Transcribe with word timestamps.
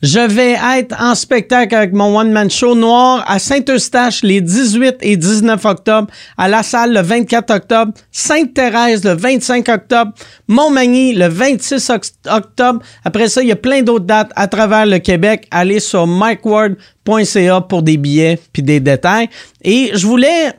Je 0.00 0.20
vais 0.20 0.56
être 0.78 0.94
en 1.02 1.16
spectacle 1.16 1.74
avec 1.74 1.92
mon 1.92 2.16
one-man 2.16 2.48
show 2.48 2.76
noir 2.76 3.24
à 3.26 3.40
Saint-Eustache 3.40 4.22
les 4.22 4.40
18 4.40 4.98
et 5.00 5.16
19 5.16 5.64
octobre, 5.64 6.06
à 6.36 6.46
La 6.46 6.62
Salle 6.62 6.92
le 6.92 7.00
24 7.00 7.52
octobre, 7.52 7.92
Sainte-Thérèse 8.12 9.02
le 9.02 9.14
25 9.14 9.68
octobre, 9.68 10.12
Montmagny 10.46 11.14
le 11.14 11.26
26 11.26 11.90
octobre. 12.28 12.80
Après 13.04 13.28
ça, 13.28 13.42
il 13.42 13.48
y 13.48 13.52
a 13.52 13.56
plein 13.56 13.82
d'autres 13.82 14.04
dates 14.04 14.30
à 14.36 14.46
travers 14.46 14.86
le 14.86 15.00
Québec. 15.00 15.48
Allez 15.50 15.80
sur 15.80 16.06
mikeward.ca 16.06 17.60
pour 17.62 17.82
des 17.82 17.96
billets 17.96 18.38
puis 18.52 18.62
des 18.62 18.78
détails. 18.78 19.28
Et 19.62 19.90
je 19.94 20.06
voulais 20.06 20.52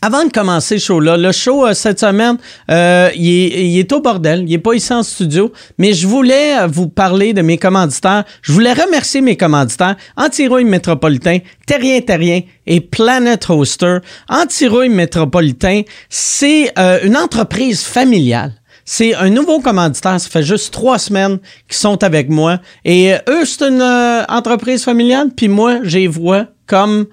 avant 0.00 0.24
de 0.24 0.30
commencer 0.30 0.78
ce 0.78 0.86
show-là, 0.86 1.16
le 1.16 1.32
show 1.32 1.66
euh, 1.66 1.74
cette 1.74 2.00
semaine, 2.00 2.36
euh, 2.70 3.10
il, 3.16 3.78
est, 3.78 3.92
au 3.92 4.00
bordel. 4.00 4.44
Il 4.46 4.52
est 4.52 4.58
pas 4.58 4.74
ici 4.74 4.92
en 4.92 5.02
studio, 5.02 5.52
mais 5.76 5.92
je 5.92 6.06
voulais 6.06 6.58
euh, 6.58 6.66
vous 6.66 6.88
parler 6.88 7.32
de 7.32 7.42
mes 7.42 7.58
commanditaires. 7.58 8.24
Je 8.42 8.52
voulais 8.52 8.72
remercier 8.72 9.20
mes 9.20 9.36
commanditaires, 9.36 9.96
Antirouille 10.16 10.64
Métropolitain, 10.64 11.38
Terrien 11.66 12.00
Terrien 12.00 12.42
et 12.66 12.80
Planet 12.80 13.50
Hoster. 13.50 13.98
Antirouille 14.28 14.88
Métropolitain, 14.88 15.82
c'est 16.08 16.72
une 17.04 17.16
entreprise 17.16 17.82
familiale. 17.82 18.52
C'est 18.84 19.14
un 19.14 19.30
nouveau 19.30 19.60
commanditaire. 19.60 20.20
Ça 20.20 20.30
fait 20.30 20.42
juste 20.42 20.72
trois 20.72 20.98
semaines 20.98 21.38
qu'ils 21.68 21.76
sont 21.76 22.02
avec 22.02 22.30
moi. 22.30 22.58
Et 22.84 23.12
eux, 23.28 23.44
c'est 23.44 23.64
une 23.64 23.82
entreprise 24.28 24.84
familiale. 24.84 25.28
Puis 25.36 25.48
moi, 25.48 25.80
j'y 25.82 26.06
vois 26.06 26.46
comme 26.66 27.06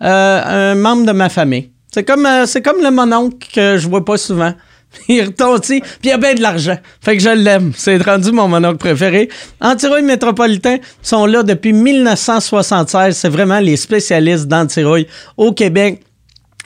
un 0.00 0.74
membre 0.74 1.06
de 1.06 1.12
ma 1.12 1.28
famille. 1.28 1.70
C'est 1.92 2.04
comme, 2.04 2.26
euh, 2.26 2.46
c'est 2.46 2.62
comme 2.62 2.82
le 2.82 2.90
mononcle 2.90 3.46
que 3.52 3.76
je 3.76 3.88
vois 3.88 4.04
pas 4.04 4.16
souvent. 4.16 4.54
Il 5.08 5.22
retentit, 5.22 5.80
puis 5.80 6.10
il 6.10 6.10
a 6.10 6.18
bien 6.18 6.34
de 6.34 6.40
l'argent. 6.40 6.76
Fait 7.00 7.16
que 7.16 7.22
je 7.22 7.30
l'aime. 7.30 7.72
C'est 7.76 8.02
rendu 8.02 8.32
mon 8.32 8.48
mononcle 8.48 8.78
préféré. 8.78 9.28
Antirouille 9.60 10.02
métropolitain 10.02 10.78
sont 11.00 11.26
là 11.26 11.44
depuis 11.44 11.72
1976. 11.72 13.16
C'est 13.16 13.28
vraiment 13.28 13.60
les 13.60 13.76
spécialistes 13.76 14.48
d'antirouille 14.48 15.06
au 15.36 15.52
Québec. 15.52 16.02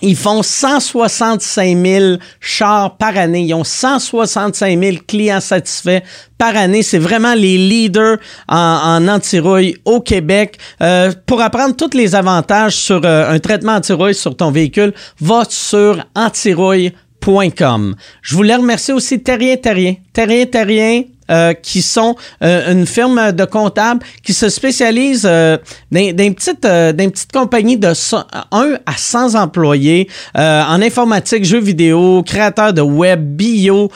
Ils 0.02 0.16
font 0.16 0.42
165 0.42 1.78
000 1.78 2.16
chars 2.40 2.96
par 2.96 3.16
année. 3.16 3.42
Ils 3.42 3.54
ont 3.54 3.64
165 3.64 4.78
000 4.78 4.96
clients 5.06 5.40
satisfaits 5.40 6.00
par 6.36 6.56
année. 6.56 6.82
C'est 6.82 6.98
vraiment 6.98 7.34
les 7.34 7.56
leaders 7.56 8.18
en, 8.48 8.56
en 8.56 9.08
antirouille 9.08 9.76
au 9.84 10.00
Québec. 10.00 10.58
Euh, 10.82 11.12
pour 11.26 11.40
apprendre 11.40 11.76
tous 11.76 11.96
les 11.96 12.14
avantages 12.14 12.76
sur 12.76 13.00
euh, 13.04 13.30
un 13.30 13.38
traitement 13.38 13.76
antirouille 13.76 14.14
sur 14.14 14.36
ton 14.36 14.50
véhicule, 14.50 14.92
va 15.20 15.44
sur 15.48 16.04
antirouille.com. 16.14 17.94
Je 18.22 18.34
voulais 18.34 18.56
remercier 18.56 18.92
aussi 18.92 19.22
Terrien 19.22 19.56
Terrien. 19.56 19.94
Terrien 20.12 20.46
Terrien, 20.46 21.02
euh, 21.30 21.54
qui 21.54 21.80
sont 21.80 22.16
euh, 22.42 22.70
une 22.70 22.86
firme 22.86 23.32
de 23.32 23.46
comptables 23.46 24.04
qui 24.22 24.34
se 24.34 24.50
spécialise 24.50 25.24
euh, 25.24 25.56
dans, 25.90 26.14
dans, 26.14 26.24
une 26.24 26.34
petite, 26.34 26.64
dans 26.64 27.10
petite 27.10 27.32
compagnie 27.32 27.78
de 27.78 27.88
1 27.88 28.78
à 28.84 28.92
100 28.94 29.34
employés 29.34 30.10
en 30.34 30.82
informatique, 30.82 31.46
jeux 31.46 31.60
vidéo, 31.60 32.22
créateurs 32.24 32.74
de 32.74 32.82
web, 32.82 33.22
bio. 33.36 33.90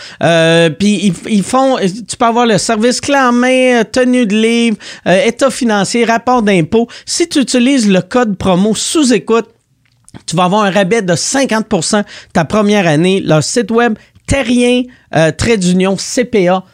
Puis 0.79 1.15
ils, 1.27 1.43
font, 1.43 1.77
tu 1.79 2.17
peux 2.17 2.25
avoir 2.25 2.47
le 2.47 2.57
service 2.57 2.99
clé 3.03 3.17
en 3.17 3.33
main, 3.33 3.85
tenue 3.85 4.25
de 4.25 4.35
livre, 4.35 4.79
état 5.05 5.51
financier, 5.51 6.07
rapport 6.07 6.41
d'impôt. 6.41 6.89
Si 7.05 7.29
tu 7.29 7.41
utilises 7.41 7.91
le 7.91 8.01
code 8.01 8.39
promo 8.39 8.75
sous-écoute, 8.75 9.49
tu 10.25 10.35
vas 10.35 10.45
avoir 10.45 10.63
un 10.63 10.71
rabais 10.71 11.03
de 11.03 11.13
50% 11.13 12.05
ta 12.33 12.47
première 12.47 12.87
année. 12.87 13.21
Leur 13.21 13.43
site 13.43 13.71
web 13.71 13.99
terrien, 14.27 14.85
trait 15.37 15.59
d'union, 15.59 15.97
CPA 15.97 16.65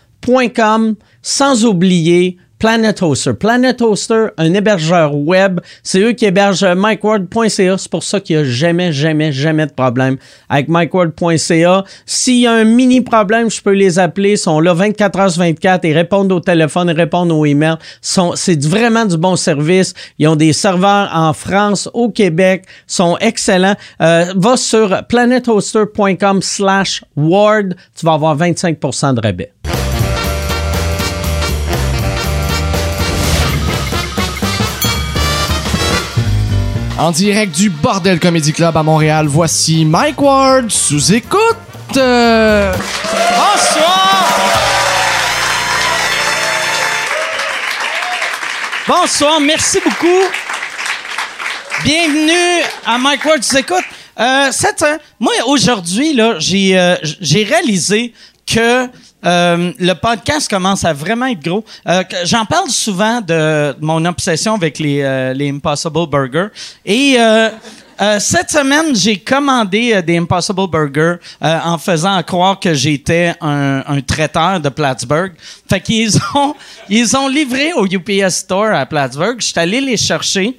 sans 1.23 1.65
oublier 1.65 2.39
Planet 2.65 3.03
Hoster. 3.03 3.35
Planet 3.35 3.83
Hoster, 3.83 4.29
un 4.39 4.55
hébergeur 4.55 5.15
web, 5.15 5.61
c'est 5.83 6.01
eux 6.01 6.13
qui 6.13 6.25
hébergent 6.25 6.65
MikeWard.ca. 6.65 7.77
C'est 7.77 7.91
pour 7.91 8.03
ça 8.03 8.21
qu'il 8.21 8.37
n'y 8.37 8.43
a 8.43 8.45
jamais, 8.47 8.91
jamais, 8.91 9.33
jamais 9.33 9.67
de 9.67 9.73
problème 9.73 10.17
avec 10.49 10.69
MikeWard.ca. 10.69 11.85
S'il 12.07 12.39
y 12.39 12.47
a 12.47 12.53
un 12.53 12.65
mini 12.65 13.03
problème, 13.03 13.51
je 13.51 13.61
peux 13.61 13.73
les 13.73 13.99
appeler. 13.99 14.33
Ils 14.33 14.39
sont 14.39 14.61
là 14.61 14.73
24 14.73 15.19
h 15.19 15.39
24 15.39 15.85
et 15.85 15.93
répondent 15.93 16.33
au 16.33 16.41
téléphone, 16.41 16.89
répondent 16.91 17.33
aux 17.33 17.45
emails. 17.45 17.77
C'est 18.01 18.65
vraiment 18.65 19.05
du 19.05 19.19
bon 19.19 19.37
service. 19.37 19.93
Ils 20.19 20.29
ont 20.29 20.37
des 20.37 20.55
serveurs 20.55 21.11
en 21.13 21.35
France, 21.35 21.91
au 21.93 22.09
Québec, 22.09 22.65
sont 22.87 23.19
excellents. 23.19 23.77
Euh, 24.01 24.33
va 24.37 24.57
sur 24.57 25.07
planethoster.com 25.07 26.41
slash 26.41 27.05
ward. 27.15 27.77
Tu 27.95 28.07
vas 28.07 28.15
avoir 28.15 28.37
25 28.37 28.81
de 29.15 29.21
rabais. 29.21 29.53
En 37.05 37.11
direct 37.11 37.55
du 37.55 37.69
Bordel 37.69 38.19
Comedy 38.19 38.55
Club 38.55 38.75
à 38.75 38.83
Montréal, 38.83 39.27
voici 39.27 39.85
Mike 39.85 40.23
Ward 40.23 40.71
sous 40.71 41.13
écoute. 41.13 41.39
Bonsoir! 41.93 42.81
Bonsoir, 48.89 49.39
merci 49.43 49.81
beaucoup. 49.85 50.23
Bienvenue 51.85 52.65
à 52.87 52.97
Mike 52.97 53.27
Ward 53.27 53.43
sous 53.43 53.59
écoute. 53.59 53.85
Euh, 54.19 54.51
moi, 55.21 55.35
aujourd'hui, 55.45 56.15
là, 56.15 56.37
j'ai, 56.39 56.79
euh, 56.79 56.97
j'ai 57.21 57.45
réalisé 57.45 58.15
que 58.47 58.89
euh, 59.25 59.73
le 59.79 59.93
podcast 59.95 60.49
commence 60.51 60.85
à 60.85 60.93
vraiment 60.93 61.27
être 61.27 61.43
gros. 61.43 61.65
Euh, 61.89 62.03
j'en 62.25 62.45
parle 62.45 62.69
souvent 62.69 63.21
de 63.21 63.75
mon 63.81 64.05
obsession 64.05 64.55
avec 64.55 64.79
les, 64.79 65.01
euh, 65.03 65.33
les 65.33 65.51
Impossible 65.51 66.07
Burgers. 66.11 66.49
Et 66.85 67.17
cette 68.19 68.51
semaine, 68.51 68.95
j'ai 68.95 69.19
commandé 69.19 70.03
des 70.03 70.19
Impossible 70.19 70.69
Burgers 70.69 71.17
en 71.41 71.79
faisant 71.79 72.23
croire 72.23 72.59
que 72.59 72.75
j'étais 72.75 73.35
un, 73.41 73.83
un, 73.87 74.01
traiteur 74.01 74.61
de 74.61 74.69
Plattsburgh. 74.69 75.33
Fait 75.69 75.81
qu'ils 75.81 76.17
ont, 76.35 76.55
ils 76.89 77.17
ont 77.17 77.29
livré 77.29 77.73
au 77.73 77.87
UPS 77.87 78.35
Store 78.35 78.75
à 78.75 78.85
Plattsburgh. 78.85 79.37
Je 79.39 79.47
suis 79.47 79.59
allé 79.59 79.81
les 79.81 79.97
chercher. 79.97 80.59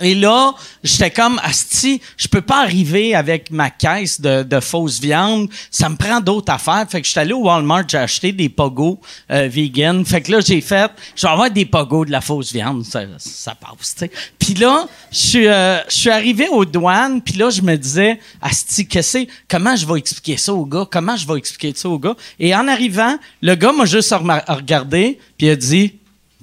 Et 0.00 0.14
là, 0.14 0.54
j'étais 0.82 1.10
comme, 1.10 1.40
asti, 1.42 2.00
je 2.16 2.28
peux 2.28 2.40
pas 2.40 2.62
arriver 2.62 3.14
avec 3.14 3.50
ma 3.50 3.70
caisse 3.70 4.20
de, 4.20 4.42
de 4.42 4.60
fausse 4.60 5.00
viande. 5.00 5.48
Ça 5.70 5.88
me 5.88 5.96
prend 5.96 6.20
d'autres 6.20 6.52
affaires. 6.52 6.86
Fait 6.88 7.00
que 7.00 7.06
je 7.06 7.10
suis 7.10 7.20
allé 7.20 7.32
au 7.32 7.44
Walmart, 7.44 7.84
j'ai 7.88 7.98
acheté 7.98 8.32
des 8.32 8.48
pogos 8.48 9.00
euh, 9.30 9.48
vegan. 9.48 10.04
Fait 10.04 10.20
que 10.20 10.32
là, 10.32 10.40
j'ai 10.40 10.60
fait, 10.60 10.90
je 11.16 11.26
vais 11.26 11.32
avoir 11.32 11.50
des 11.50 11.64
pogos 11.64 12.04
de 12.04 12.10
la 12.10 12.20
fausse 12.20 12.52
viande. 12.52 12.84
Ça, 12.84 13.02
ça 13.18 13.54
passe, 13.54 13.94
tu 13.94 14.06
sais. 14.06 14.10
Puis 14.38 14.54
là, 14.54 14.86
je 15.10 15.18
suis, 15.18 15.46
euh, 15.46 15.80
arrivé 16.06 16.48
aux 16.48 16.64
douanes. 16.64 17.20
Puis 17.20 17.34
là, 17.34 17.50
je 17.50 17.62
me 17.62 17.76
disais, 17.76 18.18
asti, 18.40 18.86
qu'est-ce 18.86 19.26
comment 19.48 19.74
je 19.76 19.86
vais 19.86 19.98
expliquer 19.98 20.36
ça 20.36 20.52
au 20.54 20.64
gars? 20.64 20.86
Comment 20.90 21.16
je 21.16 21.26
vais 21.26 21.38
expliquer 21.38 21.72
ça 21.74 21.88
au 21.88 21.98
gars? 21.98 22.14
Et 22.38 22.54
en 22.54 22.68
arrivant, 22.68 23.16
le 23.42 23.54
gars 23.54 23.72
m'a 23.72 23.84
juste 23.84 24.14
regardé, 24.48 25.18
puis 25.36 25.48
il 25.48 25.50
a 25.50 25.56
dit, 25.56 25.94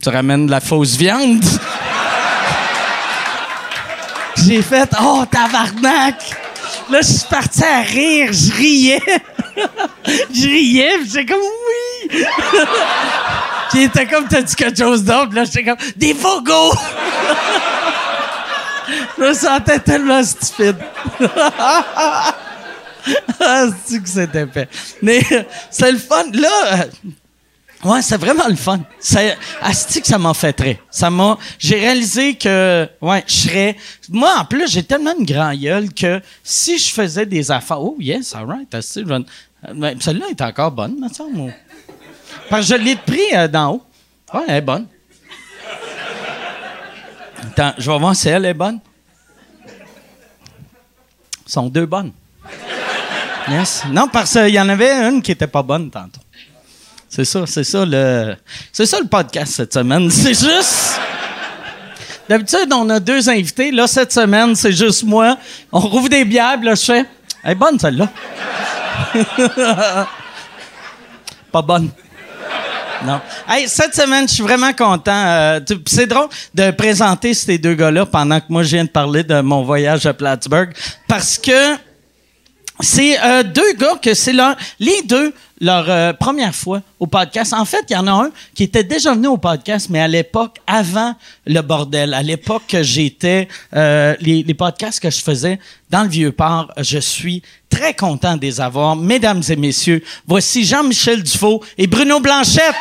tu 0.02 0.10
ramènes 0.10 0.46
de 0.46 0.52
la 0.52 0.60
fausse 0.60 0.96
viande? 0.96 1.44
J'ai 4.46 4.62
fait 4.62 4.90
Oh, 5.02 5.24
tabarnak! 5.30 6.16
Là, 6.90 7.02
je 7.02 7.08
suis 7.08 7.28
parti 7.28 7.64
à 7.64 7.82
rire, 7.82 8.32
je 8.32 8.54
riais. 8.54 9.02
je 10.34 10.48
riais, 10.48 10.98
puis 11.00 11.10
j'étais 11.10 11.26
comme 11.26 11.42
Oui! 11.42 12.10
puis 13.70 13.80
il 13.80 13.84
était 13.84 14.06
comme 14.06 14.28
T'as 14.28 14.42
dit 14.42 14.56
quelque 14.56 14.78
chose 14.78 15.04
d'autre? 15.04 15.34
Là, 15.34 15.46
j'étais 15.46 15.64
comme 15.64 15.78
Des 15.96 16.14
fogos! 16.14 16.74
je 19.18 19.24
me 19.24 19.34
sentais 19.34 19.80
tellement 19.80 20.24
stupide. 20.24 20.78
ah, 21.60 22.34
c'est 23.86 24.02
que 24.02 24.10
c'était 24.10 24.48
fait? 24.48 24.70
Mais 25.02 25.22
c'est 25.72 25.92
le 25.92 25.98
fun. 25.98 26.26
Là, 26.34 26.86
Ouais, 27.86 28.02
c'est 28.02 28.18
vraiment 28.18 28.48
le 28.48 28.56
fun. 28.56 28.80
C'est 29.00 29.38
asti 29.62 30.02
que 30.02 30.08
ça 30.08 30.18
m'a 30.18 30.34
fait 30.34 30.54
très. 30.54 30.80
Ça 30.90 31.12
m'a 31.12 31.38
j'ai 31.60 31.76
réalisé 31.76 32.34
que 32.34 32.90
ouais, 33.00 33.24
je 33.28 33.34
serais 33.34 33.78
moi 34.10 34.40
en 34.40 34.46
plus, 34.46 34.68
j'ai 34.68 34.82
tellement 34.82 35.14
une 35.18 35.26
grande 35.26 35.60
gueule 35.60 35.94
que 35.94 36.20
si 36.44 36.80
je 36.80 36.92
faisais 36.92 37.28
des 37.28 37.52
affaires 37.52 37.80
Oh 37.82 37.96
yes, 38.00 38.34
all 38.34 38.48
right, 38.48 38.74
asti, 38.74 39.04
ben, 39.04 39.24
celle-là 40.00 40.26
est 40.32 40.42
encore 40.42 40.72
bonne, 40.72 40.98
semble. 41.14 41.54
Parce 42.50 42.68
que 42.68 42.76
je 42.76 42.82
l'ai 42.82 42.96
pris 42.96 43.34
euh, 43.34 43.48
d'en 43.48 43.74
haut. 43.74 43.84
Ouais, 44.34 44.42
elle 44.48 44.56
est 44.56 44.62
bonne. 44.62 44.88
Attends, 47.44 47.74
je 47.78 47.92
vais 47.92 48.00
voir 48.00 48.16
si 48.16 48.28
elle 48.30 48.46
est 48.46 48.54
bonne. 48.54 48.80
sont 51.46 51.70
deux 51.70 51.86
bonnes. 51.86 52.12
Yes. 53.48 53.84
Non, 53.92 54.08
parce 54.08 54.34
qu'il 54.34 54.50
y 54.56 54.60
en 54.60 54.70
avait 54.70 54.92
une 55.08 55.22
qui 55.22 55.32
était 55.32 55.48
pas 55.48 55.62
bonne 55.62 55.92
tantôt. 55.92 56.22
C'est 57.16 57.24
ça, 57.24 57.46
c'est 57.48 57.64
ça 57.64 57.86
le. 57.86 58.36
C'est 58.74 58.86
ça 58.86 59.00
le 59.00 59.08
podcast 59.08 59.54
cette 59.54 59.74
semaine. 59.74 60.12
C'est 60.12 60.34
juste. 60.34 61.00
D'habitude, 62.28 62.68
on 62.74 62.90
a 62.90 63.00
deux 63.00 63.30
invités. 63.30 63.72
Là, 63.72 63.88
cette 63.88 64.12
semaine, 64.12 64.54
c'est 64.54 64.74
juste 64.74 65.04
moi. 65.04 65.38
On 65.72 65.80
rouvre 65.80 66.10
des 66.10 66.26
bières, 66.26 66.60
là, 66.62 66.76
je 66.76 66.84
fais. 66.84 67.06
Elle 67.42 67.52
est 67.52 67.56
bonne, 67.56 67.80
celle-là. 67.80 68.10
Pas 71.54 71.62
bonne. 71.62 71.92
Non. 73.06 73.22
Hey, 73.48 73.70
cette 73.70 73.96
semaine, 73.96 74.28
je 74.28 74.34
suis 74.34 74.44
vraiment 74.44 74.74
content. 74.74 75.24
Euh, 75.26 75.60
c'est 75.88 76.08
drôle 76.08 76.28
de 76.54 76.72
présenter 76.72 77.34
ces 77.34 77.58
deux 77.58 77.76
gars-là 77.76 78.08
pendant 78.08 78.40
que 78.42 78.48
moi, 78.50 78.64
je 78.64 78.76
viens 78.76 78.86
de 78.86 78.90
parler 78.90 79.24
de 79.24 79.40
mon 79.40 79.64
voyage 79.64 80.06
à 80.06 80.14
Plattsburgh. 80.14 80.74
Parce 81.08 81.38
que 81.38 81.76
c'est 82.80 83.20
euh, 83.24 83.44
deux 83.44 83.74
gars 83.74 83.98
que 84.02 84.14
c'est 84.14 84.34
leur, 84.34 84.56
les 84.80 85.02
deux, 85.04 85.34
leur 85.62 85.90
euh, 85.90 86.14
première 86.14 86.54
fois 86.54 86.82
au 87.00 87.08
podcast. 87.08 87.54
En 87.54 87.66
fait, 87.66 87.86
il 87.90 87.94
y 87.94 87.96
en 87.96 88.08
a 88.08 88.12
un 88.12 88.32
qui 88.54 88.64
était 88.64 88.84
déjà 88.84 89.14
venu 89.14 89.28
au 89.28 89.38
podcast, 89.38 89.88
mais 89.90 90.02
à 90.02 90.08
l'époque, 90.08 90.58
avant 90.68 91.16
le 91.46 91.62
bordel, 91.62 92.14
à 92.14 92.22
l'époque 92.22 92.64
que 92.68 92.84
j'étais, 92.84 93.48
euh, 93.76 94.16
les, 94.20 94.44
les 94.44 94.54
podcasts 94.54 95.00
que 95.00 95.10
je 95.10 95.22
faisais 95.22 95.60
dans 95.90 96.04
le 96.04 96.10
Vieux-Port, 96.10 96.74
je 96.78 97.00
suis 97.00 97.42
très 97.70 97.94
content 97.94 98.36
de 98.36 98.42
les 98.42 98.60
avoir. 98.60 98.96
Mesdames 98.96 99.44
et 99.48 99.56
messieurs, 99.56 100.04
voici 100.28 100.66
Jean-Michel 100.66 101.24
Dufault 101.24 101.64
et 101.78 101.88
Bruno 101.88 102.20
Blanchette. 102.20 102.76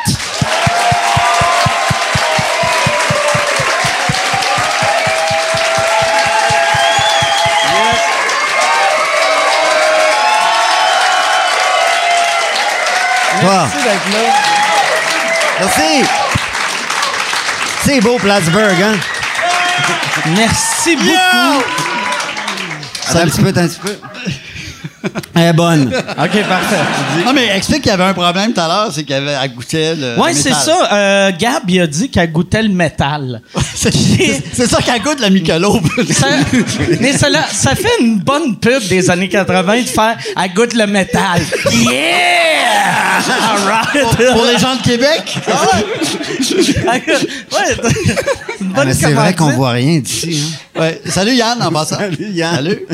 Quoi? 13.45 13.67
Merci 13.67 13.83
d'être 13.83 14.09
là. 14.11 14.33
Merci. 15.59 16.05
C'est 17.85 18.01
beau, 18.01 18.17
Plattsburgh, 18.17 18.81
hein? 18.81 18.97
Merci 20.35 20.95
beaucoup. 20.95 21.63
Attends 23.07 23.19
un 23.19 23.27
petit 23.27 23.41
peu, 23.41 23.49
un 23.49 23.67
petit 23.67 23.79
peu. 23.79 23.99
Elle 25.35 25.41
est 25.41 25.53
bonne. 25.53 25.87
OK, 25.93 26.43
parfait. 26.47 26.75
Non, 27.25 27.33
mais 27.33 27.47
explique 27.55 27.81
qu'il 27.81 27.91
y 27.91 27.93
avait 27.93 28.03
un 28.03 28.13
problème 28.13 28.53
tout 28.53 28.61
à 28.61 28.67
l'heure, 28.67 28.89
c'est 28.91 29.03
qu'elle 29.03 29.27
avait- 29.27 29.37
elle 29.43 29.53
goûtait 29.53 29.95
le. 29.95 30.15
Oui, 30.17 30.33
c'est 30.33 30.49
métal. 30.49 30.63
ça. 30.63 30.89
Euh, 30.93 31.31
Gab, 31.39 31.69
il 31.69 31.81
a 31.81 31.87
dit 31.87 32.09
qu'elle 32.09 32.31
goûtait 32.31 32.63
le 32.63 32.69
métal. 32.69 33.41
c'est 33.75 33.91
c'est 34.53 34.67
ça 34.67 34.81
qu'elle 34.81 35.01
goûte, 35.01 35.19
la 35.19 35.29
Michelob. 35.29 35.81
Ça- 36.11 36.27
mais 36.99 37.17
ça, 37.17 37.29
là, 37.29 37.45
ça 37.51 37.75
fait 37.75 38.01
une 38.01 38.19
bonne 38.19 38.57
pub 38.57 38.85
des 38.87 39.09
années 39.09 39.29
80 39.29 39.81
de 39.81 39.87
faire 39.87 40.17
«Elle 40.43 40.53
goûte 40.53 40.73
le 40.73 40.87
métal». 40.87 41.41
Yeah! 41.71 42.25
All 43.27 43.67
right. 43.67 44.33
Pour 44.33 44.45
les 44.45 44.57
gens 44.57 44.75
de 44.75 44.81
Québec? 44.81 45.37
ouais, 45.47 45.85
c'est 46.41 46.77
une 48.61 48.69
bonne 48.69 48.73
Ah, 48.77 48.85
mais 48.85 48.93
c'est 48.93 49.13
vrai 49.13 49.31
qu'on 49.33 49.37
commandite. 49.45 49.57
voit 49.57 49.71
rien 49.71 49.99
d'ici. 49.99 50.43
Hein? 50.75 50.79
Ouais. 50.81 51.01
Salut 51.05 51.33
Yann, 51.33 51.61
en 51.61 51.71
passant. 51.71 51.97
Salut, 51.97 52.29
Yann. 52.31 52.55
Salut. 52.55 52.85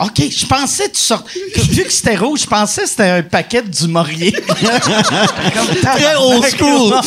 OK, 0.00 0.22
je 0.30 0.46
pensais 0.46 0.88
que 0.88 0.96
tu 0.96 1.00
sort... 1.02 1.24
que 1.24 1.60
vu 1.60 1.84
que 1.84 1.92
c'était 1.92 2.16
rouge, 2.16 2.40
je 2.42 2.46
pensais 2.46 2.82
que 2.82 2.88
c'était 2.88 3.10
un 3.10 3.22
paquet 3.22 3.62
du 3.62 3.86
Maurier. 3.88 4.32
Comme 4.42 5.76
Très 5.80 6.16
old 6.16 6.44
school. 6.58 6.94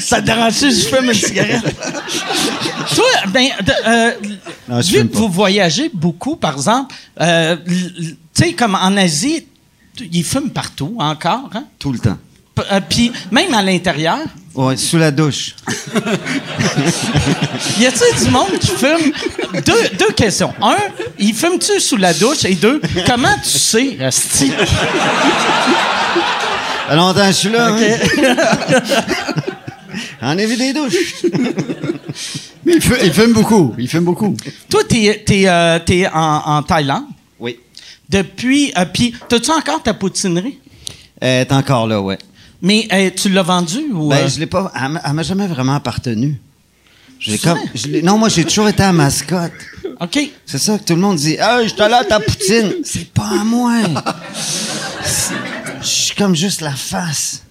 Ça 0.00 0.20
te 0.20 0.26
dérange 0.26 0.52
si 0.52 0.70
je 0.70 0.86
fume 0.88 1.06
une 1.06 1.14
cigarette? 1.14 1.62
Toi, 2.94 3.04
ben, 3.28 3.48
de- 3.64 3.72
euh, 3.86 4.10
Non, 4.68 4.80
vu 4.80 4.98
que 4.98 5.02
pas. 5.12 5.18
vous 5.18 5.28
voyagez 5.28 5.90
beaucoup, 5.92 6.36
par 6.36 6.54
exemple, 6.54 6.94
euh, 7.20 7.56
tu 7.66 8.16
sais, 8.32 8.52
comme 8.52 8.74
en 8.74 8.96
Asie, 8.96 9.46
ils 10.12 10.24
fument 10.24 10.50
partout 10.50 10.94
encore, 10.98 11.50
hein? 11.54 11.64
Tout 11.78 11.92
le 11.92 11.98
temps. 11.98 12.18
Euh, 12.72 12.80
Puis 12.88 13.12
même 13.30 13.54
à 13.54 13.62
l'intérieur, 13.62 14.18
Ouais, 14.58 14.76
sous 14.76 14.98
la 14.98 15.12
douche. 15.12 15.54
y 17.78 17.86
a-t-il 17.86 18.24
du 18.24 18.30
monde 18.32 18.58
qui 18.60 18.66
fume? 18.72 19.12
Deux, 19.64 19.88
deux 19.96 20.10
questions. 20.16 20.52
Un, 20.60 20.74
il 21.16 21.32
fume-tu 21.32 21.78
sous 21.78 21.96
la 21.96 22.12
douche? 22.12 22.44
Et 22.44 22.56
deux, 22.56 22.80
comment 23.06 23.36
tu 23.40 23.50
sais, 23.50 23.96
Asti? 24.04 24.50
Ça 24.50 24.66
fait 26.88 26.96
longtemps 26.96 27.26
je 27.28 27.32
suis 27.32 27.50
là. 27.50 27.68
Hein? 27.68 27.76
On 30.22 30.36
a 30.36 30.44
vu 30.44 30.56
des 30.56 30.72
douches. 30.72 31.22
Mais 32.64 32.74
il, 32.74 32.82
fume, 32.82 32.96
il 33.04 33.12
fume 33.12 33.32
beaucoup. 33.34 33.76
Il 33.78 33.88
fume 33.88 34.06
beaucoup. 34.06 34.36
Toi, 34.68 34.80
t'es, 34.88 35.22
t'es, 35.24 35.44
euh, 35.46 35.78
t'es 35.78 36.08
en, 36.08 36.42
en 36.44 36.62
Thaïlande? 36.64 37.04
Oui. 37.38 37.60
Depuis. 38.08 38.72
Euh, 38.76 38.86
Puis, 38.92 39.14
t'as-tu 39.28 39.52
encore 39.52 39.84
ta 39.84 39.94
poutinerie? 39.94 40.58
Elle 41.20 41.42
est 41.42 41.52
encore 41.52 41.86
là, 41.86 42.00
ouais. 42.00 42.18
Mais 42.60 42.88
euh, 42.92 43.10
tu 43.14 43.28
l'as 43.28 43.42
vendue 43.42 43.86
ou. 43.92 44.08
Ben, 44.08 44.24
euh, 44.24 44.28
je 44.28 44.38
l'ai 44.40 44.46
pas. 44.46 44.72
Elle 44.74 45.14
m'a- 45.14 45.22
jamais 45.22 45.46
vraiment 45.46 45.74
appartenu. 45.74 46.40
Comme. 47.42 47.58
je 47.74 48.00
non, 48.00 48.18
moi, 48.18 48.28
j'ai 48.28 48.44
toujours 48.44 48.68
été 48.68 48.82
à 48.82 48.92
mascotte. 48.92 49.52
OK. 50.00 50.18
C'est 50.46 50.58
ça 50.58 50.78
que 50.78 50.84
tout 50.84 50.94
le 50.94 51.00
monde 51.00 51.16
dit. 51.16 51.36
Ah, 51.40 51.62
je 51.62 51.68
suis 51.68 51.80
allé 51.82 51.94
à 51.94 52.04
ta 52.04 52.20
poutine. 52.20 52.74
C'est 52.84 53.10
pas 53.12 53.40
à 53.40 53.44
moi. 53.44 53.74
Je 55.80 55.86
suis 55.86 56.14
comme 56.16 56.34
juste 56.34 56.60
la 56.60 56.72
face. 56.72 57.42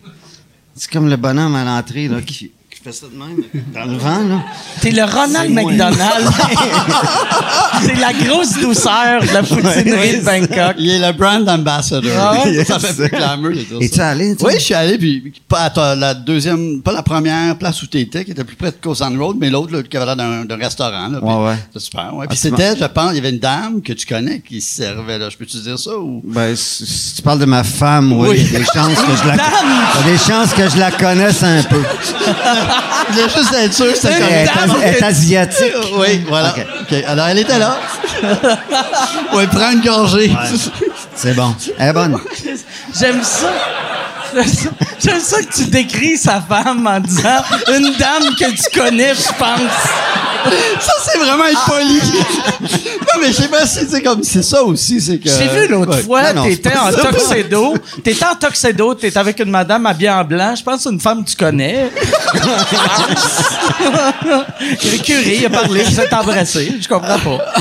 C'est 0.76 0.92
comme 0.92 1.10
le 1.10 1.16
bonhomme 1.16 1.56
à 1.56 1.64
l'entrée, 1.64 2.08
là, 2.08 2.22
qui, 2.22 2.52
qui 2.78 2.84
fait 2.84 2.92
ça 2.94 3.08
de 3.08 3.18
même, 3.18 3.44
dans 3.74 3.92
le 3.92 3.98
vent, 3.98 4.24
là. 4.28 4.42
T'es 4.82 4.92
le 4.92 5.04
Ronald. 5.04 5.52
McDonald. 5.54 6.28
c'est 7.82 7.96
la 7.96 8.14
grosse 8.14 8.54
douceur 8.60 9.22
de 9.22 9.34
la 9.34 9.44
poutinerie 9.44 10.20
de 10.20 10.24
Bangkok. 10.26 10.76
Il 10.78 10.90
est 10.90 11.00
le 11.00 11.12
brand 11.14 11.48
ambassador. 11.48 12.12
Ah 12.18 12.44
ouais? 12.46 12.64
Ça 12.66 12.80
fait 12.80 12.94
plus 12.94 13.10
glamour 13.18 13.50
de 13.50 13.56
dire 13.56 13.78
Es-tu 13.82 13.96
ça. 13.96 14.10
allé, 14.10 14.36
toi? 14.36 14.50
Oui, 14.50 14.56
je 14.60 14.64
suis 14.64 14.74
allé, 14.74 14.98
puis 14.98 15.34
pas 15.48 15.62
à 15.62 15.70
ta- 15.70 15.96
la 15.96 16.14
deuxième, 16.14 16.82
pas 16.82 16.94
la 16.94 17.04
première 17.04 17.58
place 17.58 17.82
où 17.84 17.88
tu 17.88 18.00
étais, 18.00 18.24
qui 18.26 18.32
était 18.32 18.44
plus 18.44 18.56
près 18.56 18.72
de 18.72 18.78
Cosan 18.82 19.18
Road, 19.18 19.38
mais 19.40 19.50
l'autre, 19.50 19.74
là, 19.74 19.84
qui 19.84 19.96
avait 19.98 20.06
l'air 20.16 20.46
d'un 20.46 20.56
restaurant. 20.58 21.08
Là, 21.10 21.20
Ouais, 21.24 21.48
ouais. 21.50 21.56
C'était 21.68 21.86
super. 21.86 22.14
Ouais. 22.14 22.26
Ah, 22.26 22.30
Puis 22.30 22.40
tu 22.40 22.50
c'était, 22.50 22.76
je 22.80 22.86
pense, 22.86 23.12
il 23.12 23.16
y 23.16 23.20
avait 23.20 23.30
une 23.32 23.40
dame 23.40 23.82
que 23.82 23.94
tu 23.94 24.06
connais 24.06 24.40
qui 24.42 24.62
se 24.62 24.76
servait 24.76 25.18
là. 25.18 25.30
Je 25.30 25.38
peux-tu 25.38 25.58
dire 25.58 25.78
ça 25.80 25.98
ou? 25.98 26.22
Ben, 26.26 26.56
si, 26.56 26.86
si 26.86 27.16
tu 27.16 27.22
parles 27.22 27.40
de 27.40 27.46
ma 27.46 27.64
femme, 27.64 28.14
oui, 28.14 28.28
Oui. 28.30 28.38
il 28.40 28.54
y 28.54 28.56
a 28.56 28.60
des 28.60 28.66
chances 28.66 28.96
que 29.02 29.16
je 29.24 29.28
la, 29.28 29.36
Dame! 29.38 29.46
il 30.00 30.06
y 30.08 30.10
a 30.10 30.12
des 30.14 30.18
chances 30.18 30.54
que 30.54 30.70
je 30.70 30.78
la 30.78 30.92
connaisse 30.92 31.44
un 31.44 31.64
peu. 31.64 31.82
Je 33.10 33.14
voulais 33.14 33.30
juste 33.36 33.54
être 33.54 33.74
sûr 33.74 33.92
que 33.92 33.98
c'était 33.98 34.14
est, 34.14 34.20
correct. 34.20 34.52
dame 34.56 34.76
elle 34.84 34.94
est 34.96 34.98
que- 35.00 35.04
asiatique. 35.06 35.74
Oui, 35.98 36.24
voilà. 36.28 36.50
Ok. 36.50 36.66
OK. 36.82 37.04
Alors, 37.08 37.28
elle 37.28 37.40
était 37.40 37.60
là. 37.60 37.78
oui, 39.34 39.48
prends 39.48 39.72
une 39.72 39.82
gorgée. 39.82 40.32
C'est 41.16 41.34
bon. 41.34 41.56
Elle 41.78 41.90
est 41.90 41.94
bonne. 41.94 42.18
J'aime 43.00 43.24
ça. 43.24 43.48
J'aime 45.04 45.20
ça- 45.22 45.42
que 45.42 45.54
tu 45.56 45.66
décris 45.66 46.18
sa 46.18 46.42
femme 46.42 46.86
en 46.88 47.00
disant 47.00 47.42
une 47.76 47.94
dame 47.98 48.36
que 48.38 48.52
tu 48.52 48.80
connais, 48.80 49.14
je 49.16 49.28
pense. 49.38 49.72
Ça, 50.80 50.94
c'est 51.04 51.18
vraiment 51.18 51.46
être 51.46 51.66
poli. 51.66 52.00
non, 52.62 53.22
mais 53.22 53.28
je 53.28 53.34
sais 53.34 53.48
pas 53.48 53.66
si 53.66 53.80
c'est 53.90 54.02
comme. 54.02 54.24
C'est 54.24 54.44
ça 54.44 54.64
aussi, 54.64 55.02
c'est 55.02 55.18
que. 55.18 55.30
J'ai 55.30 55.48
vu 55.48 55.68
l'autre 55.68 55.96
Ouais. 55.98 56.04
fois, 56.04 56.34
t'étais 56.44 56.76
en 56.78 56.92
tuxedo. 56.92 57.76
T'étais 58.04 58.26
en 58.26 58.36
tuxedo, 58.36 58.94
t'étais 58.94 59.18
avec 59.18 59.40
une 59.40 59.50
madame 59.50 59.86
habillée 59.86 60.10
en 60.10 60.24
blanc. 60.24 60.56
Je 60.56 60.64
pense 60.64 60.78
que 60.78 60.84
c'est 60.84 60.90
une 60.90 61.00
femme 61.02 61.24
que 61.26 61.30
tu 61.32 61.36
connais. 61.36 61.90
Curé, 65.04 65.38
il 65.40 65.46
a 65.46 65.50
parlé, 65.50 65.84
vous 65.84 66.00
êtes 66.00 66.14
embrassé. 66.14 66.74
Je 66.82 66.88
comprends 66.88 67.20
pas. 67.20 67.54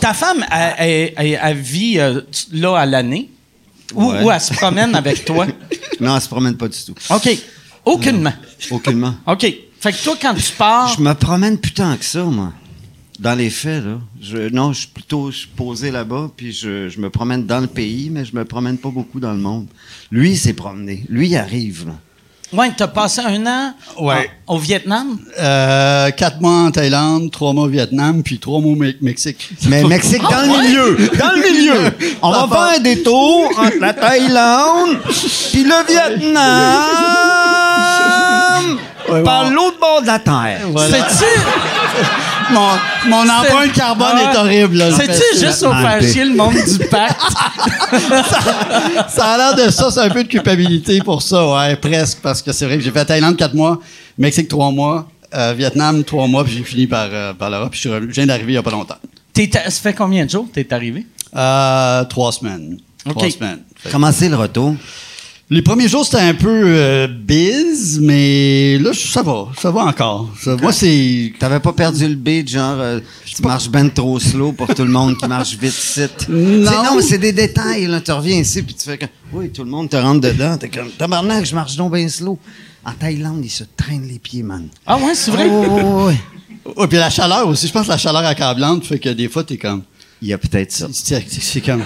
Ta 0.00 0.12
femme, 0.14 0.44
elle, 0.52 0.74
elle- 0.78 1.12
elle- 1.16 1.40
elle 1.42 1.56
vit 1.56 1.98
euh, 1.98 2.20
là 2.52 2.76
à 2.78 2.86
l'année? 2.86 3.30
Ou, 3.94 4.04
Ouais. 4.10 4.22
ou 4.24 4.30
elle 4.30 4.40
se 4.40 4.52
promène 4.52 4.94
avec 4.94 5.24
toi? 5.24 5.46
Non, 6.00 6.14
elle 6.14 6.22
se 6.22 6.28
promène 6.28 6.56
pas 6.56 6.68
du 6.68 6.78
tout. 6.84 6.94
OK. 7.10 7.28
Aucunement. 7.84 8.32
Aucunement. 8.70 9.14
OK. 9.26 9.40
Fait 9.80 9.92
que 9.92 10.04
toi, 10.04 10.16
quand 10.20 10.34
tu 10.34 10.52
pars. 10.56 10.94
Je 10.96 11.00
me 11.02 11.12
promène 11.14 11.58
plus 11.58 11.72
tant 11.72 11.96
que 11.96 12.04
ça, 12.04 12.22
moi. 12.24 12.52
Dans 13.18 13.34
les 13.34 13.50
faits, 13.50 13.84
là. 13.84 13.98
Je, 14.20 14.48
non, 14.50 14.72
je 14.72 14.80
suis 14.80 14.88
plutôt 14.88 15.32
je 15.32 15.38
suis 15.38 15.48
posé 15.48 15.90
là-bas, 15.90 16.30
puis 16.36 16.52
je, 16.52 16.88
je 16.88 17.00
me 17.00 17.10
promène 17.10 17.46
dans 17.46 17.58
le 17.58 17.66
pays, 17.66 18.10
mais 18.10 18.24
je 18.24 18.36
me 18.36 18.44
promène 18.44 18.78
pas 18.78 18.90
beaucoup 18.90 19.18
dans 19.18 19.32
le 19.32 19.38
monde. 19.40 19.66
Lui, 20.12 20.30
il 20.30 20.38
s'est 20.38 20.52
promené. 20.52 21.04
Lui, 21.08 21.28
il 21.30 21.36
arrive, 21.36 21.86
là. 21.88 21.94
Ouais, 22.50 22.70
t'as 22.74 22.86
passé 22.86 23.20
un 23.20 23.44
an 23.46 23.74
Ouais. 24.00 24.30
en- 24.46 24.54
au 24.54 24.58
Vietnam? 24.58 25.18
Euh, 25.38 26.10
quatre 26.12 26.40
mois 26.40 26.52
en 26.66 26.70
Thaïlande, 26.70 27.30
trois 27.30 27.52
mois 27.52 27.64
au 27.64 27.68
Vietnam, 27.68 28.22
puis 28.22 28.38
trois 28.38 28.58
mois 28.60 28.72
au 28.72 28.76
Me- 28.76 28.94
Mexique. 29.02 29.50
Mais 29.68 29.84
Mexique, 29.94 30.22
dans 30.22 30.40
le 30.40 30.48
milieu! 30.62 30.96
Dans 31.18 31.32
le 31.32 31.42
milieu! 31.42 31.92
On 32.22 32.30
va 32.30 32.48
faire 32.48 32.76
un 32.78 32.80
détour 32.80 33.50
entre 33.58 33.76
la 33.80 33.92
Thaïlande 33.92 34.96
puis 35.52 35.64
le 35.64 35.86
Vietnam! 35.88 36.38
Ouais, 39.10 39.22
par 39.22 39.50
l'autre 39.50 39.78
bord 39.80 40.02
de 40.02 40.06
la 40.06 40.18
terre. 40.18 40.60
Voilà. 40.70 40.96
C'est-tu. 41.08 41.24
Mon, 42.50 42.68
mon 43.08 43.28
empreinte 43.28 43.72
carbone 43.72 44.06
Ah. 44.14 44.32
est 44.32 44.36
horrible. 44.38 44.76
là. 44.76 44.90
C'est-tu 44.96 45.38
juste 45.40 45.62
au 45.62 45.70
Ah, 45.72 45.98
faire 45.98 46.12
chier 46.12 46.24
le 46.24 46.34
monde 46.34 46.54
du 46.54 46.78
pacte? 46.88 47.20
Ça 49.08 49.24
a 49.24 49.36
l'air 49.38 49.66
de 49.66 49.70
ça, 49.70 49.90
c'est 49.90 50.00
un 50.00 50.10
peu 50.10 50.22
de 50.24 50.28
culpabilité 50.28 51.00
pour 51.00 51.22
ça, 51.22 51.46
ouais, 51.54 51.76
presque, 51.76 52.18
parce 52.22 52.42
que 52.42 52.52
c'est 52.52 52.66
vrai 52.66 52.76
que 52.78 52.82
j'ai 52.84 52.90
fait 52.90 53.04
Thaïlande 53.04 53.36
quatre 53.36 53.54
mois, 53.54 53.78
Mexique 54.16 54.48
trois 54.48 54.70
mois, 54.70 55.08
euh, 55.34 55.54
Vietnam 55.56 56.04
trois 56.04 56.26
mois, 56.26 56.44
puis 56.44 56.54
j'ai 56.56 56.62
fini 56.64 56.86
par, 56.86 57.08
euh, 57.12 57.32
par 57.34 57.50
l'Europe, 57.50 57.70
puis 57.72 57.80
je 57.80 57.88
viens 57.90 58.26
d'arriver 58.26 58.52
il 58.52 58.54
n'y 58.54 58.58
a 58.58 58.62
pas 58.62 58.70
longtemps. 58.70 58.96
Ça 59.36 59.70
fait 59.70 59.94
combien 59.94 60.24
de 60.24 60.30
jours 60.30 60.46
que 60.48 60.54
t'es 60.60 60.72
arrivé? 60.74 61.06
Euh, 61.36 62.04
trois 62.04 62.32
semaines. 62.32 62.78
Trois 63.08 63.30
semaines. 63.30 63.60
Comment 63.92 64.10
c'est 64.12 64.28
le 64.28 64.36
retour? 64.36 64.74
Les 65.50 65.62
premiers 65.62 65.88
jours, 65.88 66.04
c'était 66.04 66.18
un 66.22 66.34
peu 66.34 66.62
euh, 66.66 67.08
biz, 67.08 67.98
mais 68.02 68.76
là, 68.78 68.90
ça 68.92 69.22
va. 69.22 69.48
Ça 69.58 69.70
va 69.70 69.84
encore. 69.86 70.28
Ça- 70.38 70.56
moi, 70.56 70.72
c'est... 70.72 71.32
T'avais 71.38 71.58
pas 71.58 71.72
perdu 71.72 72.06
le 72.06 72.16
beat, 72.16 72.50
genre, 72.50 72.76
euh, 72.78 73.00
tu 73.24 73.40
marches 73.42 73.70
ben 73.70 73.88
trop 73.90 74.20
slow 74.20 74.52
pour 74.52 74.66
tout 74.74 74.84
le 74.84 74.90
monde 74.90 75.16
qui 75.16 75.26
marche 75.26 75.56
vite 75.56 75.72
ici. 75.72 76.02
Non. 76.28 76.70
C'est- 76.70 76.76
Non, 76.76 76.96
mais 76.96 77.02
c'est 77.02 77.16
des 77.16 77.32
détails, 77.32 77.86
là. 77.86 77.98
Tu 78.02 78.12
reviens 78.12 78.36
ici, 78.36 78.62
puis 78.62 78.74
tu 78.74 78.84
fais 78.84 78.98
comme, 78.98 79.08
oui, 79.32 79.48
tout 79.50 79.64
le 79.64 79.70
monde 79.70 79.88
te 79.88 79.96
rentre 79.96 80.20
dedans. 80.20 80.58
T'es 80.58 80.68
comme, 80.68 80.90
tabarnak, 80.90 81.46
je 81.46 81.54
marche 81.54 81.76
donc 81.76 81.94
bien 81.94 82.08
slow. 82.10 82.38
En 82.84 82.92
Thaïlande, 82.92 83.40
ils 83.42 83.48
se 83.50 83.64
traînent 83.74 84.06
les 84.06 84.18
pieds, 84.18 84.42
man. 84.42 84.68
Ah 84.86 84.98
ouais, 84.98 85.14
c'est 85.14 85.30
vrai? 85.30 85.48
Ouais, 85.48 85.82
ouais. 86.04 86.20
Ouais, 86.76 86.86
puis 86.88 86.98
la 86.98 87.08
chaleur 87.08 87.48
aussi. 87.48 87.66
Je 87.68 87.72
pense 87.72 87.86
que 87.86 87.92
la 87.92 87.96
chaleur 87.98 88.22
accablante 88.26 88.84
fait 88.84 88.98
que 88.98 89.08
des 89.08 89.28
fois, 89.30 89.44
t'es 89.44 89.56
comme... 89.56 89.82
Il 90.20 90.28
y 90.28 90.32
a 90.32 90.38
peut-être 90.38 90.72
ça. 90.72 90.86
C'est 90.92 91.60
comme... 91.60 91.82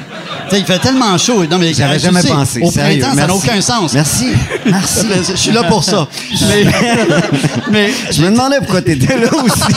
Tu 0.48 0.56
il 0.56 0.64
fait 0.64 0.78
tellement 0.78 1.16
chaud. 1.18 1.44
Non, 1.46 1.58
mais 1.58 1.74
J'avais 1.74 1.98
tu 1.98 2.04
jamais 2.06 2.22
sais, 2.22 2.28
pensé. 2.28 2.60
Au 2.62 2.70
sérieux. 2.70 3.00
printemps, 3.00 3.16
ça 3.20 3.26
n'a 3.26 3.34
aucun 3.34 3.60
sens. 3.60 3.92
Merci. 3.92 4.28
Merci. 4.64 5.06
Je 5.30 5.36
suis 5.36 5.52
là 5.52 5.64
pour 5.64 5.84
ça. 5.84 6.08
mais, 6.48 6.64
mais 7.70 7.92
Je 8.10 8.22
me 8.22 8.30
demandais 8.30 8.58
pourquoi 8.58 8.80
t'étais 8.80 9.18
là 9.18 9.28
aussi. 9.34 9.60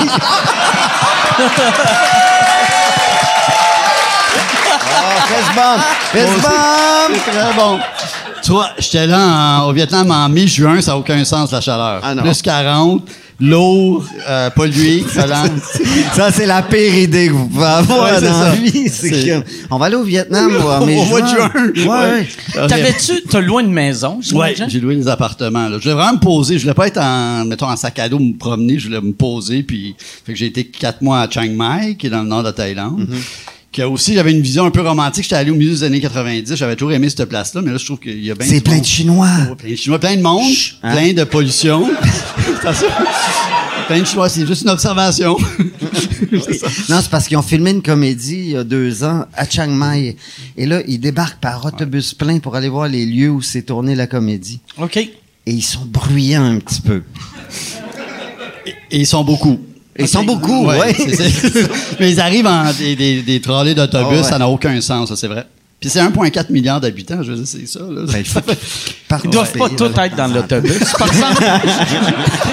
Ah! 5.57 5.77
Fist 6.11 6.41
bump! 6.41 7.19
C'est 7.25 7.31
très 7.31 7.53
bon. 7.53 7.79
Tu 8.43 8.51
vois, 8.51 8.69
j'étais 8.77 9.07
là 9.07 9.59
en- 9.61 9.69
au 9.69 9.73
Vietnam 9.73 10.11
en 10.11 10.29
mi-juin, 10.29 10.81
ça 10.81 10.91
n'a 10.91 10.97
aucun 10.97 11.23
sens, 11.25 11.51
la 11.51 11.61
chaleur. 11.61 12.01
Ah 12.03 12.13
non. 12.13 12.21
Plus 12.23 12.41
40, 12.41 13.01
l'eau 13.39 14.03
euh, 14.29 14.49
polluée, 14.51 15.03
collant. 15.13 15.43
Ça, 16.13 16.31
c'est 16.31 16.45
la 16.45 16.61
pire 16.61 16.95
idée 16.95 17.27
que 17.27 17.33
vous 17.33 17.47
pouvez 17.47 17.65
avoir 17.65 18.03
Ouais, 18.03 18.09
c'est 18.19 18.25
dans 18.25 18.39
la 18.39 18.51
ça. 18.51 18.55
vie. 18.55 19.43
On 19.69 19.77
va 19.77 19.85
aller 19.87 19.95
au 19.95 20.03
Vietnam 20.03 20.51
ou 20.55 20.67
en 20.67 20.81
Au 20.81 21.05
mois 21.05 21.21
de 21.21 21.27
juin. 21.27 21.51
Ouais, 21.55 21.87
ouais. 22.57 22.67
T'avais-tu, 22.67 23.21
t'as 23.29 23.41
loué 23.41 23.63
une 23.63 23.71
maison, 23.71 24.15
Ouais, 24.15 24.21
j'imagine? 24.21 24.65
j'ai 24.69 24.79
loué 24.79 24.95
des 24.95 25.07
appartements. 25.07 25.67
Là. 25.67 25.77
Je 25.79 25.83
voulais 25.83 25.95
vraiment 25.95 26.13
me 26.13 26.19
poser. 26.19 26.55
Je 26.57 26.63
voulais 26.63 26.73
pas 26.73 26.87
être 26.87 26.99
en, 26.99 27.45
mettons, 27.45 27.67
en 27.69 27.75
sac 27.75 27.99
à 27.99 28.07
dos, 28.09 28.19
me 28.19 28.37
promener. 28.37 28.79
Je 28.79 28.87
voulais 28.87 29.01
me 29.01 29.13
poser. 29.13 29.63
Puis, 29.63 29.95
fait 30.25 30.33
que 30.33 30.37
j'ai 30.39 30.45
été 30.47 30.65
quatre 30.65 31.01
mois 31.01 31.21
à 31.21 31.29
Chiang 31.29 31.49
Mai, 31.51 31.95
qui 31.95 32.07
est 32.07 32.09
dans 32.11 32.21
le 32.23 32.29
nord 32.29 32.39
de 32.39 32.47
la 32.47 32.53
Thaïlande. 32.53 33.07
Que 33.75 33.81
aussi, 33.81 34.13
j'avais 34.13 34.31
une 34.31 34.39
vision 34.41 34.63
un 34.65 34.71
peu 34.71 34.79
romantique. 34.79 35.23
J'étais 35.23 35.35
allé 35.35 35.51
au 35.51 35.55
milieu 35.55 35.71
des 35.71 35.83
années 35.83 35.99
90. 35.99 36.55
J'avais 36.55 36.77
toujours 36.77 36.93
aimé 36.93 37.09
cette 37.09 37.25
place-là. 37.25 37.61
Mais 37.61 37.71
là, 37.71 37.77
je 37.77 37.83
trouve 37.83 37.99
qu'il 37.99 38.23
y 38.23 38.31
a 38.31 38.35
bien 38.35 38.47
C'est 38.47 38.61
plein 38.61 38.75
monde. 38.75 38.81
de 38.81 38.87
Chinois. 38.87 39.27
Ouais, 39.49 39.55
plein 39.57 39.69
de 39.71 39.75
Chinois, 39.75 39.99
plein 39.99 40.15
de 40.15 40.21
monde, 40.21 40.51
Hein? 40.81 40.93
plein 40.93 41.11
de 41.13 41.23
pollution. 41.25 41.89
C'est 42.61 42.73
ça. 42.73 42.87
plein 43.87 43.99
de 43.99 44.05
Chinois, 44.05 44.29
c'est 44.29 44.47
juste 44.47 44.61
une 44.63 44.69
observation. 44.69 45.35
Non, 46.89 46.99
c'est 47.01 47.09
parce 47.09 47.27
qu'ils 47.27 47.37
ont 47.37 47.41
filmé 47.41 47.71
une 47.71 47.81
comédie 47.81 48.37
il 48.37 48.49
y 48.51 48.57
a 48.57 48.63
deux 48.63 49.03
ans 49.03 49.25
à 49.33 49.47
Chiang 49.47 49.67
Mai. 49.67 50.15
Et 50.57 50.65
là, 50.65 50.81
ils 50.87 50.97
débarquent 50.99 51.39
par 51.39 51.63
autobus 51.65 52.13
plein 52.13 52.39
pour 52.39 52.55
aller 52.55 52.69
voir 52.69 52.87
les 52.87 53.05
lieux 53.05 53.29
où 53.29 53.41
s'est 53.41 53.61
tournée 53.61 53.95
la 53.95 54.07
comédie. 54.07 54.59
OK. 54.81 54.97
Et 54.97 55.11
ils 55.45 55.61
sont 55.61 55.85
bruyants 55.85 56.43
un 56.45 56.59
petit 56.59 56.81
peu. 56.81 57.03
Et 58.91 58.99
ils 58.99 59.05
sont 59.07 59.23
beaucoup. 59.23 59.59
Ils 59.97 60.07
sont 60.07 60.23
beaucoup, 60.23 60.67
Ouais, 60.67 60.77
ouais. 60.79 60.95
Mais 61.99 62.11
ils 62.11 62.19
arrivent 62.19 62.47
en 62.47 62.71
des, 62.73 62.95
des, 62.95 63.21
des 63.21 63.39
trolley 63.41 63.73
d'autobus, 63.73 64.07
Ah 64.11 64.21
ouais. 64.21 64.23
ça 64.23 64.37
n'a 64.37 64.47
aucun 64.49 64.79
sens, 64.81 65.09
ça, 65.09 65.15
c'est 65.15 65.27
vrai. 65.27 65.45
Puis 65.79 65.89
c'est 65.89 65.99
1,4 65.99 66.51
milliard 66.51 66.81
d'habitants, 66.81 67.21
je 67.21 67.31
veux 67.31 67.37
dire, 67.37 67.47
c'est 67.47 67.67
ça. 67.67 67.79
Là. 67.79 68.01
Ben, 68.07 68.19
il 68.19 68.25
faut 68.25 68.39
Partout 69.07 69.27
Ils 69.27 69.31
doivent 69.31 69.51
pas 69.51 69.69
tous 69.69 69.85
être 70.01 70.15
dans 70.15 70.27
l'autobus. 70.27 70.79
Par 70.97 71.07
exemple, 71.07 71.43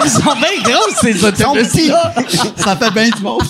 ils 0.05 0.11
sont 0.11 0.21
bien 0.21 0.63
gros, 0.73 0.91
ces 1.01 1.25
autobus-là. 1.25 2.15
ça 2.57 2.77
fait 2.77 2.91
bien 2.91 3.09
du 3.09 3.23
monde. 3.23 3.43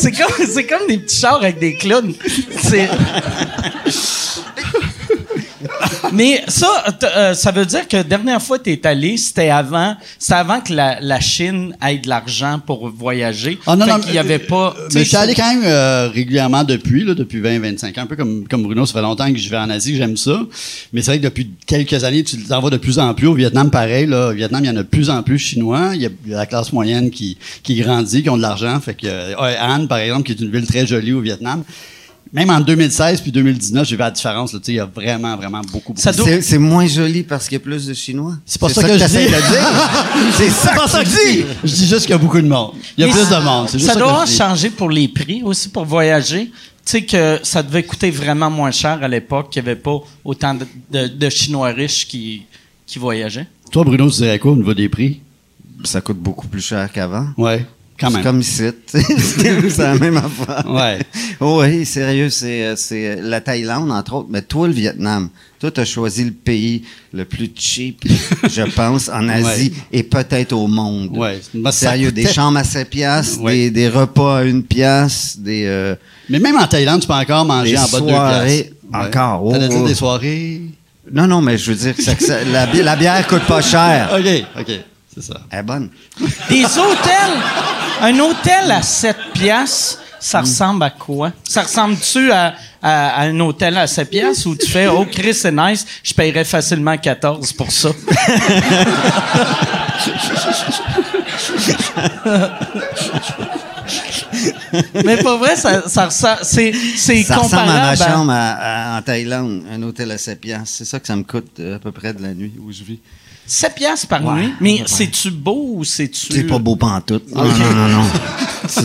C'est 0.00 0.10
comme, 0.12 0.46
c'est 0.52 0.66
comme 0.66 0.86
des 0.88 0.98
petits 0.98 1.20
chars 1.20 1.36
avec 1.36 1.58
des 1.60 1.76
clowns. 1.76 2.12
C'est... 2.60 2.88
Mais 6.14 6.42
ça, 6.48 6.84
euh, 7.02 7.34
ça 7.34 7.50
veut 7.50 7.66
dire 7.66 7.86
que 7.88 7.96
la 7.96 8.04
dernière 8.04 8.40
fois 8.40 8.58
que 8.58 8.64
tu 8.64 8.70
es 8.70 8.86
allé, 8.86 9.16
c'était 9.16 9.50
avant, 9.50 9.96
c'était 10.18 10.34
avant 10.34 10.60
que 10.60 10.72
la, 10.72 11.00
la 11.00 11.20
Chine 11.20 11.76
ait 11.86 11.98
de 11.98 12.08
l'argent 12.08 12.60
pour 12.64 12.88
voyager. 12.90 13.58
Ah 13.66 13.76
non, 13.76 13.84
Fait 13.86 13.92
non, 13.92 14.00
qu'il 14.00 14.14
y 14.14 14.18
avait 14.18 14.38
pas. 14.38 14.74
Mais 14.76 14.86
tu 14.86 14.92
sais, 14.92 15.04
je 15.04 15.08
suis 15.08 15.16
allé 15.16 15.34
quand 15.34 15.54
même 15.54 15.64
euh, 15.64 16.08
régulièrement 16.08 16.64
depuis, 16.64 17.04
là, 17.04 17.14
depuis 17.14 17.40
20-25 17.40 17.98
ans. 17.98 18.02
Un 18.02 18.06
peu 18.06 18.16
comme, 18.16 18.46
comme 18.48 18.62
Bruno, 18.62 18.86
ça 18.86 18.92
fait 18.94 19.02
longtemps 19.02 19.30
que 19.32 19.38
je 19.38 19.48
vais 19.48 19.56
en 19.56 19.70
Asie, 19.70 19.96
j'aime 19.96 20.16
ça. 20.16 20.40
Mais 20.92 21.02
c'est 21.02 21.12
vrai 21.12 21.18
que 21.18 21.24
depuis 21.24 21.50
quelques 21.66 22.04
années, 22.04 22.24
tu 22.24 22.36
en 22.50 22.60
vois 22.60 22.70
de 22.70 22.76
plus 22.76 22.98
en 22.98 23.12
plus. 23.14 23.26
Au 23.26 23.34
Vietnam, 23.34 23.70
pareil. 23.70 24.06
Là, 24.06 24.28
au 24.30 24.34
Vietnam, 24.34 24.64
il 24.64 24.68
y 24.68 24.70
en 24.70 24.76
a 24.76 24.82
de 24.82 24.88
plus 24.88 25.10
en 25.10 25.22
plus 25.22 25.38
chinois. 25.38 25.92
Il 25.94 26.02
y 26.02 26.06
a, 26.06 26.10
il 26.26 26.32
la 26.32 26.46
classe 26.46 26.72
moyenne 26.72 27.10
qui, 27.10 27.38
qui 27.62 27.76
grandit, 27.76 28.22
qui 28.22 28.30
ont 28.30 28.36
de 28.36 28.42
l'argent. 28.42 28.78
Fait 28.80 28.94
que 28.94 29.06
euh, 29.06 29.86
par 29.86 29.98
exemple, 29.98 30.24
qui 30.24 30.32
est 30.32 30.44
une 30.44 30.50
ville 30.50 30.66
très 30.66 30.86
jolie 30.86 31.12
au 31.12 31.20
Vietnam. 31.20 31.64
Même 32.34 32.50
en 32.50 32.60
2016 32.60 33.20
puis 33.20 33.30
2019, 33.30 33.86
j'ai 33.86 33.94
vu 33.96 34.00
la 34.00 34.10
différence. 34.10 34.52
là. 34.52 34.58
Tu 34.58 34.66
sais, 34.66 34.72
Il 34.72 34.76
y 34.76 34.80
a 34.80 34.86
vraiment, 34.86 35.36
vraiment 35.36 35.60
beaucoup, 35.60 35.92
beaucoup 35.92 36.00
Ça 36.00 36.12
doit- 36.12 36.26
C'est 36.26 36.42
c'est 36.42 36.58
moins 36.58 36.86
joli 36.86 37.22
parce 37.22 37.44
qu'il 37.48 37.54
y 37.54 37.60
a 37.60 37.60
plus 37.60 37.86
de 37.86 37.94
Chinois. 37.94 38.34
C'est 38.44 38.60
pas 38.60 38.68
ça 38.74 38.82
que 38.82 38.98
je 38.98 39.04
dis. 39.04 39.10
C'est 40.36 40.50
ça 40.50 40.70
C'est 40.70 40.74
pas 40.74 40.88
ça 40.88 41.04
que 41.04 41.08
je 41.10 41.14
dis! 41.14 41.44
Je 41.62 41.72
dis 41.74 41.86
juste 41.86 42.00
qu'il 42.02 42.10
y 42.10 42.14
a 42.14 42.18
beaucoup 42.18 42.40
de 42.40 42.48
monde. 42.48 42.72
Il 42.98 43.06
y 43.06 43.08
a 43.08 43.12
plus 43.12 43.28
de 43.28 43.42
monde. 43.44 43.68
C'est 43.68 43.78
juste 43.78 43.86
Ça 43.86 43.94
ça, 43.94 44.00
doit 44.00 44.26
changer 44.26 44.70
pour 44.70 44.90
les 44.90 45.06
prix 45.08 45.42
aussi 45.44 45.68
pour 45.68 45.84
voyager. 45.84 46.46
Tu 46.46 46.90
sais 46.90 47.02
que 47.02 47.38
ça 47.44 47.62
devait 47.62 47.82
coûter 47.84 48.10
vraiment 48.10 48.50
moins 48.50 48.70
cher 48.72 48.98
à 49.02 49.08
l'époque, 49.08 49.50
qu'il 49.50 49.62
n'y 49.62 49.68
avait 49.70 49.80
pas 49.80 49.98
autant 50.24 50.54
de, 50.54 50.66
de- 50.90 51.06
de 51.06 51.30
Chinois 51.30 51.68
riches 51.68 52.06
qui, 52.06 52.42
qui 52.86 52.98
voyageaient. 52.98 53.46
Toi, 53.70 53.84
Bruno, 53.84 54.10
tu 54.10 54.16
dirais 54.16 54.38
quoi 54.38 54.52
au 54.52 54.56
niveau 54.56 54.74
des 54.74 54.88
prix? 54.88 55.20
Ça 55.84 56.00
coûte 56.00 56.18
beaucoup 56.18 56.46
plus 56.48 56.60
cher 56.60 56.90
qu'avant. 56.92 57.28
Ouais, 57.38 57.64
quand 57.98 58.10
même. 58.10 58.22
comme 58.22 58.40
ici. 58.40 58.64
c'est 58.86 59.78
la 59.78 59.94
même 59.94 60.16
affaire. 60.16 60.64
Ouais. 60.68 60.98
Oh 61.40 61.60
oui, 61.62 61.84
sérieux, 61.86 62.30
c'est, 62.30 62.64
euh, 62.64 62.74
c'est 62.76 63.06
euh, 63.06 63.16
la 63.22 63.40
Thaïlande, 63.40 63.90
entre 63.90 64.14
autres. 64.14 64.28
Mais 64.30 64.42
toi, 64.42 64.66
le 64.66 64.72
Vietnam, 64.74 65.28
toi, 65.60 65.70
tu 65.70 65.80
as 65.80 65.84
choisi 65.84 66.24
le 66.24 66.30
pays 66.32 66.82
le 67.12 67.24
plus 67.24 67.50
cheap, 67.54 68.02
je 68.48 68.62
pense, 68.76 69.08
en 69.08 69.28
Asie 69.28 69.72
et 69.92 70.02
peut-être 70.02 70.52
au 70.52 70.66
monde. 70.66 71.16
Ouais. 71.16 71.40
Ça 71.64 71.72
Sérieux, 71.72 72.12
des 72.12 72.26
chambres 72.26 72.58
à 72.58 72.64
7 72.64 72.88
piastres, 72.90 73.40
Ouais. 73.40 73.54
des, 73.54 73.70
des 73.70 73.88
repas 73.88 74.38
à 74.40 74.42
une 74.44 74.62
pièce, 74.64 75.36
des, 75.38 75.64
euh, 75.66 75.94
Mais 76.28 76.38
même 76.38 76.56
en 76.56 76.66
Thaïlande, 76.66 77.00
tu 77.00 77.06
peux 77.06 77.12
encore 77.14 77.44
manger 77.44 77.72
Des 77.72 77.78
en 77.78 77.88
bas 77.88 78.00
de 78.00 78.04
deux 78.06 78.10
soirées, 78.10 78.72
piastres. 78.90 79.06
encore, 79.08 79.44
oh, 79.46 79.52
T'allais 79.52 79.68
dire 79.68 79.80
oh. 79.82 79.86
des 79.88 79.94
soirées? 79.94 80.60
Non, 81.12 81.26
non, 81.26 81.42
mais 81.42 81.58
je 81.58 81.70
veux 81.70 81.76
dire 81.76 81.94
que, 81.94 82.02
ça- 82.02 82.14
que 82.14 82.24
ça- 82.24 82.42
la, 82.44 82.66
bi- 82.66 82.82
la 82.82 82.96
bière 82.96 83.26
coûte 83.26 83.44
pas 83.46 83.60
cher. 83.60 84.10
OK, 84.18 84.44
OK. 84.60 84.72
C'est 85.14 85.22
ça. 85.22 85.40
Elle 85.50 85.60
est 85.60 85.62
bonne. 85.62 85.90
Des 86.48 86.64
hôtels, 86.64 87.38
un 88.00 88.18
hôtel 88.20 88.70
à 88.70 88.82
7 88.82 89.16
piastres, 89.34 89.98
ça 90.20 90.40
ressemble 90.40 90.82
à 90.84 90.90
quoi? 90.90 91.32
Ça 91.48 91.62
ressemble-tu 91.62 92.30
à, 92.32 92.54
à- 92.82 93.08
à 93.20 93.22
un 93.24 93.38
hôtel 93.40 93.76
à 93.76 93.86
7 93.86 94.08
piastres 94.10 94.46
où 94.46 94.56
tu 94.56 94.66
fais, 94.68 94.88
oh 94.88 95.04
Chris, 95.10 95.34
c'est 95.34 95.52
nice, 95.52 95.86
je 96.02 96.14
paierais 96.14 96.44
facilement 96.44 96.96
14 96.96 97.52
pour 97.52 97.70
ça? 97.70 97.90
Mais 105.04 105.16
pas 105.22 105.36
vrai, 105.36 105.56
ça, 105.56 105.82
c'est, 106.42 106.72
ressemble 107.42 107.70
à 107.70 107.74
ma 107.82 107.96
chambre 108.12 108.32
à- 108.32 108.94
à- 108.94 108.98
en 108.98 109.02
Thaïlande, 109.02 109.62
un 109.70 109.82
hôtel 109.82 110.10
à 110.10 110.18
7 110.18 110.40
piastres. 110.40 110.68
C'est 110.68 110.84
ça 110.84 110.98
que 111.00 111.06
ça 111.06 111.16
me 111.16 111.22
coûte 111.22 111.58
euh, 111.60 111.76
à 111.76 111.78
peu 111.78 111.92
près 111.92 112.12
de 112.14 112.22
la 112.22 112.34
nuit 112.34 112.52
où 112.60 112.72
je 112.72 112.82
vis. 112.82 112.98
7 113.46 113.74
piastres 113.74 114.06
par 114.08 114.24
Ouais. 114.24 114.42
nuit. 114.42 114.52
Mais 114.60 114.82
c'est-tu 114.86 115.30
beau 115.30 115.74
ou 115.76 115.84
c'est-tu... 115.84 116.32
C'est 116.32 116.44
pas 116.44 116.58
beau 116.58 116.76
pantoute. 116.76 117.24
Non, 117.34 117.44
non, 117.44 117.74
non, 117.74 117.88
non. 117.88 118.04
C'est- 118.68 118.84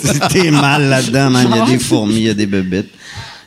c'est- 0.00 0.28
T'es 0.30 0.50
mal 0.50 0.84
là-dedans, 0.88 1.28
man. 1.30 1.46
Il 1.50 1.56
y 1.56 1.60
a 1.60 1.66
des 1.66 1.78
fourmis, 1.78 2.14
il 2.14 2.22
y 2.22 2.28
a 2.30 2.34
des 2.34 2.46
bébites. 2.46 2.88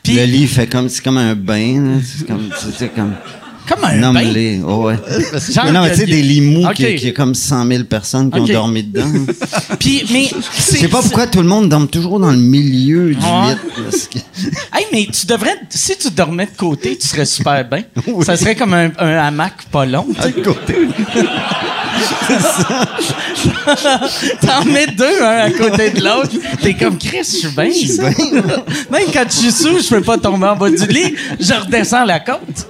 Puis- 0.03 0.13
le 0.15 0.25
lit 0.25 0.45
fait 0.47 0.67
comme, 0.67 0.87
c'est 0.89 1.03
comme 1.03 1.17
un 1.17 1.33
bain, 1.35 1.81
là. 1.81 1.99
C'est 2.05 2.27
comme, 2.27 2.49
c'est 2.77 2.93
comme, 2.93 3.13
Comme 3.67 3.83
un 3.85 3.89
bain. 3.89 3.97
nomme-les. 4.13 4.61
Oh, 4.67 4.85
ouais. 4.87 4.95
Genre, 5.53 5.65
Mais 5.65 5.71
non, 5.71 5.81
mais 5.83 5.91
tu 5.91 5.97
sais, 5.97 6.05
des 6.05 6.21
lits 6.21 6.41
mous, 6.41 6.65
Ok. 6.65 6.73
qui, 6.75 6.83
y 6.83 7.07
a 7.09 7.11
comme 7.11 7.35
100 7.35 7.65
000 7.67 7.83
personnes 7.85 8.29
qui 8.31 8.39
Ok. 8.39 8.49
ont 8.49 8.53
dormi 8.53 8.83
dedans. 8.83 9.07
Puis, 9.79 10.03
mais... 10.11 10.29
Je 10.55 10.61
sais 10.61 10.87
pas 10.87 11.01
pourquoi 11.01 11.27
tout 11.27 11.41
le 11.41 11.47
monde 11.47 11.69
dorme 11.69 11.87
toujours 11.87 12.19
dans 12.19 12.31
le 12.31 12.37
milieu 12.37 13.09
du 13.13 13.15
lit. 13.15 13.21
parce 13.83 14.07
que- 14.07 14.17
Hey, 14.77 14.85
mais 14.91 15.07
tu 15.11 15.25
devrais... 15.25 15.55
Si 15.69 15.95
tu 15.97 16.09
dormais 16.11 16.45
de 16.47 16.57
côté, 16.57 16.97
tu 16.97 17.07
serais 17.07 17.25
super 17.25 17.63
bien. 17.69 17.83
Ça 18.23 18.35
serait 18.35 18.55
comme 18.55 18.73
un, 18.73 18.91
un 18.97 19.17
hamac 19.17 19.53
pas 19.71 19.85
long, 19.85 20.07
tu 20.13 20.21
sais. 20.21 20.31
de 20.31 20.41
côté. 20.43 20.75
T'en 24.41 24.65
mets 24.65 24.87
deux, 24.87 25.21
un 25.23 25.37
à 25.45 25.51
côté 25.51 25.89
de 25.91 26.03
l'autre. 26.03 26.29
T'es 26.61 26.73
comme 26.73 26.97
Chris, 26.97 27.19
je 27.23 27.23
suis 27.37 27.47
bien. 27.49 27.65
Même 28.91 29.03
quand 29.13 29.23
je 29.29 29.35
suis 29.35 29.51
sous, 29.51 29.79
je 29.79 29.89
peux 29.89 30.01
pas 30.01 30.17
tomber 30.17 30.47
en 30.47 30.55
bas 30.55 30.69
du 30.69 30.85
lit. 30.87 31.15
Je 31.39 31.53
redescends 31.53 32.05
la 32.05 32.19
côte. 32.19 32.67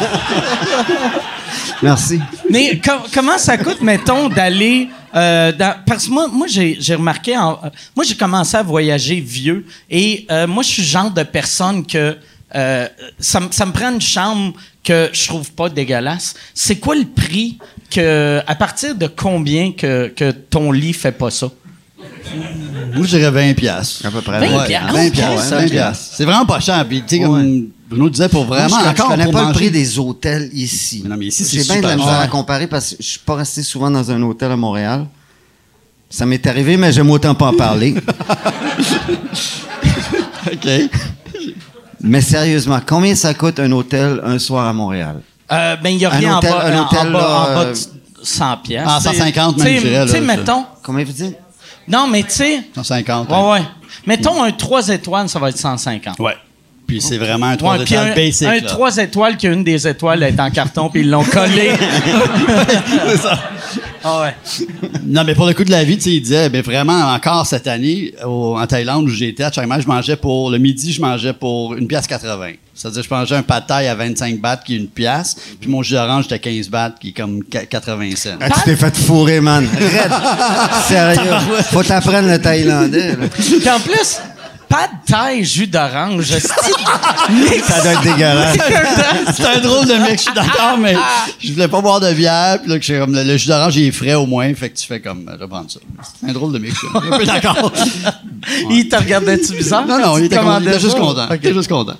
Merci. 1.82 2.20
Mais 2.50 2.80
com- 2.84 3.02
comment 3.12 3.38
ça 3.38 3.56
coûte, 3.58 3.80
mettons, 3.80 4.28
d'aller 4.28 4.88
euh, 5.14 5.52
dans- 5.52 5.76
parce 5.86 6.06
que 6.06 6.10
moi, 6.10 6.28
moi 6.28 6.46
j'ai, 6.48 6.76
remarqué, 6.94 7.36
en- 7.36 7.52
euh, 7.64 7.68
moi 7.94 8.04
j'ai 8.04 8.16
commencé 8.16 8.56
à 8.56 8.62
voyager 8.62 9.20
vieux 9.20 9.64
et 9.90 10.26
euh, 10.30 10.46
moi 10.46 10.62
je 10.62 10.68
suis 10.70 10.82
le 10.82 10.88
genre 10.88 11.10
de 11.10 11.22
personne 11.22 11.86
que 11.86 12.16
euh, 12.54 12.88
ça, 13.18 13.40
me- 13.40 13.50
ça 13.50 13.66
me 13.66 13.72
prend 13.72 13.90
une 13.92 14.00
chambre 14.00 14.54
que 14.82 15.10
je 15.12 15.26
trouve 15.26 15.50
pas 15.52 15.68
dégueulasse. 15.68 16.34
C'est 16.54 16.76
quoi 16.76 16.94
le 16.94 17.04
prix 17.06 17.58
que, 17.90 18.40
à 18.46 18.54
partir 18.54 18.94
de 18.94 19.06
combien 19.06 19.72
que, 19.72 20.08
que 20.08 20.30
ton 20.30 20.70
lit 20.72 20.92
fait 20.92 21.12
pas 21.12 21.30
ça? 21.30 21.48
Moi, 22.94 23.06
je 23.06 23.16
dirais 23.16 23.30
20 23.30 23.54
piastres. 23.54 24.06
À 24.06 24.10
peu 24.10 24.20
près. 24.20 24.40
20 24.46 24.58
ouais. 24.58 24.66
piastres? 24.66 24.92
20 24.94 25.06
ok, 25.06 25.12
piastres, 25.12 25.42
ça, 25.48 25.56
20 25.58 25.64
ok. 25.64 25.70
piastres. 25.70 26.14
C'est 26.16 26.24
vraiment 26.24 26.46
pas 26.46 26.60
cher. 26.60 26.84
Puis, 26.88 27.02
tu 27.06 27.16
sais, 27.16 27.22
comme 27.22 27.68
Bruno 27.94 28.10
disait 28.10 28.28
pour 28.28 28.44
vraiment 28.44 28.78
je, 28.78 28.84
je 28.84 28.88
encore 28.90 29.08
connais 29.08 29.24
pour 29.24 29.32
pas 29.32 29.46
le 29.48 29.52
prix 29.52 29.70
des 29.70 29.98
hôtels 29.98 30.50
ici. 30.52 31.02
Non, 31.06 31.16
mais 31.18 31.26
ici, 31.26 31.44
c'est 31.44 31.58
J'ai 31.58 31.64
bien 31.64 31.80
de 31.82 31.86
la 31.86 31.96
misère 31.96 32.20
à 32.20 32.26
comparer 32.28 32.66
parce 32.66 32.90
que 32.90 32.96
je 33.02 33.08
suis 33.08 33.18
pas 33.20 33.36
resté 33.36 33.62
souvent 33.62 33.90
dans 33.90 34.10
un 34.10 34.20
hôtel 34.22 34.50
à 34.52 34.56
Montréal. 34.56 35.06
Ça 36.10 36.26
m'est 36.26 36.46
arrivé, 36.46 36.76
mais 36.76 36.92
j'aime 36.92 37.10
autant 37.10 37.34
pas 37.34 37.46
en 37.46 37.54
parler. 37.54 37.94
OK. 40.52 40.68
mais 42.00 42.20
sérieusement, 42.20 42.80
combien 42.86 43.14
ça 43.14 43.34
coûte 43.34 43.58
un 43.58 43.70
hôtel 43.72 44.20
un 44.24 44.38
soir 44.38 44.66
à 44.66 44.72
Montréal? 44.72 45.20
Euh, 45.50 45.76
ben, 45.76 45.90
il 45.90 45.96
n'y 45.98 46.04
a 46.06 46.12
Un 46.12 46.16
rien 46.16 46.36
hôtel- 46.38 46.52
en 46.52 46.56
bas, 46.56 46.66
un 46.66 46.78
en- 46.78 46.84
hôtel, 46.86 46.98
en 47.08 47.12
bas, 47.12 47.18
là, 47.18 47.26
en 47.40 47.54
bas 47.54 47.64
euh, 47.66 47.72
de 47.72 47.78
100 48.22 48.56
pièces. 48.58 48.84
Ah, 48.86 48.98
150 49.02 49.56
même, 49.58 49.80
je 49.82 50.02
Tu 50.04 50.08
sais, 50.10 50.20
mettons... 50.20 50.64
Combien 50.82 51.04
vous 51.04 51.12
dites? 51.12 51.36
Non, 51.88 52.06
mais 52.08 52.22
tu 52.22 52.30
sais... 52.30 52.62
150. 52.74 53.28
Ouais, 53.30 53.50
ouais. 53.52 53.62
Mettons 54.06 54.42
un 54.42 54.50
3 54.52 54.88
étoiles, 54.88 55.28
ça 55.28 55.38
va 55.38 55.50
être 55.50 55.58
150. 55.58 56.18
Ouais. 56.18 56.34
Puis 56.86 57.00
c'est 57.00 57.16
vraiment 57.18 57.46
un 57.46 57.56
3 57.56 57.78
Ouais, 57.78 57.82
étoiles 57.84 58.12
un, 58.12 58.14
basic. 58.14 58.46
un 58.46 58.54
là. 58.56 58.60
3 58.62 58.96
étoiles 58.98 59.36
qui 59.36 59.46
a 59.46 59.52
une 59.52 59.64
des 59.64 59.88
étoiles 59.88 60.22
est 60.22 60.38
en 60.38 60.50
carton 60.50 60.90
puis 60.90 61.00
ils 61.00 61.10
l'ont 61.10 61.24
collé. 61.24 61.70
C'est 63.08 63.16
ça. 63.18 63.38
Ah 64.06 64.20
ouais. 64.20 64.34
Non, 65.06 65.24
mais 65.24 65.34
pour 65.34 65.46
le 65.46 65.54
coup 65.54 65.64
de 65.64 65.70
la 65.70 65.82
vie, 65.82 65.96
tu 65.96 66.02
sais, 66.02 66.10
il 66.10 66.20
disait, 66.20 66.50
ben 66.50 66.60
vraiment, 66.60 67.06
encore 67.14 67.46
cette 67.46 67.66
année, 67.66 68.12
au- 68.22 68.54
en 68.58 68.66
Thaïlande 68.66 69.06
où 69.06 69.08
j'étais, 69.08 69.44
à 69.44 69.50
Chiang 69.50 69.66
Mai, 69.66 69.76
je 69.80 69.86
mangeais 69.88 70.16
pour, 70.16 70.50
le 70.50 70.58
midi, 70.58 70.92
je 70.92 71.00
mangeais 71.00 71.32
pour 71.32 71.74
une 71.74 71.86
pièce 71.86 72.06
80. 72.06 72.50
C'est-à-dire, 72.74 73.02
je 73.02 73.14
mangeais 73.14 73.36
un 73.36 73.42
pad 73.42 73.66
thai 73.66 73.88
à 73.88 73.94
25 73.94 74.38
bahts, 74.40 74.58
qui 74.58 74.74
est 74.74 74.78
une 74.78 74.88
pièce, 74.88 75.36
puis 75.58 75.70
mon 75.70 75.82
jus 75.82 75.94
d'orange, 75.94 76.26
était 76.26 76.38
15 76.38 76.68
bahts, 76.68 76.94
qui 77.00 77.08
est 77.08 77.12
comme 77.12 77.42
qu- 77.44 77.66
80 77.66 78.10
cents. 78.16 78.30
Ah, 78.42 78.50
tu 78.50 78.60
t'es 78.64 78.76
fait 78.76 78.94
fourrer, 78.94 79.40
man. 79.40 79.66
Sérieux. 80.88 81.30
Faut 81.70 81.82
t'apprendre 81.82 82.28
le 82.28 82.38
thaïlandais. 82.38 83.16
Puis 83.38 83.70
en 83.70 83.80
plus, 83.80 84.18
pas 84.74 84.88
de 84.88 85.06
taille, 85.12 85.44
jus 85.44 85.66
d'orange. 85.68 86.26
Ça 86.38 87.80
doit 87.82 87.92
être 87.92 88.02
dégueulasse. 88.02 88.56
C'est 89.36 89.46
un 89.46 89.60
drôle 89.60 89.86
de 89.86 89.94
mix, 89.94 90.12
je 90.16 90.20
suis 90.22 90.32
d'accord, 90.34 90.76
mais 90.78 90.96
je 91.38 91.52
voulais 91.52 91.68
pas 91.68 91.80
boire 91.80 92.00
de 92.00 92.12
bière, 92.12 92.60
puis 92.60 92.70
là, 92.70 92.78
que 92.78 92.84
j'ai 92.84 92.98
comme, 92.98 93.14
le, 93.14 93.22
le 93.22 93.36
jus 93.36 93.46
d'orange, 93.48 93.76
il 93.76 93.86
est 93.86 93.92
frais 93.92 94.14
au 94.14 94.26
moins, 94.26 94.52
fait 94.54 94.70
que 94.70 94.76
tu 94.78 94.86
fais 94.86 95.00
comme, 95.00 95.30
je 95.32 95.38
vais 95.38 95.46
prendre 95.48 95.70
ça. 95.70 95.78
C'est 96.20 96.28
un 96.28 96.32
drôle 96.32 96.52
de 96.52 96.58
mix, 96.58 96.74
je 96.74 96.78
suis 96.78 96.88
un 97.12 97.18
peu 97.18 97.24
d'accord. 97.24 97.72
Il 98.70 98.88
te 98.88 98.96
regardait-tu 98.96 99.54
bizarre? 99.54 99.86
Non, 99.86 99.98
non, 99.98 100.18
il 100.18 100.24
était, 100.24 100.36
commandais 100.36 100.66
il 100.66 100.70
était 100.72 100.80
juste 100.80 100.98
content. 100.98 101.24
Ok. 101.24 101.30
Il 101.30 101.36
était 101.36 101.54
juste 101.54 101.68
content. 101.68 101.96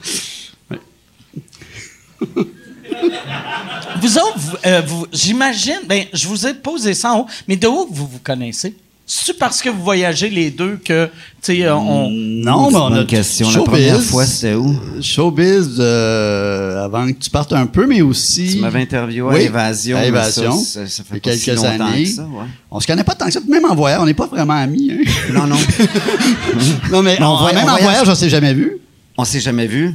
Vous 4.01 4.19
autres, 4.19 4.35
vous- 4.37 4.57
euh, 4.67 4.83
j'imagine, 5.13 5.81
ben, 5.87 6.05
je 6.13 6.27
vous 6.29 6.47
ai 6.47 6.53
posé 6.55 6.93
ça 6.95 7.13
en 7.13 7.21
haut, 7.21 7.27
mais 7.49 7.57
de 7.57 7.67
où 7.67 7.87
vous 7.91 8.07
vous 8.07 8.19
connaissez? 8.23 8.77
C'est-tu 9.07 9.35
parce 9.39 9.61
que 9.61 9.69
vous 9.69 9.83
voyagez 9.85 10.31
les 10.31 10.51
deux 10.51 10.77
que, 10.83 11.07
tu 11.07 11.13
sais, 11.57 11.63
euh, 11.65 11.77
on... 11.77 12.09
Non, 12.11 12.71
C'est 12.71 12.73
mais 12.73 12.79
une 12.79 12.93
on 12.95 13.01
a 13.03 13.05
question. 13.05 13.47
La 13.49 13.53
Showbiz. 13.53 13.71
première 13.71 14.01
fois, 14.01 14.25
c'était 14.25 14.55
où? 14.55 14.75
Showbiz, 15.03 15.77
euh, 15.79 16.85
avant 16.87 17.07
que 17.09 17.13
tu 17.19 17.29
partes 17.29 17.53
un 17.53 17.67
peu, 17.67 17.87
mais 17.87 18.01
aussi. 18.01 18.53
Tu 18.55 18.59
m'avais 18.61 18.81
interviewé 18.81 19.29
à 19.31 19.37
Oui, 19.39 19.43
Évasion. 19.45 19.99
à 19.99 20.07
Évasion. 20.07 20.53
Ça, 20.53 20.87
ça, 20.87 20.89
ça 20.89 21.03
fait 21.05 21.17
si 21.17 21.21
quelques 21.45 21.57
longtemps 21.63 21.85
années. 21.87 22.05
que 22.05 22.09
ça, 22.09 22.23
ouais. 22.23 22.47
On 22.71 22.81
se 22.81 22.87
connaît 22.87 23.05
pas 23.05 23.15
tant 23.15 23.27
que 23.27 23.33
ça, 23.33 23.41
même 23.47 23.67
en 23.67 23.75
voyage, 23.75 24.01
on 24.01 24.07
n'est 24.07 24.15
pas 24.15 24.27
vraiment 24.27 24.55
amis. 24.55 24.91
hein. 24.91 25.05
Non, 25.35 25.47
non. 25.47 25.57
non, 26.91 27.03
mais 27.03 27.21
on 27.21 27.25
on- 27.27 27.47
même 27.53 27.65
on 27.67 27.69
en 27.73 27.77
voyage- 27.77 28.09
on 28.09 28.15
s'est 28.15 28.31
jamais 28.31 28.55
vu. 28.55 28.79
On 29.19 29.25
s'est 29.25 29.41
jamais 29.41 29.67
vus. 29.67 29.95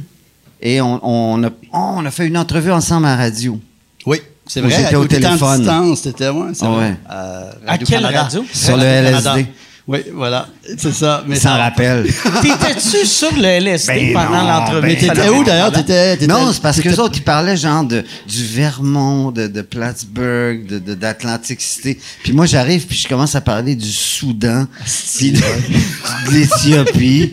Et 0.62 0.80
on, 0.80 1.00
on, 1.02 1.42
a, 1.42 1.48
oh, 1.72 1.94
on 1.96 2.04
a 2.06 2.10
fait 2.12 2.26
une 2.28 2.38
entrevue 2.38 2.70
ensemble 2.70 3.06
à 3.06 3.16
la 3.16 3.24
radio. 3.24 3.58
Oui, 4.06 4.20
c'est 4.50 4.60
vrai. 4.60 4.70
j'étais 4.70 4.96
au 4.96 5.06
téléphone. 5.06 5.58
distance, 5.58 6.02
ouais, 6.66 6.70
vrai. 6.72 6.88
ouais. 6.88 6.96
Euh, 7.10 7.50
À 7.68 7.78
quelle 7.78 8.04
radio? 8.04 8.44
Sur 8.52 8.76
le. 8.76 8.82
LSD. 8.82 9.46
Oui, 9.88 10.00
voilà. 10.14 10.46
C'est 10.78 10.92
ça. 10.92 11.24
Mais 11.26 11.36
ça- 11.36 11.56
rappel. 11.56 12.04
T'étais-tu 12.42 13.04
sur 13.06 13.32
le 13.36 13.44
LSD 13.44 14.12
Ben 14.12 14.12
pendant 14.14 14.42
l'entrevue? 14.44 14.86
Mais 14.86 14.96
t'étais 14.96 15.28
où 15.28 15.42
d'ailleurs? 15.42 15.72
Non, 16.28 16.52
c'est 16.52 16.62
parce 16.62 16.80
que 16.80 16.88
les 16.88 16.98
autres, 17.00 17.14
ils 17.16 17.24
parlaient 17.24 17.56
genre 17.56 17.82
de, 17.84 18.04
du 18.28 18.44
Vermont, 18.44 19.30
de, 19.32 19.46
de 19.48 19.62
Plattsburgh, 19.62 20.66
de, 20.66 20.78
de- 20.78 20.94
d'Atlantic 20.94 21.60
City. 21.60 21.96
Puis 22.22 22.32
moi, 22.32 22.46
j'arrive, 22.46 22.86
puis 22.86 22.96
je 22.96 23.08
commence 23.08 23.34
à 23.34 23.40
parler 23.40 23.74
du 23.74 23.90
Soudan, 23.90 24.66
puis 25.18 25.32
de, 25.32 25.38
de 26.28 26.32
l'Éthiopie. 26.32 27.30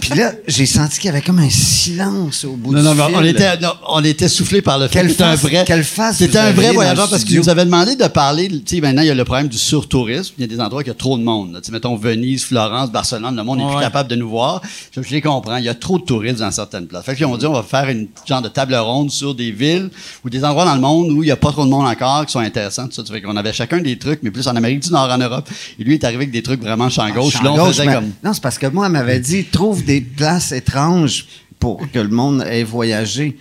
puis 0.00 0.18
là, 0.18 0.32
j'ai 0.46 0.66
senti 0.66 0.98
qu'il 1.00 1.06
y 1.06 1.08
avait 1.10 1.22
comme 1.22 1.38
un 1.38 1.50
silence 1.50 2.44
au 2.44 2.52
bout 2.52 2.72
Non, 2.72 2.92
du 2.92 2.98
non, 2.98 3.06
fil. 3.06 3.14
on 3.16 3.24
était, 3.24 3.58
non, 3.58 3.72
on 3.88 4.04
était 4.04 4.28
soufflé 4.28 4.62
par 4.62 4.78
le 4.78 4.88
fait 4.88 5.02
que 5.06 5.22
un 5.22 5.36
face- 5.36 5.40
vrai. 5.40 5.64
quelle 5.66 5.84
face 5.84 6.16
C'était 6.18 6.38
un 6.38 6.52
vrai 6.52 6.72
voyageur 6.72 7.08
parce 7.08 7.22
qu'il 7.22 7.32
studio? 7.32 7.42
nous 7.42 7.48
avait 7.48 7.64
demandé 7.64 7.96
de 7.96 8.06
parler. 8.06 8.48
Tu 8.48 8.76
sais, 8.76 8.80
maintenant, 8.80 9.02
il 9.02 9.08
y 9.08 9.10
a 9.10 9.14
le 9.14 9.24
problème 9.24 9.48
du 9.48 9.58
surtourisme. 9.58 10.34
Il 10.38 10.42
y 10.42 10.44
a 10.44 10.46
des 10.46 10.60
endroits 10.60 10.80
où 10.80 10.84
il 10.84 10.88
y 10.88 10.90
a 10.90 10.94
trop 10.94 11.18
de 11.18 11.22
monde. 11.22 11.58
Tu 11.62 11.66
sais, 11.66 11.72
mettons 11.90 11.96
Venise, 11.96 12.44
Florence, 12.44 12.90
Barcelone, 12.90 13.36
le 13.36 13.42
monde 13.42 13.58
n'est 13.58 13.64
Ouais. 13.64 13.72
plus 13.72 13.80
capable 13.80 14.08
de 14.10 14.16
nous 14.16 14.28
voir. 14.28 14.60
Je, 14.92 15.02
je 15.02 15.10
les 15.10 15.20
comprends. 15.20 15.56
Il 15.56 15.64
y 15.64 15.68
a 15.68 15.74
trop 15.74 15.98
de 15.98 16.04
touristes 16.04 16.38
dans 16.38 16.50
certaines 16.50 16.86
places. 16.86 17.04
Fait 17.04 17.14
qu'ils 17.16 17.26
ont 17.26 17.36
dit, 17.36 17.46
on 17.46 17.52
va 17.52 17.62
faire 17.62 17.88
une 17.88 18.08
genre 18.26 18.42
de 18.42 18.48
table 18.48 18.74
ronde 18.74 19.10
sur 19.10 19.34
des 19.34 19.50
villes 19.50 19.90
ou 20.24 20.30
des 20.30 20.44
endroits 20.44 20.64
dans 20.64 20.74
le 20.74 20.80
monde 20.80 21.10
où 21.10 21.22
il 21.22 21.26
n'y 21.26 21.30
a 21.32 21.36
pas 21.36 21.52
trop 21.52 21.64
de 21.64 21.70
monde 21.70 21.86
encore 21.86 22.26
qui 22.26 22.32
sont 22.32 22.38
intéressants. 22.40 22.86
Tout 22.86 22.92
ça. 22.94 23.04
Ça 23.04 23.12
fait 23.12 23.22
qu'on 23.22 23.36
avait 23.36 23.52
chacun 23.52 23.78
des 23.80 23.98
trucs, 23.98 24.22
mais 24.22 24.30
plus 24.30 24.46
en 24.48 24.56
Amérique 24.56 24.80
du 24.80 24.90
Nord, 24.90 25.10
en 25.10 25.18
Europe. 25.18 25.48
Et 25.78 25.84
lui 25.84 25.94
est 25.94 26.04
arrivé 26.04 26.18
avec 26.22 26.30
des 26.30 26.42
trucs 26.42 26.60
vraiment 26.60 26.88
champ 26.88 27.08
gauche. 27.10 27.34
Champ 27.34 27.42
Là, 27.44 27.52
on 27.52 27.56
gauche, 27.56 27.68
faisait 27.76 27.86
mais- 27.86 27.94
comme. 27.94 28.10
Non, 28.24 28.32
c'est 28.32 28.42
parce 28.42 28.58
que 28.58 28.66
moi, 28.66 28.86
elle 28.86 28.92
m'avait 28.92 29.20
dit 29.20 29.44
trouve 29.44 29.84
des 29.84 30.00
places 30.00 30.52
étranges 30.52 31.26
pour 31.58 31.80
que 31.92 31.98
le 31.98 32.08
monde 32.08 32.42
ait 32.48 32.62
voyagé. 32.64 33.36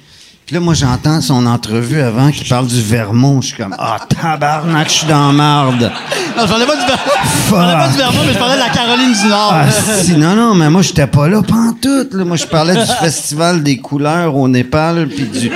Puis 0.49 0.55
là, 0.55 0.61
moi, 0.61 0.73
j'entends 0.73 1.21
son 1.21 1.45
entrevue 1.45 2.01
avant 2.01 2.31
qui 2.31 2.43
parle 2.43 2.65
du 2.65 2.81
Vermont. 2.81 3.39
Je 3.39 3.49
suis 3.49 3.55
comme 3.57 3.75
Ah, 3.77 3.99
tabarnak, 4.19 4.87
je 4.89 4.93
suis 4.95 5.05
dans 5.07 5.27
la 5.27 5.31
marde. 5.33 5.91
Non, 6.35 6.43
je 6.43 6.47
parlais 6.49 6.65
pas 6.65 6.73
du 6.75 6.81
Vermont. 6.87 6.97
Je 7.45 7.51
parlais 7.51 7.73
pas 7.75 7.87
du 7.89 7.97
Vermont, 7.97 8.19
mais 8.25 8.33
je 8.33 8.39
parlais 8.39 8.55
de 8.55 8.59
la 8.59 8.69
Caroline 8.69 9.13
du 9.13 9.27
Nord. 9.27 9.53
Ah, 9.53 9.65
si, 10.01 10.13
non, 10.17 10.35
non, 10.35 10.55
mais 10.55 10.71
moi, 10.71 10.81
j'étais 10.81 11.05
pas 11.05 11.27
là 11.27 11.43
pantoute. 11.43 12.15
Là. 12.15 12.25
Moi, 12.25 12.35
je 12.35 12.45
parlais 12.47 12.73
du 12.73 12.91
Festival 12.99 13.61
des 13.61 13.77
couleurs 13.77 14.35
au 14.35 14.47
Népal, 14.47 15.07
puis 15.07 15.25
du 15.25 15.51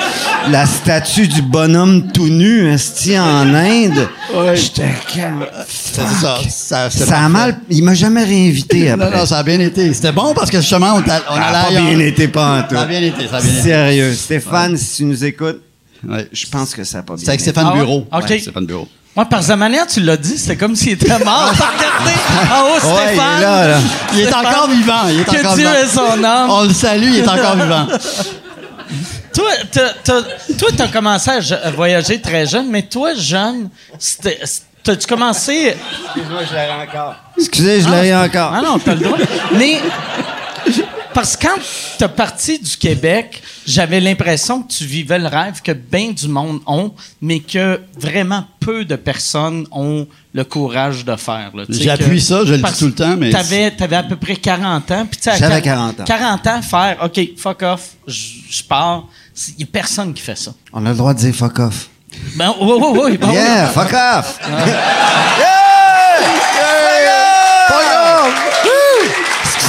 la 0.52 0.66
statue 0.68 1.28
du 1.28 1.42
bonhomme 1.42 2.12
tout 2.12 2.28
nu, 2.28 2.68
esti, 2.72 3.18
en 3.18 3.52
Inde. 3.52 4.08
J'étais 4.54 4.94
comme... 5.16 5.46
C'est 5.68 6.02
ça. 6.22 6.38
Ça, 6.50 6.90
Ça 6.92 7.18
a 7.20 7.30
mal... 7.30 7.58
Il 7.70 7.84
m'a 7.84 7.94
jamais 7.96 8.24
réinvité 8.26 8.92
après. 8.92 9.10
Non, 9.10 9.18
non, 9.20 9.26
ça 9.26 9.38
a 9.40 9.44
bien 9.44 9.60
été. 9.60 9.92
C'était 9.94 10.12
bon 10.12 10.34
parce 10.36 10.52
que 10.52 10.60
justement, 10.60 10.96
on, 10.98 11.02
t'a- 11.02 11.22
on 11.32 11.36
Ça 11.36 11.42
a 11.42 11.46
allait 11.46 11.52
pas 11.62 11.68
ailleurs. 11.70 11.84
bien 11.96 12.00
été 12.06 12.28
pantoute. 12.28 12.78
Ça 12.78 12.82
a 12.82 12.86
bien 12.86 13.02
été, 13.02 13.28
ça 13.28 13.38
a 13.38 13.42
bien 13.42 13.52
été. 13.54 13.62
Sérieux. 13.62 14.14
Stéphane, 14.14 14.76
si 14.84 14.98
tu 14.98 15.06
nous 15.06 15.24
écoutes, 15.26 15.62
Ouais. 16.08 16.28
je 16.34 16.46
pense 16.48 16.76
que 16.76 16.84
ça 16.84 17.00
a 17.00 17.02
pas 17.02 17.14
bien 17.14 17.20
C'était 17.20 17.30
avec 17.32 17.42
été. 17.42 17.52
Stéphane 17.52 17.68
Ah 17.70 17.74
ouais? 17.74 17.80
Bureau. 17.80 18.08
OK. 18.12 18.30
Ouais, 18.30 18.40
Stéphane 18.40 18.66
Bureau. 18.66 18.88
Moi, 19.16 19.26
par 19.26 19.44
sa 19.44 19.56
manière, 19.56 19.86
tu 19.88 20.00
l'as 20.02 20.18
dit, 20.18 20.38
c'était 20.38 20.58
comme 20.58 20.76
s'il 20.76 20.94
était 20.94 21.08
mort. 21.20 21.52
T'as 21.58 21.68
regardé 21.68 22.52
en 22.52 22.62
haut, 22.66 22.94
Ouais, 22.96 23.04
il 23.04 23.10
est 23.10 23.14
Stéphane. 23.14 23.42
là, 23.42 23.68
là. 23.68 23.78
Il 24.14 24.20
est 24.20 24.24
Stéphane, 24.24 24.46
encore 24.48 24.70
vivant. 24.70 25.08
Il 25.10 25.20
est 25.20 25.24
Que 25.24 25.40
encore 25.40 25.56
Dieu 25.56 25.68
vivant. 25.68 25.80
ait 25.80 25.88
son 25.88 26.24
âme. 26.24 26.50
On 26.50 26.64
le 26.64 26.74
salue, 26.74 27.10
il 27.10 27.16
est 27.20 27.28
encore 27.30 27.56
vivant. 27.56 27.88
Toi, 29.34 29.50
t'as- 29.72 30.22
toi, 30.60 30.70
t'as 30.78 30.88
commencé 30.90 31.30
à 31.32 31.40
je- 31.42 31.72
voyager 31.76 32.22
très 32.22 32.46
jeune, 32.46 32.68
mais 32.70 32.84
toi, 32.84 33.16
jeune, 33.16 33.70
c'était- 33.98 34.40
t'as-tu 34.84 35.08
commencé... 35.08 35.76
Excusez, 37.38 37.82
je 37.82 37.90
l'ai 37.90 38.10
eu 38.10 38.14
encore. 38.14 38.52
Ah 38.54 38.62
non, 38.62 38.78
t'as 38.78 38.94
le 38.94 39.00
droit. 39.00 39.18
Mais 39.58 39.80
parce 41.14 41.36
que 41.38 41.48
quand 41.48 41.56
t'es 41.98 42.08
parti 42.08 42.60
du 42.60 42.76
Québec, 42.78 43.42
j'avais 43.66 44.00
l'impression 44.00 44.62
que 44.64 44.72
tu 44.74 44.86
vivais 44.86 45.20
le 45.20 45.28
rêve 45.28 45.62
que 45.62 45.72
bien 45.72 46.12
du 46.12 46.28
monde 46.28 46.60
ont, 46.66 46.94
mais 47.22 47.40
que 47.40 47.80
vraiment 47.98 48.46
peu 48.60 48.86
de 48.86 48.96
personnes 48.96 49.66
ont 49.72 50.08
le 50.34 50.44
courage 50.44 51.06
de 51.06 51.16
faire. 51.16 51.52
là. 51.56 51.66
Tu 51.66 51.74
sais 51.76 51.84
J'appuie 51.84 52.16
que- 52.18 52.20
ça, 52.20 52.44
je 52.46 52.52
le 52.52 52.58
dis 52.58 52.62
parce 52.64 52.80
tout 52.80 52.88
le 52.88 52.94
temps, 52.96 53.16
mais- 53.18 53.30
T'avais, 53.30 53.72
t'avais 53.72 53.96
à 53.98 54.04
peu 54.04 54.16
près 54.16 54.36
40 54.36 54.90
ans. 54.92 55.06
puis 55.10 55.18
tu 55.18 55.24
sais, 55.24 55.32
à 55.32 55.38
J'avais 55.38 55.60
quar- 55.62 55.64
40 55.64 56.00
ans. 56.00 56.04
40 56.06 56.48
ans, 56.48 56.62
faire 56.62 56.98
OK, 57.04 57.20
fuck 57.38 57.62
off, 57.62 57.90
je 58.08 58.16
je 58.50 58.64
pars. 58.64 59.06
Il 59.50 59.56
n'y 59.58 59.64
a 59.64 59.68
personne 59.72 60.14
qui 60.14 60.22
fait 60.22 60.38
ça. 60.38 60.54
On 60.72 60.86
a 60.86 60.90
le 60.92 60.96
droit 60.96 61.14
de 61.14 61.20
dire 61.20 61.34
fuck 61.36 61.58
off. 61.60 61.90
Ben, 62.36 62.54
oui, 62.62 62.74
oui, 62.80 63.00
oui. 63.04 63.18
ben. 63.18 63.32
Yeah, 63.32 63.68
fuck 63.70 63.92
off! 63.94 64.40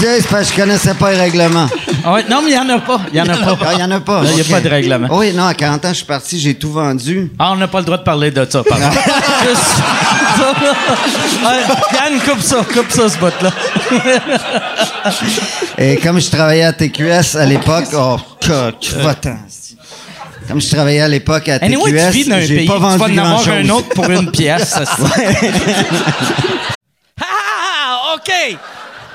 C'est 0.06 0.28
parce 0.28 0.50
que 0.50 0.56
je 0.56 0.60
connaissais 0.60 0.92
pas 0.94 1.12
les 1.12 1.18
règlements. 1.18 1.66
Ah 2.04 2.12
ouais, 2.12 2.24
non, 2.28 2.42
mais 2.42 2.50
il 2.50 2.54
n'y 2.54 2.58
en 2.58 2.68
a 2.76 2.78
pas. 2.78 3.00
Il 3.12 3.14
n'y 3.14 3.20
en 3.22 3.32
a 3.32 3.36
pas. 3.38 3.58
Ah, 3.66 3.72
il 3.72 3.80
y 3.80 3.82
en 3.82 3.90
a 3.90 4.00
pas. 4.00 4.20
Il 4.24 4.34
n'y 4.34 4.40
a 4.42 4.44
pas 4.44 4.60
de 4.60 4.68
règlement. 4.68 5.08
Oui, 5.10 5.32
non, 5.32 5.44
à 5.46 5.54
40 5.54 5.82
ans, 5.84 5.88
je 5.88 5.94
suis 5.94 6.04
parti, 6.04 6.38
j'ai 6.38 6.54
tout 6.54 6.70
vendu. 6.70 7.32
Ah, 7.38 7.52
on 7.52 7.56
n'a 7.56 7.68
pas 7.68 7.78
le 7.78 7.84
droit 7.86 7.96
de 7.96 8.02
parler 8.02 8.30
de 8.30 8.46
ça, 8.48 8.62
pardon. 8.62 8.90
Juste- 9.48 9.82
Ouais, 10.36 11.62
Yann, 11.94 12.20
coupe 12.20 12.40
ça, 12.42 12.56
coupe 12.72 12.90
ça, 12.90 13.08
ce 13.08 13.16
bout-là. 13.18 13.50
Et 15.78 15.96
comme 15.96 16.20
je 16.20 16.28
travaillais 16.30 16.64
à 16.64 16.72
TQS 16.72 17.36
à 17.38 17.46
l'époque, 17.46 17.84
oh, 17.94 18.16
coq, 18.46 18.74
va-t'en. 18.96 19.36
Comme 20.48 20.60
je 20.60 20.68
travaillais 20.70 21.00
à 21.00 21.08
l'époque 21.08 21.48
à 21.48 21.54
Anyway, 21.62 21.92
TQS, 21.92 22.30
un 22.32 22.40
j'ai 22.40 22.66
pas 22.66 22.74
tu 22.74 22.80
vas 22.80 22.96
vendu 22.96 23.18
en 23.20 23.24
avoir 23.24 23.48
un 23.48 23.68
autre 23.70 23.88
pour 23.94 24.10
une 24.10 24.30
pièce. 24.30 24.68
ça, 24.70 24.84
c'est- 24.84 25.52
Ah, 27.20 28.14
OK! 28.16 28.58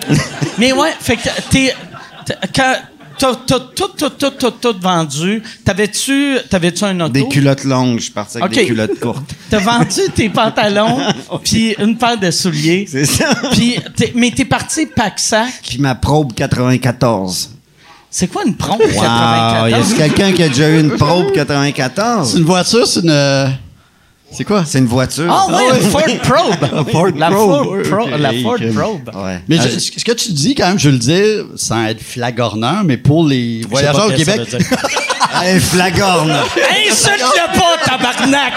Mais 0.58 0.72
ouais, 0.72 0.90
fait 1.00 1.16
que 1.16 1.28
t'es. 1.50 1.74
Quand. 2.54 2.74
T'as 3.18 3.34
tout, 3.46 3.60
tout, 3.76 4.08
tout, 4.08 4.30
tout, 4.30 4.50
tout 4.50 4.74
vendu. 4.80 5.42
T'avais-tu 5.64 6.38
t'avais-tu 6.50 6.82
un 6.82 6.98
auto? 6.98 7.12
Des 7.12 7.28
culottes 7.28 7.62
longues. 7.62 7.98
Je 7.98 8.04
suis 8.04 8.10
parti 8.10 8.38
avec 8.38 8.52
des 8.52 8.66
culottes 8.66 8.98
courtes. 8.98 9.30
T'as 9.50 9.58
vendu 9.60 10.00
tes 10.12 10.28
pantalons, 10.28 10.98
puis 11.44 11.76
une 11.78 11.96
paire 11.96 12.18
de 12.18 12.32
souliers. 12.32 12.86
C'est 12.90 13.04
ça. 13.04 13.32
Puis, 13.52 13.76
t'es- 13.94 14.12
mais 14.16 14.32
t'es 14.32 14.44
parti 14.46 14.86
pack-sac. 14.86 15.52
Puis 15.62 15.78
ma 15.78 15.94
probe 15.94 16.32
94. 16.32 17.50
C'est 18.10 18.26
quoi 18.26 18.42
une 18.44 18.56
pompe 18.56 18.80
Wow, 18.80 18.88
y 18.88 18.92
94? 18.94 19.92
a 19.92 19.96
quelqu'un 19.96 20.32
qui 20.32 20.42
a 20.42 20.48
déjà 20.48 20.68
eu 20.70 20.80
une 20.80 20.96
probe 20.96 21.26
C'est 21.28 21.34
94? 21.34 22.36
une 22.38 22.44
voiture, 22.44 22.86
c'est 22.88 23.00
une. 23.00 23.54
C'est 24.34 24.44
quoi? 24.44 24.64
C'est 24.66 24.78
une 24.78 24.86
voiture. 24.86 25.26
Ah 25.30 25.46
oui, 25.50 25.62
une 25.82 25.90
Ford 25.90 26.02
Probe. 26.22 26.88
Ford 26.90 27.08
la 27.16 27.30
Probe, 27.30 27.50
Ford, 27.50 27.66
oui, 27.72 27.82
Pro- 27.82 28.02
ok. 28.04 28.10
la 28.18 28.32
Ford. 28.42 28.56
Probe. 28.74 29.10
Ouais. 29.24 29.40
Mais 29.48 29.56
Ah, 29.60 29.64
je- 29.68 29.78
ce 29.78 30.04
que 30.04 30.12
tu 30.12 30.32
dis, 30.32 30.54
quand 30.54 30.68
même, 30.68 30.78
je 30.78 30.88
veux 30.88 30.92
le 30.94 30.98
dire, 30.98 31.44
sans 31.56 31.84
être 31.86 32.02
flagorneur, 32.02 32.82
mais 32.84 32.96
pour 32.96 33.26
les 33.26 33.62
voyageurs 33.68 34.06
au 34.08 34.12
Québec. 34.12 34.40
Hey, 35.42 35.58
flagorne! 35.58 36.30
Insulte-le 36.30 37.58
pas, 37.58 37.76
tabarnak! 37.84 38.52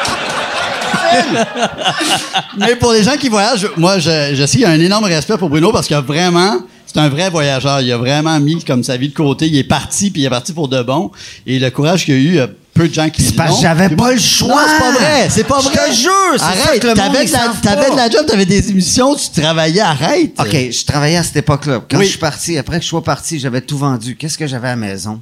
mais 2.57 2.75
pour 2.75 2.91
les 2.91 3.03
gens 3.03 3.15
qui 3.17 3.29
voyagent, 3.29 3.69
moi, 3.77 3.97
je, 3.99 4.31
je 4.35 4.45
sais 4.45 4.51
qu'il 4.57 4.61
y 4.61 4.65
a 4.65 4.69
un 4.71 4.79
énorme 4.79 5.05
respect 5.05 5.37
pour 5.37 5.49
Bruno 5.49 5.71
parce 5.71 5.87
qu'il 5.87 5.95
a 5.95 6.01
vraiment, 6.01 6.57
c'est 6.85 6.99
un 6.99 7.09
vrai 7.09 7.29
voyageur. 7.29 7.81
Il 7.81 7.91
a 7.91 7.97
vraiment 7.97 8.39
mis 8.39 8.63
comme 8.63 8.83
sa 8.83 8.97
vie 8.97 9.09
de 9.09 9.13
côté. 9.15 9.47
Il 9.47 9.57
est 9.57 9.63
parti, 9.63 10.11
puis 10.11 10.21
il 10.23 10.25
est 10.25 10.29
parti 10.29 10.53
pour 10.53 10.67
de 10.67 10.81
bon. 10.83 11.11
Et 11.47 11.59
le 11.59 11.69
courage 11.71 12.05
qu'il 12.05 12.13
a 12.13 12.17
eu, 12.17 12.39
peu 12.75 12.87
de 12.89 12.93
gens 12.93 13.09
qui 13.09 13.23
C'est 13.23 13.35
parce 13.35 13.55
que 13.55 13.61
j'avais 13.61 13.89
pas 13.89 14.11
le 14.11 14.19
choix. 14.19 14.49
Non, 14.49 14.61
c'est 14.67 14.79
pas 14.79 14.91
vrai. 14.91 15.27
C'est 15.29 15.43
pas 15.45 15.59
Je 15.61 15.69
vrai. 15.69 15.89
te 15.89 15.93
jure, 15.95 16.11
c'est 16.33 16.37
ça 16.39 16.45
Arrête. 16.47 16.81
T'avais 16.81 17.25
de 17.25 17.31
la, 17.31 17.39
savent 17.39 17.61
t'avais 17.61 17.85
pas. 17.87 17.91
de 17.91 17.95
la 17.95 18.09
job, 18.09 18.25
t'avais 18.27 18.45
des 18.45 18.69
émissions, 18.69 19.15
tu 19.15 19.41
travaillais. 19.41 19.79
Arrête. 19.81 20.33
OK, 20.39 20.51
je 20.51 20.85
travaillais 20.85 21.17
à 21.17 21.23
cette 21.23 21.37
époque-là. 21.37 21.81
Quand 21.89 21.97
Oui. 21.97 22.03
je 22.05 22.09
suis 22.11 22.19
parti, 22.19 22.57
après 22.57 22.77
que 22.79 22.83
je 22.83 22.89
sois 22.89 23.03
parti, 23.03 23.39
j'avais 23.39 23.61
tout 23.61 23.77
vendu. 23.77 24.15
Qu'est-ce 24.17 24.37
que 24.37 24.45
j'avais 24.45 24.67
à 24.67 24.71
la 24.71 24.75
maison? 24.75 25.21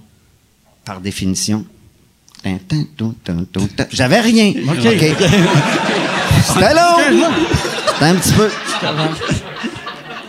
Par 0.84 1.00
définition. 1.00 1.64
J'avais 3.92 4.20
rien. 4.20 4.54
OK. 4.68 4.82
C'était 6.46 6.74
long. 6.74 7.30
C'était 7.94 8.06
un 8.06 8.16
petit 8.16 8.34
peu. 8.34 8.50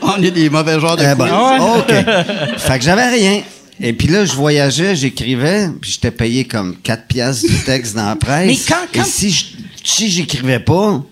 On 0.02 0.22
est 0.22 0.30
des 0.30 0.50
mauvais 0.50 0.78
joueurs 0.78 0.96
de 0.96 1.02
Eh 1.10 1.14
ben, 1.14 1.58
OK. 1.78 1.88
Fait 2.58 2.78
que 2.78 2.84
j'avais 2.84 3.08
rien. 3.08 3.40
Et 3.80 3.92
puis 3.92 4.06
là, 4.08 4.24
je 4.24 4.32
voyageais, 4.32 4.94
j'écrivais, 4.94 5.68
puis 5.80 5.90
j'étais 5.92 6.10
payé 6.12 6.44
comme 6.44 6.76
4 6.82 7.06
piastres 7.06 7.48
du 7.48 7.58
texte 7.64 7.94
dans 7.96 8.06
la 8.06 8.16
presse. 8.16 8.46
Mais 8.46 8.56
quand- 8.68 8.86
quand- 8.94 9.02
Et 9.02 9.04
si 9.08 9.30
je- 9.30 9.44
si 9.82 10.08
j'écrivais 10.10 10.60
pas, 10.60 11.02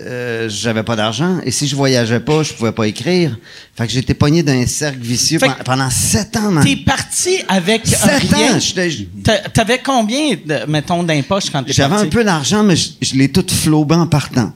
euh, 0.00 0.48
j'avais 0.48 0.82
pas 0.82 0.96
d'argent. 0.96 1.38
Et 1.44 1.52
si 1.52 1.68
je 1.68 1.76
voyageais 1.76 2.18
pas, 2.18 2.42
je 2.42 2.52
pouvais 2.54 2.72
pas 2.72 2.88
écrire. 2.88 3.38
Fait 3.76 3.86
que 3.86 3.92
j'étais 3.92 4.14
pogné 4.14 4.42
dans 4.42 4.52
un 4.52 4.66
cercle 4.66 4.98
vicieux 5.00 5.38
pendant, 5.38 5.54
pendant 5.64 5.90
7 5.90 6.36
ans, 6.36 6.50
man. 6.50 6.64
T'es 6.64 6.74
parti 6.76 7.38
avec 7.46 7.86
7 7.86 8.00
rien. 8.34 8.56
ans! 8.56 8.60
T'avais 9.54 9.78
combien, 9.78 10.30
de, 10.44 10.66
mettons, 10.68 11.04
d'impoches 11.04 11.50
quand 11.50 11.60
t'es 11.62 11.66
parti? 11.66 11.74
J'avais 11.74 11.94
un 11.94 12.06
peu 12.06 12.24
d'argent, 12.24 12.64
mais 12.64 12.74
je, 12.74 12.88
je 13.00 13.14
l'ai 13.14 13.28
tout 13.30 13.46
flobé 13.48 13.94
en 13.94 14.08
partant. 14.08 14.52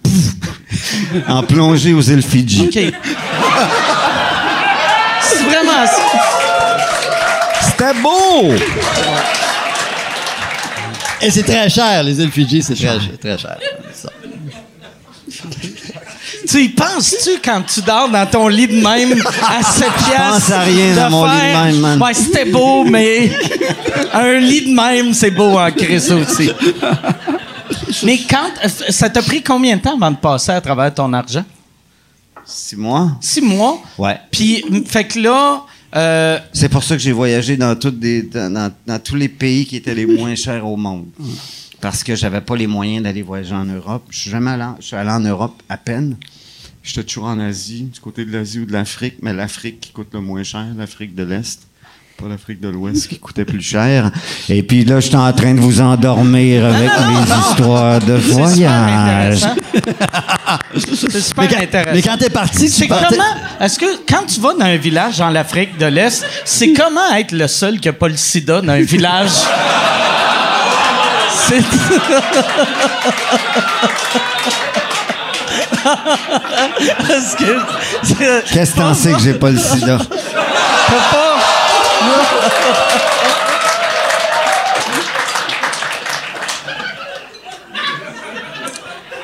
en 1.29 1.45
plongée 1.45 1.93
aux 1.95 2.03
îles 2.03 2.23
Fidji. 2.23 2.63
OK. 2.63 2.73
C'est 5.23 5.45
vraiment 5.45 5.87
ça. 5.87 6.28
C'était 7.79 7.95
beau! 8.01 8.55
Et 11.21 11.31
c'est 11.31 11.45
très 11.45 11.69
cher, 11.69 12.03
les 12.03 12.21
îles 12.21 12.31
Fidji, 12.31 12.61
c'est 12.61 12.75
très, 12.75 12.99
très 12.99 13.39
cher. 13.39 13.57
Ça. 13.93 14.11
Tu 16.49 16.65
y 16.65 16.69
penses-tu 16.71 17.39
quand 17.45 17.63
tu 17.63 17.81
dors 17.83 18.09
dans 18.09 18.27
ton 18.27 18.49
lit 18.49 18.67
de 18.67 18.83
même 18.83 19.23
à 19.47 19.63
7 19.63 19.93
piastres? 19.93 20.31
pense 20.31 20.51
à 20.51 20.61
rien 20.61 20.95
dans 20.97 21.11
mon 21.11 21.25
lit 21.27 21.31
de 21.31 21.65
même, 21.73 21.81
man. 21.81 22.03
Ouais, 22.03 22.15
c'était 22.15 22.47
beau, 22.47 22.85
mais 22.85 23.31
un 24.13 24.39
lit 24.39 24.71
de 24.71 24.75
même, 24.75 25.15
c'est 25.15 25.31
beau 25.31 25.57
en 25.59 25.71
crise 25.71 26.11
aussi. 26.11 26.51
mais 28.03 28.19
quand... 28.29 28.51
Ça 28.89 29.09
t'a 29.09 29.23
pris 29.23 29.43
combien 29.43 29.77
de 29.77 29.83
temps 29.83 29.95
avant 29.95 30.11
de 30.11 30.17
passer 30.17 30.53
à 30.53 30.61
travers 30.61 30.93
ton 30.93 31.13
argent? 31.13 31.45
Six 32.45 32.77
mois? 32.77 33.13
Six 33.21 33.41
mois? 33.41 33.81
Ouais. 33.99 34.19
Puis, 34.33 34.65
fait 34.87 35.05
que 35.05 35.21
là... 35.21 35.63
euh, 35.97 36.39
C'est 36.53 36.69
pour 36.69 36.83
ça 36.85 36.97
que 36.97 37.03
j'ai 37.03 37.13
voyagé 37.13 37.57
dans, 37.57 37.75
toutes 37.77 37.99
des, 37.99 38.23
dans, 38.23 38.73
tous 39.03 39.17
les 39.17 39.29
pays 39.29 39.67
qui 39.67 39.77
étaient 39.77 39.95
les 39.95 40.07
moins 40.07 40.35
chers 40.35 40.67
au 40.67 40.77
monde. 40.77 41.07
Parce 41.81 42.03
que 42.03 42.17
j'avais 42.17 42.41
pas 42.41 42.57
les 42.57 42.67
moyens 42.67 43.05
d'aller 43.05 43.23
voyager 43.23 43.55
en 43.55 43.65
Europe. 43.65 44.05
Je 44.11 44.19
suis 44.19 44.31
jamais 44.31 44.51
allé, 44.51 44.65
en- 44.65 44.77
je 44.81 44.87
suis 44.87 44.97
allé 44.97 45.11
en 45.11 45.21
Europe 45.21 45.63
à 45.69 45.77
peine. 45.77 46.17
J'étais 46.83 47.05
toujours 47.05 47.27
en 47.29 47.39
Asie, 47.39 47.85
du 47.93 48.01
côté 48.01 48.25
de 48.25 48.33
l'Asie 48.33 48.61
ou 48.61 48.67
de 48.67 48.73
l'Afrique, 48.73 49.17
mais 49.23 49.33
l'Afrique 49.33 49.79
qui 49.81 49.93
coûte 49.93 50.09
le 50.13 50.21
moins 50.21 50.43
cher, 50.43 50.65
l'Afrique 50.77 51.15
de 51.15 51.23
l'Est. 51.23 51.61
Pas 52.17 52.27
l'Afrique 52.29 52.61
de 52.61 52.69
l'Ouest 52.69 53.07
qui 53.07 53.19
coûtait 53.21 53.45
plus 53.45 53.61
cher. 53.63 54.11
Et 54.49 54.65
puis 54.65 54.85
là, 54.85 54.99
j'étais 54.99 55.15
en 55.17 55.33
train 55.33 55.55
de 55.55 55.61
vous 55.61 55.81
endormir 55.81 56.65
avec 56.65 56.91
mes 56.91 57.33
histoires 57.51 58.01
de 58.01 58.15
voyage. 58.15 59.45
C'est 60.75 61.21
super 61.21 61.45
Mais 61.45 61.49
quand, 61.49 61.63
intéressant. 61.63 61.91
mais 61.95 62.03
quand 62.03 62.17
t'es 62.19 62.31
parti, 62.31 62.69
C'est 62.69 62.87
partais... 62.87 63.07
comment. 63.11 63.25
Est-ce 63.61 63.79
que 63.79 63.87
quand 64.09 64.25
tu 64.27 64.41
vas 64.41 64.55
dans 64.55 64.65
un 64.65 64.77
village 64.77 65.19
dans 65.19 65.31
l'Afrique 65.31 65.77
de 65.79 65.87
l'Est, 65.87 66.25
c'est 66.45 66.73
comment 66.73 67.15
être 67.17 67.33
le 67.33 67.47
seul 67.49 67.79
qui 67.81 67.89
n'a 67.89 67.93
pas 67.95 68.09
le 68.09 68.17
sida 68.17 68.61
dans 68.61 68.73
un 68.73 68.81
village? 68.81 69.31
C'est. 71.49 71.63
Qu'est-ce 78.53 78.73
que 78.73 78.77
t'en 78.77 78.95
sais 78.95 79.13
que 79.13 79.21
j'ai 79.21 79.35
pas 79.35 79.51
le 79.51 79.59
sida? 79.59 79.99
T'as 79.99 81.17
pas. 81.17 81.18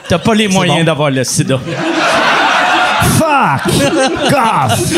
T'as 0.08 0.18
pas 0.18 0.34
les 0.34 0.48
moyens 0.48 0.78
bon. 0.80 0.84
d'avoir 0.84 1.10
le 1.10 1.24
sida. 1.24 1.58
Fuck! 3.18 3.72
Off! 4.32 4.92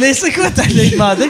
Mais 0.00 0.14
c'est 0.14 0.32
quoi 0.32 0.50
t'allais 0.50 0.90
demander? 0.90 1.28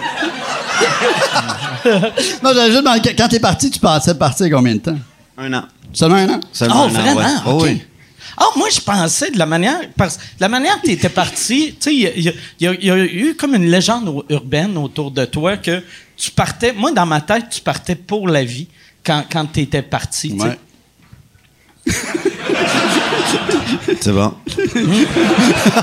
Non, 2.42 2.50
j'avais 2.54 2.70
juste 2.70 2.82
demandé, 2.85 3.14
quand 3.16 3.28
t'es 3.28 3.40
parti, 3.40 3.70
tu 3.70 3.78
pensais 3.78 4.14
partir 4.14 4.48
combien 4.50 4.74
de 4.74 4.80
temps? 4.80 4.98
Un 5.37 5.52
an. 5.54 5.64
Seulement 5.92 6.16
un 6.16 6.28
an? 6.30 6.40
Seulement 6.52 6.85
Oh, 6.85 6.88
un 6.88 6.88
an, 6.88 7.02
vraiment? 7.14 7.20
ouais. 7.20 7.26
Oh, 7.46 7.50
OK. 7.50 7.62
oui. 7.64 7.82
Ah, 8.37 8.46
moi, 8.56 8.68
je 8.72 8.80
pensais 8.80 9.30
de 9.30 9.38
la 9.38 9.46
manière. 9.46 9.76
Parce, 9.96 10.16
de 10.16 10.22
la 10.40 10.48
manière 10.48 10.80
que 10.80 10.87
tu 10.87 10.92
étais 10.92 11.08
parti, 11.08 11.74
tu 11.78 11.90
sais, 11.90 11.94
il 11.94 12.00
y 12.00 12.24
y, 12.24 12.66
a- 12.66 12.72
il 12.80 12.85
y 12.87 12.90
a 12.90 12.96
eu 12.96 13.35
comme 13.38 13.54
une 13.54 13.68
légende 13.70 14.22
urbaine 14.30 14.76
autour 14.78 15.11
de 15.11 15.24
toi 15.26 15.56
que 15.58 15.82
tu 16.16 16.30
partais. 16.30 16.72
Moi, 16.72 16.92
dans 16.92 17.04
ma 17.06 17.20
tête, 17.20 17.46
tu 17.50 17.61
partais 17.61 17.94
pour 17.94 18.28
la 18.28 18.42
vie 18.44 18.68
quand, 19.04 19.24
quand 19.30 19.46
tu 19.52 19.60
étais 19.60 19.82
parti. 19.82 20.32
Ouais. 20.38 20.58
C'est 24.00 24.12
bon. 24.12 24.32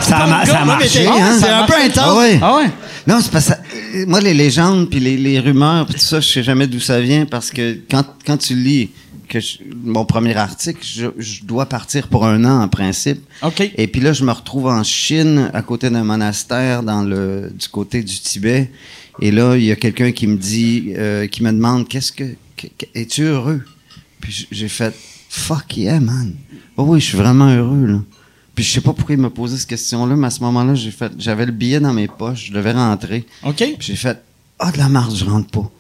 ça 0.02 0.18
a, 0.26 0.46
ça 0.46 0.66
marché, 0.66 1.08
hein? 1.08 1.38
C'est 1.40 1.50
un 1.50 1.66
peu 1.66 1.74
intense. 1.76 1.98
Ah 2.06 2.16
ouais? 2.18 2.40
Ah 2.42 2.56
ouais? 2.58 2.70
Non, 3.08 3.20
c'est 3.22 3.32
parce 3.32 3.50
que 3.50 4.06
moi, 4.06 4.22
les 4.22 4.34
légendes, 4.34 4.90
puis 4.90 5.00
les, 5.00 5.18
les 5.18 5.40
rumeurs, 5.40 5.86
puis 5.86 5.96
tout 5.96 6.02
ça, 6.06 6.20
je 6.20 6.28
sais 6.30 6.44
jamais 6.44 6.68
d'où 6.68 6.80
ça 6.80 7.00
vient 7.00 7.26
parce 7.26 7.50
que 7.50 7.80
quand, 7.90 8.04
quand 8.26 8.38
tu 8.38 8.56
lis 8.56 8.90
que 9.28 9.40
je- 9.40 9.58
mon 9.84 10.06
premier 10.06 10.36
article, 10.36 10.80
je, 10.84 11.08
je 11.18 11.44
dois 11.44 11.66
partir 11.68 12.08
pour 12.08 12.26
un 12.26 12.44
an 12.46 12.62
en 12.64 12.68
principe. 12.68 13.22
OK. 13.44 13.72
Et 13.76 13.88
puis 13.88 14.02
là, 14.02 14.14
je 14.14 14.24
me 14.24 14.32
retrouve 14.32 14.68
en 14.68 14.84
Chine, 14.84 15.50
à 15.54 15.62
côté 15.62 15.90
d'un 15.90 16.04
monastère, 16.04 16.84
dans 16.84 17.04
le 17.04 17.52
du 17.54 17.68
côté 17.68 18.02
du 18.04 18.20
Tibet. 18.20 18.72
Et 19.22 19.32
là, 19.32 19.56
il 19.56 19.66
y 19.66 19.72
a 19.72 19.76
quelqu'un 19.76 20.12
qui 20.12 20.28
me 20.28 20.38
dit, 20.38 20.94
euh, 20.98 21.28
qui 21.28 21.44
me 21.44 21.52
demande, 21.52 21.88
qu'est-ce 21.88 22.12
que, 22.12 22.24
que- 22.24 22.30
que- 22.30 22.36
es-tu 22.96 23.24
heureux? 23.24 23.64
Puis 24.22 24.48
j'ai 24.52 24.68
fait, 24.70 24.94
fuck 25.30 25.78
yeah, 25.78 26.00
man. 26.00 26.34
Oh 26.78 26.84
oui, 26.88 27.00
je 27.00 27.06
suis 27.06 27.18
vraiment 27.18 27.48
heureux 27.50 27.86
là. 27.86 28.00
Puis 28.56 28.64
je 28.66 28.72
sais 28.74 28.82
pas 28.82 28.92
pourquoi 28.94 29.16
il 29.16 29.22
m'a 29.22 29.30
posé 29.30 29.58
cette 29.58 29.70
question-là, 29.70 30.16
mais 30.18 30.28
à 30.28 30.30
ce 30.30 30.42
moment-là, 30.42 30.76
j'ai 30.76 30.92
fait, 30.92 31.14
j'avais 31.18 31.46
le 31.46 31.54
billet 31.54 31.80
dans 31.80 31.94
mes 31.94 32.08
poches, 32.10 32.48
je 32.48 32.54
devais 32.54 32.74
rentrer. 32.74 33.26
OK. 33.44 33.56
Puis 33.56 33.76
j'ai 33.80 33.96
fait, 33.96 34.22
ah 34.60 34.72
de 34.72 34.78
la 34.78 34.90
marde, 34.90 35.16
je 35.16 35.24
rentre 35.24 35.50
pas. 35.50 35.72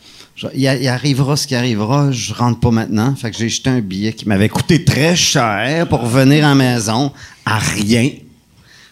il, 0.55 0.65
arrivera 0.87 1.35
ce 1.35 1.45
qui 1.45 1.55
arrivera, 1.55 2.11
je 2.11 2.33
rentre 2.33 2.59
pas 2.61 2.71
maintenant. 2.71 3.13
Fait 3.15 3.31
que 3.31 3.37
j'ai 3.37 3.49
jeté 3.49 3.69
un 3.69 3.81
billet 3.81 4.13
qui 4.13 4.27
m'avait 4.29 4.47
coûté 4.47 4.85
très 4.85 5.15
cher 5.17 5.89
pour 5.89 5.99
revenir 6.01 6.45
à 6.45 6.49
la 6.49 6.55
maison 6.55 7.11
à 7.45 7.59
rien. 7.59 8.11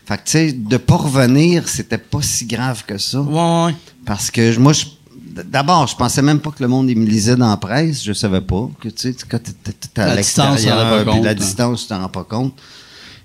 Fait 0.06 0.18
que, 0.18 0.24
tu 0.24 0.32
sais, 0.32 0.52
de 0.52 0.78
pas 0.78 0.96
revenir, 0.96 1.70
c'était 1.70 1.98
pas 1.98 2.22
si 2.22 2.46
grave 2.46 2.84
que 2.86 2.98
ça. 2.98 3.22
Ouais, 3.22 3.66
ouais. 3.68 3.76
Parce 4.06 4.32
que 4.32 4.58
moi, 4.58 4.74
je- 4.74 4.86
d'abord, 5.46 5.88
je 5.88 5.96
pensais 5.96 6.22
même 6.22 6.40
pas 6.40 6.52
que 6.52 6.62
le 6.62 6.68
monde 6.68 6.90
il 6.90 6.98
me 6.98 7.06
lisait 7.06 7.36
dans 7.36 7.50
la 7.50 7.58
presse. 7.58 8.04
Je 8.04 8.14
savais 8.14 8.42
pas 8.42 8.70
que, 8.80 8.90
tu 8.90 9.14
sais, 9.14 9.16
quand 9.30 9.40
t'es- 9.42 10.02
à 10.02 10.16
l'extérieur, 10.16 11.06
puis 11.06 11.22
la 11.22 11.32
hein. 11.32 11.34
distance, 11.34 11.84
tu 11.84 11.88
t'en 11.88 12.00
rends 12.02 12.10
pas 12.10 12.24
compte. 12.24 12.54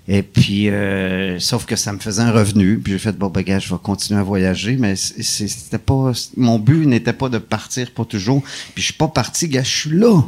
Et 0.07 0.21
puis, 0.21 0.69
euh, 0.69 1.39
sauf 1.39 1.65
que 1.65 1.77
ça 1.77 1.93
me 1.93 1.99
faisait 1.99 2.21
un 2.21 2.31
revenu. 2.31 2.77
Puis 2.79 2.93
j'ai 2.93 2.99
fait, 2.99 3.13
bon, 3.13 3.27
ben, 3.27 3.41
gars, 3.41 3.59
je 3.59 3.73
vais 3.73 3.79
continuer 3.81 4.19
à 4.19 4.23
voyager. 4.23 4.75
Mais 4.77 4.95
c'était 4.97 5.77
pas, 5.77 6.11
mon 6.35 6.59
but 6.59 6.85
n'était 6.85 7.13
pas 7.13 7.29
de 7.29 7.37
partir 7.37 7.89
pour 7.91 8.07
toujours. 8.07 8.41
Puis 8.73 8.81
je 8.81 8.85
suis 8.87 8.93
pas 8.93 9.07
parti, 9.07 9.47
gars, 9.47 9.63
je 9.63 9.69
suis 9.69 9.91
là. 9.91 10.21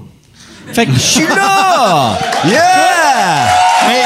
Fait 0.72 0.86
que 0.86 0.94
Je 0.94 1.00
suis 1.00 1.28
là! 1.28 2.18
Yeah! 2.46 3.48
Mais, 3.88 4.04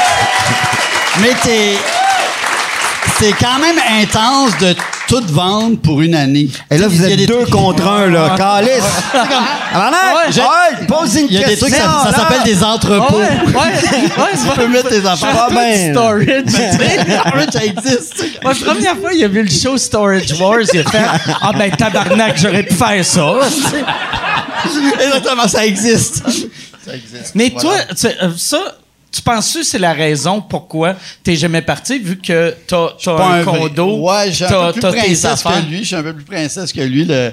mais 1.22 1.34
t'es. 1.42 1.76
C'est 3.18 3.32
quand 3.32 3.58
même 3.58 3.76
intense 4.02 4.56
de 4.58 4.74
tout 5.10 5.22
vendre 5.28 5.76
pour 5.78 6.00
une 6.00 6.14
année. 6.14 6.48
Et 6.70 6.78
là, 6.78 6.86
vous 6.86 7.04
êtes 7.04 7.26
deux 7.26 7.40
trucs- 7.42 7.50
contre 7.50 7.86
un, 7.86 8.06
là. 8.06 8.34
Calice! 8.38 8.84
Ouais, 9.74 10.86
pose 10.86 11.16
une 11.16 11.26
Il 11.28 11.32
y 11.34 11.38
a 11.38 11.48
des 11.48 11.56
question. 11.56 11.66
trucs, 11.68 11.76
ça, 11.80 12.12
s'appelle 12.14 12.42
des 12.44 12.62
entrepôts. 12.62 13.16
ouais, 13.18 13.28
ouais, 13.54 14.30
Tu 14.54 14.60
peux 14.60 14.68
mettre 14.68 14.88
tes 14.88 15.04
affaires. 15.04 15.48
Storage, 15.92 16.26
tu 16.46 16.52
sais. 16.52 17.50
ça 17.52 17.64
existe. 17.64 18.24
Moi, 18.42 18.52
la 18.64 18.72
première 18.72 18.96
fois, 18.96 19.12
il 19.12 19.24
a 19.24 19.28
vu 19.28 19.42
le 19.42 19.50
show 19.50 19.76
Storage 19.76 20.32
Wars, 20.40 20.60
il 20.72 20.80
a 20.80 20.84
fait 20.84 21.02
Ah 21.42 21.52
ben 21.58 21.70
tabarnak, 21.72 22.36
j'aurais 22.38 22.62
pu 22.62 22.74
faire 22.74 23.04
ça. 23.04 23.34
Exactement, 25.04 25.48
ça 25.48 25.66
existe. 25.66 26.22
Ça 26.84 26.94
existe. 26.94 27.34
Mais 27.34 27.50
toi, 27.50 27.74
tu 27.90 27.96
sais, 27.96 28.16
euh, 28.22 28.30
ça, 28.36 28.58
tu 29.12 29.22
penses 29.22 29.54
que 29.54 29.62
c'est 29.62 29.78
la 29.78 29.92
raison 29.92 30.40
pourquoi 30.40 30.94
t'es 31.22 31.34
jamais 31.36 31.62
parti, 31.62 31.98
vu 31.98 32.16
que 32.18 32.54
t'as 32.66 32.88
t'as 33.02 33.16
Pas 33.16 33.26
un, 33.34 33.42
vrai- 33.42 33.58
condo, 33.60 33.98
Ouais, 34.08 34.30
j'ai 34.32 34.44
un 34.44 34.48
t'as 34.48 34.66
peu 34.68 34.72
plus 34.72 34.80
t'as 34.82 34.92
tes 34.92 34.98
princesse 34.98 35.24
affaires? 35.24 35.64
que 35.64 35.70
lui. 35.70 35.78
Je 35.80 35.84
suis 35.84 35.96
un 35.96 36.02
peu 36.02 36.12
plus 36.14 36.24
princesse 36.24 36.72
que 36.72 36.80
lui. 36.80 37.04
Le, 37.04 37.32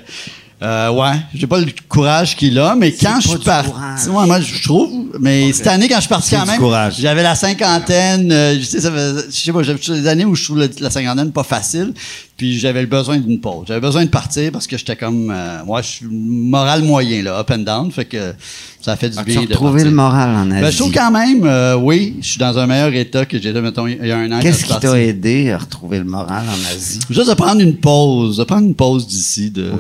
euh, 0.63 0.89
ouais, 0.89 1.11
j'ai 1.35 1.45
pas 1.45 1.59
le 1.59 1.67
courage 1.87 2.35
qu'il 2.35 2.57
a, 2.57 2.73
mais 2.75 2.91
quand 2.91 3.19
je 3.21 3.27
suis 3.27 3.37
parti, 3.39 4.09
ouais, 4.09 4.25
moi 4.25 4.41
je 4.41 4.63
trouve, 4.63 5.06
mais 5.19 5.51
cette 5.53 5.67
année 5.67 5.88
quand 5.88 5.95
je 5.95 6.01
suis 6.01 6.10
parti 6.10 6.36
quand 6.36 6.45
même, 6.45 6.91
j'avais 6.97 7.23
la 7.23 7.36
cinquantaine, 7.36 8.32
euh, 8.32 8.58
je 8.60 8.65
sais, 8.65 8.82
ça 8.82 8.91
faisait- 8.91 9.25
je 9.30 9.36
sais 9.36 9.51
pas, 9.51 9.63
j'avais 9.63 9.80
des 9.80 10.08
années 10.08 10.25
où 10.25 10.36
je 10.36 10.43
trouve 10.43 10.60
la 10.80 10.89
cinquantaine 10.89 11.32
pas 11.32 11.43
facile, 11.43 11.93
puis 12.36 12.58
j'avais 12.60 12.82
le 12.82 12.88
besoin 12.88 13.17
d'une 13.17 13.39
pause, 13.39 13.65
j'avais 13.67 13.80
besoin 13.80 14.03
de 14.06 14.10
partir 14.10 14.51
parce 14.51 14.67
que 14.67 14.77
j'étais 14.77 14.95
comme, 14.95 15.32
euh, 15.34 15.63
moi 15.65 15.82
je 15.82 15.88
suis 15.88 16.06
moral 16.10 16.84
moyen 16.84 17.23
là, 17.23 17.39
up 17.39 17.51
and 17.51 17.60
down, 17.60 17.91
fait 17.91 18.06
que 18.06 18.34
ça 18.82 18.95
fait 18.95 19.10
du 19.10 19.17
As-tu 19.17 19.32
bien 19.32 19.41
de 19.41 19.47
retrouvé 19.47 19.84
le 19.84 19.91
moral 19.91 20.30
en 20.36 20.51
Asie? 20.51 20.62
Ben, 20.62 20.71
je 20.71 20.77
trouve 20.77 20.91
quand 20.93 21.12
même, 21.12 21.41
euh, 21.45 21.75
oui, 21.75 22.17
je 22.21 22.27
suis 22.27 22.39
dans 22.39 22.58
un 22.58 22.67
meilleur 22.67 22.93
état 22.93 23.25
que 23.25 23.39
j'étais, 23.41 23.62
mettons, 23.62 23.88
il 23.88 24.06
y 24.06 24.12
a 24.12 24.17
un 24.17 24.32
an. 24.32 24.39
Qu'est-ce 24.41 24.65
qui 24.65 24.80
t'a 24.80 24.99
aidé 24.99 25.51
à 25.51 25.58
retrouver 25.58 25.97
le 25.99 26.06
moral 26.06 26.45
en 26.47 26.73
Asie? 26.75 26.99
Juste 27.10 27.30
de 27.30 27.34
prendre 27.34 27.60
une 27.62 27.75
pause, 27.77 28.38
de 28.38 28.43
prendre 28.43 28.65
une 28.67 28.75
pause 28.75 29.08
d'ici. 29.08 29.51
De, 29.51 29.71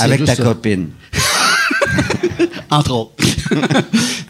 Avec 0.00 0.24
ta 0.24 0.34
ça. 0.34 0.42
copine. 0.42 0.88
Entre 2.74 2.90
autres. 2.92 3.12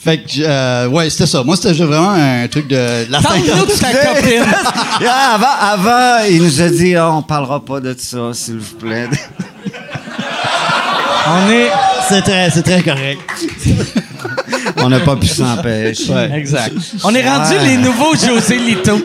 fait 0.00 0.18
que, 0.18 0.40
euh, 0.40 0.88
ouais, 0.88 1.08
c'était 1.10 1.26
ça. 1.26 1.42
Moi, 1.42 1.56
c'était 1.56 1.70
juste 1.74 1.82
vraiment 1.88 2.10
un 2.10 2.46
truc 2.48 2.68
de 2.68 3.10
la 3.10 3.18
avant, 5.34 5.46
avant, 5.60 6.24
il 6.28 6.42
nous 6.42 6.60
a 6.60 6.68
dit, 6.68 6.94
Ah, 6.94 7.10
on 7.12 7.22
parlera 7.22 7.64
pas 7.64 7.80
de 7.80 7.94
ça, 7.98 8.18
s'il 8.32 8.58
vous 8.58 8.76
plaît. 8.76 9.08
On 11.26 11.50
est. 11.50 11.70
C'est 12.08 12.22
très, 12.22 12.50
c'est 12.50 12.62
très 12.62 12.82
correct. 12.82 13.20
on 14.76 14.88
n'a 14.90 15.00
pas 15.00 15.16
pu 15.16 15.26
s'empêcher. 15.26 16.12
Ouais. 16.12 16.30
Exact. 16.34 16.74
On 17.02 17.14
est 17.14 17.26
rendu 17.26 17.54
Ouais. 17.56 17.66
les 17.68 17.76
nouveaux 17.78 18.14
José 18.14 18.58
Lito. 18.58 19.00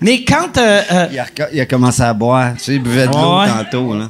Mais 0.00 0.24
quand. 0.24 0.56
euh, 0.58 0.82
euh, 0.92 1.06
Il, 1.12 1.18
a, 1.18 1.24
reco- 1.24 1.48
il 1.52 1.60
a 1.60 1.66
commencé 1.66 2.02
à 2.02 2.12
boire. 2.12 2.54
Tu 2.56 2.64
sais, 2.64 2.74
il 2.74 2.82
buvait 2.82 3.06
de 3.06 3.12
l'eau 3.12 3.38
Ouais. 3.40 3.46
tantôt. 3.46 3.94
Là. 3.94 4.08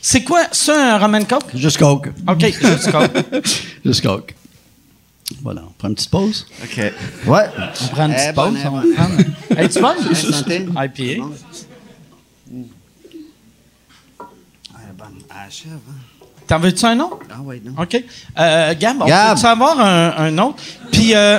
C'est 0.00 0.22
quoi? 0.24 0.42
C'est 0.52 0.72
un 0.72 0.98
Roman 0.98 1.24
Coke? 1.24 1.54
Juste 1.54 1.78
coke. 1.78 2.08
OK, 2.28 2.40
juste 2.44 2.90
Coke. 2.90 3.44
Juste 3.84 4.02
coke. 4.02 4.34
Voilà, 5.42 5.62
on 5.66 5.72
prend 5.72 5.88
une 5.88 5.94
petite 5.94 6.10
pause. 6.10 6.46
OK. 6.62 6.76
Ouais. 7.26 7.44
On 7.82 7.86
prend 7.88 8.04
une 8.06 8.12
Eh, 8.12 8.16
petite 8.16 8.34
bonne, 8.34 8.54
pause. 8.54 8.62
eh, 8.64 8.68
on 8.68 8.94
prendre. 8.94 9.14
Hey, 9.56 9.68
tu 9.68 9.80
bonne? 9.80 10.14
santé. 10.14 10.66
IPA. 10.76 11.24
Ah, 14.74 14.78
bonne. 14.96 15.18
Ah. 15.30 15.46
T'en 16.46 16.58
veux-tu 16.58 16.84
un 16.84 17.00
autre? 17.00 17.18
Ah, 17.30 17.40
ouais, 17.40 17.60
non. 17.64 17.74
OK. 17.82 18.04
Euh, 18.38 18.74
Gab, 18.78 19.00
on 19.00 19.06
Gab. 19.06 19.34
peut-tu 19.36 19.46
avoir 19.46 19.80
un, 19.80 20.14
un 20.18 20.38
autre? 20.38 20.56
Puis 20.90 21.14
euh, 21.14 21.38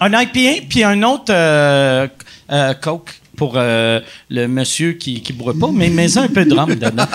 un 0.00 0.20
IPA, 0.22 0.66
puis 0.68 0.82
un 0.84 1.02
autre 1.02 1.26
euh, 1.30 2.08
euh, 2.50 2.74
Coke 2.74 3.20
pour 3.36 3.54
euh, 3.56 4.00
le 4.30 4.46
monsieur 4.46 4.92
qui 4.92 5.22
ne 5.28 5.34
boit 5.34 5.54
pas, 5.58 5.68
mais 5.72 5.88
mets 5.88 6.16
un 6.18 6.28
peu 6.28 6.44
de 6.44 6.54
rhum 6.54 6.74
dedans. 6.74 7.06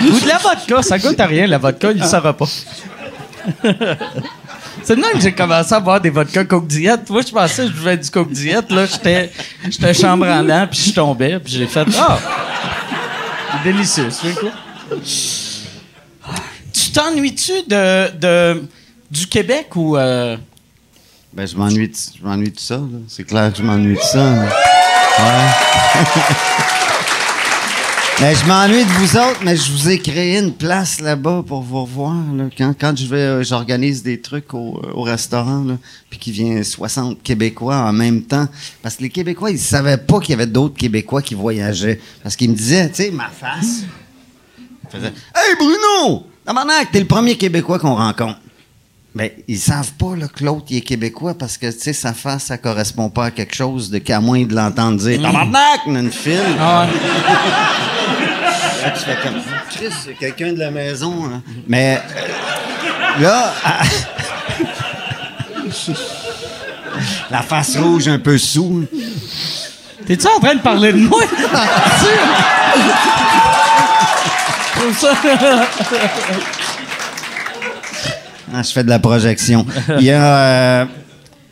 Ou 0.00 0.20
de 0.20 0.28
la 0.28 0.38
vodka, 0.38 0.82
ça 0.82 0.98
goûte 0.98 1.20
à 1.20 1.26
rien, 1.26 1.46
la 1.46 1.58
vodka, 1.58 1.92
il 1.92 2.00
ne 2.00 2.06
saura 2.06 2.32
pas. 2.32 2.46
C'est 4.82 4.96
même 4.96 5.12
que 5.12 5.20
j'ai 5.20 5.32
commencé 5.32 5.74
à 5.74 5.80
boire 5.80 6.00
des 6.00 6.10
vodka 6.10 6.44
Coke 6.44 6.66
Diète. 6.66 7.10
Moi, 7.10 7.22
je 7.26 7.32
pensais 7.32 7.62
que 7.62 7.68
je 7.68 7.72
buvais 7.74 7.96
du 7.98 8.10
Coke 8.10 8.32
Diète. 8.32 8.70
Là, 8.70 8.86
j'étais, 8.86 9.30
j'étais 9.64 9.92
chambranlant, 9.94 10.66
puis 10.70 10.80
je 10.88 10.94
tombais, 10.94 11.38
puis 11.38 11.52
j'ai 11.52 11.66
fait 11.66 11.86
«Ah! 11.98 12.18
C'est 13.52 13.72
délicieux, 13.72 14.08
c'est 14.10 14.34
quoi?» 14.34 14.50
Tu 16.72 16.90
t'ennuies-tu 16.92 17.52
de, 17.68 18.16
de, 18.16 18.62
du 19.10 19.26
Québec 19.26 19.76
ou... 19.76 19.96
euh, 19.96 20.36
Ben, 21.32 21.46
je 21.46 21.56
m'ennuie 21.56 21.88
de, 21.88 21.94
je 21.94 22.24
m'ennuie 22.24 22.50
de 22.50 22.58
ça. 22.58 22.76
là. 22.76 22.98
C'est 23.08 23.24
clair 23.24 23.52
que 23.52 23.58
je 23.58 23.62
m'ennuie 23.62 23.94
de 23.94 24.00
ça. 24.00 24.32
Ouais. 24.32 24.48
Je 28.20 28.46
m'ennuie 28.46 28.84
de 28.84 28.90
vous 28.90 29.16
autres, 29.16 29.40
mais 29.42 29.56
je 29.56 29.72
vous 29.72 29.88
ai 29.88 29.98
créé 29.98 30.38
une 30.38 30.52
place 30.52 31.00
là-bas 31.00 31.42
pour 31.46 31.62
vous 31.62 31.84
revoir. 31.84 32.14
Quand, 32.58 32.94
je 32.94 33.14
euh, 33.14 33.42
j'organise 33.42 34.02
des 34.02 34.20
trucs 34.20 34.52
au, 34.52 34.78
euh, 34.84 34.92
au 34.92 35.00
restaurant, 35.00 35.64
puis 36.10 36.18
qu'il 36.18 36.34
vient 36.34 36.62
60 36.62 37.22
Québécois 37.22 37.76
en 37.76 37.94
même 37.94 38.20
temps. 38.20 38.46
Parce 38.82 38.96
que 38.96 39.04
les 39.04 39.08
Québécois, 39.08 39.52
ils 39.52 39.58
savaient 39.58 39.96
pas 39.96 40.20
qu'il 40.20 40.30
y 40.30 40.32
avait 40.34 40.46
d'autres 40.46 40.76
Québécois 40.76 41.22
qui 41.22 41.34
voyageaient. 41.34 41.98
Parce 42.22 42.36
qu'ils 42.36 42.50
me 42.50 42.54
disaient, 42.54 42.90
tu 42.90 42.96
sais, 42.96 43.10
ma 43.10 43.30
face. 43.30 43.84
Ils 44.58 44.90
faisaient 44.90 45.14
Hey 45.34 45.54
Bruno! 45.58 46.26
Tabarnak, 46.44 46.92
t'es 46.92 47.00
le 47.00 47.06
premier 47.06 47.38
Québécois 47.38 47.78
qu'on 47.78 47.94
rencontre. 47.94 48.38
Ben, 49.12 49.28
ils 49.48 49.58
savent 49.58 49.90
pas 49.94 50.14
là, 50.16 50.28
que 50.28 50.44
l'autre 50.44 50.66
il 50.70 50.76
est 50.76 50.80
québécois 50.82 51.34
parce 51.34 51.58
que 51.58 51.66
tu 51.70 51.80
sais 51.80 51.92
sa 51.92 52.12
face 52.14 52.44
ça 52.44 52.58
correspond 52.58 53.10
pas 53.10 53.24
à 53.26 53.30
quelque 53.32 53.56
chose 53.56 53.90
de 53.90 53.98
qu'à 53.98 54.20
moins 54.20 54.44
de 54.44 54.54
l'entendre 54.54 54.98
dire 54.98 55.20
tabarnak 55.20 55.80
dans 55.86 55.96
une 55.96 56.12
file. 56.12 56.38
ah, 56.60 56.86
Là, 58.84 58.90
tu 58.92 59.00
fais 59.04 59.16
comme 59.22 59.40
Chris, 59.68 59.92
c'est 60.04 60.14
quelqu'un 60.14 60.52
de 60.52 60.60
la 60.60 60.70
maison 60.70 61.28
là. 61.28 61.40
Mais 61.66 62.00
euh, 63.18 63.22
là 63.22 63.52
à- 63.64 63.82
la 67.30 67.42
face 67.42 67.76
rouge 67.76 68.06
un 68.08 68.18
peu 68.20 68.38
sous. 68.38 68.84
T'es-tu 70.06 70.26
en 70.28 70.38
train 70.40 70.54
de 70.54 70.60
parler 70.60 70.92
de 70.92 70.98
moi? 70.98 71.20
Je 74.74 74.80
trouve 74.80 74.96
ça- 74.98 75.14
Ah, 78.52 78.62
je 78.62 78.70
fais 78.70 78.84
de 78.84 78.88
la 78.88 78.98
projection. 78.98 79.64
Il 79.98 80.04
y 80.04 80.10
a. 80.10 80.82
euh, 80.82 80.84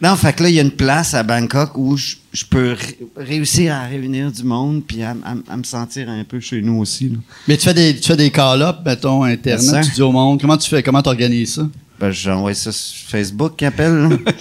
Non, 0.03 0.15
fait 0.17 0.33
que 0.33 0.43
là, 0.45 0.49
il 0.49 0.55
y 0.55 0.59
a 0.59 0.63
une 0.63 0.71
place 0.71 1.15
à 1.15 1.23
Bangkok 1.23 1.77
où 1.77 1.97
je, 1.97 2.17
je 2.33 2.45
peux 2.45 2.73
ré- 2.73 2.99
réussir 3.17 3.75
à 3.75 3.83
réunir 3.87 4.31
du 4.31 4.45
monde 4.45 4.83
puis 4.87 5.03
à, 5.03 5.11
à- 5.25 5.53
à 5.53 5.57
me 5.57 5.65
sentir 5.65 6.09
un 6.09 6.23
peu 6.25 6.39
chez 6.41 6.61
nous 6.63 6.79
aussi. 6.79 7.09
là. 7.09 7.17
Mais 7.49 7.57
tu 7.57 7.65
fais 7.65 7.75
des, 7.75 7.97
tu 7.97 8.07
fais 8.09 8.17
des 8.17 8.31
call-ups, 8.31 8.79
mettons, 8.85 9.25
Internet, 9.25 9.85
tu 9.87 9.91
dis 9.93 10.03
au 10.03 10.13
monde. 10.13 10.41
Comment 10.41 10.57
tu 10.57 10.69
fais? 10.71 10.83
Comment 10.83 11.03
tu 11.03 11.09
organises 11.09 11.55
ça? 11.55 11.63
Ben, 12.01 12.13
j'envoie 12.13 12.55
ça 12.55 12.71
sur 12.71 13.09
Facebook 13.11 13.55
qui 13.57 13.65
appelle. 13.65 14.09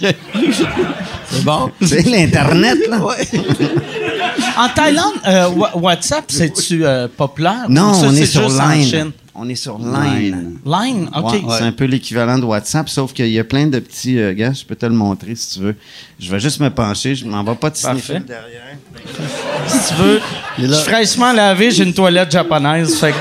C'est 1.30 1.44
bon. 1.44 1.70
C'est 1.82 2.06
l'Internet, 2.06 2.78
là. 2.88 3.00
En 4.56 4.68
Thaïlande, 4.68 5.14
euh, 5.26 5.48
Wa- 5.50 5.76
WhatsApp, 5.76 6.24
c'est-tu 6.28 6.84
euh, 6.84 7.08
populaire? 7.14 7.64
Non, 7.68 7.90
Ou 7.90 7.94
ça, 7.94 8.06
on 8.06 8.12
est 8.12 8.16
c'est 8.18 8.26
sur 8.26 8.48
juste 8.48 8.60
en 8.60 8.68
Line. 8.68 9.12
On 9.40 9.48
est 9.48 9.54
sur 9.54 9.78
Line. 9.78 10.58
Line, 10.66 11.08
OK. 11.16 11.32
Ouais, 11.32 11.40
C'est 11.58 11.64
un 11.64 11.70
peu 11.72 11.84
l'équivalent 11.84 12.38
de 12.38 12.44
WhatsApp, 12.44 12.88
sauf 12.88 13.12
qu'il 13.12 13.28
y 13.28 13.38
a 13.38 13.44
plein 13.44 13.68
de 13.68 13.78
petits 13.78 14.18
euh, 14.18 14.34
gars. 14.34 14.52
Je 14.52 14.64
peux 14.64 14.74
te 14.74 14.84
le 14.86 14.92
montrer 14.94 15.36
si 15.36 15.54
tu 15.54 15.60
veux. 15.64 15.76
Je 16.18 16.28
vais 16.30 16.40
juste 16.40 16.58
me 16.58 16.70
pencher. 16.70 17.14
Je 17.14 17.24
m'en 17.24 17.44
vais 17.44 17.54
pas 17.54 17.70
te 17.70 17.80
Parfait. 17.80 18.00
sniffer 18.00 18.20
derrière. 18.26 18.76
Si 19.68 19.88
tu 19.94 19.94
veux. 20.02 20.20
Il 20.58 20.64
est 20.64 20.68
Je 20.68 20.72
suis 20.74 20.82
fraîchement 20.90 21.32
lavé, 21.32 21.70
j'ai 21.70 21.84
une 21.84 21.94
toilette 21.94 22.32
japonaise. 22.32 22.98
Fait 22.98 23.12
que 23.12 23.16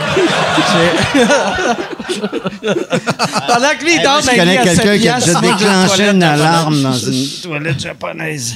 j'ai- 0.74 2.18
Pendant 3.48 3.70
que 3.78 3.84
lui, 3.84 3.96
il 3.98 4.02
dort 4.04 4.22
Je 4.22 4.26
dans 4.28 4.32
le 4.32 4.38
connais 4.40 4.58
à 4.58 4.64
quelqu'un 4.64 4.98
qui 4.98 5.08
a 5.10 5.14
piastres, 5.18 5.28
déjà 5.28 5.42
moi, 5.42 5.56
j'ai 5.60 5.66
déclenché 5.66 5.88
toilette 5.98 6.14
une 6.16 6.22
japonaise. 6.22 6.42
alarme 6.42 6.82
dans 6.82 6.94
une 6.98 7.28
toilette 7.44 7.80
japonaise. 7.80 8.56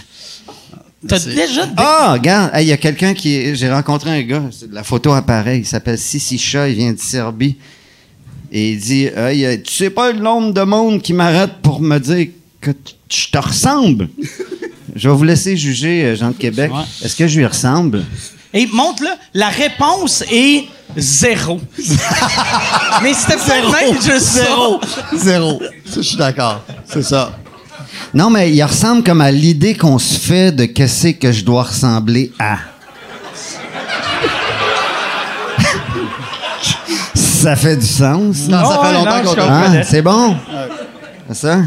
T'as 1.07 1.19
déjà... 1.19 1.65
dé- 1.65 1.73
Ah, 1.77 2.13
regarde, 2.13 2.51
hey, 2.53 2.65
il 2.65 2.69
y 2.69 2.71
a 2.73 2.77
quelqu'un 2.77 3.13
qui. 3.13 3.55
J'ai 3.55 3.71
rencontré 3.71 4.11
un 4.11 4.21
gars, 4.21 4.43
c'est- 4.51 4.71
la 4.71 4.83
photo 4.83 5.11
apparaît, 5.13 5.59
il 5.59 5.65
s'appelle 5.65 5.97
Sissi 5.97 6.37
Chat, 6.37 6.69
il 6.69 6.75
vient 6.75 6.93
de 6.93 6.99
Serbie. 6.99 7.57
Et 8.51 8.71
il 8.73 8.79
dit 8.79 9.05
Hey, 9.15 9.45
euh, 9.45 9.57
Tu 9.63 9.73
sais 9.73 9.89
pas 9.89 10.11
le 10.11 10.19
nombre 10.19 10.53
de 10.53 10.61
monde 10.61 11.01
qui 11.01 11.13
m'arrête 11.13 11.53
pour 11.63 11.81
me 11.81 11.97
dire 11.99 12.27
que 12.59 12.71
je 13.09 13.27
te 13.31 13.37
ressemble? 13.37 14.09
Je 14.93 15.07
vais 15.07 15.15
vous 15.15 15.23
laisser 15.23 15.55
juger, 15.55 16.03
euh, 16.03 16.15
Jean 16.17 16.31
de 16.31 16.35
Québec. 16.35 16.69
Ouais. 16.73 16.81
Est-ce 17.01 17.15
que 17.15 17.25
je 17.25 17.37
lui 17.39 17.45
ressemble? 17.45 18.03
Et 18.53 18.67
montre-le. 18.73 19.07
La 19.33 19.47
réponse 19.47 20.21
est 20.29 20.65
zéro. 20.97 21.61
Mais 23.01 23.13
c'était 23.13 23.37
peut-être 23.37 24.03
juste 24.03 24.19
Zéro. 24.33 24.81
Zéro. 25.15 25.61
Je 25.95 26.01
suis 26.01 26.17
d'accord. 26.17 26.61
C'est 26.85 27.03
ça. 27.03 27.31
Non, 28.13 28.29
mais 28.29 28.51
il 28.51 28.61
ressemble 28.63 29.03
comme 29.03 29.21
à 29.21 29.31
l'idée 29.31 29.75
qu'on 29.75 29.97
se 29.99 30.19
fait 30.19 30.51
de 30.51 30.65
qu'est-ce 30.65 31.09
que 31.09 31.31
je 31.31 31.43
dois 31.45 31.63
ressembler 31.63 32.31
à. 32.39 32.55
ça 37.15 37.55
fait 37.55 37.77
du 37.77 37.85
sens. 37.85 38.47
Non, 38.47 38.69
ça 38.69 38.79
fait 38.83 38.93
longtemps 38.93 39.21
qu'on. 39.23 39.35
Ah, 39.49 39.83
c'est 39.83 40.01
bon? 40.01 40.35
C'est 41.29 41.35
ça? 41.35 41.61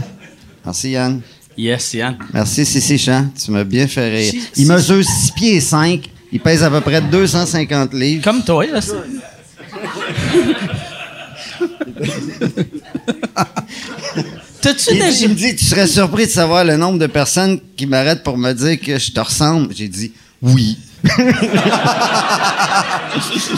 Merci, 0.65 0.91
Yann. 0.91 1.21
Yes, 1.57 1.95
Yann. 1.95 2.17
Merci, 2.33 2.67
Sissi 2.67 2.99
Chan. 2.99 3.27
Tu 3.43 3.51
m'as 3.51 3.65
bien 3.65 3.87
fait 3.87 4.09
rire. 4.11 4.31
Si- 4.31 4.43
Il 4.57 4.65
si- 4.67 4.71
mesure 4.71 5.05
6 5.05 5.31
pieds 5.33 5.55
et 5.57 5.61
5. 5.61 6.11
Il 6.33 6.41
pèse 6.41 6.63
à 6.65 6.71
peu 6.71 6.81
près 6.81 7.01
250 7.01 7.95
livres. 7.95 8.25
Comme 8.25 8.43
toi, 8.43 8.65
là. 8.67 8.81
T'as-tu 14.65 14.95
Il, 14.95 14.99
déjà... 15.01 15.19
il 15.25 15.29
me 15.29 15.35
dit, 15.35 15.55
tu 15.57 15.65
serais 15.65 15.87
surpris 15.87 16.27
de 16.27 16.31
savoir 16.31 16.65
le 16.65 16.77
nombre 16.77 16.99
de 16.99 17.07
personnes 17.07 17.61
qui 17.77 17.87
m'arrêtent 17.87 18.23
pour 18.23 18.37
me 18.39 18.53
dire 18.53 18.81
que 18.81 18.99
je 18.99 19.13
te 19.13 19.21
ressemble. 19.21 19.75
J'ai 19.75 19.89
dit, 19.89 20.13
oui. 20.43 20.79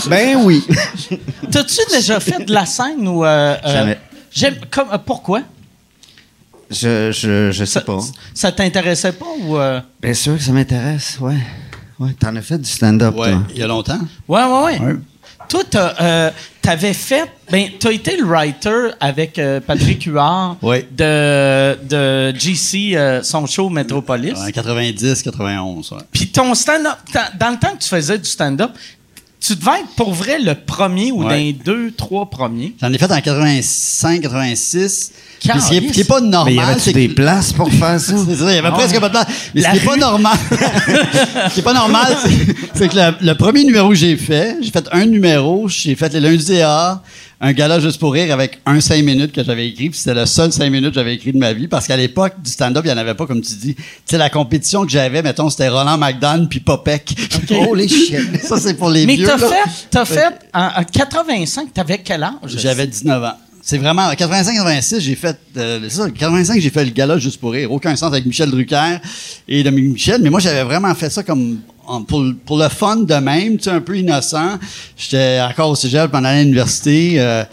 ben 0.09 0.37
oui. 0.45 0.65
T'as-tu 1.51 1.79
déjà 1.91 2.21
fait 2.21 2.45
de 2.45 2.53
la 2.53 2.67
scène 2.67 3.07
ou... 3.07 3.25
euh, 3.25 3.55
euh, 3.65 3.73
Jamais. 3.73 3.99
j'aime- 4.33 4.57
comme, 4.71 4.89
euh, 4.93 4.99
pourquoi? 4.99 5.43
Je, 6.71 7.13
je, 7.13 7.51
je 7.53 7.65
sais 7.65 7.75
Ça, 7.75 7.81
pas. 7.83 7.99
ça 8.35 8.51
t'intéressait 8.53 9.13
pas 9.13 9.27
ou... 9.43 9.57
euh? 9.57 9.81
Bien 10.03 10.15
sûr 10.15 10.37
que 10.37 10.43
ça 10.43 10.53
m'intéresse, 10.53 11.19
ouais. 11.21 11.37
Ouais, 11.99 12.11
t'en 12.19 12.35
as 12.37 12.43
fait 12.43 12.59
du 12.59 12.69
stand-up, 12.69 13.15
Ouais. 13.17 13.31
toi. 13.33 13.43
Il 13.55 13.59
y 13.59 13.63
a 13.63 13.67
longtemps. 13.67 14.01
Ouais, 14.29 14.43
ouais, 14.45 14.65
ouais. 14.65 14.79
Ouais. 14.81 14.97
Toi, 15.49 15.63
euh, 16.01 16.31
t'avais 16.63 16.93
fait... 16.93 17.31
Ben, 17.51 17.71
t'as 17.79 17.93
été 17.93 18.17
le 18.17 18.25
writer 18.25 18.91
avec 18.99 19.39
euh, 19.39 19.61
Patrick 19.61 20.03
Huard 20.05 20.57
de, 20.91 21.79
de 21.85 22.37
GC, 22.37 22.93
euh, 22.97 23.23
son 23.23 23.47
show 23.47 23.69
Metropolis. 23.69 24.35
En 24.37 24.51
90, 24.51 25.23
91. 25.23 25.93
Ouais. 25.93 25.99
Puis 26.11 26.29
ton 26.29 26.55
stand-up, 26.55 26.97
ta- 27.13 27.31
dans 27.39 27.51
le 27.51 27.57
temps 27.59 27.71
que 27.77 27.83
tu 27.83 27.89
faisais 27.89 28.19
du 28.19 28.29
stand-up, 28.29 28.73
tu 29.41 29.55
devais 29.55 29.81
être 29.81 29.89
pour 29.97 30.13
vrai 30.13 30.39
le 30.41 30.55
premier 30.55 31.13
ou 31.13 31.19
Ouais. 31.23 31.25
dans 31.29 31.35
les 31.37 31.53
deux, 31.53 31.93
trois 31.93 32.29
premiers. 32.31 32.75
J'en 32.81 32.93
ai 32.93 32.99
fait 32.99 33.11
en 33.13 33.21
85, 33.21 34.23
86. 34.23 35.13
Puis 35.39 35.49
Calisse. 35.51 35.65
ce 35.65 35.69
qui 35.69 35.77
est, 35.77 35.91
qui 35.93 36.01
est 36.01 36.05
pas 36.05 36.21
normal, 36.21 36.55
Mais 36.55 36.55
y 36.55 36.61
avait-tu 36.65 36.81
c'est 36.81 36.93
des 36.95 37.09
que- 37.09 37.15
places 37.15 37.53
pour 37.53 37.71
faire 37.71 38.01
ça? 38.01 38.15
C'est 38.29 38.37
ça, 38.37 38.51
il 38.51 38.55
y 38.55 38.59
avait 38.59 38.69
Ah. 38.69 38.73
presque 38.73 38.99
pas 38.99 39.09
de 39.09 39.13
place. 39.13 39.27
Mais 39.55 39.61
La 39.61 39.71
ce 39.75 39.79
qui 39.79 39.83
est 39.83 39.87
pas 39.87 39.97
normal, 39.97 40.37
ce 41.49 41.55
qui 41.55 41.61
est 41.61 41.63
pas 41.63 41.75
normal, 41.75 42.17
c'est- 42.75 42.89
que 42.89 42.97
le, 42.97 43.15
le 43.27 43.35
premier 43.35 43.65
numéro 43.65 43.91
que 43.91 43.95
j'ai 43.95 44.17
fait, 44.17 44.57
j'ai 44.63 44.71
fait 44.71 44.89
un 44.93 45.05
numéro, 45.07 45.69
j'ai 45.69 45.95
fait 45.95 46.13
les 46.15 46.21
lundis 46.21 46.61
A, 46.63 47.03
un 47.41 47.53
gala 47.53 47.81
juste 47.81 48.01
pour 48.01 48.13
rire 48.15 48.33
avec 48.33 48.61
un 48.65 48.81
cinq 48.81 49.05
minutes 49.05 49.33
que 49.33 49.45
j'avais 49.45 49.69
écrit, 49.69 49.91
puis 49.91 49.99
c'était 49.99 50.15
le 50.15 50.27
seul 50.27 50.53
cinq 50.53 50.71
minutes 50.71 50.91
que 50.91 50.95
j'avais 50.95 51.15
écrit 51.15 51.33
de 51.33 51.39
ma 51.39 51.53
vie, 51.53 51.69
parce 51.69 51.87
qu'à 51.87 51.97
l'époque 51.97 52.35
du 52.43 52.51
stand-up, 52.51 52.83
il 52.85 52.89
y 52.89 52.93
en 52.93 52.97
avait 52.97 53.15
pas, 53.15 53.27
comme 53.27 53.43
tu 53.43 53.55
dis. 53.55 53.75
Tu 53.75 53.83
sais, 54.07 54.19
la 54.19 54.31
compétition 54.31 54.85
que 54.85 54.91
j'avais, 54.91 55.23
mettons, 55.23 55.51
c'était 55.51 55.69
Roland 55.69 55.99
McDonald 55.99 56.49
puis 56.49 56.61
Popek. 56.61 57.15
Holy 57.51 57.89
shit. 57.89 58.41
ça, 58.43 58.59
c'est 58.59 58.75
pour 58.75 58.89
les 58.91 59.07
Mais 59.07 59.17
vieux. 59.17 59.27
t'as 59.27 59.37
là. 59.37 59.49
fait, 59.49 59.71
t'as 59.91 60.05
fait 60.05 60.35
en, 60.55 60.81
en 60.81 60.85
85, 60.85 61.73
t'avais 61.75 61.99
quel 61.99 62.23
âge? 62.23 62.33
J'avais 62.57 62.87
19 62.87 63.23
ans. 63.23 63.33
C'est 63.63 63.79
vraiment, 63.79 64.03
en 64.03 64.13
85-86, 64.13 65.01
j'ai 65.01 65.17
fait, 65.17 65.37
euh, 65.57 65.81
c'est 65.83 65.97
ça, 65.97 66.09
85, 66.09 66.61
j'ai 66.61 66.71
fait 66.71 66.85
le 66.85 66.93
gala 66.93 67.19
juste 67.19 67.41
pour 67.41 67.51
rire. 67.51 67.73
Aucun 67.73 67.97
sens 67.97 68.13
avec 68.13 68.25
Michel 68.25 68.49
Drucker 68.49 68.99
et 69.49 69.65
Dominique 69.65 69.95
Michel. 69.95 70.23
Mais 70.23 70.31
moi, 70.31 70.39
j'avais 70.39 70.63
vraiment 70.63 70.95
fait 70.95 71.11
ça 71.11 71.25
comme, 71.25 71.59
pour, 72.07 72.59
le 72.59 72.69
fun 72.69 72.97
de 72.97 73.15
même, 73.15 73.57
tu 73.57 73.65
sais, 73.65 73.71
un 73.71 73.81
peu 73.81 73.97
innocent. 73.97 74.59
J'étais 74.97 75.41
encore 75.41 75.71
au 75.71 75.75
cégep 75.75 76.11
pendant 76.11 76.33
l'université, 76.33 77.15
euh, 77.19 77.45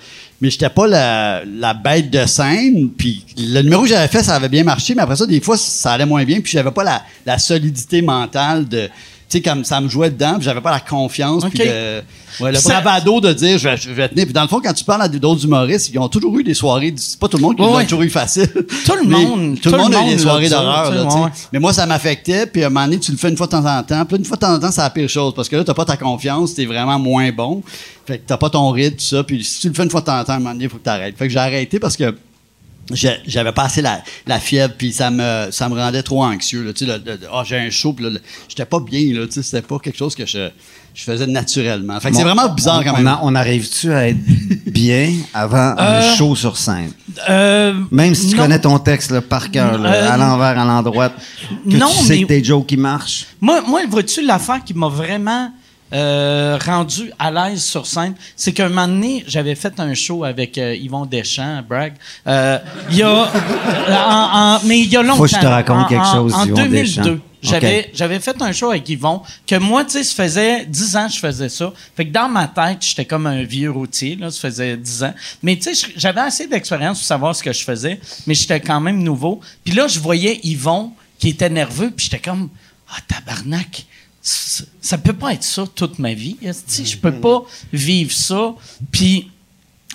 mais 0.42 0.50
j'étais 0.50 0.70
pas 0.70 0.88
la, 0.88 1.74
bête 1.74 2.10
de 2.10 2.26
scène. 2.26 2.90
Puis 2.98 3.26
le 3.38 3.62
numéro 3.62 3.84
que 3.84 3.90
j'avais 3.90 4.08
fait, 4.08 4.24
ça 4.24 4.36
avait 4.36 4.50
bien 4.50 4.64
marché, 4.64 4.96
mais 4.96 5.02
après 5.02 5.16
ça, 5.16 5.26
des 5.26 5.42
fois, 5.42 5.58
ça 5.58 5.94
allait 5.94 6.06
moins 6.06 6.24
bien. 6.24 6.42
Puis 6.42 6.52
j'avais 6.52 6.72
pas 6.72 7.04
la 7.26 7.40
solidité 7.40 8.02
mentale 8.02 8.68
de, 8.68 8.90
tu 9.34 9.38
sais, 9.40 9.42
comme 9.42 9.64
ça 9.66 9.82
me 9.82 9.88
jouait 9.90 10.10
dedans, 10.10 10.36
puis 10.36 10.44
j'avais 10.44 10.62
pas 10.62 10.72
la 10.72 10.80
confiance, 10.80 11.44
puis 11.50 11.60
Ok. 11.62 11.66
le, 11.68 12.02
ouais, 12.46 12.52
le 12.52 12.58
Ça- 12.58 12.82
bravado 12.82 13.20
de 13.22 13.34
dire 13.34 13.58
je 13.58 13.68
vais, 13.70 13.78
je 13.78 13.90
vais 13.92 14.08
tenir. 14.10 14.26
Puis 14.26 14.34
dans 14.34 14.42
le 14.44 14.48
fond, 14.48 14.62
quand 14.64 14.74
tu 14.74 14.84
parles 14.84 15.02
à 15.02 15.08
d'autres 15.08 15.44
humoristes, 15.46 15.90
ils 15.94 16.00
ont 16.00 16.08
toujours 16.10 16.38
eu 16.40 16.44
des 16.44 16.54
soirées. 16.54 16.94
C'est 16.98 17.20
pas 17.20 17.28
tout 17.28 17.38
le 17.38 17.44
monde 17.44 17.56
qui 17.56 17.62
Ouais, 17.62 17.68
l'a 17.70 17.76
ouais. 17.78 17.84
toujours 17.84 18.02
eu 18.04 18.10
facile. 18.10 18.48
Tout 18.86 18.96
le 18.96 19.04
monde- 19.10 19.60
Tout 19.60 19.70
le 19.72 19.78
monde 19.78 19.94
a 19.96 20.06
eu 20.08 20.10
des 20.16 20.18
soirées 20.20 20.50
d'horreur. 20.50 21.32
Mais 21.52 21.60
moi, 21.60 21.74
ça 21.74 21.86
m'affectait. 21.86 22.46
Puis 22.46 22.64
à 22.64 22.68
un 22.68 22.70
moment 22.70 22.86
donné, 22.86 23.00
tu 23.00 23.12
le 23.12 23.18
fais 23.18 23.30
une 23.30 23.38
fois 23.38 23.48
de 23.48 23.52
temps 23.52 23.66
en 23.66 23.84
temps. 23.84 24.06
Puis 24.06 24.18
une 24.18 24.26
fois 24.26 24.38
de 24.38 24.42
temps 24.42 24.54
en 24.54 24.60
temps, 24.60 24.72
c'est 24.72 24.82
la 24.82 24.90
pire 24.90 25.10
chose. 25.10 25.34
Parce 25.36 25.50
que 25.50 25.56
là, 25.56 25.64
t'as 25.64 25.74
pas 25.74 25.86
ta 25.86 25.98
confiance, 25.98 26.54
t'es 26.54 26.66
vraiment 26.66 27.00
moins 27.00 27.32
bon. 27.32 27.62
Fait 28.06 28.18
que 28.20 28.24
t'as 28.28 28.38
pas 28.38 28.50
ton 28.50 28.70
rythme, 28.72 28.98
tout 28.98 29.04
ça. 29.04 29.24
Puis 29.24 29.44
si 29.44 29.60
tu 29.62 29.68
le 29.70 29.74
fais 29.74 29.84
une 29.84 29.90
fois 29.90 30.02
de 30.02 30.06
temps 30.06 30.20
en 30.20 30.24
temps, 30.24 30.34
à 30.34 30.36
un 30.36 30.40
moment 30.40 30.52
donné, 30.52 30.66
il 30.66 30.70
faut 30.70 30.78
que 30.78 30.84
t'arrêtes. 30.84 31.18
Fait 31.18 31.28
que 31.28 31.34
j'ai 31.34 31.40
arrêté 31.40 31.80
parce 31.80 31.96
que 31.98 32.16
j'avais 32.92 33.52
pas 33.54 33.64
assez 33.64 33.82
la, 33.82 34.02
la 34.28 34.40
fièvre 34.40 34.74
puis 34.78 34.92
ça 34.92 35.10
me 35.10 35.48
ça 35.52 35.70
me 35.70 35.76
rendait 35.76 36.04
trop 36.04 36.24
anxieux 36.24 36.64
là 36.64 36.74
tu 36.74 36.86
sais 36.86 36.92
ah 37.32 37.44
j'ai 37.46 37.58
un 37.58 37.70
show 37.70 37.94
puis 37.94 38.06
j'étais 38.50 38.66
pas 38.66 38.80
bien 38.82 39.14
là 39.20 39.26
tu 39.26 39.34
sais 39.34 39.44
c'était 39.44 39.62
pas 39.66 39.80
quelque 39.80 39.98
chose 39.98 40.16
que 40.16 40.26
je, 40.26 40.50
je 40.94 41.04
faisais 41.04 41.26
naturellement 41.26 41.98
fait 42.02 42.10
que 42.12 42.18
c'est 42.18 42.24
vraiment 42.24 42.50
bizarre 42.50 42.80
on- 42.82 42.84
quand 42.84 42.94
on 42.94 42.98
même 42.98 43.08
a- 43.08 43.20
On, 43.24 43.36
arrive-tu 43.36 43.94
à 43.94 44.10
être 44.10 44.18
bien 44.70 45.14
avant 45.34 45.76
un 45.78 46.02
show 46.16 46.36
sur 46.36 46.58
scène? 46.58 46.92
Euh, 47.30 47.74
Même 47.92 48.16
si 48.16 48.30
tu 48.30 48.36
non. 48.36 48.44
connais 48.44 48.60
ton 48.60 48.78
texte 48.80 49.12
là, 49.12 49.22
par 49.22 49.50
cœur, 49.52 49.78
là, 49.78 49.94
Euh, 49.94 50.12
à 50.12 50.18
l'envers, 50.18 50.60
à 50.60 50.66
l'endroit, 50.66 51.10
que 51.10 51.78
non, 51.78 51.88
tu 51.90 52.04
sais 52.06 52.14
mais- 52.16 52.22
que 52.24 52.28
tes 52.28 52.44
jokes 52.44 52.66
qui 52.68 52.78
marchent. 52.78 53.28
Moi, 53.40 53.62
moi 53.68 53.82
vois-tu, 53.88 54.26
l'affaire 54.26 54.64
qui 54.64 54.74
m'a 54.74 54.88
vraiment 54.88 55.52
euh, 55.94 56.58
rendu 56.66 57.12
à 57.20 57.30
l'aise 57.32 57.64
sur 57.64 57.86
scène, 57.86 58.16
c'est 58.36 58.52
qu'un 58.52 58.70
moment 58.70 58.88
donné, 58.88 59.24
j'avais 59.28 59.56
fait 59.56 59.80
un 59.80 59.94
show 59.94 60.24
avec 60.24 60.58
euh, 60.58 60.76
Yvon 60.76 61.06
Deschamps, 61.06 61.62
brag. 61.68 61.94
Euh, 62.28 62.58
Il 62.90 62.98
y 62.98 63.04
a, 63.04 63.10
en- 63.12 64.56
en- 64.56 64.60
mais 64.66 64.80
il 64.80 64.88
y 64.90 64.98
a 64.98 65.02
longtemps. 65.04 65.18
Faut 65.18 65.24
que 65.24 65.30
je 65.30 65.40
te 65.40 65.46
raconte 65.46 65.86
En- 65.86 65.88
quelque 65.88 66.06
chose, 66.12 66.34
En 66.34 66.46
Yvon 66.46 66.56
2002, 66.56 67.02
Deschamps. 67.02 67.20
j'avais, 67.42 67.92
j'avais 67.94 68.20
fait 68.20 68.42
un 68.42 68.52
show 68.52 68.72
avec 68.72 68.88
Yvon 68.90 69.22
que 69.46 69.56
moi, 69.58 69.84
tu 69.86 69.92
sais, 69.92 70.04
ça 70.04 70.24
faisait 70.24 70.66
10 70.66 70.96
ans 70.96 71.08
que 71.08 71.14
je 71.14 71.20
faisais 71.20 71.50
ça. 71.50 71.72
Fait 71.96 72.06
que 72.06 72.12
dans 72.12 72.30
ma 72.30 72.48
tête, 72.48 72.78
j'étais 72.82 73.06
comme 73.06 73.28
un 73.28 73.44
vieux 73.44 73.70
routier, 73.72 74.16
là, 74.16 74.32
ça 74.32 74.40
faisait 74.40 74.78
10 74.78 75.04
ans. 75.04 75.14
Mais 75.44 75.58
tu 75.58 75.74
sais, 75.76 75.88
j'avais 75.96 76.22
assez 76.22 76.48
d'expérience 76.48 77.00
pour 77.00 77.08
savoir 77.08 77.36
ce 77.36 77.44
que 77.44 77.54
je 77.54 77.64
faisais, 77.64 78.00
mais 78.28 78.34
j'étais 78.34 78.60
quand 78.60 78.80
même 78.82 79.04
nouveau. 79.04 79.42
Puis 79.64 79.74
là, 79.76 79.88
je 79.88 80.00
voyais 80.00 80.40
Yvon 80.44 80.92
qui 81.20 81.30
était 81.30 81.50
nerveux, 81.50 81.92
puis 81.92 82.06
j'étais 82.10 82.20
comme, 82.24 82.50
ah, 82.92 82.98
tabarnak, 83.08 83.86
ça, 84.24 84.98
peut 84.98 85.14
pas 85.14 85.34
être 85.34 85.44
ça 85.44 85.66
toute 85.76 86.00
ma 86.00 86.14
vie. 86.14 86.38
esti. 86.42 86.86
Je 86.86 86.98
peux 86.98 87.12
pas 87.12 87.44
vivre 87.74 88.12
ça. 88.12 88.56
Puis 88.92 89.30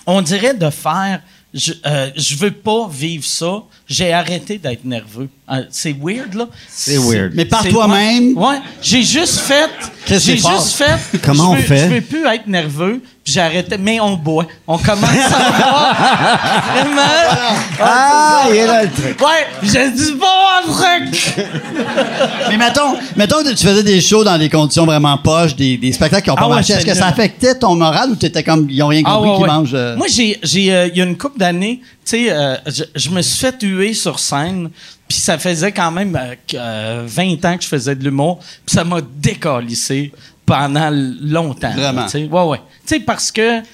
on 0.06 0.20
dirait 0.20 0.54
de 0.54 0.68
faire, 0.68 1.22
je, 1.54 1.72
euh, 1.86 2.10
veux 2.38 2.50
pas 2.50 2.88
vivre 2.88 3.24
ça. 3.24 3.62
J'ai 3.90 4.12
arrêté 4.12 4.58
d'être 4.58 4.84
nerveux. 4.84 5.28
Euh, 5.50 5.62
c'est 5.70 5.96
weird, 5.98 6.34
là. 6.34 6.46
C'est 6.68 6.98
weird. 6.98 7.32
Mais 7.34 7.46
par 7.46 7.66
toi-même? 7.66 8.36
Ouais, 8.36 8.56
j'ai 8.82 9.02
juste 9.02 9.38
fait. 9.40 9.70
Qu'est-ce 10.04 10.26
J'ai 10.26 10.36
juste 10.36 10.72
fait. 10.74 11.18
Comment 11.24 11.52
on 11.52 11.54
veux- 11.54 11.62
fait? 11.62 11.88
Je 11.88 11.94
veux 11.94 12.00
plus 12.02 12.26
être 12.26 12.46
nerveux. 12.46 13.00
Puis 13.24 13.32
j'ai 13.32 13.40
arrêté. 13.40 13.78
Mais 13.78 13.98
on 13.98 14.14
boit. 14.16 14.46
On 14.66 14.76
commence 14.76 15.08
à 15.08 15.58
boire. 15.58 15.96
Vraiment? 16.74 17.56
Ah, 17.80 18.44
il 18.50 18.56
est 18.56 18.66
là 18.66 18.82
le 18.84 18.90
truc. 18.90 19.18
Ouais, 19.20 19.46
j'ai 19.62 19.90
dit 19.90 20.12
bon 20.12 20.72
truc. 20.72 21.34
Mais 22.50 22.56
mettons, 22.58 22.94
mettons 23.16 23.42
que 23.42 23.54
tu 23.54 23.66
faisais 23.66 23.82
des 23.82 24.00
shows 24.02 24.24
dans 24.24 24.36
des 24.38 24.48
conditions 24.50 24.84
vraiment 24.84 25.16
poches, 25.18 25.56
des, 25.56 25.76
des 25.78 25.92
spectacles 25.92 26.24
qui 26.24 26.30
ont 26.30 26.34
pas 26.34 26.42
Ah 26.44 26.48
ouais, 26.48 26.54
marché. 26.56 26.74
Est-ce 26.74 26.84
que 26.86 26.94
ça 26.94 27.06
affectait 27.06 27.54
ton 27.54 27.74
moral 27.74 28.10
ou 28.10 28.16
t'étais 28.16 28.42
comme, 28.42 28.66
ils 28.70 28.82
ont 28.82 28.88
rien 28.88 29.02
Ah, 29.04 29.14
compris 29.14 29.30
ouais, 29.30 29.36
qu'ils 29.36 29.42
ouais. 29.44 29.48
mangent? 29.50 29.70
euh, 29.74 29.96
Moi, 29.96 30.06
j'ai, 30.14 30.38
j'ai, 30.42 30.74
euh, 30.74 30.88
il 30.88 30.96
y 30.98 31.00
a 31.00 31.04
une 31.04 31.16
couple 31.16 31.38
d'années, 31.38 31.80
sais, 32.08 32.30
euh, 32.30 32.56
je, 32.66 32.84
je 32.94 33.10
me 33.10 33.22
suis 33.22 33.38
fait 33.38 33.62
huer 33.62 33.94
sur 33.94 34.18
scène, 34.18 34.70
puis 35.06 35.18
ça 35.18 35.38
faisait 35.38 35.72
quand 35.72 35.90
même 35.90 36.16
euh, 36.16 36.34
que, 36.46 36.56
euh, 36.56 37.04
20 37.06 37.44
ans 37.44 37.56
que 37.56 37.62
je 37.62 37.68
faisais 37.68 37.94
de 37.94 38.04
l'humour, 38.04 38.38
puis 38.64 38.74
ça 38.74 38.84
m'a 38.84 39.00
décalissé 39.00 40.12
pendant 40.46 40.90
longtemps. 40.90 41.72
Vraiment? 41.72 42.08
Sais, 42.08 42.24
ouais, 42.24 42.42
ouais. 42.44 42.58
Tu 42.86 42.94
sais, 42.96 43.00
parce 43.00 43.30
que, 43.30 43.60
tu 43.60 43.66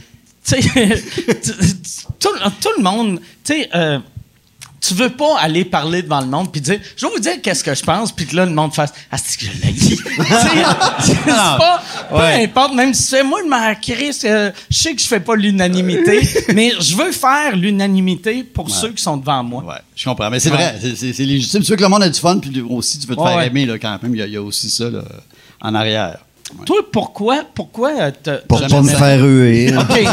sais, 0.42 0.60
tout, 2.18 2.28
tout 2.60 2.72
le 2.76 2.82
monde, 2.82 3.20
tu 3.44 3.54
sais, 3.54 3.70
euh, 3.74 3.98
tu 4.86 4.94
veux 4.94 5.10
pas 5.10 5.38
aller 5.40 5.64
parler 5.64 6.02
devant 6.02 6.20
le 6.20 6.26
monde 6.26 6.50
puis 6.52 6.60
dire, 6.60 6.78
je 6.96 7.06
vais 7.06 7.12
vous 7.12 7.20
dire 7.20 7.40
qu'est-ce 7.42 7.62
que 7.64 7.74
je 7.74 7.82
pense, 7.82 8.12
puis 8.12 8.26
que 8.26 8.36
là, 8.36 8.44
le 8.44 8.52
monde 8.52 8.74
fasse, 8.74 8.92
ah, 9.10 9.16
c'est 9.16 9.38
que 9.38 9.46
je 9.46 9.66
l'ai 9.66 9.72
dit. 9.72 9.96
C'est 11.00 11.24
pas, 11.24 11.82
peu 12.10 12.16
importe, 12.16 12.74
même 12.74 12.92
si 12.94 13.10
fais, 13.10 13.22
moi, 13.22 13.40
m'en 13.48 13.74
crisse, 13.74 14.22
euh, 14.24 14.50
je 14.70 14.76
sais 14.78 14.94
que 14.94 15.00
je 15.00 15.06
fais 15.06 15.20
pas 15.20 15.36
l'unanimité, 15.36 16.20
mais 16.54 16.72
je 16.80 16.96
veux 16.96 17.12
faire 17.12 17.56
l'unanimité 17.56 18.44
pour 18.44 18.68
ceux 18.70 18.92
qui 18.92 19.02
sont 19.02 19.16
devant 19.16 19.42
moi. 19.42 19.62
Ouais, 19.64 19.74
je 19.94 20.04
comprends. 20.04 20.30
Mais 20.30 20.40
c'est 20.40 20.50
vrai, 20.50 20.76
c'est- 20.80 20.96
c'est 20.96 21.12
c'est 21.12 21.24
légitime. 21.24 21.62
Tu 21.62 21.70
veux 21.70 21.76
que 21.76 21.82
le 21.82 21.88
monde 21.88 22.02
ait 22.02 22.10
du 22.10 22.20
fun, 22.20 22.38
puis 22.38 22.60
aussi, 22.68 22.98
tu 22.98 23.06
veux 23.06 23.16
te 23.16 23.22
faire 23.22 23.40
aimer, 23.40 23.66
là, 23.66 23.78
quand 23.78 23.98
même. 24.02 24.14
Il 24.14 24.18
y 24.18 24.22
a, 24.22 24.26
y 24.26 24.36
a 24.36 24.42
aussi 24.42 24.70
ça, 24.70 24.90
là, 24.90 25.02
en 25.60 25.74
arrière. 25.74 26.18
Ouais. 26.58 26.64
Toi, 26.66 26.76
pourquoi, 26.92 27.42
pourquoi 27.54 27.90
euh, 27.98 28.10
t'as- 28.22 28.38
Pour 28.38 28.60
pas 28.66 28.82
me 28.82 28.88
faire 28.88 29.24
huer. 29.24 29.70
là. 29.70 29.80
OK. 29.82 29.98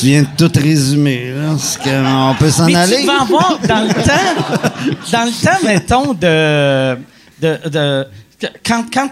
Tu 0.00 0.06
viens 0.06 0.22
de 0.22 0.28
tout 0.48 0.60
résumer. 0.60 1.32
là. 1.32 1.56
C'est 1.58 1.82
qu'on 1.82 2.34
peut 2.38 2.50
s'en 2.50 2.66
Mais 2.66 2.74
aller. 2.74 3.00
tu 3.00 3.06
vas 3.06 3.22
avoir 3.22 3.58
dans 3.66 3.86
le 3.86 3.94
temps, 3.94 4.92
dans 5.12 5.24
le 5.24 5.44
temps, 5.44 5.64
mettons, 5.66 6.14
de. 6.14 6.96
de, 7.40 7.68
de- 7.68 8.06
que- 8.40 8.46
quand, 8.64 8.84
quand 8.92 9.10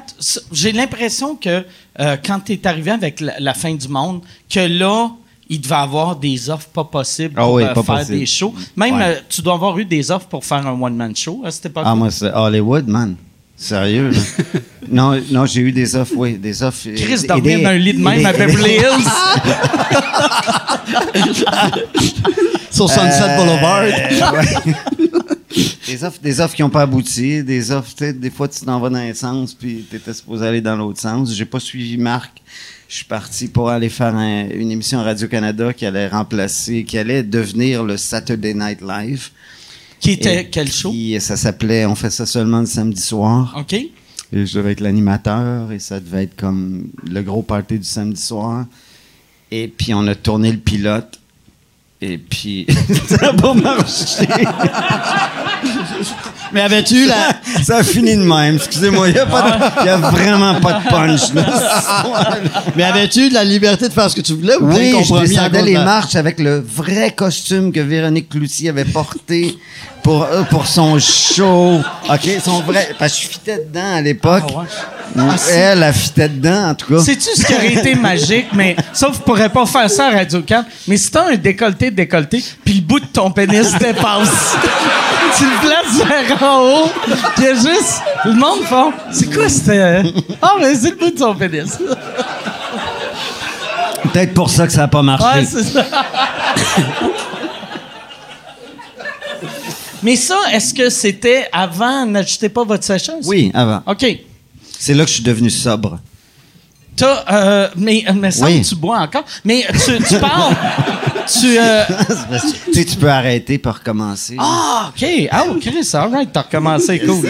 j'ai 0.53 0.73
l'impression 0.73 1.35
que 1.37 1.65
euh, 2.01 2.17
quand 2.25 2.41
tu 2.41 2.53
es 2.55 2.67
arrivé 2.67 2.91
avec 2.91 3.21
la, 3.21 3.35
la 3.39 3.53
fin 3.55 3.75
du 3.75 3.89
monde, 3.89 4.23
que 4.49 4.61
là, 4.61 5.11
il 5.51 5.61
devait 5.61 5.75
avoir 5.75 6.17
des 6.17 6.49
offres 6.51 6.69
pas 6.69 6.85
possibles 6.85 7.35
Ah 7.37 7.43
pour 7.43 7.55
oui, 7.55 7.65
euh, 7.65 7.75
pas 7.75 7.83
faire 7.83 7.97
possible. 7.99 8.19
des 8.19 8.27
shows. 8.27 8.55
Même, 8.77 8.95
Ouais. 8.97 9.03
euh, 9.05 9.21
tu 9.29 9.43
dois 9.43 9.55
avoir 9.55 9.79
eu 9.79 9.85
des 9.85 10.11
offres 10.11 10.27
pour 10.27 10.45
faire 10.45 10.67
un 10.67 10.81
one-man 10.81 11.15
show 11.15 11.43
à 11.45 11.51
cette 11.51 11.67
époque. 11.67 11.85
Ah, 11.87 11.95
moi, 11.95 12.11
c'est 12.11 12.33
Hollywood, 12.33 12.87
man. 12.89 13.17
Sérieux, 13.61 14.11
là. 14.11 14.21
non, 14.89 15.21
non 15.33 15.45
j'ai 15.45 15.63
eu 15.63 15.73
des 15.73 15.97
offres, 15.97 16.13
oui. 16.17 16.35
Des 16.39 16.63
offres. 16.63 16.89
Chris 16.95 17.21
des- 17.23 17.27
dans 17.27 17.69
un 17.69 17.75
lit 17.75 17.93
de 17.95 17.99
même 18.01 18.25
à 18.25 18.33
Beverly 18.33 18.75
Hills. 18.77 19.09
Sur 22.71 22.89
Sunset 22.89 23.23
Euh, 23.23 23.37
Boulevard. 23.37 23.83
ouais. 23.83 24.75
des 25.87 26.05
offres, 26.05 26.19
des 26.23 26.41
offres 26.41 26.55
qui 26.55 26.63
n'ont 26.63 26.71
pas 26.71 26.83
abouti, 26.83 27.43
des 27.43 27.71
offres, 27.73 27.93
des 28.13 28.31
fois 28.31 28.47
tu 28.49 28.61
t'en 28.65 28.79
vas 28.79 28.91
dans 28.91 28.97
un 28.99 29.15
sens 29.15 29.55
puis 29.55 29.85
tu 29.91 29.97
étais 29.97 30.13
supposé 30.15 30.47
aller 30.47 30.61
dans 30.61 30.77
l'autre 30.77 31.01
sens. 31.01 31.35
J'ai 31.35 31.45
pas 31.45 31.61
suivi 31.61 31.97
Marc. 31.97 32.41
Je 32.89 32.97
suis 32.97 33.05
parti 33.05 33.49
pour 33.49 33.69
aller 33.71 33.89
faire 33.89 34.15
un- 34.15 34.49
une 34.51 34.71
émission 34.71 35.01
à 35.01 35.03
Radio-Canada 35.03 35.73
qui 35.73 35.85
allait 35.85 36.09
remplacer, 36.09 36.85
qui 36.85 36.97
allait 36.97 37.23
devenir 37.23 37.83
le 37.83 37.97
Saturday 37.97 38.55
Night 38.55 38.81
Live. 38.81 39.31
Qui 40.01 40.13
était 40.13 40.43
Et 40.43 40.49
quel 40.49 40.71
show? 40.71 40.91
puis, 40.91 41.17
ça 41.21 41.37
s'appelait 41.37 41.87
On 41.87 41.95
fait 41.95 42.11
ça 42.11 42.27
seulement 42.27 42.61
le 42.61 42.67
samedi 42.67 43.01
soir. 43.01 43.55
OK. 43.59 43.73
Et 43.73 44.47
je 44.47 44.59
devais 44.59 44.73
être 44.73 44.81
l'animateur 44.81 45.73
et 45.73 45.79
ça 45.79 46.01
devait 46.01 46.25
être 46.25 46.37
comme 46.37 46.89
le 47.09 47.23
gros 47.23 47.43
party 47.43 47.79
du 47.79 47.85
samedi 47.85 48.21
soir. 48.21 48.67
Et 49.51 49.69
puis 49.69 49.95
on 49.95 50.07
a 50.07 50.15
tourné 50.15 50.53
le 50.53 50.59
pilote. 50.59 51.19
Et 52.01 52.19
puis 52.19 52.67
ça 53.09 53.17
n'a 53.17 53.33
pas 53.33 53.55
marché. 53.55 54.27
Mais 56.53 56.63
avais-tu 56.63 57.07
la. 57.07 57.15
ça 57.63 57.79
a 57.79 57.83
fini 57.83 58.17
de 58.17 58.23
même. 58.23 58.57
Excusez-moi, 58.57 59.09
il 59.09 59.15
n'y 59.15 59.21
a, 59.21 59.27
pas 59.27 59.43
de- 59.83 59.87
y 59.87 59.89
a 59.89 59.97
vraiment 59.97 60.55
pas 60.61 60.75
de 60.75 60.89
punch. 60.89 61.33
là. 61.35 61.45
Mais 62.77 62.85
avais-tu 62.85 63.29
de 63.29 63.35
la 63.35 63.45
liberté 63.45 63.89
de 63.89 63.93
faire 63.93 64.11
ce 64.11 64.17
que 64.17 64.21
tu 64.21 64.35
voulais 64.35 64.57
ou 64.57 64.67
Oui, 64.73 64.95
je 65.05 65.21
descendais 65.27 65.63
les 65.63 65.75
marches 65.79 66.17
avec 66.17 66.39
le 66.39 66.61
vrai 66.61 67.11
costume 67.13 67.73
que 67.73 67.81
Véronique 67.81 68.29
Cloutier 68.29 68.71
avait 68.71 68.85
porté 68.85 69.57
pour, 70.03 70.23
euh, 70.25 70.43
pour 70.45 70.67
son 70.67 70.99
show. 70.99 71.81
OK, 72.09 72.29
son 72.45 72.61
vrai. 72.61 72.91
Parce 72.99 73.15
que 73.15 73.23
je 73.23 73.29
fitais 73.29 73.59
dedans 73.69 73.95
à 73.97 74.01
l'époque. 74.01 74.45
Ah 74.55 74.61
ouais. 74.61 74.67
Ou 75.17 75.21
Elle, 75.53 75.83
elle 75.83 75.95
fitait 75.95 76.29
dedans, 76.29 76.69
en 76.71 76.75
tout 76.75 76.95
cas. 76.95 77.03
Sais-tu 77.03 77.31
ce 77.35 77.45
qui 77.47 77.55
aurait 77.55 77.73
été 77.73 77.95
magique, 77.95 78.47
mais 78.53 78.77
sauf 78.93 79.13
que 79.13 79.17
je 79.17 79.23
pourrais 79.23 79.49
pas 79.49 79.65
faire 79.65 79.91
ça 79.91 80.09
à 80.09 80.11
Radio 80.11 80.43
4, 80.43 80.67
mais 80.87 80.99
si 80.99 81.11
t'as 81.11 81.31
un 81.33 81.37
décolleté 81.37 81.91
décolleté, 81.91 82.45
puis 82.63 82.75
le 82.75 82.81
bout 82.83 83.01
de 83.01 83.07
ton 83.07 83.31
pénis 83.31 83.73
dépasse, 83.79 84.55
tu 85.39 85.45
le 85.45 85.67
places 85.67 85.88
en 86.43 86.61
haut, 86.63 86.91
puis 87.37 87.47
juste, 87.55 88.03
le 88.25 88.33
monde 88.35 88.63
font, 88.65 88.93
c'est 89.11 89.33
quoi 89.33 89.49
c'était? 89.49 90.03
Ah, 90.41 90.53
mais 90.61 90.75
c'est 90.75 90.91
le 90.91 90.97
bout 90.97 91.11
de 91.11 91.19
son 91.19 91.35
pénis. 91.35 91.79
Peut-être 94.13 94.35
pour 94.35 94.49
ça 94.51 94.67
que 94.67 94.73
ça 94.73 94.83
n'a 94.83 94.89
pas 94.89 95.03
marché. 95.03 95.25
Ouais, 95.27 95.45
c'est 95.45 95.63
ça. 95.65 95.85
mais 100.03 100.17
ça, 100.17 100.37
est-ce 100.53 100.73
que 100.73 100.89
c'était 100.91 101.49
avant, 101.53 102.07
n'ajoutez 102.07 102.49
pas 102.49 102.65
votre 102.65 102.85
sécheuse? 102.85 103.27
Oui, 103.27 103.51
avant. 103.55 103.83
OK. 103.87 104.07
C'est 104.79 104.95
là 104.95 105.03
que 105.05 105.09
je 105.11 105.15
suis 105.15 105.25
devenu 105.25 105.51
sobre. 105.51 105.99
T'as, 106.97 107.25
euh, 107.31 107.69
mais, 107.77 108.05
euh, 108.09 108.13
me 108.13 108.31
semble 108.31 108.51
Oui. 108.51 108.63
tu 108.63 108.75
bois 108.75 108.99
encore. 108.99 109.25
Mais 109.45 109.65
tu, 109.85 110.03
tu 110.03 110.19
parles, 110.19 110.55
tu, 111.41 111.59
euh, 111.59 111.85
tu 112.73 112.85
tu 112.87 112.97
peux 112.97 113.11
arrêter 113.11 113.59
pour 113.59 113.75
recommencer. 113.75 114.37
Ah, 114.39 114.91
OK. 114.91 115.07
Ah, 115.31 115.45
oh, 115.49 115.55
Chris, 115.61 115.89
all 115.95 116.11
right, 116.11 116.31
t'as 116.33 116.43
recommencé, 116.43 116.99
cool. 117.01 117.23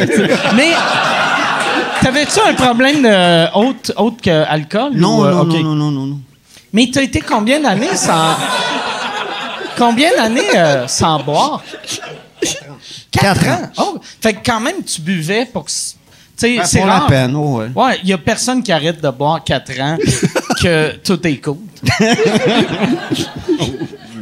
Mais, 0.57 0.73
t'avais-tu 2.01 2.41
un 2.41 2.55
problème 2.55 3.03
de 3.03 3.57
autre, 3.57 3.93
autre 3.97 4.23
que 4.23 4.45
alcool? 4.45 4.93
non, 4.95 5.21
ou, 5.21 5.25
euh, 5.25 5.33
non, 5.33 5.45
non, 5.45 5.75
non, 5.75 5.91
non, 5.91 6.07
non. 6.07 6.21
Mais 6.73 6.91
t'as 6.93 7.03
été 7.03 7.21
combien 7.21 7.61
d'années 7.61 7.97
sans... 7.97 8.37
Combien 9.77 10.11
d'années 10.17 10.57
euh, 10.57 10.89
sans 10.89 11.23
boire? 11.23 11.63
Quatre, 13.11 13.41
Quatre 13.41 13.49
ans. 13.49 13.71
Oh, 13.79 13.99
fait 14.21 14.35
que 14.35 14.41
quand 14.45 14.61
même, 14.61 14.83
tu 14.85 15.01
buvais 15.01 15.47
pour 15.47 15.65
que... 15.65 15.71
Ben, 16.41 16.63
c'est 16.65 16.79
pour 16.79 16.87
la 16.87 16.99
rare. 16.99 17.07
peine, 17.09 17.35
oh, 17.35 17.59
ouais. 17.59 17.69
Ouais, 17.75 17.99
il 18.03 18.09
y 18.09 18.13
a 18.13 18.19
personne 18.19 18.63
qui 18.63 18.71
arrête 18.71 19.01
de 19.01 19.11
boire 19.11 19.43
quatre 19.43 19.73
ans 19.81 19.97
que 20.63 20.97
tout 20.99 21.27
est 21.27 21.39
cool. 21.39 21.59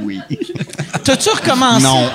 Oui. 0.03 0.21
T'as-tu 1.05 1.29
recommencé? 1.31 1.83
Non. 1.85 2.09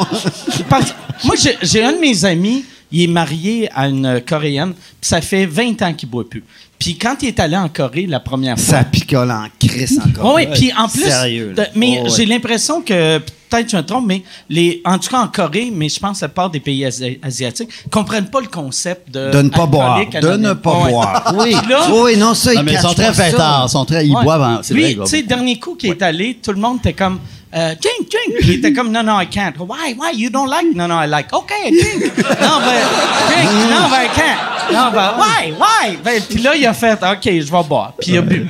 Parce- 0.70 0.94
moi, 1.24 1.36
j'ai- 1.64 1.84
un 1.84 1.94
de 1.94 2.00
mes 2.00 2.24
amis, 2.26 2.66
il 2.92 3.04
est 3.04 3.08
marié 3.08 3.70
à 3.74 3.88
une 3.88 4.22
Coréenne, 4.28 4.74
puis 4.74 4.84
ça 5.02 5.22
fait 5.22 5.46
20 5.46 5.82
ans 5.82 5.94
qu'il 5.94 6.10
boit 6.10 6.28
plus. 6.30 6.44
Puis 6.80 6.98
quand 6.98 7.16
il 7.22 7.28
est 7.30 7.40
allé 7.40 7.56
en 7.58 7.70
Corée 7.70 8.08
la 8.08 8.20
première 8.20 8.58
fois... 8.60 8.80
Ça 8.80 8.84
picole 8.84 9.30
en 9.32 9.46
crisse 9.60 10.00
encore. 10.04 10.34
Oui, 10.36 10.48
puis 10.54 10.72
en 10.78 10.88
plus, 10.88 11.04
Sérieux. 11.04 11.54
de- 11.56 11.66
mais 11.76 12.00
Oh, 12.00 12.04
ouais. 12.06 12.10
j'ai 12.16 12.26
l'impression 12.26 12.82
que 12.82 13.20
peut-être 13.52 13.70
je 13.70 13.78
me 13.78 13.84
trompe, 13.84 14.06
mais 14.08 14.24
les, 14.50 14.82
en 14.86 14.98
tout 14.98 15.10
cas 15.10 15.20
en 15.20 15.28
Corée, 15.28 15.72
mais 15.72 15.90
je 15.90 16.00
pense 16.00 16.20
que 16.22 16.26
la 16.26 16.30
part 16.30 16.50
des 16.50 16.60
pays 16.60 16.84
asi- 16.86 17.20
asiatiques 17.22 17.70
comprennent 17.92 18.30
pas 18.30 18.42
le 18.42 18.48
concept 18.48 19.12
de 19.12 19.30
De 19.30 19.42
ne 19.44 19.50
pas 19.50 19.66
boire. 19.68 20.00
De 20.10 20.38
ne 20.38 20.54
pas 20.54 20.80
Ouais. 20.80 20.90
boire. 20.92 21.34
Oui. 21.38 21.56
Puis 21.62 21.70
là- 21.72 21.88
oui, 21.94 22.18
non, 22.18 22.34
ça, 22.34 22.54
Non, 22.54 22.62
ils 22.62 22.66
mais 22.66 22.74
ils 22.74 22.80
sont 22.80 22.94
très 22.94 23.14
fêtards. 23.14 23.70
Sont 23.70 23.86
très, 23.86 24.08
ils 24.08 24.16
Ouais. 24.16 24.24
boivent 24.24 24.62
Lui, 24.72 24.96
tu 24.96 25.06
sais, 25.06 25.22
dernier 25.24 25.60
coup 25.60 25.76
qui 25.76 25.88
est 25.88 26.02
allé, 26.02 26.40
tout 26.42 26.52
le 26.52 26.60
monde 26.60 26.78
était 26.80 26.94
comme 26.94 27.20
euh, 27.54 27.76
drink, 27.76 28.10
il 28.44 28.50
était 28.52 28.72
comme 28.72 28.92
non, 28.94 29.04
non, 29.04 29.20
I 29.20 29.28
can't. 29.28 29.52
Why, 29.60 29.94
why, 30.00 30.16
you 30.18 30.30
don't 30.30 30.48
like? 30.50 30.74
Non, 30.74 30.88
non, 30.88 31.02
I 31.04 31.08
like. 31.08 31.28
OK, 31.34 31.52
drink. 31.66 32.18
non, 32.18 32.60
ben, 32.64 32.82
drink. 33.28 33.50
Non, 33.70 33.90
ben, 33.90 34.04
I 34.06 34.10
can't. 34.16 34.74
Non, 34.74 34.92
ben, 34.94 35.12
why, 35.18 35.52
why? 35.60 35.98
Ben, 36.02 36.22
puis 36.30 36.42
là, 36.42 36.56
il 36.56 36.66
a 36.66 36.74
fait, 36.74 36.94
OK, 36.94 37.24
je 37.26 37.52
vais 37.52 37.64
boire. 37.68 37.92
Puis 38.00 38.12
il 38.14 38.18
a 38.20 38.22
bu. 38.22 38.48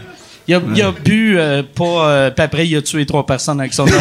Il 0.48 0.56
a, 0.56 0.60
il 0.76 0.82
a 0.82 0.92
bu, 0.92 1.38
euh, 1.38 1.62
pas. 1.64 1.84
euh, 2.08 2.32
puis 2.32 2.44
après, 2.44 2.68
il 2.68 2.76
a 2.76 2.82
tué 2.82 3.06
trois 3.06 3.26
personnes 3.26 3.60
avec 3.60 3.74
son 3.74 3.86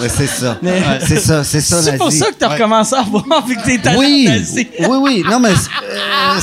Mais 0.00 0.08
c'est 0.08 0.26
ça. 0.26 0.56
Mais- 0.62 0.82
C'est 1.00 1.18
ça, 1.20 1.44
c'est 1.44 1.60
ça, 1.60 1.80
C'est 1.82 1.96
pour 1.96 2.10
ça 2.12 2.26
que 2.26 2.34
t'as 2.38 2.48
recommencé 2.48 2.94
à 2.96 3.02
boire 3.02 3.44
vu 3.46 3.56
que 3.56 3.64
t'es 3.64 3.86
allé 3.88 3.98
Oui, 3.98 4.28
oui, 4.80 4.96
oui. 5.00 5.22
Non, 5.28 5.38
mais 5.40 5.50
euh, 5.50 6.40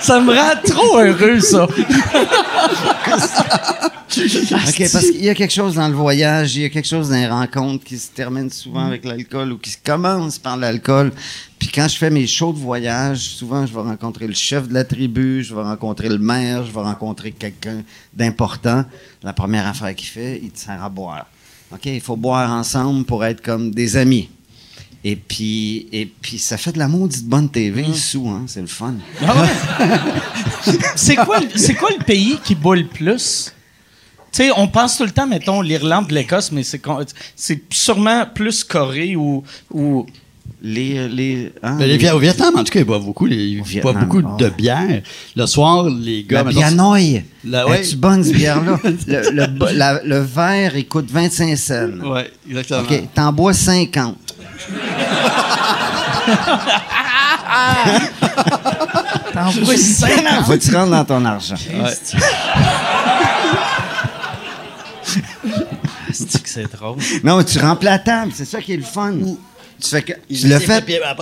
Ça 0.00 0.20
me 0.20 0.32
rend 0.34 0.54
trop 0.66 0.98
heureux, 0.98 1.40
ça. 1.40 1.66
OK, 4.12 4.90
parce 4.92 5.10
qu'il 5.10 5.24
y 5.24 5.28
a 5.30 5.34
quelque 5.34 5.52
chose 5.52 5.74
dans 5.74 5.88
le 5.88 5.94
voyage, 5.94 6.56
il 6.56 6.62
y 6.62 6.64
a 6.64 6.68
quelque 6.68 6.86
chose 6.86 7.08
dans 7.08 7.16
les 7.16 7.26
rencontres 7.26 7.84
qui 7.84 7.98
se 7.98 8.10
terminent 8.10 8.50
souvent 8.50 8.86
avec 8.86 9.04
l'alcool 9.04 9.52
ou 9.52 9.58
qui 9.58 9.70
se 9.70 9.78
commencent 9.82 10.38
par 10.38 10.56
l'alcool. 10.56 11.12
Puis 11.58 11.68
quand 11.68 11.88
je 11.88 11.96
fais 11.96 12.10
mes 12.10 12.26
shows 12.26 12.52
de 12.52 12.58
voyage, 12.58 13.20
souvent 13.20 13.66
je 13.66 13.72
vais 13.72 13.80
rencontrer 13.80 14.26
le 14.26 14.34
chef 14.34 14.68
de 14.68 14.74
la 14.74 14.84
tribu, 14.84 15.42
je 15.42 15.54
vais 15.54 15.62
rencontrer 15.62 16.08
le 16.08 16.18
maire, 16.18 16.64
je 16.64 16.72
vais 16.72 16.80
rencontrer 16.80 17.32
quelqu'un 17.32 17.82
d'important. 18.12 18.84
La 19.22 19.32
première 19.32 19.66
affaire 19.66 19.94
qu'il 19.94 20.08
fait, 20.08 20.40
il 20.42 20.50
te 20.50 20.58
sert 20.58 20.82
à 20.82 20.88
boire. 20.88 21.26
OK, 21.72 21.86
il 21.86 22.00
faut 22.00 22.16
boire 22.16 22.50
ensemble 22.50 23.04
pour 23.04 23.24
être 23.24 23.40
comme 23.40 23.70
des 23.70 23.96
amis. 23.96 24.28
Et 25.04 25.16
puis, 25.16 25.88
et 25.92 26.06
puis 26.06 26.38
ça 26.38 26.56
fait 26.56 26.70
de 26.72 26.78
la 26.78 26.86
maudite 26.86 27.26
bonne 27.26 27.48
TV, 27.50 27.84
sous, 27.92 28.28
hein, 28.28 28.44
c'est 28.46 28.60
le 28.60 28.68
fun. 28.68 28.94
C'est 30.94 31.16
quoi, 31.16 31.40
le- 31.40 31.48
c'est 31.56 31.74
quoi 31.74 31.90
le 31.98 32.04
pays 32.04 32.38
qui 32.44 32.54
boit 32.54 32.76
le 32.76 32.86
plus? 32.86 33.52
Tu 34.30 34.44
sais, 34.44 34.50
on 34.56 34.68
pense 34.68 34.96
tout 34.96 35.04
le 35.04 35.10
temps, 35.10 35.26
mettons, 35.26 35.60
l'Irlande, 35.60 36.10
l'Écosse, 36.10 36.52
mais 36.52 36.62
c'est, 36.62 36.80
c'est 37.36 37.62
sûrement 37.72 38.24
plus 38.32 38.64
Corée 38.64 39.16
ou. 39.16 39.42
ou 39.72 40.06
Les, 40.62 41.08
les, 41.08 41.52
hein, 41.62 41.74
Mais 41.78 41.88
les 41.88 42.10
au 42.10 42.18
Vietnam, 42.20 42.54
en 42.56 42.62
tout 42.64 42.72
cas, 42.72 42.78
ils 42.78 42.84
boivent 42.86 43.04
beaucoup, 43.04 43.26
les- 43.26 43.36
ils 43.64 43.80
boivent 43.80 43.98
beaucoup 44.06 44.22
ah 44.24 44.36
de 44.38 44.44
ouais. 44.44 44.50
bière. 44.56 45.02
Le 45.34 45.46
soir, 45.46 45.88
les 45.90 46.22
gars. 46.22 46.44
La 46.44 46.50
Bianoï. 46.50 47.24
La- 47.44 47.66
ouais. 47.68 47.80
Es-tu 47.80 47.96
bonne, 47.96 48.22
cette 48.22 48.36
bière-là? 48.36 48.78
le, 48.84 49.30
le, 49.32 49.76
la- 49.76 50.00
le 50.04 50.18
verre, 50.20 50.76
il 50.76 50.86
coûte 50.86 51.10
25 51.10 51.56
cents. 51.56 51.88
Ouais, 52.12 52.30
exactement. 52.48 52.82
OK, 52.82 53.02
t'en 53.12 53.32
bois 53.32 53.52
50. 53.52 54.16
T'en 59.32 59.50
cinq 59.76 60.18
ans. 60.26 60.44
Faut 60.44 60.52
que 60.52 60.56
tu 60.58 60.74
rentres 60.74 60.90
dans 60.90 61.04
ton 61.04 61.24
argent? 61.24 61.54
C'est 66.12 66.42
que 66.42 66.48
c'est 66.48 66.72
drôle. 66.72 66.98
Non, 67.24 67.38
mais 67.38 67.44
tu 67.44 67.58
remplis 67.58 67.86
la 67.86 67.98
table, 67.98 68.32
c'est 68.34 68.44
ça 68.44 68.60
qui 68.60 68.72
est 68.74 68.76
le 68.76 68.82
fun. 68.82 69.12
Tu 69.80 69.88
fais 69.88 70.02
que. 70.02 70.12
Tu 70.28 70.46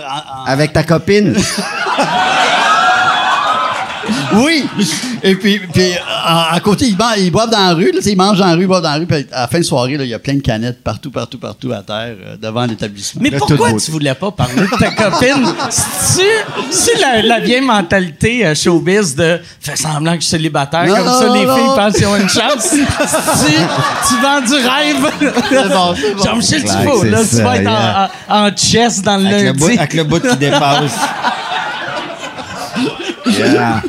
en- 0.02 0.42
en- 0.42 0.44
avec 0.46 0.72
ta 0.72 0.82
copine. 0.82 1.34
Oui! 4.44 4.64
Et 5.22 5.34
puis, 5.34 5.58
puis 5.72 5.92
à, 6.24 6.54
à 6.54 6.60
côté, 6.60 6.86
ils, 6.86 6.96
boivent- 6.96 7.18
ils 7.18 7.30
boivent 7.30 7.50
dans 7.50 7.58
la 7.58 7.72
rue, 7.74 7.90
là, 7.92 8.00
tu 8.02 8.10
ils 8.10 8.16
mangent 8.16 8.38
dans 8.38 8.46
la 8.46 8.54
rue, 8.54 8.62
ils 8.62 8.66
boivent 8.66 8.82
dans 8.82 8.90
la 8.92 8.96
rue, 8.98 9.06
puis 9.06 9.26
à 9.32 9.40
la 9.42 9.48
fin 9.48 9.58
de 9.58 9.64
soirée, 9.64 9.96
là, 9.96 10.04
il 10.04 10.10
y 10.10 10.14
a 10.14 10.18
plein 10.18 10.34
de 10.34 10.40
canettes 10.40 10.82
partout, 10.82 11.10
partout, 11.10 11.38
partout 11.38 11.72
à 11.72 11.82
terre, 11.82 12.14
euh, 12.24 12.36
devant 12.40 12.64
l'établissement. 12.64 13.20
Mais 13.22 13.30
pourquoi 13.32 13.72
tu 13.72 13.90
voulais 13.90 14.14
pas 14.14 14.30
parler 14.30 14.62
de 14.62 14.78
ta 14.78 14.90
copine? 14.92 15.46
Si, 15.70 16.22
si 16.70 16.90
la, 17.00 17.22
la 17.22 17.40
vieille 17.40 17.60
mentalité 17.60 18.46
euh, 18.46 18.54
showbiz 18.54 19.14
de 19.16 19.40
fais 19.60 19.76
semblant 19.76 20.12
que 20.12 20.20
je 20.20 20.26
suis 20.26 20.30
célibataire, 20.36 20.86
Non, 20.86 20.94
comme 20.96 21.06
non, 21.06 21.18
ça 21.20 21.28
les 21.34 21.46
non, 21.46 21.56
filles 21.56 21.64
non. 21.66 21.76
pensent 21.76 21.94
qu'ils 21.94 22.06
ont 22.06 22.16
une 22.16 22.28
chance. 22.28 22.62
si 22.64 23.54
tu 24.08 24.22
vends 24.22 24.40
du 24.40 24.54
rêve? 24.54 25.12
C'est 25.48 25.68
bon, 25.68 25.94
c'est 25.96 26.14
bon. 26.14 26.24
Jean-Michel 26.24 26.62
Dufault, 26.62 27.02
là, 27.04 27.18
c'est 27.24 27.36
tu 27.38 27.42
vas 27.42 27.56
être 27.56 27.66
en- 27.66 27.70
yeah. 27.72 28.10
en, 28.28 28.46
en 28.48 28.56
chess 28.56 29.02
dans 29.02 29.16
le 29.16 29.26
Avec 29.26 29.44
le, 29.46 29.52
bout, 29.54 29.66
lundi. 29.66 29.78
avec 29.78 29.94
le 29.94 30.04
bout 30.04 30.20
qui 30.20 30.36
dépasse. 30.38 30.92
Yeah. 33.26 33.82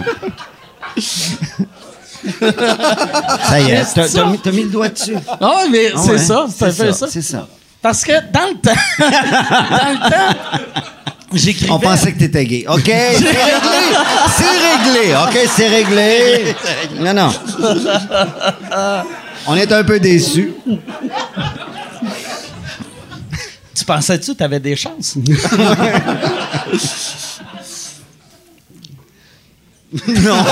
Ça 3.50 3.60
y 3.60 3.72
est, 3.72 3.84
t'as, 3.96 4.08
t'as 4.08 4.26
mis, 4.26 4.38
t'as 4.40 4.52
mis 4.52 4.64
le 4.64 4.70
doigt 4.70 4.90
dessus. 4.90 5.16
Ah, 5.40 5.64
mais 5.72 5.92
Ah 5.96 6.00
c'est 6.04 6.12
ouais, 6.12 6.18
ça, 6.20 6.46
c'est 6.50 6.72
ça. 6.94 7.08
C'est 7.10 7.22
ça. 7.22 7.48
Parce 7.82 8.04
que 8.04 8.12
dans 8.32 8.48
le 8.50 8.60
temps, 8.62 8.72
dans 9.00 9.92
le 9.92 10.10
temps, 10.10 10.36
j'écrivais. 11.34 11.72
On 11.72 11.80
pensait 11.80 12.12
que 12.14 12.20
t'étais 12.20 12.46
gay. 12.46 12.66
OK, 12.70 12.84
c'est 12.86 13.16
réglé. 13.18 13.34
C'est 14.38 14.54
réglé. 14.70 15.16
OK, 15.16 15.50
c'est 15.56 15.68
réglé. 15.68 16.56
Non, 17.00 17.14
non. 17.14 17.32
On 19.48 19.56
est 19.56 19.72
un 19.72 19.84
peu 19.84 20.00
déçus. 20.00 20.54
Tu 23.76 23.84
pensais-tu 23.86 24.34
que 24.34 24.38
tu 24.38 24.44
avais 24.44 24.60
des 24.60 24.76
chances? 24.76 25.16
Non. 30.08 30.44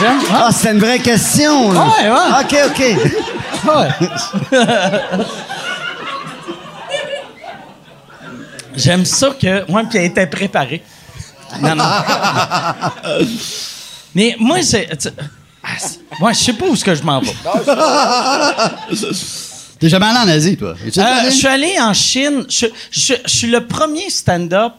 J'aime- 0.00 0.20
Ah, 0.32 0.48
c'est 0.52 0.72
une 0.72 0.78
vraie 0.80 0.98
question. 0.98 1.72
là. 1.72 1.84
Ouais, 1.84 2.10
ouais. 2.10 2.30
OK, 2.40 2.54
OK. 2.66 2.80
Ouais. 3.66 3.88
J'aime 8.74 9.04
ça 9.04 9.30
que. 9.40 9.70
Moi, 9.70 9.82
puis 9.88 9.98
elle 9.98 10.04
était 10.06 10.26
préparée. 10.26 10.82
Non, 11.60 11.74
non. 11.74 11.84
Mais 14.14 14.36
moi, 14.38 14.62
c'est. 14.62 14.88
tu- 14.98 15.08
ah, 15.62 15.68
Moi, 16.20 16.32
je 16.32 16.38
sais 16.38 16.52
pas 16.52 16.66
où 16.66 16.74
est-ce 16.74 16.84
que 16.84 16.94
je 16.94 17.02
m'en 17.02 17.20
vais. 17.20 17.32
T'es 19.78 19.88
jamais 19.88 20.06
allé 20.06 20.18
en 20.18 20.28
Asie, 20.28 20.56
toi? 20.56 20.74
Euh, 20.84 20.90
je 21.26 21.30
suis 21.30 21.46
allé 21.46 21.76
en 21.80 21.92
Chine. 21.94 22.44
Je 22.48 23.14
suis 23.26 23.46
le 23.48 23.66
premier 23.66 24.10
stand-up 24.10 24.72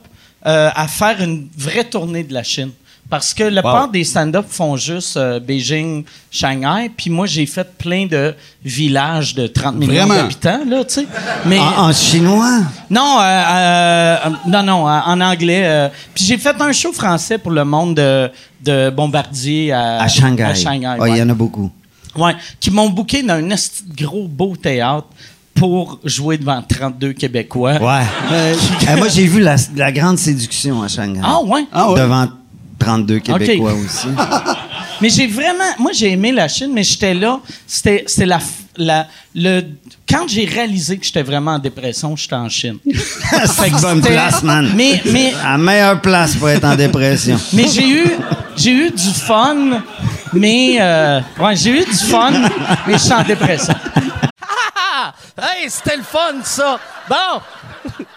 euh, 0.47 0.69
à 0.73 0.87
faire 0.87 1.21
une 1.21 1.47
vraie 1.57 1.83
tournée 1.83 2.23
de 2.23 2.33
la 2.33 2.43
Chine. 2.43 2.71
Parce 3.09 3.33
que 3.33 3.43
la 3.43 3.61
plupart 3.61 3.87
des 3.87 4.03
stand-up 4.03 4.45
font 4.49 4.75
juste 4.75 5.15
euh, 5.15 5.39
Beijing, 5.39 6.03
Shanghai. 6.29 6.89
Puis 6.95 7.09
moi, 7.09 7.25
j'ai 7.25 7.45
fait 7.45 7.65
plein 7.77 8.05
de 8.05 8.35
villages 8.65 9.33
de 9.33 9.47
30 9.47 9.75
millions 9.77 10.07
d'habitants, 10.07 10.59
là, 10.67 10.83
tu 10.83 10.95
sais. 10.95 11.07
Mais. 11.45 11.57
En, 11.57 11.87
en 11.87 11.93
chinois? 11.93 12.59
Non, 12.89 13.17
euh, 13.21 13.23
euh, 13.23 14.29
non, 14.47 14.61
non, 14.61 14.85
en 14.87 15.21
anglais. 15.21 15.89
Puis 16.13 16.25
j'ai 16.25 16.37
fait 16.37 16.59
un 16.59 16.73
show 16.73 16.91
français 16.91 17.37
pour 17.37 17.51
le 17.53 17.63
monde 17.63 17.95
de, 17.95 18.29
de 18.61 18.89
Bombardier 18.89 19.71
à, 19.71 20.01
À 20.01 20.07
Shanghai. 20.09 20.43
à 20.43 20.53
Shanghai, 20.53 20.85
Ah, 20.99 21.07
Il 21.07 21.11
ouais. 21.13 21.17
y 21.19 21.21
en 21.21 21.29
a 21.29 21.33
beaucoup. 21.33 21.71
Ouais, 22.13 22.35
qui 22.59 22.71
m'ont 22.71 22.89
booké 22.89 23.23
dans 23.23 23.35
un 23.35 23.55
gros 23.95 24.27
beau 24.27 24.55
théâtre 24.57 25.07
pour 25.57 25.99
jouer 26.03 26.37
devant 26.37 26.61
32 26.61 27.13
Québécois. 27.13 27.73
Ouais. 27.81 28.03
Eh, 28.89 28.95
moi, 28.97 29.07
j'ai 29.09 29.25
vu 29.25 29.41
la, 29.41 29.55
la 29.75 29.91
grande 29.91 30.17
séduction 30.17 30.81
à 30.83 30.87
Shanghai. 30.87 31.19
Ah 31.23 31.41
ouais? 31.43 31.65
Ah 31.73 31.91
ouais? 31.91 31.99
Devant 31.99 32.27
32 32.79 33.19
Québécois 33.19 33.73
aussi. 33.73 34.07
Mais 35.01 35.09
j'ai 35.09 35.27
vraiment... 35.27 35.63
Moi, 35.77 35.91
j'ai 35.93 36.11
aimé 36.11 36.31
la 36.31 36.47
Chine, 36.47 36.71
mais 36.73 36.83
j'étais 36.83 37.13
là. 37.13 37.39
C'était 37.67 38.03
la, 38.25 38.39
la... 38.77 39.07
Le... 39.35 39.61
Quand 40.09 40.27
j'ai 40.27 40.45
réalisé 40.45 40.97
que 40.97 41.05
j'étais 41.05 41.21
vraiment 41.21 41.51
en 41.51 41.59
dépression, 41.59 42.15
j'étais 42.15 42.33
en 42.33 42.49
Chine. 42.49 42.77
c'est 43.45 43.67
une 43.67 43.79
bonne 43.79 44.01
place, 44.01 44.41
man. 44.41 44.71
Mais, 44.75 44.99
mais, 45.05 45.33
La 45.43 45.55
meilleure 45.59 46.01
place 46.01 46.35
pour 46.35 46.49
être 46.49 46.63
en 46.65 46.75
dépression. 46.75 47.37
mais 47.53 47.67
j'ai 47.67 47.87
eu... 47.87 48.05
J'ai 48.55 48.71
eu 48.71 48.89
du 48.89 49.09
fun, 49.13 49.83
mais... 50.33 50.77
euh, 50.81 51.19
ouais, 51.39 51.55
j'ai 51.55 51.79
eu 51.79 51.85
du 51.85 51.93
fun, 51.95 52.31
mais 52.87 52.93
je 52.93 52.97
suis 52.97 53.13
en 53.13 53.21
dépression. 53.23 53.75
Ah! 54.99 55.13
Hey, 55.39 55.69
c'était 55.69 55.93
fun, 56.01 56.41
ça! 56.43 56.79
Bon! 57.07 57.41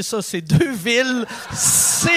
ça. 0.03 0.21
C'est 0.21 0.41
deux 0.41 0.71
villes. 0.71 1.25
C'est... 1.53 2.09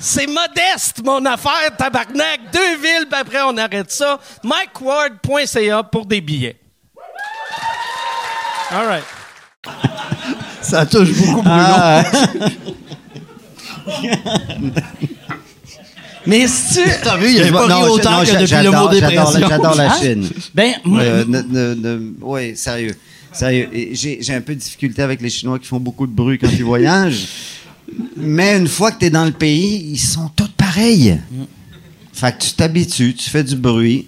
C'est 0.00 0.28
modeste, 0.28 1.02
mon 1.04 1.24
affaire, 1.26 1.76
tabarnak. 1.76 2.52
Deux 2.52 2.76
villes, 2.76 3.06
puis 3.10 3.20
après, 3.20 3.40
on 3.44 3.56
arrête 3.56 3.90
ça. 3.90 4.20
MikeWard.ca 4.44 5.82
pour 5.82 6.06
des 6.06 6.20
billets. 6.20 6.56
All 8.70 8.86
right. 8.86 9.04
Ça 10.62 10.86
touche 10.86 11.10
beaucoup 11.14 11.42
Bruno. 11.42 11.56
Ah, 11.66 12.04
Mais 16.26 16.46
si 16.46 16.74
tu... 16.74 16.90
T'as 17.02 17.16
vu, 17.16 17.30
il 17.32 17.42
a 17.42 17.52
pas 17.52 17.66
non, 17.68 17.82
autant 17.88 18.18
non, 18.18 18.24
que 18.24 18.30
depuis 18.38 18.62
le 18.62 18.70
mot 18.70 18.88
dépression. 18.88 19.30
la- 19.40 19.48
J'adore 19.48 19.74
la? 19.74 19.98
Chine. 19.98 20.28
Ben, 20.54 20.74
moi- 20.84 21.00
Euh, 21.02 21.24
ne- 21.26 21.42
ne- 21.42 21.74
ne- 21.74 22.12
oui, 22.20 22.56
sérieux. 22.56 22.94
Sérieux. 23.32 23.68
J'ai 23.92 24.34
un 24.34 24.40
peu 24.40 24.54
de 24.54 24.60
difficulté 24.60 25.02
avec 25.02 25.20
les 25.20 25.30
Chinois 25.30 25.58
qui 25.58 25.66
font 25.66 25.80
beaucoup 25.80 26.06
de 26.06 26.12
bruit 26.12 26.38
quand 26.38 26.48
ils 26.50 26.64
voyagent. 26.64 27.26
Mais 28.16 28.58
une 28.58 28.68
fois 28.68 28.92
que 28.92 28.98
tu 28.98 29.06
es 29.06 29.10
dans 29.10 29.24
le 29.24 29.32
pays, 29.32 29.90
ils 29.92 29.98
sont 29.98 30.28
tous 30.34 30.48
pareils. 30.48 31.18
Fait 32.12 32.36
que 32.36 32.42
tu 32.42 32.52
t'habitues, 32.52 33.14
tu 33.14 33.30
fais 33.30 33.44
du 33.44 33.56
bruit, 33.56 34.06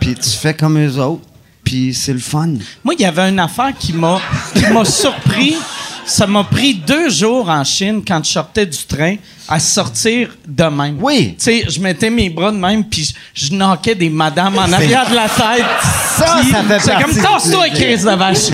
puis 0.00 0.14
tu 0.14 0.30
fais 0.30 0.54
comme 0.54 0.78
eux 0.78 0.98
autres, 0.98 1.22
puis 1.62 1.94
c'est 1.94 2.12
le 2.14 2.18
fun. 2.18 2.54
Moi, 2.82 2.94
il 2.98 3.02
y 3.02 3.04
avait 3.04 3.28
une 3.28 3.38
affaire 3.38 3.72
qui 3.78 3.92
m'a 3.92 4.20
qui 4.54 4.66
m'a 4.72 4.84
surpris. 4.84 5.54
Ça 6.04 6.26
m'a 6.26 6.44
pris 6.44 6.74
deux 6.74 7.08
jours 7.10 7.48
en 7.48 7.64
Chine 7.64 8.02
quand 8.06 8.22
je 8.24 8.30
sortais 8.30 8.66
du 8.66 8.78
train 8.78 9.16
à 9.48 9.58
sortir 9.60 10.30
de 10.46 10.64
même. 10.64 10.98
Oui. 11.00 11.34
Tu 11.38 11.44
sais, 11.44 11.64
je 11.68 11.80
mettais 11.80 12.10
mes 12.10 12.28
bras 12.30 12.50
de 12.50 12.56
même 12.56 12.84
puis 12.84 13.04
je, 13.34 13.46
je 13.46 13.52
knockais 13.52 13.94
des 13.94 14.10
madames 14.10 14.58
en 14.58 14.72
arrière 14.72 15.08
de 15.08 15.14
la 15.14 15.28
tête. 15.28 15.64
Ça, 16.16 16.38
Puis 16.40 16.50
ça 16.50 16.62
fait 16.62 16.80
C'est 16.80 16.92
comme 16.92 17.10
plaisir. 17.12 17.72
Chris 17.74 17.98
de 17.98 18.16
vache. 18.16 18.50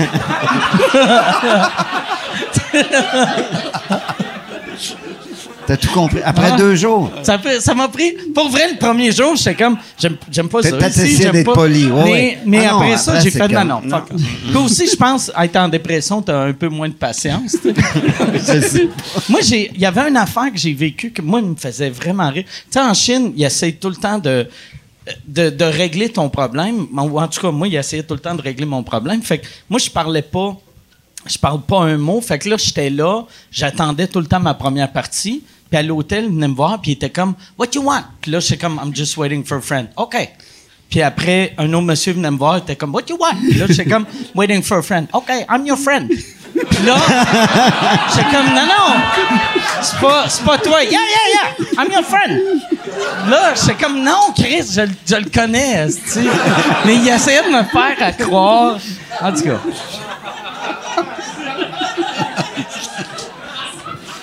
T'as 5.69 5.77
tout 5.77 5.91
compris. 5.91 6.17
Après 6.25 6.49
Ah. 6.53 6.57
deux 6.57 6.73
jours. 6.75 7.11
Ça 7.21 7.37
fait- 7.37 7.59
ça 7.61 7.75
m'a 7.75 7.87
pris. 7.89 8.11
Pour 8.33 8.49
vrai, 8.49 8.71
le 8.71 8.77
premier 8.79 9.11
jour, 9.11 9.35
j'étais 9.35 9.53
comme. 9.53 9.77
J'aime, 9.99 10.17
j'aime 10.31 10.49
pas 10.49 10.63
ça. 10.63 10.71
T'as 10.77 10.87
essayé 10.87 11.29
d'être 11.29 11.45
pas. 11.45 11.53
poli, 11.53 11.85
ouais, 11.85 11.91
mais 12.03 12.11
ouais. 12.11 12.37
mais 12.43 12.65
Ah 12.65 12.71
non, 12.71 12.77
après 12.79 12.97
ça, 12.97 13.19
j'ai 13.19 13.29
fait 13.29 13.47
non, 13.47 13.53
comme- 13.59 13.67
non. 13.67 13.81
non. 13.83 13.97
fuck. 14.51 14.55
Aussi, 14.65 14.87
je 14.89 14.95
pense, 14.95 15.31
être 15.39 15.55
en 15.57 15.67
dépression, 15.69 16.23
t'as 16.23 16.45
un 16.47 16.53
peu 16.53 16.69
moins 16.69 16.89
de 16.89 16.95
patience. 16.95 17.55
moi, 19.29 19.39
il 19.51 19.77
y 19.79 19.85
avait 19.85 20.09
une 20.09 20.17
affaire 20.17 20.51
que 20.51 20.57
j'ai 20.57 20.73
vécue 20.73 21.11
que 21.11 21.21
moi, 21.21 21.39
il 21.39 21.49
me 21.49 21.55
faisait 21.55 21.89
vraiment 21.91 22.29
rire. 22.29 22.45
Tu 22.47 22.51
sais, 22.71 22.79
en 22.79 22.93
Chine, 22.95 23.33
ils 23.35 23.43
essayent 23.43 23.75
tout 23.75 23.89
le 23.89 23.95
temps 23.95 24.17
de, 24.17 24.47
de, 25.27 25.49
de 25.51 25.65
régler 25.65 26.09
ton 26.09 26.29
problème. 26.29 26.87
En 26.97 27.27
tout 27.27 27.41
cas, 27.41 27.51
moi, 27.51 27.67
ils 27.67 27.75
essayaient 27.75 28.03
tout 28.03 28.15
le 28.15 28.19
temps 28.19 28.35
de 28.35 28.41
régler 28.41 28.65
mon 28.65 28.83
problème. 28.83 29.21
Fait 29.21 29.37
que 29.39 29.45
moi, 29.69 29.79
je 29.79 29.89
parlais 29.89 30.21
pas. 30.23 30.57
Je 31.25 31.37
parle 31.37 31.61
pas 31.61 31.81
un 31.83 31.97
mot. 31.97 32.21
Fait 32.21 32.39
que 32.39 32.49
là, 32.49 32.55
j'étais 32.57 32.89
là, 32.89 33.23
j'attendais 33.51 34.07
tout 34.07 34.19
le 34.19 34.25
temps 34.25 34.39
ma 34.39 34.53
première 34.53 34.91
partie. 34.91 35.43
Puis 35.69 35.77
à 35.79 35.83
l'hôtel, 35.83 36.25
il 36.25 36.31
venait 36.33 36.47
me 36.47 36.55
voir, 36.55 36.79
puis 36.81 36.91
il 36.91 36.93
était 36.95 37.09
comme, 37.11 37.35
What 37.57 37.67
you 37.75 37.83
want? 37.83 38.03
Puis 38.21 38.31
là, 38.31 38.39
j'étais 38.39 38.57
comme, 38.57 38.79
I'm 38.83 38.93
just 38.95 39.17
waiting 39.17 39.43
for 39.45 39.57
a 39.57 39.61
friend. 39.61 39.89
OK. 39.97 40.15
Puis 40.89 41.03
après, 41.03 41.53
un 41.59 41.71
autre 41.73 41.85
monsieur 41.85 42.13
venait 42.13 42.31
me 42.31 42.37
voir, 42.37 42.57
il 42.57 42.61
était 42.61 42.75
comme, 42.75 42.93
What 42.95 43.03
you 43.09 43.17
want? 43.19 43.35
Puis 43.39 43.59
là, 43.59 43.67
j'étais 43.67 43.85
comme, 43.89 44.05
Waiting 44.33 44.63
for 44.63 44.77
a 44.79 44.81
friend. 44.81 45.07
OK, 45.13 45.29
I'm 45.47 45.65
your 45.67 45.77
friend. 45.77 46.07
Puis 46.09 46.85
là, 46.85 46.95
j'étais 48.09 48.29
comme, 48.35 48.47
Non, 48.47 48.65
non, 48.65 48.95
c'est 49.81 49.99
pas, 49.99 50.25
pas 50.45 50.57
toi. 50.57 50.83
Yeah, 50.83 50.91
yeah, 50.91 51.53
yeah, 51.69 51.83
I'm 51.83 51.91
your 51.91 52.03
friend. 52.03 52.41
Là, 53.29 53.53
j'étais 53.53 53.75
comme, 53.83 54.01
non, 54.03 54.33
Chris, 54.35 54.63
je, 54.73 54.81
le- 54.81 54.89
je 55.07 55.15
le 55.15 55.29
connais. 55.29 55.85
Mais 56.85 56.95
il 56.95 57.07
essayait 57.07 57.43
de 57.43 57.49
me 57.49 57.63
faire 57.63 57.95
à 58.01 58.11
croire. 58.11 58.79
En 59.21 59.31
tout 59.31 59.43
cas. 59.43 59.59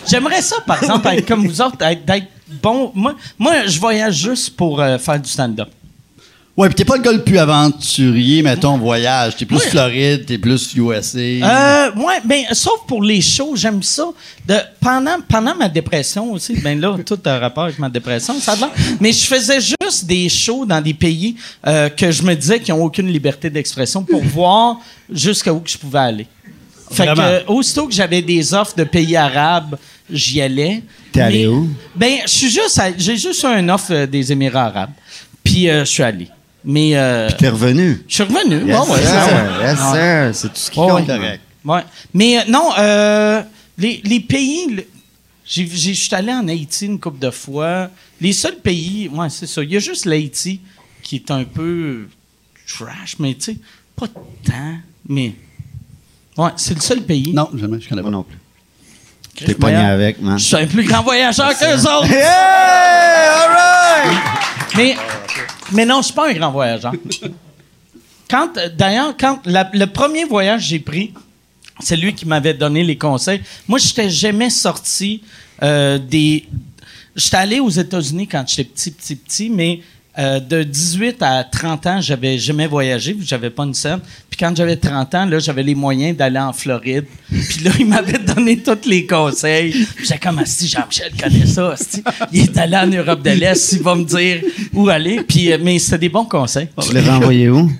J'aimerais 0.08 0.42
ça, 0.42 0.56
par 0.66 0.82
exemple, 0.82 1.08
être 1.08 1.26
comme 1.26 1.46
vous 1.46 1.60
autres, 1.60 1.76
être- 1.82 2.04
d'être 2.04 2.26
bon. 2.62 2.90
Moi, 2.94 3.14
moi, 3.38 3.66
je 3.66 3.78
voyage 3.80 4.14
juste 4.16 4.56
pour 4.56 4.80
euh, 4.80 4.98
faire 4.98 5.20
du 5.20 5.28
stand-up. 5.28 5.68
Ouais, 6.56 6.68
puis 6.68 6.74
t'es 6.76 6.86
pas 6.86 6.96
le 6.96 7.02
gars 7.02 7.12
le 7.12 7.22
plus 7.22 7.36
aventurier, 7.36 8.42
mettons, 8.42 8.78
voyage. 8.78 9.36
T'es 9.36 9.44
plus 9.44 9.58
Floride, 9.60 10.24
t'es 10.24 10.38
plus 10.38 10.74
USA. 10.74 11.18
Euh, 11.18 11.90
ouais, 11.96 12.14
ben, 12.24 12.44
sauf 12.52 12.80
pour 12.88 13.02
les 13.02 13.20
shows, 13.20 13.56
j'aime 13.56 13.82
ça. 13.82 14.06
De, 14.46 14.54
pendant, 14.80 15.16
pendant 15.28 15.54
ma 15.54 15.68
dépression 15.68 16.32
aussi, 16.32 16.54
ben 16.54 16.80
là, 16.80 16.96
tout 17.04 17.18
a 17.26 17.38
rapport 17.38 17.64
avec 17.64 17.78
ma 17.78 17.90
dépression, 17.90 18.40
ça 18.40 18.52
a 18.52 18.56
l'air. 18.56 18.70
Mais 19.00 19.12
je 19.12 19.26
faisais 19.26 19.58
juste 19.60 20.06
des 20.06 20.30
shows 20.30 20.64
dans 20.64 20.80
des 20.80 20.94
pays 20.94 21.36
euh, 21.66 21.90
que 21.90 22.10
je 22.10 22.22
me 22.22 22.32
disais 22.34 22.58
qu'ils 22.58 22.74
n'ont 22.74 22.84
aucune 22.84 23.08
liberté 23.08 23.50
d'expression 23.50 24.02
pour 24.02 24.22
voir 24.24 24.78
jusqu'à 25.12 25.52
où 25.52 25.60
que 25.60 25.68
je 25.68 25.76
pouvais 25.76 25.98
aller. 25.98 26.26
Fait 26.90 27.04
que, 27.04 27.10
Vraiment? 27.10 27.22
euh, 27.22 27.40
aussitôt 27.48 27.86
que 27.86 27.92
j'avais 27.92 28.22
des 28.22 28.54
offres 28.54 28.76
de 28.76 28.84
pays 28.84 29.14
arabes, 29.16 29.76
j'y 30.10 30.40
allais. 30.40 30.82
T'es 31.12 31.20
allé 31.20 31.40
Mais- 31.40 31.46
où? 31.48 31.68
Ben, 31.94 32.18
je 32.24 32.30
suis 32.30 32.50
juste, 32.50 32.78
à- 32.78 32.96
j'ai 32.96 33.16
juste 33.16 33.42
eu 33.42 33.46
un 33.46 33.68
offre 33.68 33.92
euh, 33.92 34.06
des 34.06 34.30
Émirats 34.32 34.66
arabes. 34.66 34.92
Puis 35.44 35.68
euh, 35.68 35.84
je 35.84 35.90
suis 35.90 36.02
allé. 36.02 36.28
Mais 36.64 36.96
euh, 36.96 37.28
T'es 37.38 37.48
revenu. 37.48 38.02
je 38.08 38.14
suis 38.14 38.22
revenu. 38.24 38.66
Yes, 38.66 38.76
Bon, 38.76 38.92
ouais, 38.92 39.00
sir. 39.00 39.08
ça, 39.10 39.26
ouais. 39.26 39.62
Yes, 39.66 39.78
Ouais. 39.78 40.32
sir. 40.32 40.34
C'est 40.34 40.48
tout 40.48 40.54
ce 40.56 40.70
qui 40.70 40.76
compte. 40.76 41.00
ouais. 41.08 41.16
Correct. 41.16 41.40
Ouais. 41.64 41.82
Mais 42.14 42.38
euh, 42.38 42.42
non, 42.48 42.70
euh, 42.78 43.42
les, 43.78 44.00
les 44.04 44.20
pays. 44.20 44.66
le- 44.74 44.86
j'ai- 45.44 45.68
j'ai- 45.72 45.94
Je 45.94 46.00
suis 46.04 46.14
allé 46.14 46.32
en 46.32 46.46
Haïti 46.48 46.86
une 46.86 46.98
couple 46.98 47.20
de 47.20 47.30
fois. 47.30 47.88
Les 48.20 48.32
seuls 48.32 48.58
pays, 48.58 49.08
ouais, 49.12 49.28
c'est 49.30 49.46
ça. 49.46 49.62
Il 49.62 49.70
y 49.72 49.76
a 49.76 49.80
juste 49.80 50.06
l'Haïti 50.06 50.60
qui 51.02 51.16
est 51.16 51.30
un 51.30 51.44
peu 51.44 52.08
trash, 52.66 53.16
mais 53.20 53.34
tu 53.34 53.52
sais, 53.52 53.56
pas 53.94 54.08
tant. 54.08 54.78
Mais. 55.08 55.34
Ouais, 56.36 56.50
c'est 56.56 56.74
le 56.74 56.80
seul 56.80 57.02
pays. 57.02 57.32
Non, 57.32 57.48
jamais, 57.54 57.80
je 57.80 57.88
connais 57.88 58.02
Moi 58.02 58.10
pas. 58.10 58.16
non 58.16 58.22
plus. 58.24 58.38
T'es 59.36 59.54
pogné 59.54 59.74
Voyons. 59.74 59.88
avec, 59.90 60.20
man. 60.22 60.38
Je 60.38 60.44
suis 60.44 60.56
un 60.56 60.66
plus 60.66 60.84
grand 60.84 61.02
voyageur 61.02 61.50
qu'eux 61.58 61.78
autres. 61.80 62.06
All 62.10 63.50
right! 63.50 64.18
Mais, 64.76 64.96
mais 65.72 65.84
non, 65.84 65.98
je 66.00 66.06
suis 66.06 66.14
pas 66.14 66.28
un 66.30 66.32
grand 66.32 66.50
voyageur. 66.52 66.92
Quand, 68.28 68.50
d'ailleurs, 68.76 69.14
quand 69.18 69.40
la- 69.44 69.70
le 69.72 69.86
premier 69.86 70.24
voyage 70.24 70.62
que 70.62 70.66
j'ai 70.68 70.78
pris, 70.80 71.12
c'est 71.80 71.96
lui 71.96 72.14
qui 72.14 72.26
m'avait 72.26 72.54
donné 72.54 72.82
les 72.82 72.96
conseils. 72.96 73.40
Moi, 73.68 73.78
je 73.78 73.86
n'étais 73.86 74.10
jamais 74.10 74.50
sorti 74.50 75.22
euh, 75.62 75.98
des. 75.98 76.44
J'étais 77.14 77.36
allé 77.36 77.60
aux 77.60 77.70
États-Unis 77.70 78.26
quand 78.26 78.44
j'étais 78.46 78.64
petit, 78.64 78.90
petit, 78.90 79.16
petit, 79.16 79.48
mais 79.50 79.80
euh, 80.18 80.40
de 80.40 80.62
18 80.62 81.22
à 81.22 81.44
30 81.44 81.86
ans, 81.86 82.00
j'avais 82.00 82.38
jamais 82.38 82.66
voyagé, 82.66 83.16
j'avais 83.22 83.50
pas 83.50 83.64
une 83.64 83.74
scène. 83.74 84.00
Puis 84.28 84.38
quand 84.38 84.54
j'avais 84.56 84.76
30 84.76 85.14
ans, 85.14 85.24
là, 85.26 85.38
j'avais 85.38 85.62
les 85.62 85.74
moyens 85.74 86.16
d'aller 86.16 86.38
en 86.38 86.52
Floride. 86.52 87.04
Puis 87.30 87.60
là, 87.64 87.70
il 87.78 87.86
m'avait 87.86 88.15
donné 88.36 88.58
tous 88.58 88.88
les 88.88 89.06
conseils. 89.06 89.86
J'étais 90.02 90.18
comme, 90.18 90.42
si 90.44 90.68
Jean-Michel 90.68 91.12
connaît 91.20 91.46
ça, 91.46 91.72
asti. 91.72 92.02
Il 92.32 92.42
est 92.44 92.56
allé 92.58 92.76
en 92.76 92.86
Europe 92.86 93.22
de 93.22 93.30
l'Est, 93.30 93.72
il 93.72 93.82
va 93.82 93.94
me 93.94 94.04
dire 94.04 94.40
où 94.74 94.88
aller. 94.88 95.20
Puis, 95.26 95.52
euh, 95.52 95.58
mais 95.60 95.78
c'était 95.78 95.98
des 95.98 96.08
bons 96.08 96.24
conseils. 96.24 96.68
Tu 96.80 96.92
l'avais 96.92 97.10
envoyé 97.10 97.48
où? 97.48 97.70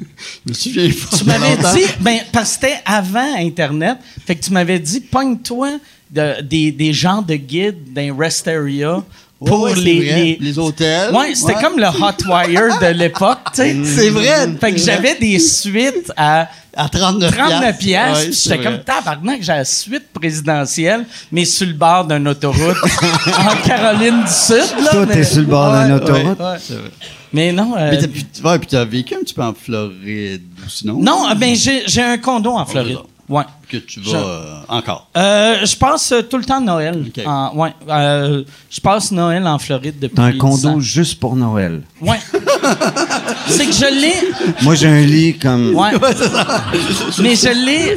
Je 0.47 0.51
me 0.51 0.55
souviens 0.55 0.89
pas. 0.89 1.17
Tu 1.17 1.25
m'avais 1.25 1.57
dit, 1.57 1.87
ben, 2.01 2.19
parce 2.33 2.57
que 2.57 2.67
c'était 2.67 2.79
avant 2.85 3.37
Internet, 3.39 3.99
fait 4.27 4.35
que 4.37 4.45
tu 4.45 4.51
m'avais 4.53 4.79
dit, 4.79 5.01
pogne-toi 5.01 5.79
de- 6.11 6.41
des, 6.43 6.73
des 6.73 6.93
gens 6.93 7.23
de 7.23 7.35
guides 7.35 7.93
d'un 7.93 8.17
rest 8.17 8.47
area 8.49 9.03
pour 9.39 9.63
Ouais, 9.63 9.75
les, 9.75 10.01
les, 10.01 10.39
Les 10.41 10.59
hôtels. 10.59 11.13
Ouais, 11.15 11.35
c'était 11.35 11.55
Ouais. 11.57 11.63
comme 11.63 11.79
le 11.79 11.87
Hotwire 11.89 12.79
de 12.81 12.87
l'époque, 12.99 13.39
tu 13.55 13.61
sais. 13.63 13.77
C'est 13.85 14.09
vrai. 14.11 14.49
Fait 14.61 14.73
que 14.73 14.79
j'avais 14.79 15.15
des 15.19 15.39
suites 15.39 16.11
à 16.17 16.49
À 16.77 16.89
39 16.91 17.35
39 17.35 17.79
piastres. 17.79 18.27
Ouais, 18.27 18.33
J'étais 18.33 18.63
comme 18.63 18.79
tabarnak, 18.85 19.41
j'ai 19.43 19.53
la 19.53 19.65
suite 19.65 20.09
présidentielle, 20.13 21.07
mais 21.33 21.45
sur 21.47 21.67
le 21.67 21.73
bord 21.73 22.05
d'une 22.05 22.29
autoroute 22.29 22.77
en 23.39 23.67
Caroline 23.67 24.23
du 24.25 24.31
Sud. 24.31 24.57
Là, 24.85 24.91
Toi, 24.91 25.07
mais- 25.07 25.15
t'es 25.15 25.25
sur 25.25 25.41
le 25.41 25.47
bord 25.47 25.73
d'une 25.83 25.93
autoroute? 25.93 26.39
ouais. 26.39 26.57
C'est 26.61 26.75
vrai. 26.75 26.91
Mais 27.33 27.53
non. 27.53 27.75
euh, 27.77 27.91
Mais 27.91 27.99
t'as, 27.99 28.09
puis, 28.09 28.27
ouais, 28.45 28.59
puis 28.59 28.69
t'as 28.69 28.85
vécu 28.85 29.15
un 29.15 29.19
petit 29.21 29.35
peu 29.35 29.43
en 29.43 29.53
Floride, 29.55 30.43
ou 30.65 30.69
sinon? 30.69 30.99
non, 31.01 31.29
euh, 31.31 31.35
ben 31.35 31.55
j'ai 31.57 31.83
j'ai 31.87 32.03
un 32.03 32.19
condo 32.19 32.51
en 32.53 32.65
Floride. 32.67 32.99
Ouais. 33.29 33.43
Que 33.69 33.79
tu 33.79 33.99
vas 34.01 34.11
Je- 34.11 34.17
euh, 34.17 34.55
encore. 34.69 35.09
Euh, 35.17 35.65
je 35.67 35.77
passe 35.77 36.13
euh, 36.13 36.23
tout 36.23 36.39
le 36.39 36.45
temps 36.45 36.61
Noël. 36.61 37.05
En- 37.27 37.57
ouais, 37.57 37.75
euh, 37.89 38.45
je 38.71 38.81
passe 38.81 39.11
Noël 39.11 39.45
en 39.47 39.59
Floride 39.59 39.97
depuis. 39.99 40.15
T'as 40.15 40.23
un 40.25 40.31
10 40.31 40.39
condo 40.39 40.69
ans. 40.69 40.81
juste 40.81 41.19
pour 41.19 41.35
Noël. 41.35 41.83
Ouais. 42.01 42.19
C'est 43.49 43.67
que 43.67 43.73
je 43.73 44.01
l'ai. 44.01 44.15
Moi, 44.63 44.75
j'ai 44.77 44.89
un 44.89 45.01
lit 45.05 45.37
comme. 45.39 45.75
Ouais. 45.75 45.91
Mais 47.21 47.35
je 47.37 47.65
l'ai. 47.65 47.97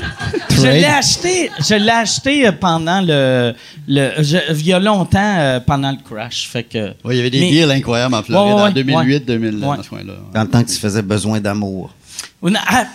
Je 0.50 0.62
l'ai 0.68 0.86
acheté. 0.86 1.52
Je 1.60 1.76
l'ai 1.76 1.90
acheté 1.92 2.52
pendant 2.54 3.02
le. 3.02 3.54
le 3.88 4.12
je- 4.24 4.54
il 4.54 4.66
y 4.68 4.74
a 4.74 4.80
longtemps 4.80 5.36
euh, 5.38 5.60
pendant 5.60 5.92
le 5.92 5.98
crash. 6.04 6.48
Fait 6.52 6.64
que. 6.64 6.88
Ouais, 7.04 7.14
il 7.14 7.18
y 7.18 7.20
avait 7.20 7.30
des 7.30 7.40
Mais- 7.42 7.52
deals 7.52 7.72
incroyables 7.72 8.16
en 8.16 8.24
Floride 8.24 8.54
Ouais, 8.56 8.62
ouais, 8.62 8.70
en 8.70 8.72
2008, 8.72 9.26
2000, 9.26 9.56
Ouais. 9.66 9.78
dans 9.78 9.84
ce 9.84 9.90
coin-là. 9.90 10.14
Dans 10.34 10.42
le 10.42 10.48
temps 10.50 10.64
que 10.64 10.70
tu 10.70 10.78
faisais 10.80 11.02
besoin 11.02 11.40
d'amour. 11.40 11.92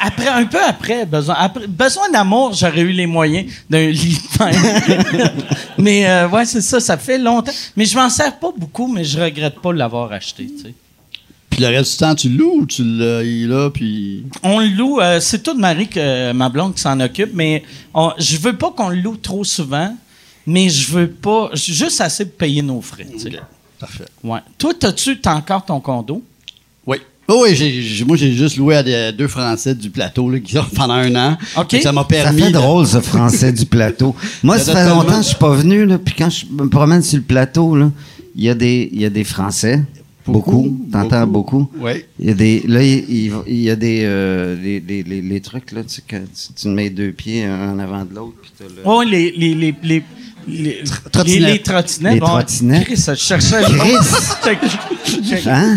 Après, 0.01 0.29
un 0.29 0.47
peu 0.47 0.63
après, 0.63 1.05
besoin, 1.07 1.35
après, 1.39 1.67
besoin 1.67 2.11
d'amour, 2.11 2.53
j'aurais 2.55 2.81
eu 2.81 2.93
les 2.93 3.07
moyens 3.07 3.53
d'un 3.69 3.89
lit 3.91 4.19
de 4.19 4.39
mais 5.79 6.09
euh, 6.09 6.29
ouais, 6.29 6.45
c'est 6.47 6.61
ça, 6.61 6.81
ça 6.81 6.97
fait 6.97 7.19
longtemps. 7.19 7.53
Mais 7.77 7.85
je 7.85 7.95
m'en 7.97 8.09
sers 8.09 8.39
pas 8.39 8.51
beaucoup, 8.57 8.87
mais 8.87 9.05
je 9.05 9.21
regrette 9.21 9.61
pas 9.61 9.73
de 9.73 9.79
l'avoir 9.79 10.13
acheté. 10.13 10.47
tu 10.47 10.63
sais. 10.63 10.75
Puis 11.51 11.61
le 11.63 11.69
reste 11.69 11.93
du 11.93 11.97
temps, 11.99 12.15
tu 12.15 12.29
le 12.31 12.37
loues 12.39 12.61
ou 12.63 12.67
tu 12.67 12.83
est 12.83 13.47
là, 13.47 13.71
puis... 13.71 14.25
On 14.43 14.59
le 14.61 14.67
loue, 14.69 14.99
euh, 15.01 15.21
c'est 15.21 15.43
toute 15.43 15.59
Marie, 15.59 15.89
que, 15.89 16.33
ma 16.33 16.49
blonde, 16.49 16.75
qui 16.75 16.81
s'en 16.81 16.99
occupe, 16.99 17.31
mais 17.33 17.63
on- 17.93 18.13
je 18.19 18.37
veux 18.39 18.57
pas 18.57 18.73
qu'on 18.73 18.89
le 18.89 18.97
loue 18.97 19.17
trop 19.17 19.45
souvent, 19.45 19.95
mais 20.47 20.69
je 20.69 20.91
veux 20.91 21.09
pas, 21.11 21.51
juste 21.55 22.01
assez 22.01 22.25
pour 22.27 22.39
payer 22.39 22.61
nos 22.63 22.81
frais. 22.81 23.07
tu 23.13 23.19
sais. 23.21 23.29
Ok, 23.29 23.43
Parfait. 23.79 24.05
Ouais. 24.25 24.41
Toi, 24.59 24.73
t'as-tu 24.79 25.21
t'as 25.21 25.35
encore 25.35 25.65
ton 25.65 25.79
condo? 25.79 26.23
Oui. 27.29 27.35
Oh 27.37 27.41
oui, 27.45 27.55
j'ai- 27.57 27.81
j'ai- 27.83 28.05
moi, 28.05 28.17
j'ai 28.17 28.33
juste 28.33 28.57
loué 28.57 28.77
à 28.77 28.83
des- 28.83 29.13
deux 29.17 29.29
Français 29.29 29.75
du 29.75 29.89
plateau 29.91 30.29
là, 30.31 30.39
qui 30.41 30.53
sont 30.53 30.65
pendant 30.75 30.95
un 30.95 31.15
an. 31.17 31.39
Ça 31.81 31.93
m'a 31.93 32.03
Ça 32.03 32.07
permis... 32.09 32.41
fait 32.43 32.49
de- 32.49 32.53
drôle, 32.53 32.87
ce 32.87 33.01
français 33.01 33.53
du 33.53 33.65
plateau. 33.67 34.15
Moi, 34.43 34.59
ça 34.59 34.73
Ça 34.75 34.85
fait 34.85 34.91
longtemps 34.91 35.17
que 35.19 35.23
je 35.23 35.29
suis 35.29 35.37
pas 35.37 35.55
venu, 35.55 35.87
là, 35.87 35.99
puis 35.99 36.15
quand 36.17 36.29
je 36.31 36.45
me 36.47 36.69
promène 36.69 37.03
sur 37.03 37.17
le 37.19 37.23
plateau, 37.25 37.75
là, 37.77 37.91
il 38.37 38.45
y, 38.45 38.49
a 38.51 38.55
des- 38.55 38.91
il 38.93 39.01
y 39.01 39.05
a 39.05 39.11
des 39.11 39.25
Français. 39.25 39.83
Beaucoup. 40.27 40.79
T'entends 40.91 41.27
beaucoup. 41.27 41.69
Oui. 41.79 42.05
Il 42.19 42.29
y 42.29 42.31
a 42.31 42.35
des, 42.35 42.63
là, 42.67 42.83
il, 42.83 43.05
il- 43.11 43.33
il 43.47 43.61
y 43.63 43.71
a 43.71 43.77
des, 43.77 44.03
euh, 44.05 44.57
les, 44.63 44.81
les, 44.81 45.03
les, 45.03 45.21
les 45.23 45.41
trucs, 45.41 45.71
là, 45.73 45.83
tu 45.83 45.95
sais, 45.97 46.03
que 46.07 46.17
tu, 46.17 46.53
tu 46.57 46.69
mets 46.69 46.89
deux 46.91 47.13
pieds 47.13 47.45
un 47.45 47.73
en 47.75 47.79
avant 47.79 48.05
de 48.05 48.15
l'autre, 48.15 48.35
puis 48.43 48.51
t'as 48.59 48.65
le... 48.65 48.81
Oh, 48.85 49.03
les. 49.03 49.33
les, 49.33 49.55
les, 49.55 49.75
les 49.83 50.03
les, 50.47 50.83
trottinettes. 51.11 51.41
les, 51.41 51.53
les 51.53 51.63
trottinettes. 51.63 52.15
Les 52.15 52.21
bon, 52.21 52.27
trottinettes. 52.27 52.85
Chris, 52.85 53.03
je 53.07 53.15
cherchais 53.15 53.63
Chris! 53.63 53.97
Hein? 55.47 55.77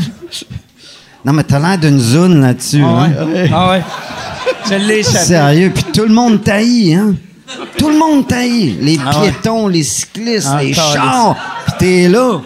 Non, 1.27 1.33
mais 1.33 1.43
t'as 1.43 1.59
l'air 1.59 1.77
d'une 1.77 1.99
zone 1.99 2.39
là-dessus, 2.41 2.81
Ah 2.85 3.01
hein? 3.03 3.11
ouais. 3.33 3.51
Ah 3.53 3.69
ouais. 3.71 3.83
Je 4.69 4.75
l'ai 4.75 4.99
échappé. 4.99 5.25
Sérieux, 5.25 5.71
puis 5.75 5.83
tout 5.93 6.03
le 6.03 6.13
monde 6.13 6.41
taillit, 6.41 6.95
hein? 6.95 7.15
Tout 7.77 7.89
le 7.89 7.97
monde 7.97 8.25
taillit. 8.27 8.77
Les 8.79 8.97
Ah 9.05 9.19
ouais. 9.19 9.31
piétons, 9.31 9.67
les 9.67 9.83
cyclistes, 9.83 10.47
Ah, 10.49 10.63
les 10.63 10.73
chars. 10.73 11.35
Puis 11.65 11.73
t'es 11.79 12.07
là. 12.07 12.39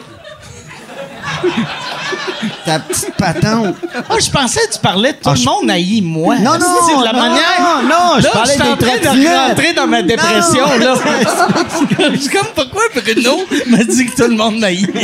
Ta 2.66 2.80
petite 2.80 3.14
patente. 3.16 3.76
Ah, 4.10 4.16
je 4.20 4.30
pensais 4.32 4.62
que 4.68 4.74
tu 4.74 4.80
parlais 4.80 5.12
de 5.14 5.18
tout 5.18 5.30
Ah, 5.30 5.34
le 5.34 5.40
je- 5.40 5.46
monde 5.46 5.70
haït 5.70 6.02
moi. 6.02 6.36
Non, 6.40 6.54
non, 6.60 6.66
C'est 6.88 6.98
de 7.00 7.04
la 7.04 7.14
non, 7.14 7.20
manière. 7.20 7.60
non, 7.62 7.84
non, 7.88 8.18
je 8.18 8.24
Là, 8.24 8.30
parlais 8.34 8.54
suis 8.54 8.62
en 8.64 8.78
train 8.78 8.98
de 8.98 9.48
rentrer 9.50 9.74
dans 9.74 9.88
ma 9.88 10.02
dépression, 10.02 10.66
là. 10.80 10.96
je 12.14 12.18
suis 12.18 12.30
comme, 12.30 12.48
pourquoi 12.56 12.82
Bruno 12.96 13.38
m'a 13.68 13.84
dit 13.84 14.06
que 14.08 14.16
tout 14.16 14.28
le 14.30 14.36
monde 14.36 14.58
m'haït? 14.60 14.90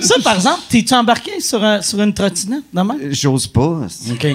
Ça, 0.00 0.14
par 0.24 0.34
exemple, 0.36 0.60
t'es-tu 0.68 0.94
embarqué 0.94 1.40
sur, 1.40 1.62
un- 1.62 1.82
sur 1.82 2.00
une 2.00 2.12
trottinette, 2.14 2.64
demain? 2.72 2.96
J'ose 3.10 3.46
pas. 3.46 3.86
OK. 4.10 4.26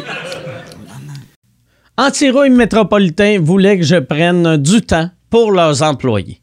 Antirouille 1.97 2.49
Métropolitain 2.49 3.39
voulait 3.39 3.77
que 3.77 3.83
je 3.85 3.97
prenne 3.97 4.57
du 4.57 4.81
temps 4.81 5.09
pour 5.29 5.51
leurs 5.51 5.81
employés. 5.83 6.39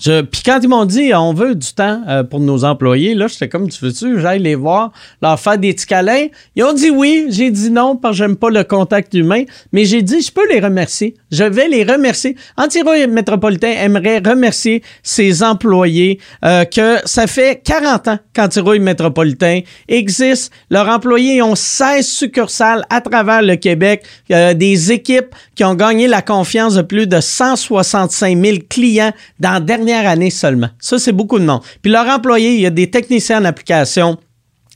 Je, 0.00 0.20
puis 0.22 0.42
quand 0.44 0.60
ils 0.62 0.68
m'ont 0.68 0.84
dit 0.84 1.12
on 1.12 1.34
veut 1.34 1.56
du 1.56 1.72
temps 1.74 2.02
euh, 2.08 2.22
pour 2.22 2.38
nos 2.38 2.64
employés, 2.64 3.14
là, 3.14 3.26
j'étais 3.26 3.48
comme 3.48 3.68
tu 3.68 3.84
veux-tu, 3.84 4.20
j'aille 4.20 4.40
les 4.40 4.54
voir, 4.54 4.92
leur 5.20 5.40
faire 5.40 5.58
des 5.58 5.74
petits 5.74 5.86
câlins? 5.86 6.26
Ils 6.54 6.62
ont 6.62 6.72
dit 6.72 6.90
oui, 6.90 7.26
j'ai 7.30 7.50
dit 7.50 7.70
non 7.70 7.96
parce 7.96 8.12
que 8.12 8.18
j'aime 8.18 8.36
pas 8.36 8.50
le 8.50 8.62
contact 8.62 9.14
humain, 9.14 9.42
mais 9.72 9.84
j'ai 9.84 10.02
dit 10.02 10.20
je 10.20 10.30
peux 10.30 10.48
les 10.48 10.60
remercier. 10.60 11.14
Je 11.32 11.42
vais 11.42 11.68
les 11.68 11.82
remercier. 11.82 12.36
Antirouille 12.56 13.06
Métropolitain 13.08 13.72
aimerait 13.72 14.18
remercier 14.18 14.82
ses 15.02 15.42
employés 15.42 16.20
euh, 16.44 16.64
que 16.64 16.98
ça 17.04 17.26
fait 17.26 17.60
40 17.64 18.08
ans 18.08 18.18
qu'Antirouille 18.34 18.78
Métropolitain 18.78 19.60
existe. 19.88 20.52
Leurs 20.70 20.88
employés 20.88 21.42
ont 21.42 21.56
16 21.56 22.06
succursales 22.06 22.84
à 22.88 23.00
travers 23.00 23.42
le 23.42 23.56
Québec, 23.56 24.04
euh, 24.30 24.54
des 24.54 24.92
équipes 24.92 25.34
qui 25.56 25.64
ont 25.64 25.74
gagné 25.74 26.06
la 26.06 26.22
confiance 26.22 26.76
de 26.76 26.82
plus 26.82 27.08
de 27.08 27.20
165 27.20 28.38
000 28.40 28.58
clients 28.68 29.12
dans 29.40 29.58
dernière 29.58 29.87
année 29.94 30.30
seulement. 30.30 30.68
Ça, 30.78 30.98
c'est 30.98 31.12
beaucoup 31.12 31.38
de 31.38 31.44
monde. 31.44 31.62
Puis 31.82 31.90
leurs 31.90 32.08
employés, 32.08 32.54
il 32.54 32.60
y 32.60 32.66
a 32.66 32.70
des 32.70 32.90
techniciens 32.90 33.40
en 33.40 33.44
application, 33.44 34.18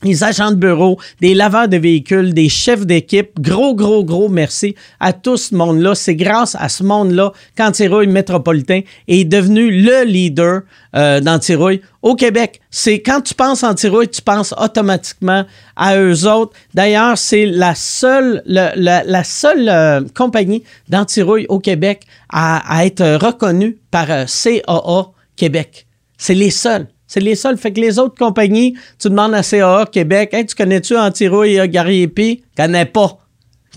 des 0.03 0.23
agents 0.23 0.51
de 0.51 0.55
bureau, 0.55 0.97
des 1.21 1.33
laveurs 1.33 1.67
de 1.67 1.77
véhicules, 1.77 2.33
des 2.33 2.49
chefs 2.49 2.85
d'équipe. 2.85 3.39
Gros, 3.39 3.73
gros, 3.75 4.03
gros 4.03 4.29
merci 4.29 4.75
à 4.99 5.13
tout 5.13 5.37
ce 5.37 5.55
monde-là. 5.55 5.95
C'est 5.95 6.15
grâce 6.15 6.55
à 6.59 6.69
ce 6.69 6.83
monde-là 6.83 7.31
qu'Antirouille 7.57 8.07
Métropolitain 8.07 8.81
est 9.07 9.23
devenu 9.25 9.71
le 9.71 10.03
leader 10.03 10.61
euh, 10.95 11.19
d'Antirouille 11.19 11.81
au 12.01 12.15
Québec. 12.15 12.59
C'est 12.69 12.99
quand 13.01 13.21
tu 13.21 13.33
penses 13.33 13.63
Antirouille, 13.63 14.09
tu 14.09 14.21
penses 14.21 14.53
automatiquement 14.57 15.45
à 15.75 15.97
eux 15.97 16.27
autres. 16.27 16.53
D'ailleurs, 16.73 17.17
c'est 17.17 17.45
la 17.45 17.73
seule, 17.75 18.43
le- 18.45 18.71
la, 18.75 19.03
la 19.03 19.23
seule 19.23 19.69
euh, 19.69 20.01
compagnie 20.15 20.63
d'Antirouille 20.89 21.45
au 21.49 21.59
Québec 21.59 22.01
à, 22.29 22.77
à 22.77 22.85
être 22.85 23.03
reconnue 23.23 23.77
par 23.89 24.07
euh, 24.11 24.25
CAA 24.25 25.11
Québec. 25.35 25.87
C'est 26.17 26.35
les 26.35 26.51
seuls. 26.51 26.87
C'est 27.13 27.19
les 27.19 27.35
seuls. 27.35 27.59
Fait 27.59 27.71
que 27.71 27.79
les 27.79 27.99
autres 27.99 28.17
compagnies, 28.17 28.75
tu 28.97 29.07
demandes 29.07 29.35
à 29.35 29.43
CAA 29.43 29.85
Québec, 29.85 30.33
hey, 30.33 30.47
tu 30.47 30.55
connais-tu 30.55 30.97
Antirouille 30.97 31.59
et 31.59 31.69
Garriépi? 31.69 32.43
Connais 32.57 32.85
pas. 32.85 33.19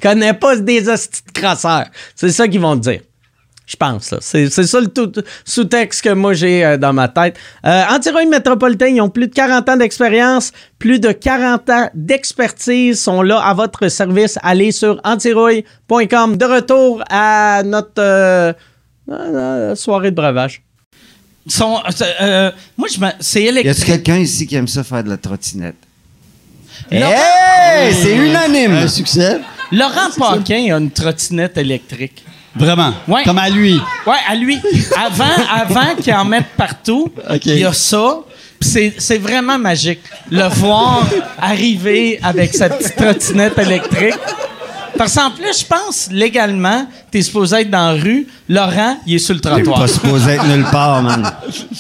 Connais 0.01 0.33
pas 0.33 0.57
des 0.57 0.89
hosties 0.89 1.21
de 1.27 1.33
crasseurs. 1.39 1.85
C'est 2.15 2.31
ça 2.31 2.49
qu'ils 2.49 2.63
vont 2.63 2.77
te 2.79 2.89
dire. 2.89 3.01
Je 3.67 3.77
pense, 3.77 4.15
c'est 4.21 4.49
ça 4.49 4.81
le 4.81 4.87
tout 4.87 5.13
sous-texte 5.45 6.03
que 6.03 6.11
moi 6.15 6.33
j'ai 6.33 6.65
euh, 6.65 6.79
dans 6.79 6.95
ma 6.95 7.09
tête. 7.09 7.37
Euh, 7.67 7.83
Antirouille 7.91 8.27
Métropolitain, 8.27 8.87
ils 8.87 9.01
ont 9.03 9.11
plus 9.11 9.27
de 9.27 9.35
40 9.35 9.69
ans 9.69 9.77
d'expérience, 9.77 10.53
plus 10.79 10.99
de 10.99 11.13
40 11.13 11.69
ans 11.69 11.91
d'expertise 11.93 13.03
sont 13.03 13.21
là 13.21 13.39
à 13.39 13.53
votre 13.53 13.89
service. 13.89 14.39
Allez 14.43 14.73
sur 14.73 14.99
antirouille.com. 15.05 16.39
De 16.39 16.45
retour 16.47 17.03
à 17.11 17.63
notre 17.65 17.91
euh, 17.99 18.53
euh, 19.11 19.75
soirée 19.75 20.11
de 20.11 20.17
breuvage. 20.17 20.66
Sont- 21.49 21.81
euh, 21.85 22.05
euh, 22.23 22.51
moi, 22.77 22.89
je 22.93 22.99
me- 23.01 23.11
c'est 23.21 23.43
Y 23.43 23.49
a-tu 23.49 23.59
électrique. 23.59 23.87
quelqu'un 23.87 24.19
ici 24.19 24.47
qui 24.47 24.57
aime 24.57 24.67
ça 24.69 24.83
faire 24.83 25.05
de 25.05 25.11
la 25.11 25.17
trottinette? 25.17 25.77
Hey! 26.91 27.95
C'est 27.95 28.15
unanime! 28.17 28.75
Un 28.75 28.89
succès. 28.89 29.41
Laurent 29.73 30.11
Paquin 30.17 30.75
a 30.75 30.79
une 30.79 30.91
trottinette 30.91 31.57
électrique. 31.59 32.25
Vraiment? 32.55 32.95
Ouais. 33.07 33.23
Comme 33.25 33.39
à 33.39 33.49
lui? 33.51 33.75
Ouais, 34.07 34.15
à 34.29 34.35
lui. 34.35 34.59
Avant, 34.97 35.25
avant 35.53 35.95
qu'il 36.01 36.15
en 36.15 36.25
mette 36.25 36.47
partout, 36.57 37.13
il 37.45 37.59
y 37.59 37.65
a 37.65 37.73
ça. 37.73 38.19
C'est 38.61 39.19
vraiment 39.19 39.59
magique. 39.59 40.01
Le 40.31 40.49
voir 40.49 41.07
arriver 41.39 42.19
avec 42.23 42.55
sa 42.55 42.71
petite 42.71 42.97
trottinette 42.97 43.59
électrique. 43.59 44.15
Parce 44.99 45.15
qu'en 45.15 45.31
plus, 45.31 45.61
je 45.61 45.65
pense, 45.67 46.09
légalement, 46.11 46.87
t'es 47.11 47.21
supposé 47.23 47.57
être 47.61 47.71
dans 47.71 47.95
la 47.95 48.03
rue. 48.03 48.27
Laurent, 48.49 48.99
il 49.07 49.15
est 49.15 49.19
sur 49.19 49.35
le 49.35 49.41
T'es 49.41 49.51
trottoir. 49.51 49.81
pas 49.81 49.89
supposé 49.89 50.31
être 50.33 50.47
nulle 50.47 50.65
part, 50.71 51.03
man. 51.03 51.33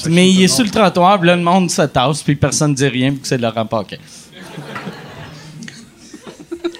Mais 0.08 0.30
il 0.30 0.42
est 0.42 0.48
sur 0.48 0.64
le 0.64 0.70
trottoir, 0.70 1.18
puis 1.18 1.28
là, 1.28 1.36
le 1.36 1.42
monde 1.42 1.70
se 1.70 1.82
tasse, 1.82 2.22
puis 2.22 2.36
personne 2.36 2.72
ne 2.72 2.76
dit 2.76 2.86
rien, 2.88 3.10
puis 3.12 3.20
que 3.20 3.26
c'est 3.28 3.38
Laurent 3.38 3.64
Paquin. 3.66 3.96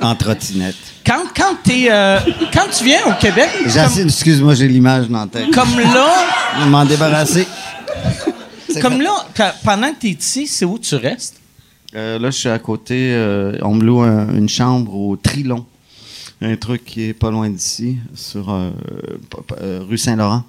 En 0.00 0.14
trottinette. 0.14 0.76
Quand, 1.06 1.22
quand, 1.34 1.56
t'es, 1.62 1.86
euh, 1.90 2.18
quand 2.52 2.66
tu 2.76 2.84
viens 2.84 3.00
au 3.06 3.12
Québec, 3.20 3.48
assez- 3.78 4.02
Excuse-moi, 4.02 4.54
j'ai 4.54 4.68
l'image 4.68 5.08
dans 5.08 5.20
la 5.20 5.26
tête. 5.26 5.50
comme, 5.54 5.68
comme 5.70 5.78
là, 5.94 6.66
m'en 6.68 6.84
débarrasser. 6.84 7.46
Comme 8.82 8.98
fait. 8.98 9.02
là, 9.04 9.12
quand- 9.34 9.52
pendant 9.64 9.88
que 9.92 10.00
t'es 10.00 10.08
ici, 10.08 10.46
c'est 10.46 10.64
où 10.66 10.78
tu 10.78 10.96
restes? 10.96 11.36
Euh, 11.94 12.18
là, 12.18 12.30
je 12.30 12.36
suis 12.36 12.48
à 12.48 12.58
côté. 12.58 13.12
euh, 13.14 13.56
on 13.62 13.74
me 13.74 13.84
loue 13.84 14.00
un- 14.00 14.28
une 14.34 14.48
chambre 14.48 14.94
au 14.94 15.16
Trilon. 15.16 15.64
Un 16.42 16.56
truc 16.56 16.84
qui 16.84 17.02
est 17.04 17.14
pas 17.14 17.30
loin 17.30 17.48
d'ici, 17.48 17.96
sur 18.14 18.50
euh, 18.50 18.70
euh, 19.62 19.80
rue 19.88 19.96
Saint-Laurent. 19.96 20.44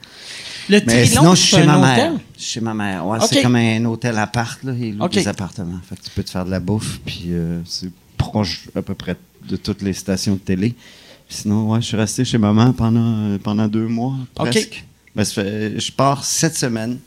Le 0.69 0.81
Mais 0.85 1.05
sinon, 1.05 1.33
je 1.33 1.41
suis 1.41 1.55
chez 1.55 1.65
ma 1.65 1.77
mère. 1.77 2.13
Je 2.35 2.41
suis 2.41 2.51
chez 2.53 2.59
ma 2.61 2.73
mère. 2.73 3.05
Ouais, 3.07 3.19
c'est 3.27 3.41
comme 3.41 3.55
un 3.55 3.85
hôtel 3.85 4.17
appart, 4.17 4.61
là. 4.63 4.73
Il 4.77 4.97
loue 4.97 5.07
des 5.07 5.27
appartements. 5.27 5.79
Fait 5.87 5.95
que 5.95 6.01
tu 6.03 6.09
peux 6.09 6.23
te 6.23 6.29
faire 6.29 6.43
de 6.43 6.51
la 6.51 6.59
bouffe, 6.59 6.99
puis 7.05 7.27
euh, 7.27 7.61
c'est 7.65 7.89
proche 8.17 8.67
à 8.75 8.81
peu 8.81 8.95
près 8.95 9.15
de 9.47 9.55
toutes 9.55 9.81
les 9.81 9.93
stations 9.93 10.33
de 10.33 10.39
télé. 10.39 10.75
Sinon, 11.29 11.71
ouais, 11.71 11.81
je 11.81 11.87
suis 11.87 11.97
resté 11.97 12.25
chez 12.25 12.37
maman 12.37 12.73
pendant, 12.73 13.37
pendant 13.39 13.67
deux 13.67 13.87
mois, 13.87 14.15
presque. 14.35 14.83
Ben, 15.15 15.23
fait- 15.25 15.79
je 15.79 15.91
pars 15.91 16.23
cette 16.25 16.55
semaine. 16.57 16.99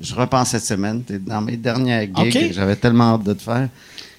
Je 0.00 0.14
repars 0.14 0.46
cette 0.46 0.64
semaine. 0.64 1.02
T'es 1.02 1.18
dans 1.18 1.40
mes 1.40 1.56
dernières 1.56 2.02
gigs. 2.02 2.36
Ok. 2.36 2.52
J'avais 2.52 2.76
tellement 2.76 3.14
hâte 3.14 3.24
de 3.24 3.32
te 3.34 3.42
faire. 3.42 3.68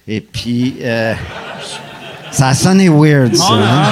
Et 0.06 0.20
puis, 0.20 0.76
euh, 0.82 1.14
ça 2.34 2.48
a 2.48 2.54
sonné 2.54 2.88
weird, 2.88 3.34
ça. 3.36 3.44
hein? 3.52 3.84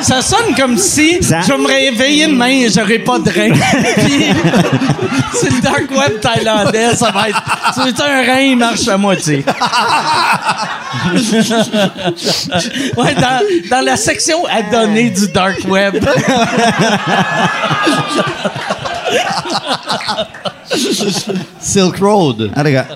Ça 0.00 0.20
sonne 0.20 0.52
comme 0.56 0.76
si 0.76 1.22
Ça- 1.22 1.42
je 1.42 1.52
vais 1.52 1.58
me 1.58 1.66
réveiller 1.68 2.26
demain 2.26 2.46
et 2.48 2.68
j'aurai 2.68 2.98
pas 2.98 3.20
de 3.20 3.30
rein. 3.30 3.52
Puis, 4.04 4.24
c'est 5.32 5.50
le 5.50 5.60
dark 5.60 5.88
web 5.92 6.18
thaïlandais, 6.20 6.96
ça 6.96 7.12
va 7.12 7.28
être. 7.28 7.40
C'est 7.74 8.00
un 8.02 8.22
rein, 8.26 8.40
il 8.40 8.56
marche 8.56 8.88
à 8.88 8.96
moitié. 8.96 9.44
ouais, 12.96 13.14
dans, 13.14 13.40
dans 13.70 13.84
la 13.84 13.96
section 13.96 14.44
à 14.46 14.62
donner 14.62 15.10
du 15.10 15.28
dark 15.28 15.64
web. 15.68 16.04
Silk 21.60 21.98
Road. 22.00 22.50
Ah, 22.54 22.62
les 22.62 22.72
gars. 22.72 22.86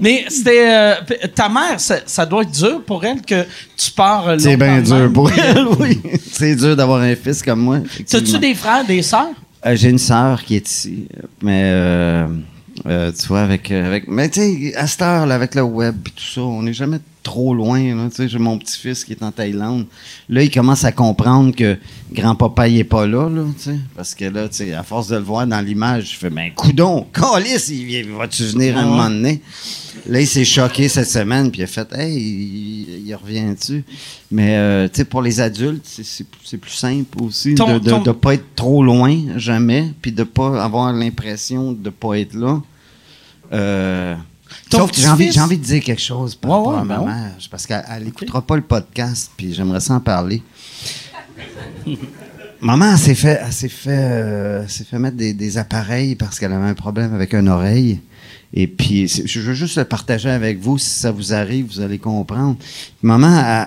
Mais 0.00 0.24
c'était. 0.28 0.66
euh, 0.68 0.94
ta 1.34 1.48
mère, 1.48 1.78
ça, 1.78 1.96
ça 2.06 2.24
doit 2.26 2.42
être 2.42 2.50
dur 2.52 2.82
pour 2.84 3.04
elle 3.04 3.20
que 3.22 3.44
tu 3.76 3.90
pars. 3.92 4.28
euh, 4.28 4.36
C'est 4.38 4.56
bien 4.56 4.80
dur 4.80 5.12
pour 5.12 5.30
elle, 5.30 5.66
oui. 5.80 6.00
C'est 6.32 6.56
dur 6.56 6.76
d'avoir 6.76 7.00
un 7.02 7.14
fils 7.14 7.42
comme 7.42 7.60
moi. 7.60 7.78
T'as-tu 7.80 7.92
effectivement. 8.16 8.38
des 8.40 8.54
frères, 8.54 8.84
des 8.84 9.02
sœurs? 9.02 9.28
Euh, 9.66 9.76
J'ai 9.76 9.90
une 9.90 9.98
sœur 9.98 10.42
qui 10.42 10.56
est 10.56 10.68
ici, 10.70 11.06
mais 11.42 11.62
euh, 11.64 12.26
tu 12.86 13.26
vois, 13.28 13.40
avec, 13.42 13.70
avec 13.70 14.08
mais 14.08 14.28
tu 14.28 14.40
sais, 14.40 14.74
à 14.76 14.86
cette 14.86 15.02
heure, 15.02 15.26
là, 15.26 15.34
avec 15.36 15.54
le 15.54 15.62
web 15.62 15.96
et 16.06 16.10
tout 16.10 16.24
ça, 16.34 16.40
on 16.42 16.62
n'est 16.62 16.72
jamais 16.74 16.98
trop 17.24 17.52
loin. 17.54 17.82
là. 17.96 18.08
Tu 18.10 18.16
sais, 18.16 18.28
j'ai 18.28 18.38
mon 18.38 18.56
petit-fils 18.58 19.04
qui 19.04 19.10
est 19.12 19.22
en 19.24 19.32
Thaïlande. 19.32 19.86
Là, 20.28 20.42
il 20.44 20.50
commence 20.50 20.84
à 20.84 20.92
comprendre 20.92 21.52
que 21.56 21.76
grand-papa, 22.12 22.68
il 22.68 22.78
est 22.78 22.84
pas 22.84 23.06
là, 23.06 23.28
là, 23.28 23.42
tu 23.56 23.64
sais. 23.64 23.78
Parce 23.96 24.14
que 24.14 24.26
là, 24.26 24.48
tu 24.48 24.58
sais, 24.58 24.72
à 24.74 24.84
force 24.84 25.08
de 25.08 25.16
le 25.16 25.22
voir 25.22 25.46
dans 25.46 25.60
l'image, 25.60 26.12
je 26.12 26.16
fais, 26.18 26.30
ben, 26.30 26.50
coudon, 26.54 27.06
calice, 27.12 27.68
il, 27.70 28.10
va-tu 28.12 28.44
venir 28.44 28.78
un 28.78 28.84
moment 28.86 29.10
donné? 29.10 29.40
Là, 30.06 30.20
il 30.20 30.26
s'est 30.26 30.44
choqué 30.44 30.88
cette 30.88 31.08
semaine, 31.08 31.50
puis 31.50 31.60
il 31.62 31.64
a 31.64 31.66
fait, 31.66 31.88
hey, 31.94 32.14
il, 32.16 33.06
il 33.08 33.14
revient-tu? 33.14 33.84
Mais, 34.30 34.56
euh, 34.56 34.86
tu 34.88 34.98
sais, 34.98 35.04
pour 35.04 35.22
les 35.22 35.40
adultes, 35.40 35.84
c'est- 35.84 36.04
c'est 36.04 36.26
c'est 36.44 36.58
plus 36.58 36.72
simple 36.72 37.22
aussi 37.22 37.54
Ton- 37.54 37.78
de, 37.78 37.88
ton- 37.90 38.02
de 38.02 38.12
pas 38.12 38.34
être 38.34 38.54
trop 38.54 38.84
loin, 38.84 39.16
jamais, 39.36 39.92
puis 40.02 40.12
de 40.12 40.22
pas 40.24 40.62
avoir 40.62 40.92
l'impression 40.92 41.72
de 41.72 41.90
pas 41.90 42.18
être 42.18 42.34
là. 42.34 42.60
Euh, 43.52 44.14
Ton 44.74 44.80
sauf 44.80 44.90
que 44.90 45.00
j'ai 45.00 45.08
envie, 45.08 45.32
j'ai 45.32 45.40
envie 45.40 45.58
de 45.58 45.64
dire 45.64 45.82
quelque 45.82 46.02
chose 46.02 46.34
par 46.34 46.66
Ouais, 46.66 46.76
à 46.78 46.84
ma 46.84 46.98
ben 46.98 47.06
mère, 47.06 47.32
parce 47.50 47.66
qu'elle 47.66 47.84
elle 47.88 48.08
écoutera 48.08 48.42
pas 48.42 48.56
le 48.56 48.62
podcast, 48.62 49.30
puis 49.36 49.54
j'aimerais 49.54 49.80
ça 49.80 49.94
en 49.94 50.00
parler. 50.00 50.42
Maman, 52.60 52.92
elle 52.92 52.98
s'est 52.98 53.14
fait, 53.14 53.40
elle 53.44 53.52
s'est 53.52 53.68
fait, 53.68 53.90
euh, 53.90 54.66
fait 54.66 54.98
mettre 54.98 55.16
des, 55.16 55.34
des 55.34 55.58
appareils 55.58 56.14
parce 56.14 56.38
qu'elle 56.38 56.52
avait 56.52 56.68
un 56.68 56.74
problème 56.74 57.14
avec 57.14 57.34
une 57.34 57.48
oreille. 57.48 58.00
Et 58.56 58.68
puis, 58.68 59.08
je 59.08 59.40
veux 59.40 59.52
juste 59.52 59.76
le 59.78 59.84
partager 59.84 60.30
avec 60.30 60.60
vous. 60.60 60.78
Si 60.78 60.88
ça 60.88 61.10
vous 61.10 61.34
arrive, 61.34 61.66
vous 61.66 61.80
allez 61.80 61.98
comprendre. 61.98 62.56
Maman, 63.02 63.66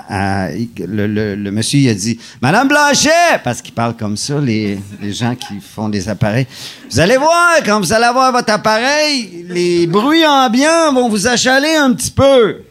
le, 0.80 1.52
monsieur, 1.52 1.80
il 1.80 1.90
a 1.90 1.94
dit 1.94 2.18
Madame 2.42 2.70
Blanchet 2.70 3.42
Parce 3.44 3.62
qu'il 3.62 3.74
parle 3.74 3.98
comme 3.98 4.16
ça, 4.16 4.40
les, 4.40 4.80
gens 5.12 5.36
qui 5.36 5.60
font 5.60 5.90
des 5.90 6.08
appareils. 6.08 6.48
Vous 6.90 7.02
allez 7.02 7.18
voir, 7.18 7.58
quand 7.66 7.82
vous 7.82 7.92
allez 7.92 8.06
avoir 8.06 8.32
votre 8.32 8.50
appareil, 8.50 9.46
les 9.50 9.88
bruits 9.88 10.26
ambiants 10.26 10.94
vont 10.94 11.10
vous 11.10 11.28
achaler 11.28 11.76
un 11.76 11.92
petit 11.94 12.12
peu. 12.12 12.62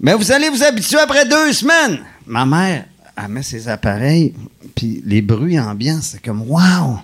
Mais 0.00 0.14
vous 0.14 0.30
allez 0.30 0.50
vous 0.50 0.62
habituer 0.62 1.00
après 1.00 1.26
deux 1.26 1.52
semaines. 1.52 1.98
Ma 2.28 2.46
mère, 2.46 2.84
elle 3.16 3.28
met 3.28 3.42
ses 3.42 3.66
appareils, 3.66 4.34
puis 4.76 5.02
les 5.04 5.20
bruits 5.20 5.58
ambiants, 5.58 5.98
c'est 6.00 6.22
comme 6.22 6.42
Wow! 6.42 7.00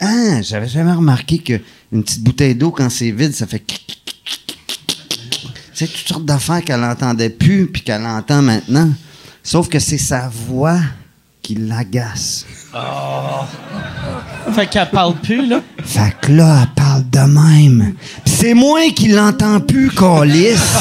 Ah, 0.00 0.40
j'avais 0.42 0.68
jamais 0.68 0.92
remarqué 0.92 1.38
que 1.38 1.60
une 1.92 2.04
petite 2.04 2.22
bouteille 2.22 2.54
d'eau, 2.54 2.70
quand 2.70 2.88
c'est 2.88 3.10
vide, 3.10 3.34
ça 3.34 3.46
fait. 3.46 3.62
sais, 5.74 5.86
toutes 5.86 6.08
sortes 6.08 6.24
d'affaires 6.24 6.62
qu'elle 6.62 6.80
n'entendait 6.80 7.30
plus, 7.30 7.66
puis 7.66 7.82
qu'elle 7.82 8.06
entend 8.06 8.42
maintenant. 8.42 8.90
Sauf 9.42 9.68
que 9.68 9.78
c'est 9.78 9.98
sa 9.98 10.28
voix 10.28 10.78
qui 11.42 11.56
l'agace. 11.56 12.46
Fait 14.54 14.66
qu'elle 14.68 14.90
parle 14.90 15.16
plus, 15.16 15.46
là. 15.46 15.60
Fait 15.82 16.14
que 16.20 16.32
là, 16.32 16.60
elle 16.62 16.68
parle 16.74 17.08
de 17.10 17.20
même. 17.20 17.94
C'est 18.24 18.54
moi 18.54 18.80
qui 18.94 19.08
l'entends 19.08 19.60
plus, 19.60 19.90
Calice. 19.90 20.60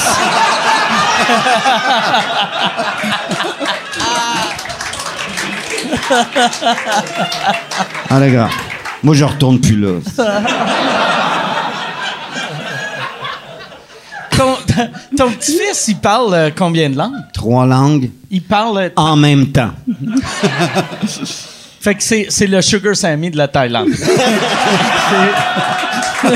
ah, 8.10 8.20
les 8.20 8.32
gars, 8.32 8.50
moi, 9.04 9.14
je 9.16 9.26
retourne 9.26 9.60
plus 9.60 9.76
là. 9.78 10.00
Ton, 14.32 14.56
ton 15.18 15.32
petit-fils, 15.32 15.88
il 15.90 15.98
parle 15.98 16.34
euh, 16.34 16.50
combien 16.56 16.90
de 16.90 16.96
langues? 16.98 17.12
Trois 17.34 17.66
langues 17.66 18.10
Il 18.32 18.42
parle. 18.42 18.78
euh, 18.78 18.90
en 18.96 19.18
même 19.18 19.48
temps. 19.52 19.72
Fait 21.82 21.96
que 21.96 22.04
c'est, 22.04 22.28
c'est 22.30 22.48
le 22.48 22.62
Sugar 22.62 22.96
Sammy 22.96 23.30
de 23.32 23.38
la 23.38 23.48
Thaïlande. 23.50 23.90
C'est- 23.96 24.18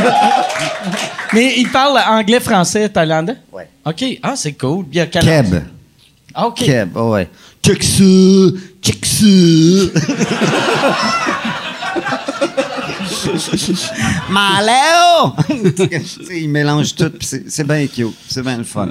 Mais 1.33 1.53
il 1.57 1.67
parle 1.71 1.97
anglais, 2.07 2.39
français, 2.39 2.87
thaïlandais? 2.89 3.35
Ouais. 3.51 3.67
OK. 3.85 4.03
Ah, 4.21 4.33
c'est 4.35 4.53
cool. 4.53 4.85
Il 4.91 4.97
y 4.97 5.01
a 5.01 5.07
quel 5.07 5.27
âge? 5.27 5.45
Keb. 5.49 5.63
Ah, 6.35 6.45
OK. 6.47 6.57
Keb, 6.63 6.89
oh 6.95 7.11
ouais. 7.13 7.27
Ça. 7.65 7.73
Maléo! 14.29 15.33
Il 16.31 16.49
mélange 16.49 16.95
tout, 16.95 17.11
c'est 17.19 17.67
bien 17.67 17.87
cute, 17.87 18.13
c'est 18.27 18.41
bien 18.41 18.57
le 18.57 18.63
fun. 18.63 18.89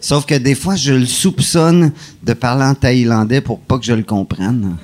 Sauf 0.00 0.26
que 0.26 0.34
des 0.34 0.54
fois, 0.54 0.76
je 0.76 0.92
le 0.94 1.06
soupçonne 1.06 1.92
de 2.22 2.32
parler 2.34 2.64
en 2.64 2.74
thaïlandais 2.74 3.40
pour 3.40 3.60
pas 3.60 3.78
que 3.78 3.84
je 3.84 3.92
le 3.92 4.02
comprenne. 4.02 4.76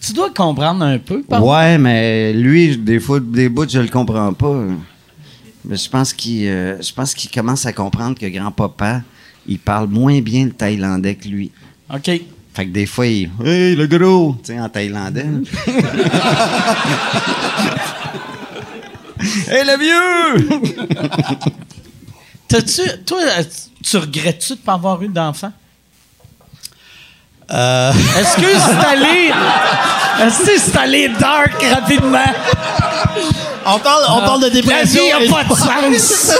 Tu 0.00 0.12
dois 0.12 0.30
comprendre 0.30 0.84
un 0.84 0.98
peu, 0.98 1.22
par 1.22 1.44
Ouais, 1.44 1.78
mais 1.78 2.32
lui, 2.32 2.76
des 2.76 3.00
fois, 3.00 3.20
des 3.20 3.48
bouts, 3.48 3.68
je 3.68 3.80
le 3.80 3.88
comprends 3.88 4.32
pas. 4.32 4.62
Mais 5.64 5.76
je 5.76 5.88
pense 5.88 6.12
qu'il 6.12 6.46
euh, 6.46 6.80
je 6.80 6.92
pense 6.92 7.14
qu'il 7.14 7.30
commence 7.30 7.66
à 7.66 7.72
comprendre 7.72 8.18
que 8.18 8.26
grand-papa, 8.26 9.02
il 9.46 9.58
parle 9.58 9.88
moins 9.88 10.20
bien 10.20 10.46
le 10.46 10.52
thaïlandais 10.52 11.14
que 11.14 11.28
lui. 11.28 11.50
OK. 11.92 12.10
Fait 12.58 12.66
que 12.66 12.72
des 12.72 12.86
fois, 12.86 13.06
il 13.06 13.30
Hey, 13.44 13.76
le 13.76 13.86
gros! 13.86 14.34
Tu 14.42 14.52
sais, 14.52 14.58
en 14.60 14.68
thaïlandais. 14.68 15.24
hey, 19.48 19.64
le 19.64 19.78
vieux! 19.78 20.48
T'as-tu, 22.48 22.82
toi, 23.06 23.18
tu 23.84 23.96
regrettes-tu 23.96 24.54
de 24.54 24.58
pas 24.58 24.72
avoir 24.72 25.00
eu 25.02 25.08
d'enfant? 25.08 25.52
Euh, 27.52 27.92
Est-ce 28.18 28.36
que 28.38 28.46
c'est 28.52 28.86
allé. 28.88 29.30
Est-ce 30.26 30.42
que 30.44 30.58
c'est 30.58 30.76
allé 30.76 31.08
dark 31.10 31.62
rapidement? 31.62 32.18
on, 33.66 33.78
parle, 33.78 34.02
on 34.10 34.20
parle 34.20 34.40
de 34.40 34.46
La 34.46 34.50
dépression. 34.52 35.00
vie 35.04 35.26
et- 35.26 35.28
a 35.28 35.32
pas 35.32 35.44
de 35.44 35.96
sens! 35.96 36.32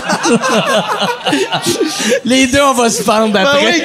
Les 2.24 2.48
deux, 2.48 2.60
on 2.62 2.74
va 2.74 2.90
se 2.90 3.04
pendre 3.04 3.32
Ben 3.32 3.46
après. 3.46 3.64
oui. 3.64 3.82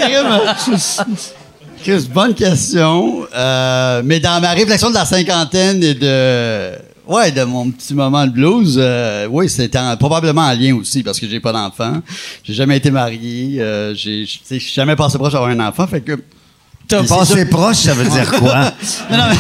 Chris, 1.83 2.07
bonne 2.13 2.33
question. 2.33 3.25
Euh, 3.35 4.01
mais 4.05 4.19
dans 4.19 4.39
ma 4.41 4.51
réflexion 4.51 4.89
de 4.89 4.95
la 4.95 5.05
cinquantaine 5.05 5.83
et 5.83 5.93
de. 5.93 6.71
Ouais, 7.05 7.31
de 7.31 7.43
mon 7.43 7.69
petit 7.69 7.93
moment 7.93 8.25
de 8.25 8.31
blues, 8.31 8.77
euh, 8.81 9.27
oui, 9.29 9.49
c'était 9.49 9.77
en- 9.77 9.97
probablement 9.97 10.43
en 10.43 10.53
lien 10.53 10.73
aussi 10.75 11.03
parce 11.03 11.19
que 11.19 11.27
j'ai 11.27 11.41
pas 11.41 11.51
d'enfant. 11.51 12.01
J'ai 12.45 12.53
jamais 12.53 12.77
été 12.77 12.89
marié. 12.91 13.57
Euh, 13.59 13.93
j'ai, 13.93 14.25
jamais 14.59 14.95
passé 14.95 15.17
proche 15.17 15.33
d'avoir 15.33 15.49
un 15.51 15.59
enfant. 15.59 15.85
Fait 15.85 15.99
que. 15.99 16.13
T'as 16.87 17.03
sûr- 17.25 17.49
proche, 17.49 17.75
ça 17.77 17.93
veut 17.93 18.05
dire 18.09 18.31
quoi? 18.31 18.71
Non, 19.11 19.17
non, 19.17 19.23
mais- 19.29 19.37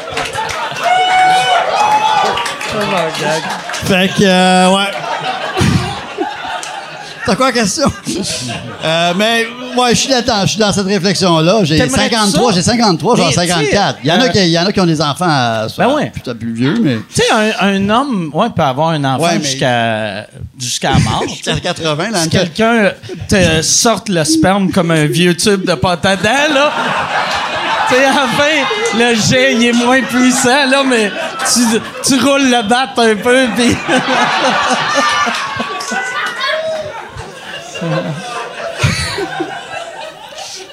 Fait 3.84 4.08
que, 4.08 4.22
euh, 4.24 4.70
ouais. 4.74 4.84
T'as 7.26 7.36
quoi 7.36 7.46
la 7.46 7.52
question? 7.52 7.90
Euh, 8.84 9.14
mais, 9.16 9.46
ouais, 9.78 9.90
je 9.90 9.94
suis 9.94 10.10
là-dedans, 10.10 10.42
je 10.42 10.46
suis 10.48 10.58
dans 10.58 10.72
cette 10.74 10.86
réflexion-là. 10.86 11.60
J'ai 11.64 11.78
T'aimerais 11.78 12.10
53, 12.10 12.50
ça? 12.52 12.56
j'ai 12.56 12.62
53, 12.62 13.16
genre 13.16 13.26
Mais, 13.28 13.32
tu 13.32 13.40
sais, 13.40 13.46
54. 13.46 13.98
Il 14.04 14.08
y, 14.08 14.12
en 14.12 14.20
a 14.20 14.24
euh, 14.24 14.28
qui, 14.28 14.38
il 14.40 14.48
y 14.50 14.58
en 14.58 14.66
a 14.66 14.72
qui 14.72 14.80
ont 14.82 14.86
des 14.86 15.00
enfants 15.00 15.24
à, 15.26 15.66
Ben 15.78 15.88
ouais. 15.94 16.10
plutôt 16.10 16.34
plus 16.34 16.52
vieux, 16.52 16.74
mais. 16.82 16.96
Tu 17.14 17.22
sais, 17.22 17.24
un, 17.32 17.66
un 17.66 17.88
homme 17.88 18.30
ouais, 18.34 18.48
peut 18.54 18.60
avoir 18.62 18.90
un 18.90 19.02
enfant 19.04 19.24
Ouais, 19.24 19.38
mais- 19.38 19.42
jusqu'à 19.44 20.26
jusqu'à 20.58 20.90
la 20.90 20.98
mort. 20.98 21.22
Jusqu'à 21.28 21.58
80, 21.60 22.10
là. 22.10 22.18
Si 22.24 22.28
quelqu'un 22.28 22.92
te 23.26 23.62
sorte 23.62 24.10
le 24.10 24.22
sperme 24.24 24.70
comme 24.70 24.90
un 24.90 25.06
vieux 25.06 25.34
tube 25.34 25.64
de 25.64 25.74
pâte 25.76 26.04
à 26.04 26.16
dents, 26.16 26.28
là. 26.54 26.72
Sais, 27.94 28.08
enfin, 28.08 28.98
le 28.98 29.14
jet, 29.14 29.54
il 29.54 29.66
est 29.66 29.72
moins 29.72 30.02
puissant, 30.02 30.66
là, 30.68 30.82
mais 30.84 31.12
tu, 31.52 31.60
tu 32.04 32.14
roules 32.20 32.50
le 32.50 32.68
bat 32.68 32.88
un 32.96 33.14
peu, 33.16 33.46
puis... 33.54 33.76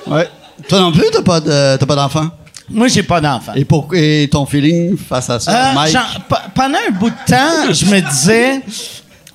Ouais. 0.08 0.28
Toi 0.68 0.80
non 0.80 0.92
plus, 0.92 1.06
t'as 1.12 1.22
pas 1.22 1.40
de- 1.40 1.78
t'as 1.78 1.86
pas 1.86 1.96
d'enfant? 1.96 2.28
Moi, 2.70 2.88
j'ai 2.88 3.04
pas 3.04 3.20
d'enfant. 3.20 3.52
Et, 3.56 3.66
pour, 3.66 3.90
et 3.94 4.30
ton 4.32 4.46
feeling 4.46 4.98
face 4.98 5.30
à 5.30 5.40
ça, 5.40 5.52
Euh, 5.52 5.74
Mike? 5.74 5.98
pendant 6.56 6.78
un 6.88 6.92
bout 6.92 7.10
de 7.10 7.16
temps, 7.28 7.72
je 7.74 7.86
me 7.86 8.00
disais, 8.00 8.62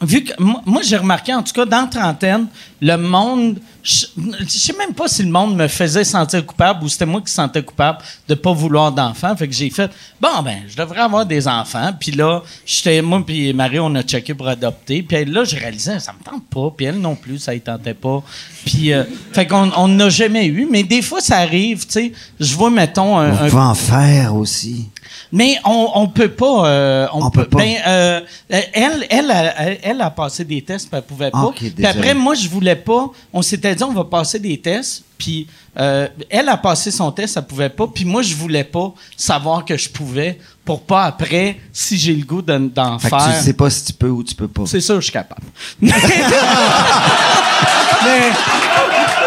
vu 0.03 0.25
que 0.25 0.33
moi, 0.41 0.83
j'ai 0.83 0.97
remarqué, 0.97 1.33
en 1.35 1.43
tout 1.43 1.53
cas, 1.53 1.65
dans 1.65 1.83
la 1.83 1.87
trentaine, 1.87 2.47
le 2.81 2.97
monde, 2.97 3.59
je 3.83 4.07
je 4.41 4.59
sais 4.59 4.75
même 4.77 4.93
pas 4.93 5.09
si 5.09 5.23
le 5.23 5.31
monde 5.31 5.57
me 5.57 5.69
faisait 5.69 6.05
sentir 6.05 6.45
coupable 6.45 6.85
ou 6.85 6.89
c'était 6.89 7.07
moi 7.07 7.23
qui 7.23 7.33
sentais 7.33 7.63
coupable 7.63 7.99
de 8.29 8.35
pas 8.35 8.53
vouloir 8.53 8.93
d'enfants. 8.93 9.35
Fait 9.37 9.49
que 9.49 9.55
j'ai 9.55 9.71
fait, 9.71 9.91
bon, 10.21 10.43
ben, 10.45 10.59
je 10.69 10.77
devrais 10.77 11.01
avoir 11.01 11.25
des 11.25 11.49
enfants. 11.49 11.93
Puis 11.99 12.13
là, 12.13 12.43
j'étais, 12.67 13.01
moi 13.01 13.23
puis 13.25 13.53
Marie, 13.53 13.79
on 13.79 13.95
a 13.95 14.03
checké 14.03 14.35
pour 14.35 14.49
adopter. 14.49 15.03
Puis 15.03 15.25
là, 15.25 15.45
j'ai 15.45 15.59
réalisé, 15.59 15.99
ça 16.01 16.13
me 16.13 16.23
tente 16.23 16.45
pas. 16.49 16.73
Puis 16.77 16.87
elle 16.87 17.01
non 17.01 17.15
plus, 17.15 17.39
ça 17.39 17.55
ne 17.55 17.59
tentait 17.59 17.95
pas. 17.95 18.23
Puis, 18.65 18.93
euh, 18.93 19.05
fait 19.33 19.47
qu'on 19.47 19.71
on 19.77 19.89
n'a 19.89 20.09
jamais 20.11 20.47
eu. 20.47 20.67
Mais 20.71 20.83
des 20.83 21.03
fois, 21.03 21.21
ça 21.21 21.39
arrive, 21.39 21.87
tu 21.87 21.93
sais. 21.93 22.13
Je 22.39 22.55
vois, 22.55 22.71
mettons, 22.71 23.19
un, 23.19 23.33
On 23.33 23.45
un 23.45 23.51
peut 23.51 23.57
en 23.57 23.75
faire 23.75 24.35
aussi. 24.35 24.89
Mais 25.33 25.57
on, 25.64 25.91
on 25.95 26.09
peut 26.09 26.31
pas. 26.31 26.66
euh, 26.68 27.07
on, 27.12 27.24
On 27.27 27.31
peut, 27.31 27.43
peut 27.45 27.51
pas. 27.51 27.59
ben, 27.59 27.77
euh, 27.87 28.20
elle, 28.49 29.07
elle, 29.11 29.31
elle, 29.59 29.79
elle 29.83 30.01
a 30.01 30.11
passé 30.11 30.45
des 30.45 30.62
tests, 30.62 30.89
puis 30.89 30.97
elle 30.99 31.03
pouvait 31.05 31.31
pas. 31.31 31.53
Puis 31.55 31.87
après, 31.87 32.14
moi, 32.14 32.35
je 32.35 32.49
voulais 32.49 32.77
pas. 32.77 33.11
On 33.33 33.43
s'était 33.43 33.74
dit, 33.74 33.85
on 33.85 33.93
va 33.93 34.05
passer 34.05 34.39
des 34.39 34.59
tests. 34.59 35.03
Puis 35.18 35.47
euh, 35.79 36.09
elle 36.29 36.47
a 36.51 36.59
passé 36.59 36.91
son 36.91 37.11
test, 37.11 37.39
elle 37.39 37.47
pouvait 37.47 37.70
pas. 37.70 37.87
Puis 37.87 38.05
moi, 38.05 38.20
je 38.20 38.35
voulais 38.35 38.64
pas 38.64 38.93
savoir 39.16 39.64
que 39.64 39.74
je 39.77 39.89
pouvais 39.89 40.39
pour 40.62 40.83
pas 40.83 41.05
après, 41.05 41.59
si 41.72 41.97
j'ai 41.97 42.12
le 42.12 42.24
goût 42.24 42.43
d'en, 42.43 42.99
Fait 42.99 43.09
que 43.11 43.16
faire. 43.16 43.39
tu 43.39 43.45
sais 43.45 43.53
pas 43.55 43.70
si 43.70 43.85
tu 43.85 43.93
peux 43.95 44.09
ou 44.11 44.22
tu 44.22 44.35
peux 44.35 44.49
pas. 44.49 44.62
C'est 44.66 44.81
sûr, 44.81 44.97
je 44.97 45.05
suis 45.05 45.12
capable. 45.12 45.43
Mais. 45.81 45.93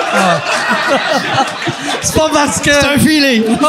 C'est 2.02 2.16
pas 2.16 2.30
parce 2.32 2.60
que. 2.60 2.72
C'est 2.72 2.86
un 2.96 2.98
feeling. 2.98 3.44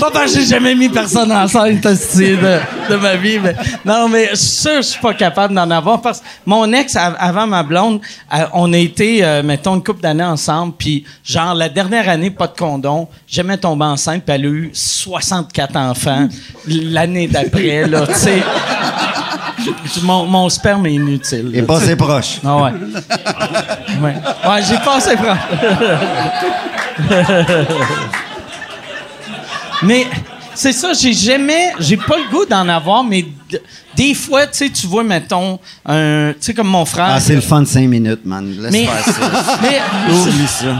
pas 0.00 0.10
parce 0.12 0.32
que 0.32 0.40
j'ai 0.40 0.46
jamais 0.46 0.74
mis 0.74 0.88
personne 0.88 1.30
enceinte 1.30 1.86
hostie, 1.86 2.36
de, 2.36 2.58
de 2.90 2.96
ma 2.96 3.14
vie. 3.16 3.38
Mais, 3.38 3.54
non, 3.84 4.08
mais 4.08 4.30
je 4.30 4.34
suis 4.36 4.46
sûr 4.48 4.70
que 4.72 4.76
je 4.82 4.88
suis 4.88 5.00
pas 5.00 5.14
capable 5.14 5.54
d'en 5.54 5.70
avoir 5.70 6.00
parce 6.00 6.18
que 6.20 6.24
mon 6.46 6.72
ex, 6.72 6.96
av- 6.96 7.16
avant 7.18 7.46
ma 7.46 7.62
blonde, 7.62 8.00
euh, 8.34 8.38
on 8.54 8.72
a 8.72 8.76
été, 8.78 9.24
euh, 9.24 9.42
mettons, 9.44 9.76
une 9.76 9.84
couple 9.84 10.00
d'années 10.02 10.24
ensemble. 10.24 10.74
Puis, 10.76 11.04
genre, 11.24 11.54
la 11.54 11.68
dernière 11.68 12.08
année, 12.08 12.30
pas 12.30 12.48
de 12.48 12.56
condom. 12.58 13.08
Jamais 13.28 13.56
tombé 13.56 13.84
enceinte. 13.84 14.24
Puis, 14.26 14.34
elle 14.34 14.44
a 14.46 14.48
eu 14.48 14.70
64 14.72 15.76
enfants 15.76 16.28
l'année 16.66 17.28
d'après, 17.28 17.86
là, 17.86 18.06
tu 18.06 18.14
sais. 18.14 18.42
Mon, 20.02 20.26
mon 20.26 20.48
sperme 20.50 20.84
est 20.86 20.94
inutile. 20.94 21.50
Et 21.54 21.62
pas 21.62 21.80
c'est 21.80 21.96
proche. 21.96 22.38
Ah 22.44 22.56
ouais. 22.56 22.72
ouais. 24.02 24.14
Ouais, 24.46 24.62
j'ai 24.68 24.76
passé 24.78 25.16
franc. 25.16 25.36
mais 29.82 30.06
c'est 30.54 30.72
ça, 30.72 30.92
j'ai 30.92 31.12
jamais, 31.12 31.72
j'ai 31.80 31.96
pas 31.96 32.16
le 32.16 32.30
goût 32.30 32.46
d'en 32.46 32.68
avoir, 32.68 33.04
mais 33.04 33.24
des 33.96 34.14
fois, 34.14 34.46
tu 34.46 34.58
sais, 34.58 34.70
tu 34.70 34.86
vois, 34.86 35.02
mettons, 35.02 35.58
un, 35.84 36.32
tu 36.32 36.38
sais, 36.40 36.54
comme 36.54 36.68
mon 36.68 36.84
frère. 36.84 37.08
Ah, 37.10 37.20
c'est 37.20 37.34
le 37.34 37.40
fun 37.40 37.62
de 37.62 37.66
5 37.66 37.88
minutes, 37.88 38.24
man. 38.24 38.48
Laisse 38.60 38.72
mais, 38.72 38.86
faire 38.86 39.04
ça. 39.04 39.58
mais 39.62 39.80
Oublie 40.14 40.46
ça. 40.46 40.76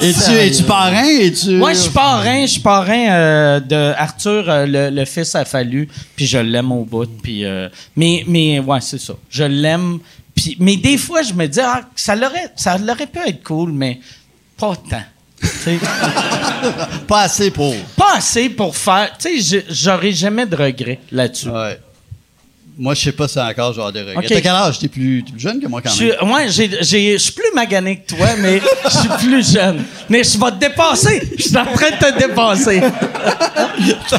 Es-tu 0.00 0.32
es-tu 0.32 0.62
parrain? 0.64 1.04
Es-tu... 1.04 1.50
moi, 1.50 1.72
je 1.72 1.78
suis 1.78 1.90
parrain, 1.90 2.42
je 2.42 2.52
suis 2.52 2.60
parrain 2.60 3.10
euh, 3.10 3.60
de 3.60 3.92
Arthur, 3.96 4.48
euh, 4.48 4.66
le, 4.66 4.90
le 4.90 5.04
fils 5.04 5.34
a 5.34 5.44
fallu, 5.44 5.88
puis 6.16 6.26
je 6.26 6.38
l'aime 6.38 6.72
au 6.72 6.84
bout, 6.84 7.08
puis 7.22 7.44
euh, 7.44 7.68
mais 7.94 8.24
mais 8.26 8.58
ouais, 8.58 8.80
c'est 8.80 9.00
ça. 9.00 9.14
Je 9.30 9.44
l'aime, 9.44 10.00
puis 10.42 10.56
mais 10.58 10.76
des 10.76 10.98
fois 10.98 11.22
je 11.22 11.32
me 11.34 11.46
dis 11.46 11.60
ah, 11.60 11.82
ça 11.94 12.16
l'aurait 12.16 12.50
ça 12.56 12.78
l'aurait 12.78 13.06
pu 13.06 13.18
être 13.20 13.42
cool, 13.42 13.72
mais 13.72 14.00
pas 14.56 14.76
tant. 14.76 15.02
Pas 17.08 17.22
assez 17.22 17.50
pour. 17.50 17.74
pas 17.96 18.14
assez 18.16 18.48
pour 18.48 18.76
faire, 18.76 19.10
tu 19.18 19.42
sais, 19.42 19.64
j'aurais 19.68 20.12
jamais 20.12 20.46
de 20.46 20.54
regrets 20.54 21.00
là-dessus. 21.10 21.48
Ouais. 21.48 21.80
Moi, 22.82 22.94
je 22.94 23.00
sais 23.04 23.12
pas 23.12 23.28
si 23.28 23.38
encore 23.38 23.72
genre 23.72 23.92
de 23.92 24.00
regrets. 24.00 24.16
Ok. 24.16 24.26
T'as 24.26 24.40
quel 24.40 24.50
âge? 24.50 24.78
T'es 24.80 24.88
plus, 24.88 25.22
t'es 25.24 25.30
plus 25.30 25.40
jeune 25.40 25.60
que 25.60 25.68
moi, 25.68 25.80
quand 25.80 25.90
même. 25.96 26.32
ouais, 26.32 26.48
j'ai- 26.48 26.68
je 26.82 27.16
suis 27.18 27.32
plus 27.32 27.52
magané 27.54 28.00
que 28.00 28.08
toi, 28.16 28.26
mais 28.40 28.60
je 28.84 28.90
suis 28.90 29.08
plus 29.28 29.52
jeune. 29.52 29.84
Mais 30.08 30.24
je 30.24 30.36
vais 30.36 30.50
te 30.50 30.56
dépasser. 30.58 31.30
Je 31.38 31.42
suis 31.44 31.56
en 31.56 31.64
train 31.64 31.90
de 31.90 31.96
te 31.96 32.18
dépasser. 32.18 32.82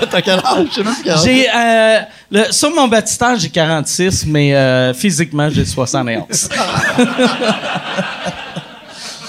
T'as 0.09 0.21
quel 0.21 0.35
âge? 0.39 0.67
Je 0.69 0.75
sais 0.75 0.83
même 0.83 0.95
quel 1.03 1.11
âge. 1.13 1.23
J'ai 1.25 1.45
euh, 1.53 1.99
le- 2.31 2.51
sur 2.53 2.73
mon 2.73 2.87
baptistère, 2.87 3.37
j'ai 3.37 3.49
46, 3.49 4.25
mais 4.27 4.55
euh, 4.55 4.93
physiquement, 4.93 5.49
j'ai 5.49 5.65
71. 5.65 6.47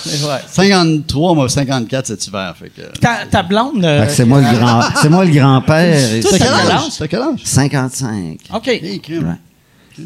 Mais 0.06 0.12
ouais. 0.28 0.40
53, 0.50 1.34
moi, 1.34 1.48
54 1.48 2.06
cet 2.06 2.26
hiver. 2.26 2.54
Fait 2.58 2.68
que... 2.70 2.98
Ta, 2.98 3.18
ta 3.30 3.42
blonde. 3.42 3.84
euh, 3.84 4.04
c'est 4.08 4.24
moi 4.24 4.40
le 4.40 4.56
grand, 4.58 4.80
c'est 5.00 5.08
moi 5.08 5.24
le 5.24 5.30
grand-père. 5.32 5.96
T'as 6.22 6.28
t'as 6.30 6.38
quel 6.38 6.46
quel 6.46 6.54
âge? 6.54 6.70
âge? 6.70 6.92
T'as 6.98 7.06
quel 7.08 7.20
âge? 7.22 7.40
55. 7.44 8.38
OK. 8.54 8.68
Hey. 8.68 9.00
Ouais. 9.08 9.24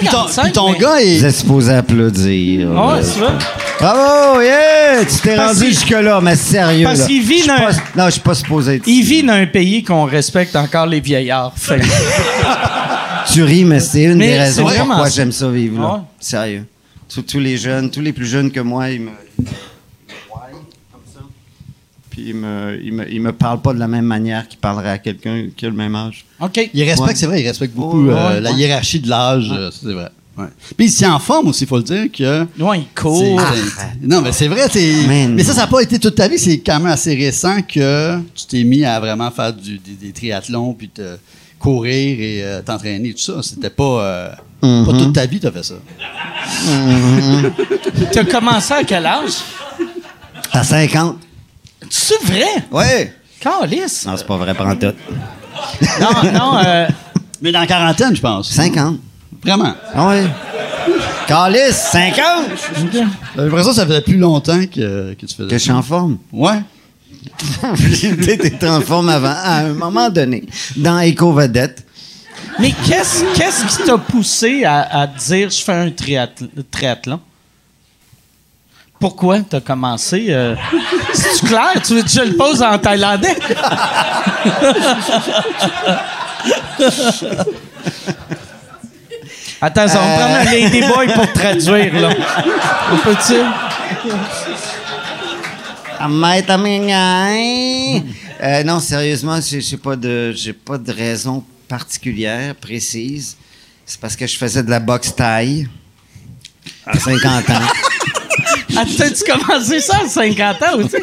Puis 0.00 0.08
ton, 0.10 0.28
55, 0.28 0.42
puis 0.44 0.52
ton 0.52 0.72
mais- 0.72 0.78
gars 0.78 0.90
Vous 0.96 1.24
est. 1.24 1.28
êtes 1.28 1.34
supposé 1.34 1.72
applaudir. 1.74 2.68
Ah, 2.76 2.94
Euh, 2.96 3.02
tu 3.02 3.18
vois? 3.18 3.32
Bravo, 3.80 4.40
yeah! 4.42 5.04
Tu 5.04 5.16
t'es 5.22 5.36
rendu 5.36 5.66
jusque-là, 5.66 6.20
mais 6.20 6.36
sérieux. 6.36 6.84
parce 6.84 7.00
là. 7.00 7.06
qu'il 7.06 7.22
vit 7.22 7.46
dans- 7.46 7.56
pas- 7.56 7.72
Non, 7.96 8.04
je 8.06 8.10
suis 8.12 8.20
pas 8.20 8.34
supposé 8.34 8.74
être 8.76 8.86
Il 8.86 9.00
ici. 9.00 9.02
vit 9.02 9.22
dans 9.24 9.32
un 9.32 9.46
pays 9.46 9.82
qu'on 9.82 10.04
respecte 10.04 10.54
encore 10.56 10.86
les 10.86 11.00
vieillards. 11.00 11.52
Fait 11.56 11.80
Tu 13.32 13.42
ris, 13.42 13.64
mais 13.64 13.80
c'est 13.80 14.04
une 14.04 14.14
Mais 14.18 14.26
des 14.28 14.32
c'est 14.52 14.62
raisons 14.62 14.86
pourquoi 14.86 15.08
j'aime 15.08 15.32
ça 15.32 15.48
vivre 15.48 15.80
là. 15.82 15.88
Ouais. 15.94 16.00
Sérieux. 16.20 16.64
Tous, 17.08 17.22
tous 17.22 17.40
les 17.40 17.56
jeunes, 17.56 17.90
tous 17.90 18.00
les 18.00 18.12
plus 18.12 18.26
jeunes 18.26 18.50
que 18.50 18.60
moi, 18.60 18.90
ils 18.90 19.00
me. 19.00 19.10
ils 19.38 19.44
me 19.44 19.48
voient 20.28 20.46
comme 20.92 21.00
ça. 21.12 21.20
Puis 22.10 22.24
ils 22.28 22.34
me, 22.34 22.78
ils, 22.82 22.92
me, 22.92 23.10
ils 23.12 23.20
me 23.20 23.32
parlent 23.32 23.62
pas 23.62 23.72
de 23.72 23.78
la 23.78 23.88
même 23.88 24.04
manière 24.04 24.46
qu'ils 24.46 24.58
parleraient 24.58 24.90
à 24.90 24.98
quelqu'un 24.98 25.46
qui 25.56 25.64
a 25.66 25.70
le 25.70 25.74
même 25.76 25.94
âge. 25.94 26.24
OK. 26.40 26.70
Il 26.74 26.82
respecte, 26.82 27.08
Ouais. 27.08 27.14
c'est 27.14 27.26
vrai, 27.26 27.42
il 27.42 27.46
respecte 27.46 27.74
beaucoup 27.74 28.04
Ouais, 28.06 28.12
euh, 28.14 28.28
ouais, 28.34 28.40
la 28.40 28.50
hiérarchie 28.52 29.00
de 29.00 29.08
l'âge, 29.08 29.50
euh, 29.52 29.70
c'est 29.70 29.92
vrai. 29.92 30.10
Ouais. 30.36 30.46
Puis 30.76 30.86
il 30.86 30.90
s'y 30.90 31.04
en 31.06 31.18
forme 31.18 31.48
aussi, 31.48 31.64
il 31.64 31.66
faut 31.66 31.78
le 31.78 31.82
dire 31.82 32.12
que. 32.12 32.46
Ouais, 32.62 32.80
il 32.80 32.86
court. 32.94 33.40
c'est- 33.40 34.06
non, 34.06 34.20
mais 34.22 34.30
c'est 34.32 34.46
vrai. 34.48 34.66
Man. 35.08 35.34
Mais 35.34 35.42
ça, 35.42 35.52
ça 35.54 35.62
n'a 35.62 35.66
pas 35.66 35.80
été 35.80 35.98
toute 35.98 36.14
ta 36.14 36.28
vie, 36.28 36.38
c'est 36.38 36.58
quand 36.60 36.78
même 36.78 36.86
assez 36.92 37.14
récent 37.14 37.60
que 37.62 38.18
tu 38.34 38.46
t'es 38.46 38.62
mis 38.64 38.84
à 38.84 39.00
vraiment 39.00 39.30
faire 39.32 39.52
du- 39.52 39.78
des, 39.78 39.92
des 39.94 40.12
triathlons, 40.12 40.74
puis 40.74 40.90
te 40.90 41.16
courir 41.58 42.20
et 42.20 42.44
euh, 42.44 42.62
t'entraîner, 42.62 43.12
tout 43.14 43.18
ça. 43.20 43.42
C'était 43.42 43.70
pas. 43.70 44.02
euh, 44.04 44.30
Mhm. 44.62 44.86
Pas 44.86 44.92
toute 44.92 45.12
ta 45.14 45.26
vie, 45.26 45.38
t'as 45.40 45.52
fait 45.52 45.62
ça. 45.64 45.74
Tu 48.12 48.18
as 48.18 48.24
commencé 48.24 48.74
à 48.74 48.84
quel 48.84 49.06
âge? 49.06 49.34
À 50.52 50.64
50. 50.64 51.16
C'est 51.90 52.22
vrai? 52.24 52.64
Ouais. 52.70 53.14
Calice. 53.40 54.04
Non, 54.06 54.16
c'est 54.16 54.26
pas 54.26 54.36
vrai, 54.36 54.54
prends 54.54 54.74
tout. 54.74 54.92
Non, 56.00 56.32
non, 56.32 56.58
euh, 56.64 56.88
Mais 57.40 57.52
dans 57.52 57.60
la 57.60 57.66
quarantaine, 57.66 58.14
je 58.16 58.20
pense. 58.20 58.50
50. 58.50 58.98
Vraiment? 59.44 59.74
Ah 59.94 60.08
ouais. 60.08 60.24
Calice, 61.26 61.76
50! 61.92 62.16
J'ai 62.92 63.04
l'impression 63.42 63.70
que 63.70 63.76
ça 63.76 63.86
faisait 63.86 64.00
plus 64.00 64.16
longtemps 64.16 64.58
que, 64.66 65.14
que 65.14 65.26
tu 65.26 65.34
faisais 65.34 65.48
Que 65.48 65.58
je 65.58 65.62
suis 65.62 65.70
en 65.70 65.82
forme. 65.82 66.18
Ouais. 66.32 66.60
T'étais 68.24 68.68
en 68.68 68.80
forme 68.80 69.10
avant, 69.10 69.34
à 69.34 69.58
un 69.58 69.74
moment 69.74 70.08
donné, 70.08 70.44
dans 70.76 71.00
Eco 71.00 71.32
Vedette. 71.32 71.84
Mais 72.58 72.72
qu'est-ce 72.86 73.24
qu'est-ce 73.34 73.64
qui 73.66 73.84
t'a 73.84 73.98
poussé 73.98 74.64
à, 74.64 75.06
dire 75.06 75.50
je 75.50 75.62
fais 75.62 75.72
un 75.72 75.88
triathl- 75.88 76.48
triathlon? 76.70 77.20
Pourquoi 79.00 79.38
t'as 79.40 79.60
commencé? 79.60 80.26
Euh, 80.30 80.56
C'est-tu 81.14 81.46
clair? 81.46 81.72
Tu 81.84 81.94
veux 81.94 82.02
que 82.02 82.08
je 82.08 82.20
le 82.20 82.36
pose 82.36 82.60
en 82.62 82.76
thaïlandais? 82.78 83.36
Attends, 89.60 89.82
on 89.82 89.86
va 89.86 90.16
prendre 90.18 90.36
un 90.36 90.44
ladyboy 90.44 91.06
pour 91.14 91.32
te 91.32 91.38
traduire, 91.38 92.00
là. 92.00 92.10
On 92.92 92.96
peut-tu? 92.98 93.34
Amingai. 96.48 98.04
Euh, 98.40 98.62
non, 98.62 98.78
sérieusement, 98.78 99.40
j'ai 99.40 99.60
j'ai 99.60 99.76
pas 99.76 99.96
de 99.96 100.32
j'ai 100.32 100.52
pas 100.52 100.78
de 100.78 100.92
raison 100.92 101.42
particulière, 101.68 102.54
précise. 102.54 103.36
C'est 103.86 104.00
parce 104.00 104.16
que 104.16 104.26
je 104.26 104.36
faisais 104.36 104.62
de 104.62 104.70
la 104.70 104.80
boxe 104.80 105.14
taille 105.14 105.68
à 106.86 106.98
50 106.98 107.50
ans. 107.50 107.54
Ah, 108.76 108.84
T'as-tu 108.96 109.24
commencé 109.24 109.80
ça 109.80 109.98
à 110.04 110.08
50 110.08 110.62
ans 110.62 110.78
aussi? 110.78 110.96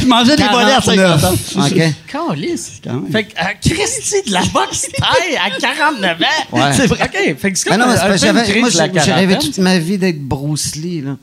Je 0.00 0.06
mangeais 0.06 0.36
des 0.36 0.44
volets 0.44 0.72
à 0.72 0.80
50 0.80 1.24
ans. 1.24 1.34
OK? 1.58 1.82
Calice. 2.10 2.80
Quand 2.82 2.94
même. 2.94 3.12
Fait 3.12 3.24
que, 3.24 3.32
euh, 3.38 3.44
Christy, 3.74 4.22
de 4.28 4.32
la 4.32 4.42
boxe 4.44 4.86
taille 4.96 5.36
à 5.36 5.50
49 5.58 6.16
ans. 6.22 6.24
Ouais. 6.56 6.72
C'est 6.74 6.86
vrai. 6.86 6.98
OK. 7.04 7.36
Fait 7.38 7.52
que 7.52 7.58
c'est 7.58 7.68
Ah 7.70 7.76
comme 7.76 7.86
non, 7.86 7.92
un 7.92 8.16
j'avais- 8.16 8.60
moi, 8.60 8.70
j'ai 8.70 9.12
rêvé 9.12 9.38
toute 9.38 9.58
ma 9.58 9.78
vie 9.78 9.98
d'être 9.98 10.20
Bruce 10.20 10.76
Lee. 10.76 11.02
Là. 11.02 11.16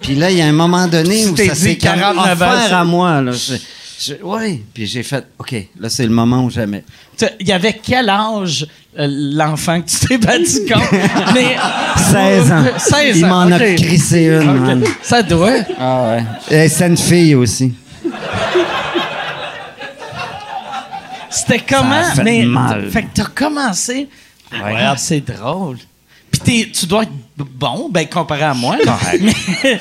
Puis 0.00 0.14
là, 0.16 0.30
il 0.30 0.38
y 0.38 0.42
a 0.42 0.46
un 0.46 0.52
moment 0.52 0.86
donné 0.88 1.22
Tu 1.24 1.30
où 1.30 1.36
ça 1.36 1.54
s'est 1.54 1.76
comme 1.78 1.90
49 1.92 2.42
ans, 2.42 2.46
offert 2.46 2.68
ça. 2.68 2.80
à 2.80 2.84
moi. 2.84 3.20
Là. 3.22 3.32
Ouais. 4.22 4.62
Puis 4.72 4.86
j'ai 4.86 5.02
fait, 5.02 5.26
OK, 5.38 5.54
là, 5.78 5.90
c'est 5.90 6.04
le 6.04 6.10
moment 6.10 6.44
ou 6.44 6.50
jamais. 6.50 6.84
Il 7.38 7.46
y 7.46 7.52
avait 7.52 7.78
quel 7.82 8.08
âge 8.08 8.66
euh, 8.98 9.06
l'enfant 9.10 9.80
que 9.82 9.88
tu 9.90 10.06
t'es 10.06 10.18
battu 10.18 10.66
contre? 10.66 10.92
Mais, 11.34 11.56
16 12.10 12.52
ans. 12.52 12.64
16 12.78 13.18
Il 13.18 13.26
m'en 13.26 13.42
a 13.42 13.58
crissé 13.58 14.24
une. 14.26 14.50
OK. 14.50 14.56
man. 14.56 14.84
Ça 15.02 15.22
doit. 15.22 15.58
Ah 15.78 16.16
ouais. 16.50 16.64
Et 16.64 16.68
c'est 16.68 16.86
une 16.86 16.96
fille 16.96 17.34
aussi. 17.34 17.74
C'était 21.28 21.60
comment? 21.60 22.02
Ça 22.02 22.10
a 22.12 22.14
fait 22.16 22.24
mais, 22.24 22.42
mal. 22.44 22.90
Fait 22.90 23.02
que 23.02 23.08
t'as 23.14 23.24
commencé. 23.26 24.08
Ah, 24.52 24.94
c'est 24.96 25.20
drôle. 25.20 25.76
Puis 26.30 26.40
t'es- 26.40 26.70
tu 26.72 26.86
dois 26.86 27.04
être 27.04 27.12
bon, 27.36 27.88
ben 27.90 28.06
comparé 28.08 28.42
à 28.42 28.54
moi. 28.54 28.76
Mais 29.20 29.78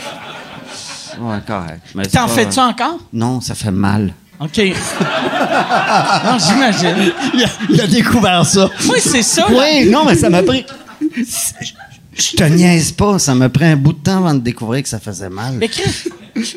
Ouais, 1.20 1.38
correct. 1.46 1.82
T'en 2.12 2.28
pas- 2.28 2.34
fais-tu 2.34 2.60
encore? 2.60 3.00
Non, 3.14 3.42
ça 3.42 3.56
fait 3.56 3.72
mal. 3.72 4.14
OK. 4.40 4.58
non, 6.26 6.38
j'imagine. 6.40 7.12
Il 7.34 7.44
a, 7.44 7.48
il 7.70 7.82
a 7.82 7.88
découvert 7.88 8.46
ça. 8.46 8.70
Moi, 8.86 8.98
c'est 9.00 9.22
ça. 9.24 9.46
Oui, 9.50 9.90
non, 9.90 10.06
mais 10.06 10.16
ça 10.16 10.30
m'a 10.30 10.42
pris. 10.44 10.66
Je 12.14 12.36
te 12.36 12.44
niaise 12.44 12.92
pas, 12.92 13.20
ça 13.20 13.36
m'a 13.36 13.50
pris 13.50 13.66
un 13.66 13.76
bout 13.76 13.94
de 13.94 14.00
temps 14.00 14.18
avant 14.18 14.34
de 14.34 14.40
découvrir 14.40 14.84
que 14.84 14.90
ça 14.90 15.00
faisait 15.00 15.30
mal. 15.30 15.56
Mais 15.58 15.70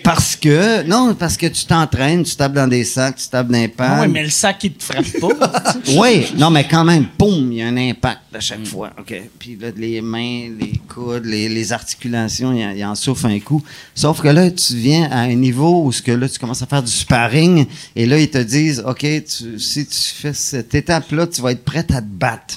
Parce 0.05 0.37
que, 0.37 0.83
non, 0.85 1.15
parce 1.15 1.37
que 1.37 1.47
tu 1.47 1.65
t'entraînes, 1.65 2.23
tu 2.25 2.35
tapes 2.37 2.53
dans 2.53 2.69
des 2.69 2.85
sacs, 2.85 3.17
tu 3.17 3.29
tapes 3.29 3.49
dans 3.49 3.69
pannes. 3.69 4.01
ouais, 4.01 4.09
mais 4.09 4.23
le 4.25 4.31
sac, 4.31 4.63
il 4.65 4.73
te 4.73 4.83
frappe 4.85 5.05
pas. 5.21 5.75
Oui, 5.97 6.27
non, 6.37 6.51
mais 6.51 6.67
quand 6.69 6.85
même, 6.85 7.07
boum, 7.19 7.53
il 7.53 7.59
y 7.59 7.63
a 7.63 7.67
un 7.67 7.77
impact 7.77 8.21
à 8.35 8.41
chaque 8.41 8.67
fois. 8.67 8.91
OK. 8.99 9.15
Puis 9.39 9.57
là, 9.61 9.69
les 9.77 10.01
mains, 10.01 10.49
les 10.59 10.81
coudes, 10.89 11.25
les, 11.27 11.49
les 11.49 11.73
articulations, 11.73 12.53
il 12.53 12.85
en, 12.85 12.95
souffre 12.95 13.27
un 13.27 13.39
coup. 13.41 13.63
Sauf 13.95 14.21
que 14.21 14.29
là, 14.29 14.51
tu 14.51 14.75
viens 14.77 15.11
à 15.11 15.21
un 15.21 15.35
niveau 15.35 15.85
où 15.85 15.93
ce 15.93 16.03
que 16.03 16.13
là, 16.13 16.29
tu 16.29 16.39
commences 16.39 16.63
à 16.63 16.67
faire 16.67 16.83
du 16.83 16.91
sparring 16.93 17.67
et 17.97 18.07
là, 18.07 18.19
ils 18.19 18.31
te 18.31 18.39
disent, 18.39 18.83
OK, 18.87 19.01
tu- 19.01 19.59
si 19.59 19.87
tu 19.87 19.99
fais 20.15 20.33
cette 20.33 20.75
étape-là, 20.75 21.27
tu 21.27 21.41
vas 21.43 21.53
être 21.53 21.65
prête 21.65 21.91
à 21.93 22.01
te 22.01 22.07
battre. 22.07 22.57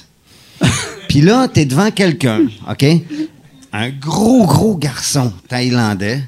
Puis 1.10 1.22
là, 1.22 1.48
tu 1.48 1.62
es 1.62 1.66
devant 1.66 1.92
quelqu'un, 1.92 2.42
OK? 2.70 2.86
Un 3.74 3.90
gros, 3.90 4.46
gros 4.46 4.76
garçon 4.78 5.34
thaïlandais 5.50 6.22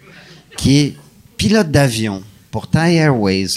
qui 0.58 0.80
est 0.80 0.95
pilote 1.38 1.70
d'avion 1.72 2.22
pour 2.51 2.68
Thai 2.68 2.95
Airways. 2.95 3.47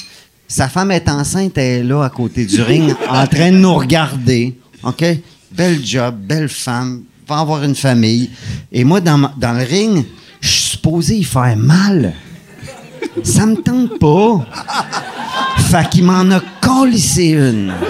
Sa 0.46 0.68
femme 0.68 0.90
est 0.90 1.08
enceinte, 1.08 1.56
elle 1.58 1.80
est 1.80 1.84
là 1.84 2.04
à 2.04 2.10
côté 2.10 2.44
du 2.44 2.60
ring, 2.60 2.94
en 3.08 3.26
train 3.26 3.50
de 3.52 3.56
nous 3.56 3.74
regarder. 3.74 4.58
OK? 4.82 5.04
Bel 5.52 5.84
job, 5.84 6.14
belle 6.16 6.48
femme, 6.48 7.02
va 7.26 7.38
avoir 7.40 7.62
une 7.64 7.74
famille. 7.74 8.30
Et 8.72 8.84
moi, 8.84 9.00
dans, 9.00 9.18
ma- 9.18 9.32
dans 9.36 9.52
le 9.52 9.64
ring, 9.64 10.04
je 10.40 10.48
suis 10.48 10.70
supposé 10.72 11.16
y 11.16 11.24
faire 11.24 11.56
mal. 11.56 12.14
Ça 13.24 13.46
me 13.46 13.56
tente 13.56 13.98
pas. 13.98 14.46
Fait 15.70 15.88
qu'il 15.90 16.04
m'en 16.04 16.28
a 16.30 16.40
collissé 16.60 17.28
une. 17.30 17.72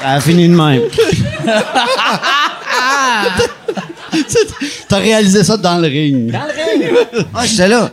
Ça 0.00 0.10
a 0.12 0.20
fini 0.20 0.48
de 0.48 0.54
même. 0.54 0.82
T'as 4.88 4.98
réalisé 4.98 5.44
ça 5.44 5.56
dans 5.56 5.78
le 5.78 5.88
ring. 5.88 6.34
Ah, 7.34 7.44
j'étais 7.46 7.68
là. 7.68 7.90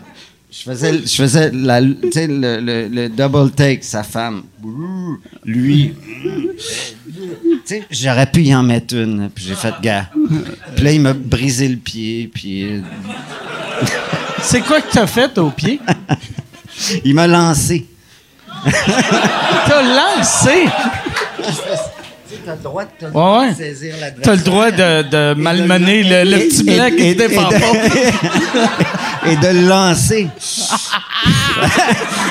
Je 0.51 0.69
faisais, 0.71 0.93
je 1.03 1.15
faisais 1.15 1.49
la, 1.51 1.81
tu 1.81 1.95
sais, 2.11 2.27
le, 2.27 2.59
le- 2.59 2.87
le 2.87 3.09
double 3.09 3.49
take, 3.51 3.81
sa 3.81 4.03
femme. 4.03 4.43
Lui. 5.43 5.93
Tu 7.05 7.59
sais, 7.65 7.83
j'aurais 7.89 8.27
pu 8.27 8.43
y 8.43 8.55
en 8.55 8.61
mettre 8.61 8.95
une. 8.95 9.29
Puis 9.33 9.45
j'ai 9.47 9.55
fait 9.55 9.73
gars. 9.81 10.09
Puis 10.75 10.83
là, 10.85 10.91
il 10.91 11.01
m'a 11.01 11.13
brisé 11.13 11.67
le 11.67 11.77
pied. 11.77 12.29
Puis 12.31 12.65
euh, 12.65 12.81
c'est 14.43 14.61
quoi 14.61 14.79
que 14.81 14.91
t'as 14.91 15.07
fait 15.07 15.35
au 15.39 15.49
pied? 15.49 15.79
il 17.03 17.15
m'a 17.15 17.25
lancé. 17.25 17.87
T'as 18.63 19.81
lancé? 19.81 20.65
T'as 22.45 22.55
le 22.55 22.61
droit 22.61 22.83
de 22.83 22.89
te 22.99 23.05
Ouais, 23.13 23.47
ouais. 23.47 23.53
saisir 23.53 23.93
la 24.01 24.11
T'as 24.11 24.35
le 24.35 24.41
droit 24.41 24.71
de, 24.71 25.01
de 25.03 25.33
malmener 25.35 26.03
le, 26.03 26.23
le 26.29 26.37
petit 26.47 26.61
Et- 26.61 26.75
blanc 26.75 26.89
qui 26.89 27.03
et- 27.03 27.11
et- 27.11 27.35
pas. 27.35 27.49
et 29.29 29.35
de 29.37 29.47
le 29.61 29.67
lancer. 29.67 30.27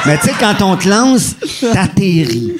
Mais 0.06 0.18
tu 0.18 0.28
sais, 0.28 0.34
quand 0.38 0.60
on 0.62 0.76
te 0.76 0.88
lance, 0.88 1.34
t'atterris. 1.72 2.52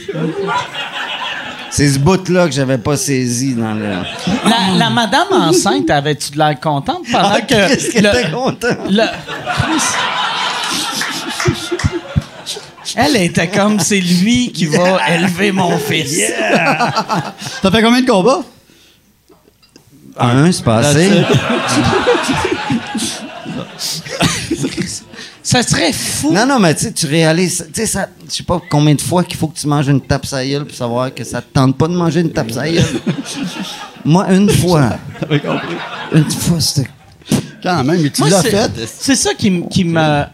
C'est 1.70 1.88
ce 1.88 1.98
bout-là 1.98 2.46
que 2.46 2.52
j'avais 2.52 2.78
pas 2.78 2.96
saisi 2.96 3.54
dans 3.54 3.72
le. 3.74 3.88
La, 4.44 4.76
la 4.78 4.90
madame 4.90 5.28
enceinte, 5.32 5.90
avais-tu 5.90 6.30
de 6.32 6.38
l'air 6.38 6.58
contente 6.60 7.02
pendant 7.10 7.30
Ah, 7.34 7.40
que. 7.40 7.68
Qu'est-ce 7.68 7.90
qu'elle 7.90 8.04
le- 8.04 8.10
était 8.20 8.30
contente? 8.30 8.64
le- 8.90 9.02
Elle 12.96 13.16
était 13.16 13.48
comme 13.48 13.80
c'est 13.80 14.00
lui 14.00 14.52
qui 14.52 14.66
va 14.66 14.98
élever 15.10 15.52
mon 15.52 15.78
fils. 15.78 16.20
T'as 17.62 17.70
fait 17.70 17.82
combien 17.82 18.02
de 18.02 18.06
combats? 18.10 18.42
Un, 20.18 20.52
c'est 20.52 20.64
passé. 20.64 21.10
Ça 25.42 25.62
serait 25.62 25.92
fou. 25.92 26.32
Non, 26.32 26.46
non, 26.46 26.58
mais 26.58 26.74
tu 26.74 26.84
sais, 26.84 26.92
tu 26.92 27.06
réalises, 27.06 27.66
tu 27.74 27.80
sais, 27.80 27.86
ça, 27.86 28.08
je 28.26 28.32
sais 28.32 28.42
pas 28.42 28.60
combien 28.70 28.94
de 28.94 29.00
fois 29.00 29.24
qu'il 29.24 29.36
faut 29.36 29.48
que 29.48 29.58
tu 29.58 29.66
manges 29.66 29.88
une 29.88 30.00
tape 30.00 30.26
gueule 30.30 30.64
pour 30.64 30.74
savoir 30.74 31.12
que 31.12 31.24
ça 31.24 31.42
te 31.42 31.52
tente 31.52 31.76
pas 31.76 31.88
de 31.88 31.94
manger 31.94 32.20
une 32.20 32.32
tape 32.32 32.48
gueule. 32.52 32.82
Moi, 34.04 34.32
une 34.32 34.48
fois. 34.50 34.98
Une 36.12 36.30
fois, 36.30 36.60
c'était. 36.60 36.88
Quand 37.62 37.84
même, 37.84 38.02
mais 38.02 38.10
tu 38.10 38.22
l'as 38.28 38.42
fait. 38.42 38.70
C'est 38.86 39.14
ça 39.16 39.34
qui, 39.34 39.62
qui 39.68 39.84
m'a. 39.84 40.30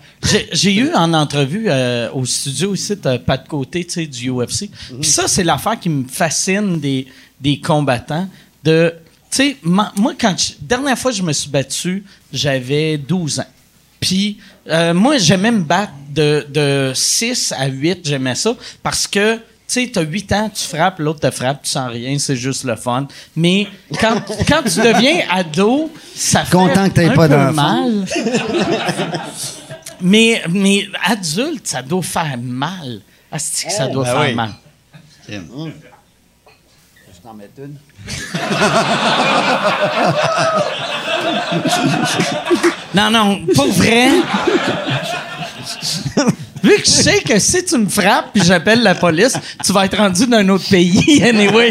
J'ai- 0.53 0.75
eu 0.75 0.93
en 0.95 1.13
entrevue 1.15 1.67
euh, 1.69 2.11
au 2.13 2.25
studio 2.25 2.75
ici, 2.75 2.97
pas 2.97 3.37
de 3.37 3.47
côté, 3.49 3.85
tu 3.85 3.93
sais, 3.95 4.07
du 4.07 4.31
UFC. 4.31 4.63
Mhm. 4.91 5.01
Puis 5.01 5.11
ça, 5.11 5.29
c'est 5.29 5.45
l'affaire 5.45 5.79
qui 5.79 5.89
me 5.91 6.07
fascine 6.09 6.81
des, 6.81 7.07
des 7.41 7.61
combattants. 7.61 8.29
De, 8.65 8.95
tu 9.31 9.37
sais, 9.37 9.57
moi, 9.63 9.93
quand 10.19 10.35
je- 10.39 10.55
dernière 10.61 10.99
fois 10.99 11.11
que 11.13 11.17
je 11.19 11.23
me 11.23 11.33
suis 11.33 11.51
battu, 11.51 12.05
j'avais 12.33 12.97
12 12.99 13.41
ans. 13.41 13.47
Puis 14.01 14.39
euh, 14.69 14.95
moi, 14.95 15.19
j'aimais 15.19 15.51
me 15.53 15.63
battre 15.63 15.93
de, 16.15 16.47
de 16.53 16.93
6 16.95 17.53
à 17.57 17.67
8, 17.67 18.01
j'aimais 18.05 18.35
ça, 18.35 18.57
parce 18.83 19.07
que 19.07 19.39
tu 19.69 19.85
sais, 19.85 19.91
t'as 19.93 20.01
8 20.01 20.33
ans, 20.33 20.51
tu 20.53 20.65
frappes, 20.67 20.99
l'autre 20.99 21.21
te 21.21 21.31
frappe, 21.31 21.63
tu 21.63 21.71
sens 21.71 21.91
rien, 21.91 22.19
c'est 22.19 22.37
juste 22.37 22.65
le 22.65 22.75
fun. 22.75 23.07
Mais 23.37 23.69
quand, 24.01 24.15
quand 24.49 24.63
tu 24.63 24.81
deviens 24.81 25.21
ado, 25.31 25.93
ça 26.15 26.45
fait 26.45 26.53
Content 26.57 26.89
que 26.89 26.95
t'aies 26.95 27.11
un 27.11 27.15
pas 27.15 27.29
peu 27.29 27.53
mal. 27.53 28.07
mais, 30.01 30.43
mais 30.49 30.87
adulte, 31.05 31.67
ça 31.67 31.83
doit 31.83 32.03
faire 32.03 32.37
mal. 32.41 33.03
Asti 33.31 33.67
que 33.67 33.73
ça 33.73 33.89
doit 33.89 34.05
Ben 34.05 34.11
faire 34.13 34.21
oui. 34.23 34.35
mal. 34.35 34.51
Je 35.29 35.37
t'en 37.23 37.35
mets 37.35 37.51
une. 37.59 37.77
Non, 42.95 43.11
non, 43.11 43.45
pas 43.55 43.67
vrai. 43.67 44.09
Vu 46.63 46.77
que 46.77 46.85
je 46.85 46.91
sais 46.91 47.21
que 47.21 47.39
si 47.39 47.65
tu 47.65 47.79
me 47.79 47.89
frappes 47.89 48.33
puis 48.33 48.43
j'appelle 48.45 48.83
la 48.83 48.95
police, 48.95 49.37
tu 49.65 49.73
vas 49.73 49.85
être 49.85 49.97
rendu 49.97 50.27
dans 50.27 50.39
un 50.39 50.49
autre 50.49 50.69
pays, 50.69 51.23
anyway. 51.29 51.71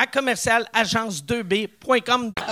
à 0.00 0.06
commercial 0.06 0.64
agence2b.com. 0.74 2.32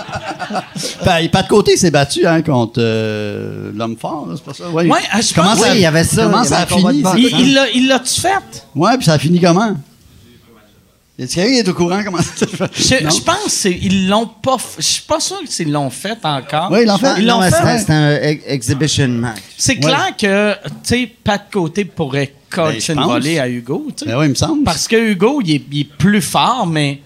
Ben, 1.05 1.29
pas 1.29 1.43
de 1.43 1.47
côté, 1.47 1.73
il 1.73 1.77
s'est 1.77 1.91
battu 1.91 2.25
hein, 2.25 2.41
contre 2.41 2.79
euh, 2.79 3.71
l'homme 3.75 3.95
fort, 3.97 4.27
c'est 4.35 4.43
pas 4.43 4.53
ça? 4.53 4.65
Oui. 4.71 4.87
Ouais, 4.87 4.99
ah, 5.11 5.21
je 5.21 5.33
comment 5.33 5.49
pense- 5.51 5.59
ça, 5.59 5.71
Oui, 5.71 5.77
il 5.77 5.81
y 5.81 5.85
avait 5.85 6.03
ça, 6.03 6.23
Comment 6.23 6.43
il 6.43 6.47
ça 6.49 6.57
a 6.59 6.65
fini? 6.65 7.01
boxe. 7.01 7.15
Il 7.17 7.39
il 7.39 7.53
l'a- 7.53 7.69
il 7.71 7.87
l'a-tu 7.87 8.19
fait? 8.21 8.65
Ouais, 8.75 8.95
puis 8.97 9.05
ça 9.05 9.13
a 9.13 9.19
fini 9.19 9.39
comment? 9.39 9.75
Est-ce 11.17 11.33
qu'il 11.33 11.43
est 11.43 11.67
au 11.67 11.73
courant 11.73 12.01
comment 12.03 12.19
ça 12.19 12.31
s'est 12.33 12.47
fait? 12.47 12.71
Je, 12.77 13.21
pense 13.21 13.61
qu'ils 13.61 14.07
l'ont 14.07 14.27
pas 14.27 14.55
f- 14.55 14.75
Je 14.77 14.83
suis 14.83 15.01
pas 15.01 15.19
sûr 15.19 15.39
qu'ils 15.43 15.69
l'ont 15.71 15.89
fait 15.89 16.17
encore. 16.23 16.69
Oui, 16.71 16.79
ils 16.83 16.87
l'ont 16.87 16.97
fait. 16.97 17.13
Ils 17.17 17.25
l'ont 17.27 17.41
fait. 17.41 17.51
c'était- 17.51 17.79
C'était 17.79 17.93
un 17.93 18.21
ex- 18.21 18.43
exhibition 18.47 19.07
match. 19.09 19.39
C'est 19.57 19.75
clair 19.75 20.13
que, 20.17 20.53
tu 20.63 20.69
sais, 20.83 21.11
pas 21.21 21.37
de 21.37 21.43
côté 21.51 21.83
pourrait 21.83 22.33
Ben, 22.55 22.71
coacher 22.71 22.93
une 22.93 23.01
volée 23.03 23.37
à 23.37 23.49
Hugo, 23.49 23.87
tu 23.89 24.05
sais. 24.05 24.11
Ben 24.11 24.17
oui, 24.17 24.27
il 24.27 24.29
me 24.29 24.35
semble. 24.35 24.63
Parce 24.63 24.87
que 24.87 24.95
Hugo, 24.95 25.41
il 25.43 25.55
est, 25.55 25.61
il 25.71 25.79
est 25.81 25.89
plus 25.97 26.21
fort, 26.21 26.65
mais 26.65 27.01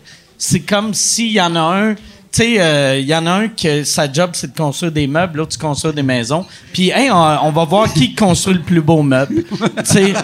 c'est 0.45 0.59
comme 0.61 0.93
s'il 0.93 1.31
y 1.31 1.39
en 1.41 1.55
a 1.55 1.59
un. 1.61 1.95
Tu 1.95 2.01
sais, 2.31 2.55
euh, 2.59 2.97
il 2.99 3.05
y 3.05 3.15
en 3.15 3.25
a 3.27 3.31
un 3.31 3.47
que 3.47 3.83
sa 3.83 4.11
job, 4.11 4.31
c'est 4.33 4.51
de 4.51 4.57
construire 4.57 4.91
des 4.91 5.05
meubles, 5.07 5.37
l'autre, 5.37 5.51
tu 5.51 5.57
construire 5.59 5.93
des 5.93 6.01
maisons. 6.03 6.45
Puis, 6.73 6.89
hey, 6.89 7.09
on, 7.11 7.15
on 7.45 7.51
va 7.51 7.63
voir 7.63 7.93
qui 7.93 8.13
construit 8.15 8.55
le 8.55 8.61
plus 8.61 8.81
beau 8.81 9.03
meuble. 9.03 9.43
tu 9.43 9.85
sais. 9.85 10.13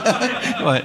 Ouais. 0.66 0.84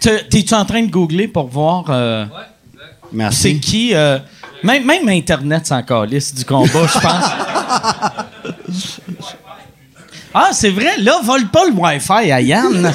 T'es- 0.00 0.24
T'es-tu 0.30 0.54
en 0.54 0.64
train 0.64 0.82
de 0.82 0.90
googler 0.90 1.28
pour 1.28 1.48
voir 1.48 1.84
euh, 1.90 2.24
c'est 2.30 3.16
Merci. 3.16 3.60
qui? 3.60 3.94
euh, 3.94 4.18
même, 4.62 4.86
même 4.86 5.06
Internet 5.10 5.66
s'en 5.66 5.82
calisse 5.82 6.34
du 6.34 6.44
combat, 6.44 6.86
je 6.86 6.98
pense. 6.98 7.24
Ah, 10.34 10.48
c'est 10.52 10.70
vrai, 10.70 10.96
là, 11.00 11.20
vole 11.22 11.46
pas 11.48 11.66
le 11.66 11.72
Wi-Fi 11.74 12.32
à 12.32 12.40
Yann. 12.40 12.90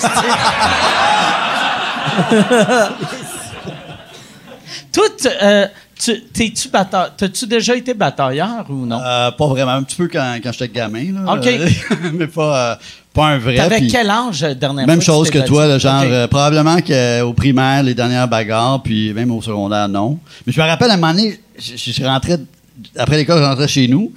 Toi, 4.98 5.06
tu- 5.22 5.28
euh, 5.44 5.68
tu- 6.00 6.22
t'es-tu? 6.34 6.70
T'as-tu 6.70 7.46
déjà 7.46 7.76
été 7.76 7.94
batailleur 7.94 8.66
ou 8.70 8.86
non? 8.86 9.00
Euh, 9.00 9.30
pas 9.32 9.46
vraiment, 9.48 9.74
un 9.74 9.84
petit 9.84 9.96
peu 9.96 10.08
quand, 10.08 10.38
quand 10.44 10.52
j'étais 10.52 10.70
gamin. 10.70 11.14
Là, 11.14 11.34
OK. 11.36 11.48
Mais 12.14 12.26
pas, 12.28 12.72
euh, 12.72 12.76
pas 13.14 13.28
un 13.28 13.38
vrai. 13.38 13.56
T'avais 13.56 13.78
puis 13.78 13.88
quel 13.90 14.10
âge 14.10 14.42
euh, 14.44 14.56
dernière 14.56 14.88
Même 14.88 15.02
fois 15.02 15.14
chose 15.14 15.30
que 15.30 15.38
toi, 15.40 15.68
là, 15.68 15.78
genre, 15.78 16.02
euh, 16.04 16.28
probablement 16.28 16.78
qu'au 16.82 17.34
primaire, 17.34 17.84
les 17.84 17.94
dernières 17.94 18.28
bagarres, 18.28 18.82
puis 18.82 19.14
même 19.14 19.32
au 19.32 19.42
secondaire, 19.42 19.88
non. 19.88 20.18
Mais 20.48 20.54
je 20.54 20.60
me 20.60 20.66
rappelle, 20.66 20.90
à 20.90 20.96
un 20.96 20.98
moment 20.98 21.14
donné, 21.14 21.40
je, 21.60 21.78
je- 21.78 21.92
je 21.92 22.04
rentrais, 22.04 22.40
après 22.98 23.18
l'école, 23.18 23.38
je 23.40 23.44
rentrais 23.44 23.68
chez 23.68 23.88
nous, 23.88 24.12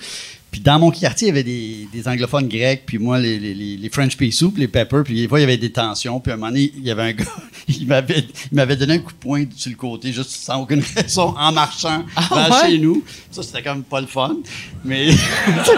puis 0.50 0.60
dans 0.60 0.78
mon 0.78 0.90
quartier, 0.90 1.28
il 1.28 1.30
y 1.30 1.32
avait 1.32 1.44
des, 1.44 1.88
des 1.92 2.08
anglophones 2.08 2.48
grecs, 2.48 2.82
puis 2.86 2.98
moi, 2.98 3.18
les, 3.18 3.38
les, 3.38 3.54
les, 3.54 3.76
les 3.76 3.88
French 3.88 4.16
pea 4.16 4.30
soup, 4.32 4.56
les 4.58 4.66
peppers, 4.68 5.04
puis 5.04 5.14
des 5.14 5.28
fois, 5.28 5.38
il 5.38 5.42
y 5.42 5.44
avait 5.44 5.56
des 5.56 5.70
tensions, 5.70 6.18
puis 6.20 6.32
à 6.32 6.34
un 6.34 6.38
moment 6.38 6.50
donné, 6.50 6.72
il 6.76 6.82
y 6.84 6.90
avait 6.90 7.02
un 7.02 7.12
gars, 7.12 7.24
il 7.68 7.86
m'avait, 7.86 8.24
il 8.50 8.56
m'avait 8.56 8.76
donné 8.76 8.94
un 8.94 8.98
coup 8.98 9.12
de 9.12 9.18
poing 9.18 9.44
sur 9.56 9.70
le 9.70 9.76
côté, 9.76 10.12
juste 10.12 10.30
sans 10.30 10.62
aucune 10.62 10.82
raison, 10.96 11.34
en 11.38 11.52
marchant 11.52 12.02
Ah, 12.16 12.28
vers 12.48 12.50
ouais? 12.64 12.70
chez 12.70 12.78
nous. 12.78 13.02
Ça, 13.30 13.42
c'était 13.42 13.62
comme 13.62 13.82
pas 13.84 14.00
le 14.00 14.06
fun, 14.08 14.36
mais... 14.84 15.10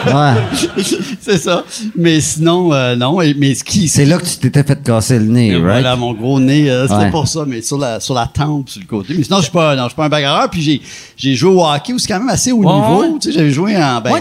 Ouais. 0.07 0.83
c'est 1.21 1.39
ça. 1.39 1.65
Mais 1.95 2.21
sinon, 2.21 2.73
euh, 2.73 2.97
non. 2.97 3.19
Mais 3.37 3.55
ce 3.55 3.63
qui... 3.65 3.89
C'est 3.89 4.07
là 4.07 4.19
que 4.19 4.25
tu 4.25 4.37
t'étais 4.39 4.63
fait 4.63 4.83
casser 4.83 5.19
le 5.19 5.27
nez, 5.27 5.51
right? 5.55 5.63
Voilà, 5.63 5.97
mon 5.97 6.15
gros 6.15 6.41
nez, 6.41 6.71
euh, 6.71 6.87
c'était 6.89 6.99
Ouais. 7.03 7.11
pour 7.11 7.29
ça, 7.29 7.45
mais 7.47 7.61
sur 7.63 7.77
la, 7.79 8.01
sur 8.01 8.15
la 8.15 8.27
tempe, 8.27 8.69
sur 8.71 8.81
le 8.81 8.87
côté. 8.87 9.15
Mais 9.17 9.25
sinon, 9.25 9.39
je 9.39 9.43
suis 9.45 9.53
pas, 9.53 9.77
non, 9.77 9.85
je 9.85 9.89
suis 9.89 9.97
pas 9.97 10.07
un 10.07 10.09
bagarreur. 10.09 10.49
Puis 10.51 10.63
j'ai, 10.63 10.81
j'ai 11.17 11.35
joué 11.35 11.51
au 11.53 11.63
hockey 11.65 11.93
aussi 11.93 12.07
quand 12.07 12.19
même 12.21 12.29
assez 12.31 12.53
haut 12.53 12.63
Ouais, 12.63 12.73
niveau. 12.75 13.01
ouais. 13.03 13.19
Tu 13.21 13.29
sais, 13.31 13.39
j'avais 13.39 13.51
joué 13.51 13.77
en, 13.77 14.01
ben, 14.01 14.13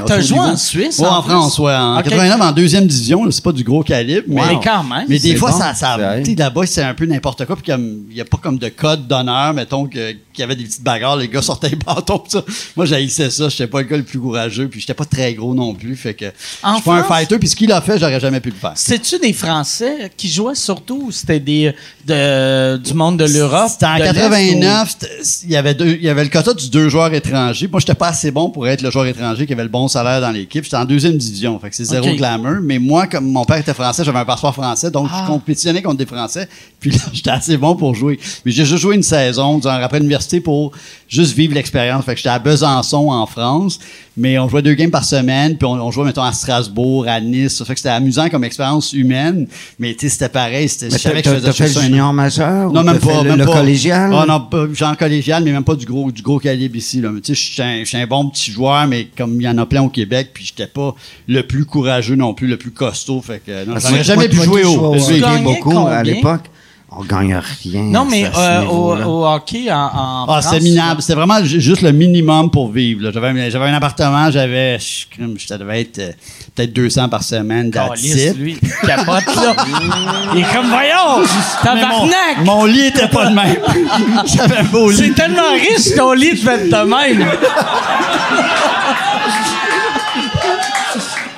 En 0.41 0.57
Suisse, 0.57 0.99
Ouais, 0.99 1.07
en 1.07 1.17
en, 1.17 1.21
France, 1.21 1.59
ouais. 1.59 1.73
En 1.73 1.97
Ok. 1.97 2.03
89, 2.05 2.41
en 2.41 2.51
deuxième 2.51 2.87
division, 2.87 3.23
là, 3.25 3.31
c'est 3.31 3.43
pas 3.43 3.51
du 3.51 3.63
gros 3.63 3.83
calibre. 3.83 4.23
Mais, 4.27 4.41
Mais 4.47 4.59
quand 4.63 4.83
même, 4.83 5.05
Mais 5.07 5.19
des 5.19 5.35
fois, 5.35 5.51
bon. 5.51 5.57
ça, 5.57 5.73
ça, 5.73 5.97
C'est 5.99 6.23
tu 6.23 6.31
sais, 6.31 6.35
là-bas, 6.37 6.65
c'est 6.65 6.83
un 6.83 6.93
peu 6.93 7.05
n'importe 7.05 7.45
quoi. 7.45 7.55
Puis 7.55 7.71
comme, 7.71 8.05
il 8.09 8.17
y 8.17 8.21
a 8.21 8.25
pas 8.25 8.37
comme 8.37 8.57
de 8.57 8.69
code 8.69 9.07
d'honneur, 9.07 9.53
mettons, 9.53 9.85
que, 9.87 10.13
qu'il 10.33 10.41
y 10.41 10.43
avait 10.43 10.55
des 10.55 10.63
petites 10.63 10.83
bagarres, 10.83 11.17
les 11.17 11.27
gars 11.27 11.41
sortaient 11.41 11.69
les 11.69 11.75
bâtons, 11.75 12.19
pis 12.19 12.31
ça. 12.31 12.43
Moi, 12.75 12.85
j'haïssais 12.85 13.29
ça. 13.29 13.49
J'étais 13.49 13.67
pas 13.67 13.81
le 13.81 13.87
gars 13.87 13.97
le 13.97 14.03
plus 14.03 14.19
courageux, 14.19 14.67
puis 14.67 14.79
j'étais 14.79 14.93
pas 14.93 15.05
très 15.05 15.33
gros 15.33 15.53
non 15.53 15.73
plus. 15.73 15.95
Fait 15.95 16.13
que, 16.13 16.25
je 16.25 16.73
suis 16.73 16.81
pas 16.83 16.93
un 16.95 17.03
fighter, 17.03 17.37
puis 17.39 17.47
ce 17.49 17.55
qu'il 17.55 17.71
a 17.71 17.81
fait, 17.81 17.99
j'aurais 17.99 18.19
jamais 18.19 18.39
pu 18.39 18.49
le 18.49 18.55
faire. 18.55 18.73
C'était-tu 18.75 19.19
des 19.19 19.33
Français 19.33 20.11
qui 20.15 20.29
jouaient 20.29 20.55
surtout 20.55 21.03
ou 21.07 21.11
c'était 21.11 21.39
des 21.39 21.73
de, 22.05 22.77
du 22.77 22.93
monde 22.93 23.17
de 23.17 23.25
l'Europe? 23.25 23.69
C'était 23.69 23.85
en 23.85 23.95
de 23.97 24.03
l'Est, 24.03 24.13
89, 24.13 24.89
c'était- 24.99 25.21
il 25.43 25.51
y 25.51 25.55
avait 25.55 25.73
deux, 25.73 25.89
il 25.95 26.03
y 26.03 26.09
avait 26.09 26.23
le 26.23 26.29
quota 26.29 26.53
du 26.53 26.69
deux 26.69 26.89
joueurs 26.89 27.13
étrangers. 27.13 27.67
Moi, 27.67 27.79
j'étais 27.79 27.93
pas 27.93 28.07
assez 28.09 28.31
bon 28.31 28.49
pour 28.49 28.67
être 28.67 28.81
le 28.81 28.91
joueur 28.91 29.05
étranger 29.05 29.45
qui 29.45 29.53
avait 29.53 29.63
le 29.63 29.69
bon 29.69 29.87
salaire 29.87 30.21
dans 30.21 30.31
l'équipe. 30.31 30.63
J'étais 30.63 30.77
en 30.77 30.85
deuxième 30.85 31.17
division, 31.17 31.59
fait 31.59 31.69
que 31.69 31.75
c'est 31.75 31.85
zéro 31.85 32.13
glamour. 32.15 32.57
Mais 32.61 32.79
moi, 32.79 33.07
comme 33.07 33.31
mon 33.31 33.45
père 33.45 33.57
était 33.57 33.73
français, 33.73 34.03
j'avais 34.03 34.19
un 34.19 34.25
passeport 34.25 34.53
français, 34.53 34.89
donc 34.91 35.07
Ah. 35.11 35.23
je 35.25 35.31
compétitionnais 35.31 35.81
contre 35.81 35.97
des 35.97 36.05
Français. 36.05 36.47
Puis 36.79 36.91
là, 36.91 36.97
j'étais 37.13 37.29
assez 37.29 37.57
bon 37.57 37.75
pour 37.75 37.95
jouer. 37.95 38.19
Mais 38.45 38.51
j'ai 38.51 38.65
juste 38.65 38.81
joué 38.81 38.95
une 38.95 39.03
saison, 39.03 39.61
genre 39.61 39.73
après 39.73 39.97
l'université, 39.99 40.20
pour 40.41 40.71
juste 41.07 41.33
vivre 41.35 41.53
l'expérience. 41.53 42.05
Fait 42.05 42.13
que 42.13 42.17
j'étais 42.17 42.29
à 42.29 42.39
Besançon, 42.39 43.09
en 43.09 43.25
France. 43.25 43.79
Mais 44.17 44.37
on 44.37 44.49
jouait 44.49 44.61
deux 44.61 44.73
games 44.73 44.91
par 44.91 45.05
semaine, 45.05 45.57
puis 45.57 45.65
on, 45.65 45.73
on 45.73 45.89
jouait, 45.89 46.03
mettons, 46.03 46.23
à 46.23 46.33
Strasbourg, 46.33 47.07
à 47.07 47.21
Nice. 47.21 47.57
Ça 47.57 47.65
fait 47.65 47.73
que 47.73 47.79
c'était 47.79 47.89
amusant 47.89 48.29
comme 48.29 48.43
expérience 48.43 48.91
humaine. 48.91 49.47
Mais 49.79 49.93
tu 49.93 50.01
sais, 50.01 50.09
c'était 50.09 50.29
pareil. 50.29 50.67
C'était, 50.67 50.87
Mais 50.87 50.97
je 50.97 50.97
savais 50.97 51.21
t'as 51.21 51.31
que 51.31 51.37
je 51.37 51.41
faisais 51.41 51.53
fait 51.53 51.79
le 51.79 51.85
junior 51.85 52.13
majeur? 52.13 52.71
non, 52.71 52.81
ou 52.81 52.83
même 52.83 52.99
pas. 52.99 53.23
le, 53.23 53.29
même 53.29 53.39
le 53.39 53.45
pas. 53.45 53.53
collégial? 53.53 54.11
Ah, 54.13 54.25
non, 54.27 54.41
pas, 54.41 54.67
genre 54.73 54.97
collégial, 54.97 55.43
mais 55.43 55.51
même 55.51 55.63
pas 55.63 55.75
du 55.75 55.85
gros, 55.85 56.11
du 56.11 56.21
gros 56.21 56.39
calibre 56.39 56.75
ici. 56.75 56.99
Là. 56.99 57.09
Mais 57.11 57.21
Tu 57.21 57.33
sais, 57.35 57.41
je 57.41 57.85
suis 57.85 57.97
un, 57.97 58.07
bon 58.07 58.29
petit 58.29 58.51
joueur, 58.51 58.85
mais 58.87 59.07
comme 59.17 59.39
il 59.39 59.43
y 59.43 59.49
en 59.49 59.57
a 59.57 59.65
plein 59.65 59.81
au 59.81 59.89
Québec, 59.89 60.31
puis 60.33 60.45
j'étais 60.45 60.67
pas 60.67 60.93
le 61.27 61.43
plus 61.43 61.65
courageux 61.65 62.15
non 62.15 62.33
plus, 62.33 62.47
le 62.47 62.57
plus 62.57 62.71
costaud. 62.71 63.21
Fait 63.21 63.41
que 63.45 63.65
non, 63.65 63.75
j'aurais 63.79 64.03
jamais 64.03 64.27
pu 64.27 64.37
jouer 64.37 64.63
jouais 64.63 65.19
gagnais 65.19 65.43
beaucoup 65.43 65.77
à 65.87 66.03
l'époque? 66.03 66.49
On 66.93 67.05
gagne 67.05 67.39
rien. 67.63 67.83
Non, 67.83 68.03
mais 68.03 68.25
euh, 68.37 68.65
au, 68.65 69.25
hockey 69.25 69.71
en, 69.71 69.75
en 69.77 70.25
Ah, 70.27 70.41
France, 70.41 70.47
c'était 70.51 70.59
minable. 70.63 71.01
C'était 71.01 71.13
vraiment 71.15 71.41
ju- 71.41 71.61
juste 71.61 71.83
le 71.83 71.93
minimum 71.93 72.51
pour 72.51 72.69
vivre. 72.69 73.09
J'avais, 73.13 73.27
un- 73.29 73.49
j'avais 73.49 73.67
un 73.69 73.73
appartement, 73.75 74.29
j'avais. 74.29 74.77
Ça 75.47 75.57
devait 75.57 75.81
être 75.81 75.99
euh, 75.99 76.11
peut-être 76.53 76.73
200 76.73 77.07
par 77.07 77.23
semaine 77.23 77.71
it. 78.03 78.35
lui, 78.37 78.57
il 78.61 78.69
capote, 78.85 79.25
là. 79.37 79.55
il 80.35 80.41
est 80.41 80.53
comme, 80.53 80.67
voyons, 80.67 81.25
tabarnak! 81.63 82.37
Mon, 82.43 82.57
mon 82.57 82.65
lit 82.65 82.87
était 82.87 83.07
pas 83.07 83.27
de 83.29 83.35
même. 83.35 83.55
J'avais 84.25 84.57
un 84.57 84.63
beau 84.65 84.91
lit. 84.91 84.97
C'est 84.97 85.15
tellement 85.15 85.53
riche, 85.53 85.95
ton 85.95 86.11
lit 86.11 86.33
devait 86.33 86.55
être 86.55 86.69
de 86.69 86.89
même. 86.89 87.25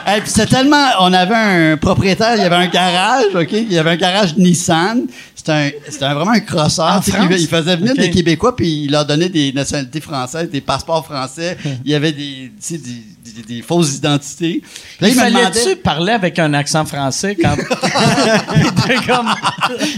Hey, 0.06 0.22
puis 0.22 0.30
c'était 0.30 0.48
tellement. 0.48 0.86
On 1.00 1.14
avait 1.14 1.36
un 1.36 1.78
propriétaire, 1.78 2.36
il 2.36 2.42
y 2.42 2.46
avait 2.46 2.56
un 2.56 2.68
garage, 2.68 3.34
OK? 3.36 3.52
Il 3.52 3.72
y 3.72 3.78
avait 3.78 3.92
un 3.92 3.96
garage 3.96 4.36
Nissan. 4.38 5.04
C'était 5.36 5.52
un, 5.52 5.70
c'était 5.90 6.06
un- 6.06 6.14
vraiment 6.14 6.32
un 6.32 6.40
crosseur. 6.40 7.02
Qui- 7.04 7.12
Il 7.38 7.48
faisait 7.48 7.76
venir 7.76 7.94
des 7.96 8.10
Québécois, 8.10 8.56
puis 8.56 8.84
il 8.86 8.92
leur 8.92 9.06
donnait 9.06 9.28
des 9.30 9.52
nationalités 9.52 10.00
françaises, 10.00 10.50
des 10.50 10.62
passeports 10.62 11.06
français. 11.06 11.58
il 11.84 11.92
y 11.92 11.96
avait 11.96 12.14
des, 12.14 12.50
tu 12.50 12.52
sais, 12.60 12.78
des, 12.78 13.04
des- 13.42 13.56
des 13.56 13.62
fausses 13.62 13.98
identités. 13.98 14.62
Là, 15.02 15.08
Il 15.10 15.14
il 15.14 15.20
fallait-tu 15.20 15.76
parler 15.78 16.14
avec 16.14 16.40
un 16.40 16.54
accent 16.54 16.86
français 16.86 17.36
quand. 17.42 17.56
il 18.90 19.02
comme. 19.08 19.28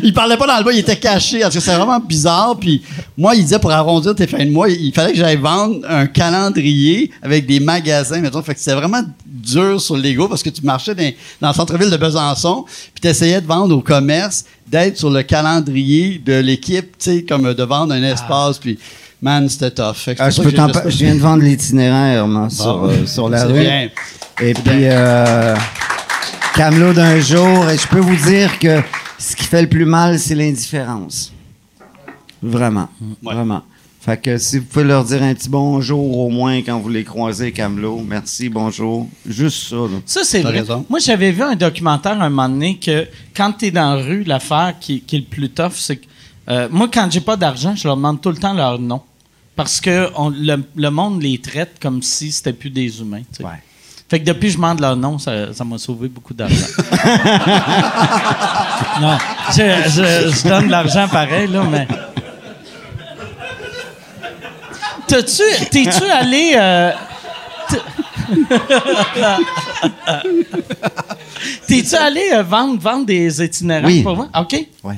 Il 0.03 0.14
parlait 0.14 0.38
pas 0.38 0.48
dans 0.48 0.57
le 0.57 0.64
bas, 0.64 0.72
il 0.73 0.80
était 0.80 0.95
caché. 0.98 1.40
Parce 1.41 1.53
que 1.53 1.60
c'était 1.60 1.76
vraiment 1.76 1.99
bizarre. 1.99 2.57
Puis 2.60 2.82
moi, 3.18 3.36
il 3.36 3.44
disait 3.44 3.60
pour 3.60 3.72
arrondir 3.72 4.15
tes 4.15 4.26
fins 4.27 4.44
de 4.45 4.49
mois, 4.52 4.69
il 4.69 4.91
fallait 4.94 5.11
que 5.11 5.18
j'aille 5.19 5.38
vendre 5.38 5.80
un 5.88 6.07
calendrier 6.07 7.11
avec 7.22 7.45
des 7.45 7.60
magasins. 7.60 8.19
Mettons. 8.19 8.41
Fait 8.41 8.53
que 8.53 8.60
c'était 8.60 8.76
vraiment 8.76 9.02
dur 9.45 9.80
sur 9.80 9.95
l'ego 9.95 10.27
parce 10.27 10.43
que 10.43 10.49
tu 10.49 10.61
marchais 10.63 10.95
dans, 10.95 11.11
dans 11.41 11.47
le 11.49 11.53
centre-ville 11.53 11.89
de 11.89 11.97
Besançon, 11.97 12.65
puis 12.93 13.01
tu 13.01 13.07
essayais 13.07 13.39
de 13.41 13.47
vendre 13.47 13.76
au 13.77 13.81
commerce, 13.81 14.45
d'être 14.67 14.97
sur 14.97 15.09
le 15.09 15.23
calendrier 15.23 16.22
de 16.26 16.34
l'équipe, 16.39 16.97
tu 16.97 17.11
sais, 17.17 17.23
comme 17.23 17.53
de 17.53 17.63
vendre 17.63 17.93
un 17.93 18.03
espace. 18.03 18.57
Puis, 18.57 18.80
man, 19.22 19.47
c'était 19.47 19.72
tough. 19.72 19.95
Fait 19.95 20.15
que 20.15 20.22
Ah, 20.22 20.30
je, 20.30 20.41
peux 20.41 20.49
viens 20.49 21.15
de 21.15 21.19
vendre 21.19 21.43
l'itinéraire 21.43 22.27
moi, 22.27 22.49
sur, 22.49 22.77
Bon. 22.80 22.88
euh, 22.89 23.05
sur 23.05 23.30
la 23.30 23.39
C'est 23.39 23.45
rue. 23.45 23.59
bien. 23.59 23.89
Et 24.41 24.53
puis, 24.53 24.85
euh, 24.85 25.55
Camelot 26.55 26.93
d'un 26.93 27.19
jour, 27.19 27.69
et 27.69 27.77
je 27.77 27.88
peux 27.88 27.99
vous 27.99 28.15
dire 28.27 28.57
que 28.59 28.81
ce 29.19 29.35
qui 29.35 29.43
fait 29.45 29.61
le 29.61 29.69
plus 29.69 29.85
mal, 29.85 30.19
c'est 30.19 30.35
l'indifférence. 30.35 31.31
Vraiment. 32.41 32.89
Ouais. 33.23 33.34
Vraiment. 33.34 33.61
Fait 34.06 34.18
que 34.22 34.38
si 34.38 34.60
vous 34.60 34.65
pouvez 34.65 34.86
leur 34.86 35.03
dire 35.03 35.23
un 35.23 35.34
petit 35.34 35.49
bonjour 35.49 36.19
au 36.19 36.30
moins 36.30 36.57
quand 36.61 36.80
vous 36.80 36.90
les 36.90 37.03
croisez, 37.03 37.52
Camelot. 37.52 38.03
Merci, 38.07 38.49
bonjour. 38.49 39.10
Juste 39.27 39.69
ça. 39.69 39.76
là. 39.77 39.88
Ça, 40.06 40.22
c'est 40.23 40.41
vrai. 40.41 40.60
raison. 40.60 40.86
Moi, 40.90 40.99
j'avais 40.99 41.32
vu 41.32 41.41
un 41.41 41.56
documentaire 41.56 42.22
un 42.22 42.30
moment 42.30 42.48
donné 42.48 42.77
que 42.77 43.07
quand 43.36 43.52
tu 43.53 43.65
es 43.65 43.72
dans 43.72 43.95
la 43.95 44.03
rue, 44.03 44.23
l'affaire 44.23 44.76
qui, 44.80 45.02
qui 45.02 45.15
est 45.15 45.19
le 45.19 45.26
plus 45.26 45.49
tough, 45.49 45.72
c'est 45.73 45.95
que 45.98 46.06
euh, 46.49 46.68
moi, 46.72 46.88
quand 46.94 47.10
j'ai 47.11 47.22
pas 47.22 47.36
d'argent, 47.36 47.76
je 47.76 47.88
leur 47.88 47.95
demande 47.95 48.22
tout 48.22 48.30
le 48.30 48.38
temps 48.38 48.53
leur 48.53 48.77
nom. 48.77 49.02
Parce 49.56 49.82
que 49.82 50.10
on- 50.15 50.30
le, 50.30 50.64
le 50.76 50.90
monde 50.91 51.23
les 51.23 51.40
traite 51.40 51.77
comme 51.82 52.03
si 52.03 52.32
c'était 52.32 52.53
plus 52.53 52.69
des 52.69 52.99
humains. 53.02 53.22
tu 53.34 53.38
sais. 53.38 53.44
Ouais. 53.44 53.49
Fait 54.07 54.19
que 54.19 54.26
depuis 54.26 54.49
que 54.49 54.52
je 54.52 54.57
demande 54.57 54.82
leur 54.82 54.95
nom, 54.95 55.18
ça 55.18 55.52
ça 55.52 55.64
m'a 55.64 55.80
sauvé 55.80 56.10
beaucoup 56.10 56.36
d'argent. 56.36 56.68
non, 59.02 59.18
je, 59.49 59.64
je- 59.90 60.32
je 60.32 60.48
donne 60.48 60.68
de 60.68 60.72
l'argent 60.72 61.07
pareil, 61.07 61.48
là, 61.48 61.64
mais. 61.72 61.88
T'as-tu. 65.07 65.44
T'es-tu 65.69 66.03
allé. 66.11 66.53
euh, 66.56 66.91
T'es-tu 71.68 71.95
allé 71.95 72.22
euh, 72.34 72.44
vendre, 72.44 72.80
vendre 72.80 73.06
des 73.06 73.44
itinérants 73.44 73.88
Oui. 73.88 74.02
pour 74.03 74.15
moi? 74.15 74.27
OK. 74.40 74.56
Ouais. 74.84 74.95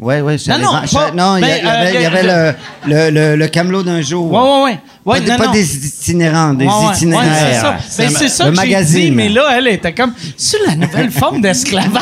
Ouais, 0.00 0.20
ouais, 0.20 0.38
j'allais 0.38 0.62
non, 0.62 0.70
vendre- 0.74 0.92
pas- 0.92 1.10
non, 1.10 1.36
il 1.38 1.40
y, 1.40 1.44
a- 1.50 1.58
ben, 1.58 1.58
il 1.58 1.64
y 1.64 1.68
avait, 2.06 2.28
euh, 2.28 2.52
il 2.86 2.90
y 2.90 2.92
avait 2.94 3.02
le, 3.02 3.10
le, 3.10 3.10
le, 3.10 3.34
le 3.36 3.48
camelot 3.48 3.82
d'un 3.82 4.00
jour. 4.00 4.30
Ouais, 4.30 4.40
ouais, 4.40 4.62
ouais. 4.62 4.78
Ouais, 5.04 5.20
pas 5.22 5.32
non, 5.32 5.38
pas 5.38 5.46
non. 5.46 5.52
des 5.52 5.86
itinérants, 5.88 6.54
des 6.54 6.66
Ouais, 6.66 6.72
ouais, 6.72 6.92
itinéraires. 6.94 7.64
ouais, 7.64 7.76
c'est 7.88 8.00
ça. 8.02 8.02
Ben, 8.04 8.10
c'est 8.16 8.28
ça 8.28 8.44
le 8.44 8.50
que 8.50 8.56
j'ai 8.56 8.62
magazine. 8.62 9.00
dit, 9.06 9.10
mais 9.10 9.28
là, 9.28 9.42
elle 9.58 9.66
était 9.68 9.92
comme 9.94 10.12
sur 10.36 10.60
la 10.68 10.76
nouvelle 10.76 11.10
forme 11.10 11.40
d'esclavage. 11.40 11.90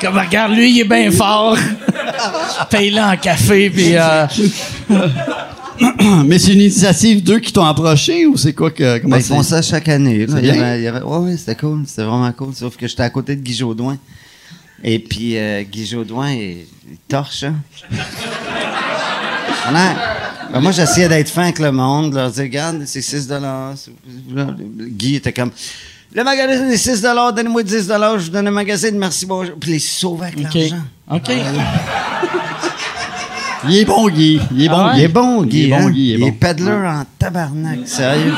comme 0.00 0.18
regarde, 0.18 0.52
lui, 0.52 0.70
il 0.72 0.80
est 0.80 0.84
bien 0.84 1.10
fort. 1.10 1.56
Paye-le 2.70 3.00
en 3.00 3.16
café, 3.16 3.70
puis 3.70 3.96
euh, 3.96 4.26
Mais 6.26 6.38
c'est 6.38 6.52
une 6.54 6.60
initiative 6.60 7.22
d'eux 7.22 7.38
qui 7.38 7.52
t'ont 7.52 7.64
approché 7.64 8.26
ou 8.26 8.36
c'est 8.36 8.52
quoi 8.52 8.70
que. 8.70 8.98
Comment 8.98 9.16
Ben, 9.16 9.22
ils 9.22 9.24
font 9.24 9.42
ça 9.42 9.62
chaque 9.62 9.88
année. 9.88 10.26
là. 10.26 10.34
C'est 10.36 10.42
Il 10.42 10.48
y 10.48 10.52
bien? 10.52 10.62
avait, 10.62 10.78
il 10.80 10.84
y 10.84 10.86
avait- 10.88 11.02
ouais, 11.02 11.18
ouais, 11.18 11.36
c'était 11.36 11.54
cool. 11.54 11.84
C'était 11.86 12.02
vraiment 12.02 12.32
cool. 12.32 12.52
Sauf 12.54 12.76
que 12.76 12.88
j'étais 12.88 13.02
à 13.04 13.10
côté 13.10 13.36
de 13.36 13.40
Guy 13.42 13.54
Jodoin. 13.54 13.96
Et 14.82 14.98
puis, 14.98 15.36
euh, 15.36 15.62
Guy 15.62 15.86
Jodoin, 15.86 16.30
il, 16.32 16.40
il 16.90 16.98
torche. 17.08 17.44
hein. 17.44 17.54
Voilà. 19.64 19.94
Ben, 20.52 20.60
moi, 20.60 20.72
j'essayais 20.72 21.08
d'être 21.08 21.28
fin 21.28 21.42
avec 21.44 21.58
le 21.58 21.70
monde, 21.72 22.14
leur 22.14 22.30
dire, 22.30 22.42
regarde, 22.44 22.82
c'est 22.86 23.02
6 23.02 23.28
Guy 24.80 25.16
était 25.16 25.32
comme, 25.32 25.50
le 26.14 26.24
magasin 26.24 26.68
est 26.68 26.76
6 26.76 27.02
donnez-moi 27.02 27.62
10 27.62 27.88
je 27.88 28.24
vous 28.24 28.30
donne 28.30 28.48
un 28.48 28.50
magazine, 28.50 28.96
merci, 28.98 29.26
bonjour. 29.26 29.54
Puis 29.60 29.72
les 29.72 29.78
sauver 29.78 30.28
avec 30.28 30.42
l'argent. 30.42 30.82
OK. 31.10 31.30
Il 33.68 33.76
est 33.76 33.84
bon, 33.84 34.08
Guy. 34.08 34.40
Il 34.52 34.64
est 34.64 34.68
bon, 34.68 34.76
Ah 34.76 34.92
ouais? 34.92 34.98
Il 34.98 35.04
est 35.04 35.08
bon, 35.08 35.42
Guy. 35.42 35.58
Il 35.64 35.72
est 35.72 35.78
bon? 35.78 35.90
Guy, 35.90 36.14
il 36.14 36.22
est 36.22 36.30
bon. 36.30 36.86
en 36.86 37.04
tabarnak, 37.18 37.80
sérieux? 37.86 38.34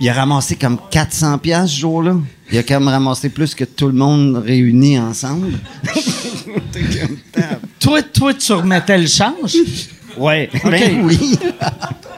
Il 0.00 0.08
a 0.08 0.12
ramassé 0.12 0.56
comme 0.56 0.78
400 0.90 1.38
pièces 1.38 1.70
ce 1.70 1.80
jour-là. 1.80 2.16
Il 2.50 2.58
a 2.58 2.62
quand 2.62 2.80
même 2.80 2.88
ramassé 2.88 3.28
plus 3.28 3.54
que 3.54 3.64
tout 3.64 3.86
le 3.86 3.94
monde 3.94 4.42
réuni 4.44 4.98
ensemble. 4.98 5.52
Toi, 7.80 8.02
toi, 8.02 8.34
tu 8.34 8.52
remettais 8.52 8.98
le 8.98 9.06
change? 9.06 9.56
Ouais. 10.16 10.50
Ben 10.64 11.02
oui. 11.04 11.38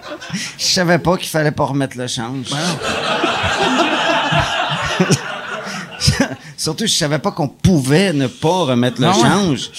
Je 0.58 0.64
savais 0.64 0.98
pas 0.98 1.16
qu'il 1.16 1.28
fallait 1.28 1.52
pas 1.52 1.64
remettre 1.64 1.96
le 1.96 2.06
change. 2.06 2.46
Surtout, 6.56 6.86
je 6.86 6.92
savais 6.92 7.18
pas 7.18 7.32
qu'on 7.32 7.48
pouvait 7.48 8.12
ne 8.12 8.26
pas 8.26 8.64
remettre 8.64 9.00
le 9.00 9.08
ouais. 9.08 9.14
change. 9.14 9.70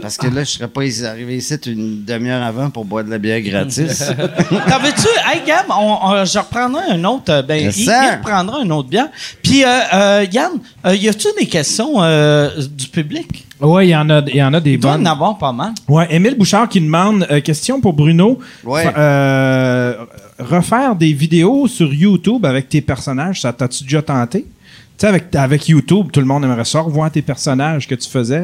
Parce 0.00 0.16
que 0.16 0.26
là, 0.26 0.42
je 0.42 0.50
serais 0.50 0.68
pas 0.68 0.80
arrivé 1.06 1.36
ici 1.36 1.54
une 1.66 2.04
demi-heure 2.04 2.42
avant 2.42 2.70
pour 2.70 2.84
boire 2.84 3.04
de 3.04 3.10
la 3.10 3.18
bière 3.18 3.40
gratis. 3.42 3.98
T'en 4.08 4.78
veux-tu? 4.78 5.06
Hey, 5.26 5.42
Gab, 5.46 5.66
on, 5.68 5.98
on- 6.02 6.24
je 6.24 6.38
reprendrai 6.38 6.82
un 6.90 7.04
autre. 7.04 7.30
euh, 7.30 7.42
Ben, 7.42 7.70
il, 7.76 7.82
il 7.82 7.90
reprendra 8.16 8.60
un 8.62 8.70
autre 8.70 8.88
bière. 8.88 9.08
Puis, 9.42 9.62
euh, 9.64 9.68
euh, 9.92 10.26
Yann, 10.32 10.52
euh, 10.86 10.96
y 10.96 11.08
a-tu 11.08 11.28
des 11.38 11.46
questions 11.46 12.02
euh, 12.02 12.48
du 12.70 12.88
public? 12.88 13.46
Ouais, 13.60 13.86
il 13.86 13.90
y 13.90 13.96
en 13.96 14.08
a, 14.10 14.20
il 14.26 14.36
y 14.36 14.42
en 14.42 14.54
a 14.54 14.60
des 14.60 14.72
Il 14.72 14.80
doit 14.80 14.92
bonnes. 14.96 15.06
en 15.06 15.10
avoir 15.12 15.36
pas 15.38 15.52
mal. 15.52 15.72
Ouais, 15.86 16.06
Émile 16.10 16.36
Bouchard 16.36 16.68
qui 16.68 16.80
demande 16.80 17.26
euh, 17.30 17.40
question 17.40 17.80
pour 17.80 17.92
Bruno. 17.92 18.38
Ouais. 18.64 18.84
Fa- 18.84 18.98
euh, 18.98 19.94
refaire 20.38 20.96
des 20.96 21.12
vidéos 21.12 21.68
sur 21.68 21.92
YouTube 21.92 22.44
avec 22.46 22.68
tes 22.68 22.80
personnages, 22.80 23.42
ça 23.42 23.52
t'as-tu 23.52 23.84
déjà 23.84 24.02
tenté? 24.02 24.40
Tu 24.42 24.48
sais, 24.98 25.06
avec, 25.06 25.34
avec 25.36 25.68
YouTube, 25.68 26.08
tout 26.12 26.20
le 26.20 26.26
monde 26.26 26.44
aimerait 26.44 26.64
ça, 26.64 26.80
revoir 26.80 27.10
tes 27.10 27.22
personnages 27.22 27.86
que 27.86 27.94
tu 27.94 28.08
faisais. 28.08 28.40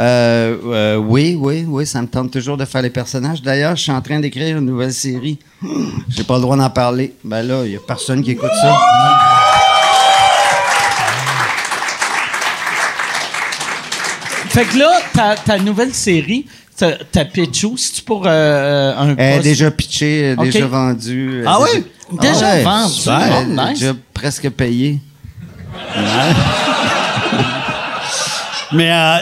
Euh. 0.00 0.56
Euh, 0.66 0.96
oui, 0.96 1.36
oui, 1.40 1.64
oui, 1.66 1.86
ça 1.86 2.02
me 2.02 2.06
tente 2.06 2.30
toujours 2.30 2.56
de 2.56 2.64
faire 2.64 2.82
les 2.82 2.90
personnages. 2.90 3.42
D'ailleurs, 3.42 3.76
je 3.76 3.82
suis 3.82 3.92
en 3.92 4.00
train 4.02 4.20
d'écrire 4.20 4.56
une 4.58 4.66
nouvelle 4.66 4.92
série. 4.92 5.38
J'ai 6.08 6.24
pas 6.24 6.34
le 6.36 6.42
droit 6.42 6.56
d'en 6.56 6.70
parler. 6.70 7.14
Ben 7.24 7.42
là, 7.42 7.64
il 7.64 7.72
y 7.72 7.76
a 7.76 7.80
personne 7.86 8.22
qui 8.22 8.32
écoute 8.32 8.50
ça. 8.60 8.76
Fait 14.50 14.64
que 14.64 14.78
là, 14.78 14.98
ta, 15.12 15.36
ta 15.36 15.58
nouvelle 15.58 15.92
série, 15.92 16.46
ta, 16.76 17.24
pitchou, 17.24 17.76
c'est-tu 17.76 18.02
pour 18.02 18.24
euh, 18.26 18.94
un 18.96 19.14
Elle 19.16 19.40
est 19.40 19.42
déjà 19.42 19.70
pitchée, 19.70 20.34
Ok. 20.36 20.44
déjà 20.46 20.66
vendue. 20.66 21.44
Ah 21.46 21.58
déjà- 21.60 21.78
oui? 21.78 21.84
Déjà 22.20 22.52
ouais, 22.54 22.62
vendue? 22.62 22.92
super. 22.92 23.28
Oh, 23.40 23.44
nice. 23.50 23.80
Déjà 23.80 23.92
presque 24.14 24.48
payée. 24.50 25.00
Mais 28.72 28.90
euh, 28.90 29.18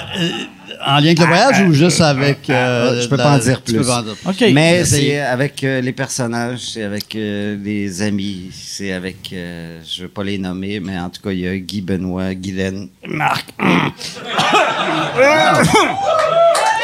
en 0.87 0.97
lien 0.99 1.07
avec 1.07 1.19
le 1.19 1.27
voyage 1.27 1.61
ou 1.63 1.73
juste 1.73 2.01
avec. 2.01 2.49
euh, 2.51 2.91
Ah, 2.99 3.01
je 3.03 3.09
peux 3.09 3.17
la- 3.17 3.25
pas 3.25 3.31
en 3.33 3.39
dire 3.39 3.61
plus. 3.63 3.85
pas 3.87 3.99
en 3.99 4.03
dire 4.03 4.15
plus. 4.17 4.31
OK. 4.47 4.53
Mais 4.53 4.85
c'est 4.85 5.19
avec 5.21 5.63
euh, 5.65 5.81
les 5.81 5.93
personnages, 5.93 6.61
c'est 6.73 6.83
avec 6.83 7.15
euh, 7.17 7.57
les 7.63 8.03
amis, 8.03 8.51
c'est 8.53 8.93
avec, 8.93 9.31
euh, 9.33 9.81
je 9.87 10.03
veux 10.03 10.09
pas 10.09 10.23
les 10.25 10.39
nommer, 10.39 10.81
mais 10.81 10.99
en 10.99 11.09
tout 11.11 11.23
cas, 11.23 11.31
il 11.31 11.41
y 11.41 11.49
a 11.49 11.57
Guy 11.57 11.81
Benoît, 11.81 12.35
Guylaine, 12.35 12.89
Marc. 13.07 13.47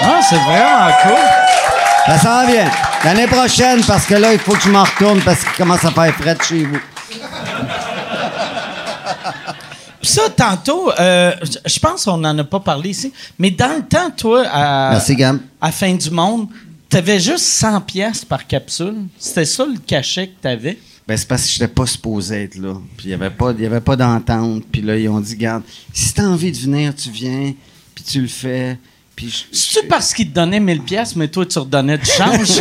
Ah, 0.03 0.21
c'est 0.29 0.37
vraiment 0.37 0.91
cool. 1.03 1.13
Ça 2.07 2.19
s'en 2.19 2.47
vient. 2.47 2.71
L'année 3.05 3.27
prochaine, 3.27 3.83
parce 3.87 4.07
que 4.07 4.15
là, 4.15 4.33
il 4.33 4.39
faut 4.39 4.53
que 4.53 4.63
je 4.63 4.71
m'en 4.71 4.85
retourne 4.85 5.21
parce 5.21 5.41
qu'il 5.41 5.53
commence 5.53 5.85
à 5.85 5.91
faire 5.91 6.15
frais 6.15 6.35
de 6.35 6.43
chez 6.43 6.65
vous. 6.65 6.79
Ça, 10.03 10.23
tantôt, 10.31 10.91
euh, 10.99 11.33
je 11.67 11.79
pense 11.79 12.05
qu'on 12.05 12.17
n'en 12.17 12.37
a 12.39 12.45
pas 12.45 12.61
parlé 12.61 12.91
ici, 12.91 13.13
mais 13.39 13.51
dans 13.51 13.77
le 13.77 13.83
temps, 13.87 14.11
toi, 14.17 14.45
à, 14.51 14.91
Merci, 14.93 15.15
à 15.61 15.71
Fin 15.73 15.95
du 15.95 16.11
Monde, 16.11 16.49
t'avais 16.89 17.21
juste 17.21 17.45
100 17.45 17.83
pièces 17.83 18.25
par 18.25 18.47
capsule. 18.47 18.97
C'était 19.19 19.45
ça 19.45 19.65
le 19.67 19.79
cachet 19.87 20.29
que 20.29 20.41
t'avais? 20.41 20.79
Ben, 21.07 21.17
c'est 21.17 21.29
parce 21.29 21.45
que 21.45 21.51
j'étais 21.53 21.69
pas 21.69 21.87
supposé 21.87 22.45
être 22.45 22.57
là. 22.57 22.75
Puis 22.97 23.07
il 23.07 23.09
n'y 23.09 23.15
avait 23.15 23.31
pas, 23.31 23.53
il 23.57 23.63
y 23.63 23.67
avait 23.67 23.81
pas 23.81 23.97
d'entente. 23.97 24.63
Puis 24.73 24.81
là, 24.81 24.97
ils 24.97 25.09
ont 25.09 25.21
dit, 25.21 25.37
garde, 25.37 25.63
si 25.93 26.15
t'as 26.15 26.25
envie 26.25 26.53
de 26.53 26.57
venir, 26.57 26.95
tu 26.95 27.11
viens, 27.11 27.53
puis 27.95 28.05
tu 28.05 28.21
le 28.23 28.29
fais. 28.29 28.79
Puis 29.17 29.29
je- 29.29 29.45
C'est-tu 29.59 29.87
parce 29.87 30.15
qu'il 30.15 30.31
te 30.31 30.35
donnait 30.35 30.61
1000 30.61 30.81
pièces 30.83 31.15
mais 31.17 31.29
toi, 31.29 31.45
tu 31.45 31.59
redonnais 31.59 31.99
du 31.99 32.07
change? 32.07 32.49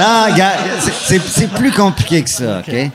Ah, 0.00 0.28
regarde, 0.30 0.58
c'est- 0.80 0.92
c'est 1.18 1.22
c'est 1.28 1.48
plus 1.48 1.72
compliqué 1.72 2.22
que 2.22 2.30
ça, 2.30 2.60
OK? 2.66 2.90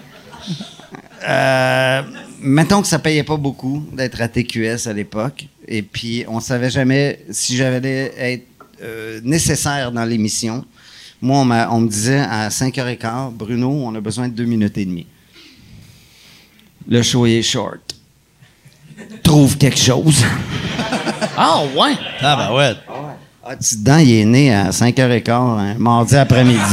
Euh, 1.27 2.01
mettons 2.41 2.81
que 2.81 2.87
ça 2.87 2.99
payait 2.99 3.23
pas 3.23 3.37
beaucoup 3.37 3.85
d'être 3.93 4.21
à 4.21 4.27
TQS 4.27 4.87
à 4.87 4.93
l'époque. 4.93 5.47
Et 5.67 5.81
puis, 5.81 6.25
on 6.27 6.39
savait 6.39 6.69
jamais 6.69 7.19
si 7.29 7.55
j'allais 7.55 8.13
être 8.17 8.47
euh, 8.81 9.21
nécessaire 9.23 9.91
dans 9.91 10.03
l'émission. 10.05 10.65
Moi, 11.21 11.37
on, 11.39 11.75
on 11.75 11.79
me 11.81 11.87
disait 11.87 12.19
à 12.19 12.49
5h15, 12.49 13.31
Bruno, 13.31 13.69
on 13.69 13.95
a 13.95 14.01
besoin 14.01 14.27
de 14.27 14.33
deux 14.33 14.45
minutes 14.45 14.77
et 14.77 14.85
demie. 14.85 15.07
Le 16.87 17.01
show 17.01 17.25
est 17.25 17.41
short. 17.41 17.95
Trouve 19.23 19.57
quelque 19.57 19.79
chose. 19.79 20.23
Ah, 21.35 21.63
ouais. 21.63 21.93
Ah, 22.21 22.35
ben 22.35 22.55
ouais. 22.55 22.73
Ah, 23.43 23.55
tu 23.55 23.77
dedans, 23.77 23.97
il 23.97 24.11
est 24.11 24.25
né 24.25 24.53
à 24.53 24.69
5h15, 24.69 25.31
un 25.31 25.73
mardi 25.75 26.15
après-midi. 26.15 26.59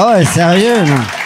Ah 0.00 0.14
ouais, 0.14 0.24
sérieux, 0.24 0.84
là. 0.84 1.17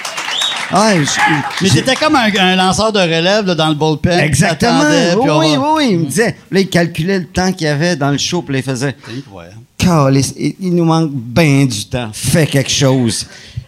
Ah, 0.72 0.94
je- 0.96 1.62
Mais 1.64 1.68
t'étais 1.68 1.94
comme 1.96 2.16
un, 2.16 2.30
un 2.38 2.56
lanceur 2.56 2.92
de 2.92 2.98
relève 2.98 3.46
là, 3.46 3.54
dans 3.54 3.68
le 3.68 3.74
bullpen. 3.74 4.18
Exactement. 4.20 4.80
Oui, 5.20 5.26
va- 5.26 5.38
oui, 5.38 5.56
oui. 5.76 5.88
Il 5.92 5.98
me 6.00 6.04
disait, 6.06 6.36
là, 6.50 6.60
il 6.60 6.68
calculait 6.68 7.18
le 7.18 7.26
temps 7.26 7.52
qu'il 7.52 7.66
y 7.66 7.70
avait 7.70 7.94
dans 7.96 8.10
le 8.10 8.18
show, 8.18 8.42
puis 8.42 8.56
il 8.56 8.62
faisait, 8.62 8.96
C'est 9.06 9.18
incroyable. 9.18 9.56
Il 10.60 10.74
nous 10.74 10.84
manque 10.84 11.10
bien 11.12 11.66
du 11.66 11.84
temps. 11.86 12.10
Fais 12.12 12.46
quelque 12.46 12.70
chose. 12.70 13.26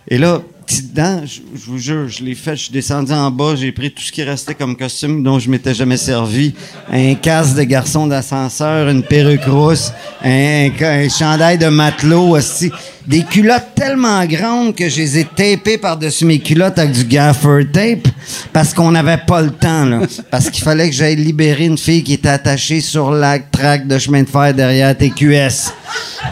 Et 0.09 0.17
là, 0.19 0.41
je, 0.69 1.41
vous 1.67 1.79
jure, 1.79 2.09
je 2.09 2.23
l'ai 2.25 2.35
fait. 2.35 2.57
Je 2.57 2.63
suis 2.65 2.73
descendu 2.73 3.13
en 3.13 3.31
bas, 3.31 3.55
j'ai 3.57 3.73
pris 3.73 3.91
tout 3.93 4.03
ce 4.03 4.13
qui 4.13 4.23
restait 4.23 4.55
comme 4.55 4.77
costume 4.77 5.23
dont 5.23 5.39
je 5.39 5.49
m'étais 5.51 5.75
jamais 5.75 5.97
servi. 5.97 6.55
Un 6.91 7.15
casque 7.15 7.57
de 7.57 7.63
garçon 7.65 8.07
d'ascenseur, 8.07 8.89
une 8.89 9.03
perruque 9.03 9.45
rousse, 9.45 9.93
un, 10.25 10.71
un- 10.81 11.09
chandail 11.09 11.59
de 11.59 11.67
matelot 11.67 12.37
aussi. 12.37 12.71
Des 13.07 13.23
culottes 13.23 13.75
tellement 13.75 14.25
grandes 14.25 14.75
que 14.75 14.89
je 14.89 14.97
les 14.97 15.19
ai 15.19 15.25
tapées 15.25 15.77
par-dessus 15.77 16.25
mes 16.25 16.39
culottes 16.39 16.79
avec 16.79 16.93
du 16.93 17.05
gaffer 17.05 17.67
tape 17.71 18.09
parce 18.51 18.73
qu'on 18.73 18.91
n'avait 18.93 19.19
pas 19.27 19.43
le 19.43 19.51
temps, 19.51 19.85
là. 19.85 20.01
Parce 20.31 20.49
qu'il 20.49 20.65
fallait 20.65 20.89
que 20.89 20.97
j'aille 20.97 21.17
libérer 21.17 21.67
une 21.67 21.77
fille 21.77 22.03
qui 22.03 22.15
était 22.15 22.31
attachée 22.31 22.81
sur 22.81 23.11
la 23.11 23.39
traque 23.41 23.87
de 23.87 23.99
chemin 23.99 24.23
de 24.23 24.29
fer 24.31 24.55
derrière 24.55 24.97
TQS 24.97 25.73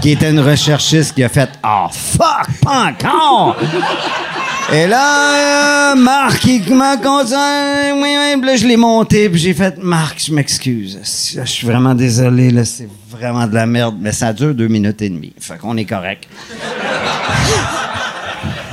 qui 0.00 0.12
était 0.12 0.30
une 0.30 0.40
recherchiste 0.40 1.14
qui 1.14 1.22
a 1.22 1.28
fait 1.28 1.50
Ah, 1.62 1.88
fuck, 1.92 2.48
pas 2.62 2.86
encore! 2.90 3.56
Et 4.70 4.86
là, 4.86 5.92
euh, 5.92 5.94
Marc, 5.96 6.44
il 6.44 6.74
m'a 6.74 6.96
conduit. 6.96 7.34
Oui, 7.94 8.16
oui, 8.18 8.36
puis 8.38 8.46
là, 8.46 8.56
je 8.56 8.66
l'ai 8.66 8.76
monté, 8.76 9.28
puis 9.28 9.40
j'ai 9.40 9.54
fait 9.54 9.76
Marc, 9.82 10.22
je 10.24 10.32
m'excuse. 10.32 10.98
Je 11.02 11.44
suis 11.44 11.66
vraiment 11.66 11.94
désolé, 11.94 12.50
là, 12.50 12.64
c'est 12.64 12.88
vraiment 13.10 13.46
de 13.46 13.54
la 13.54 13.66
merde. 13.66 13.96
Mais 14.00 14.12
ça 14.12 14.32
dure 14.32 14.54
deux 14.54 14.68
minutes 14.68 15.02
et 15.02 15.10
demie. 15.10 15.32
Fait 15.38 15.58
qu'on 15.58 15.76
est 15.76 15.84
correct. 15.84 16.28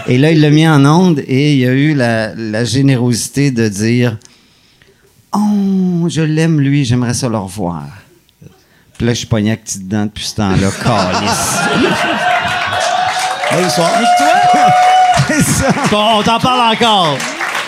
Et 0.07 0.17
là, 0.17 0.31
il 0.31 0.41
l'a 0.41 0.49
mis 0.49 0.67
en 0.67 0.85
onde 0.85 1.19
et 1.19 1.55
il 1.55 1.67
a 1.67 1.71
eu 1.71 1.93
la, 1.93 2.33
la 2.35 2.63
générosité 2.63 3.51
de 3.51 3.67
dire 3.67 4.17
Oh, 5.33 6.07
je 6.09 6.21
l'aime, 6.21 6.59
lui, 6.59 6.85
j'aimerais 6.85 7.13
ça 7.13 7.29
le 7.29 7.37
revoir. 7.37 7.85
Puis 8.97 9.05
là, 9.05 9.13
je 9.13 9.19
suis 9.19 9.27
pogné 9.27 9.51
avec 9.51 9.63
petite 9.63 9.87
dent 9.87 10.05
depuis 10.05 10.25
ce 10.25 10.35
temps-là. 10.35 10.71
Calice. 10.83 11.59
Bonsoir. 13.51 13.91
C'est 14.17 14.85
Bon, 15.91 16.19
on 16.19 16.23
t'en 16.23 16.39
parle 16.39 16.73
encore. 16.75 17.17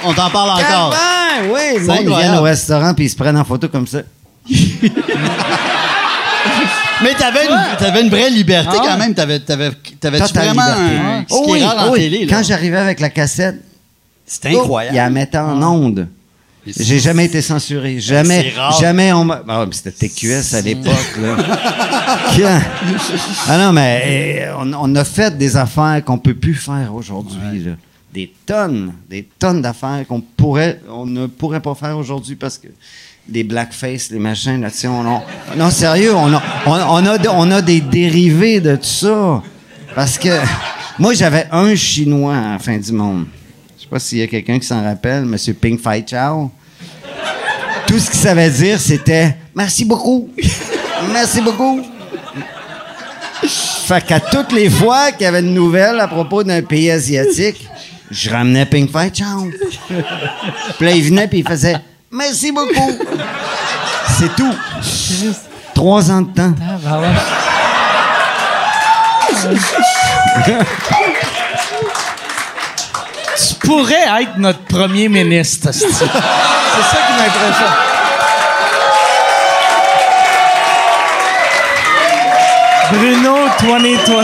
On 0.04 0.14
t'en 0.14 0.30
parle 0.30 0.50
encore. 0.52 0.94
Calvaire, 0.94 1.54
oui. 1.54 1.80
Le 1.80 1.88
monde, 1.88 2.40
au 2.40 2.42
restaurant 2.44 2.94
puis 2.94 3.06
ils 3.06 3.10
se 3.10 3.16
prennent 3.16 3.38
en 3.38 3.44
photo 3.46 3.68
comme 3.70 3.88
ça. 3.88 4.00
Mais 7.04 7.14
t'avais 7.16 7.46
une, 7.48 7.78
t'avais 7.80 8.02
une 8.02 8.10
vraie 8.10 8.30
liberté 8.30 8.78
quand 8.78 8.98
même. 8.98 9.14
T'avais, 9.16 9.40
t'avais, 9.40 9.72
Totale 10.00 10.28
vraiment 10.46 10.66
liberté. 10.66 10.96
un, 10.98 11.26
ce 11.28 11.44
qui 11.44 11.52
oui, 11.52 11.60
est 11.60 11.66
rare 11.66 11.88
en 11.88 11.92
oui. 11.92 12.00
télé. 12.00 12.26
Là? 12.26 12.36
Quand 12.38 12.44
j'arrivais 12.44 12.78
avec 12.78 13.00
la 13.00 13.10
cassette, 13.10 13.60
C'était 14.26 14.50
incroyable. 14.50 14.96
il 14.96 14.98
la 14.98 15.10
mettait 15.10 15.38
en 15.40 15.62
onde. 15.64 16.08
J'ai 16.66 17.00
jamais 17.00 17.26
été 17.26 17.42
censuré. 17.42 18.00
Jamais, 18.00 18.52
c'est 18.54 18.60
rare. 18.60 18.80
jamais 18.80 19.12
on 19.14 19.26
m'a. 19.26 19.42
Ah, 19.48 19.66
c'était 19.72 19.92
TQS 20.08 20.54
à 20.56 20.62
l'époque, 20.62 21.18
là. 21.20 21.38
Ah 23.48 23.58
non, 23.58 23.74
mais 23.74 24.04
eh, 24.06 24.52
on, 24.58 24.72
on 24.74 24.96
a 24.96 25.04
fait 25.04 25.36
des 25.38 25.56
affaires 25.58 26.02
qu'on 26.06 26.18
peut 26.18 26.34
plus 26.34 26.56
faire 26.56 26.94
aujourd'hui. 26.94 27.38
Des 28.14 28.32
tonnes, 28.46 28.94
des 29.10 29.28
tonnes 29.40 29.62
d'affaires 29.62 30.06
qu'on 30.08 30.22
pourrait, 30.22 30.82
on 30.90 31.06
ne 31.06 31.28
pourrait 31.28 31.62
pas 31.62 31.74
faire 31.76 31.98
aujourd'hui 31.98 32.36
parce 32.36 32.58
que 32.58 32.68
les 33.30 33.44
blackface, 33.44 34.10
les 34.12 34.20
machins, 34.20 34.60
là, 34.62 34.70
tu 34.70 34.88
on, 34.88 35.00
on- 35.08 35.22
non, 35.56 35.70
sérieux, 35.70 36.14
on 36.14 36.34
a, 36.34 36.44
on, 36.66 36.72
on 36.74 37.06
a, 37.06 37.18
on 37.30 37.52
a 37.52 37.62
des 37.62 37.80
dérivés 37.82 38.60
de 38.60 38.76
tout 38.76 38.84
ça. 38.84 39.42
Parce 39.96 40.18
que 40.18 40.30
moi, 41.00 41.14
j'avais 41.14 41.48
un 41.52 41.74
Chinois 41.76 42.36
à 42.36 42.52
la 42.54 42.60
fin 42.60 42.78
du 42.78 42.92
monde. 42.92 43.26
Je 43.92 43.98
sais 43.98 44.00
pas 44.00 44.08
s'il 44.08 44.18
y 44.20 44.22
a 44.22 44.28
quelqu'un 44.28 44.58
qui 44.58 44.66
s'en 44.66 44.82
rappelle, 44.82 45.24
M. 45.24 45.36
Ping 45.60 45.78
Fai 45.78 46.06
Chao. 46.08 46.50
Tout 47.86 48.00
ce 48.00 48.10
qu'il 48.10 48.22
savait 48.22 48.50
dire, 48.50 48.80
c'était 48.80 49.36
merci 49.54 49.84
beaucoup. 49.84 50.30
Merci 51.12 51.42
beaucoup. 51.42 51.82
Fait 53.44 54.06
qu'à 54.06 54.22
toutes 54.22 54.54
les 54.54 54.70
fois 54.70 55.12
qu'il 55.12 55.24
y 55.24 55.26
avait 55.26 55.42
une 55.42 55.54
nouvelle 55.54 56.00
à 56.00 56.08
propos 56.08 56.42
d'un 56.42 56.62
pays 56.62 56.90
asiatique, 56.90 57.68
je 58.10 58.30
ramenais 58.30 58.66
Ping 58.66 58.88
Fai 58.88 59.12
Chao. 59.14 59.50
Puis 60.78 60.86
là, 60.86 60.92
il 60.92 61.04
venait 61.04 61.28
puis 61.28 61.40
il 61.40 61.48
faisait 61.48 61.76
merci 62.10 62.54
beaucoup. 62.54 62.98
C'est 64.18 64.34
tout. 64.38 64.56
Trois 65.74 66.10
ans 66.10 66.22
de 66.22 66.34
temps. 66.34 66.54
Tu 70.46 70.52
pourrais 73.72 74.22
être 74.24 74.38
notre 74.38 74.60
premier 74.66 75.08
ministre. 75.08 75.70
C'est 75.72 75.88
ça 75.90 76.06
qui 76.06 77.14
m'impressionne. 77.14 77.76
Bruno 82.92 83.36
2020. 83.62 84.24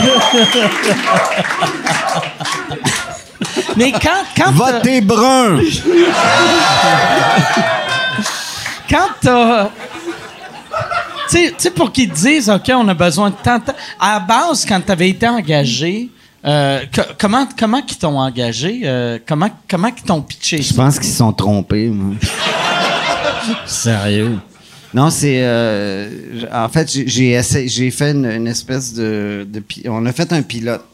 Mais 3.76 3.92
quand, 3.92 4.24
quand 4.36 4.50
Votez 4.52 5.00
brun. 5.00 5.60
quand 8.90 9.08
t'as. 9.22 9.68
Tu 11.30 11.52
sais- 11.58 11.70
pour 11.70 11.92
qu'ils 11.92 12.10
disent, 12.10 12.48
OK, 12.50 12.70
on 12.74 12.88
a 12.88 12.94
besoin 12.94 13.30
de 13.30 13.36
tant. 13.42 13.60
À 14.00 14.14
la 14.14 14.20
base, 14.20 14.64
quand 14.66 14.80
tu 14.84 14.90
avais 14.92 15.10
été 15.10 15.28
engagé, 15.28 16.08
euh, 16.44 16.80
co- 16.94 17.02
comment, 17.18 17.46
comment 17.58 17.82
qu'ils 17.82 17.98
t'ont 17.98 18.18
engagé? 18.18 18.80
Euh, 18.84 19.18
comment, 19.26 19.50
comment 19.68 19.90
qu'ils 19.90 20.04
t'ont 20.04 20.22
pitché 20.22 20.62
Je 20.62 20.72
pense 20.74 20.98
qu'ils 20.98 21.08
se 21.10 21.16
sont 21.16 21.32
trompés, 21.32 21.88
moi. 21.88 22.14
Sérieux? 23.66 24.38
Non, 24.94 25.10
c'est. 25.10 25.40
euh, 25.42 26.08
en 26.52 26.68
fait, 26.68 26.88
j'ai- 26.90 27.36
fait 27.90 28.12
une, 28.12 28.24
une 28.26 28.46
espèce 28.46 28.94
de, 28.94 29.46
On 29.86 30.04
a 30.06 30.12
fait 30.12 30.32
un 30.32 30.42
pilote. 30.42 30.84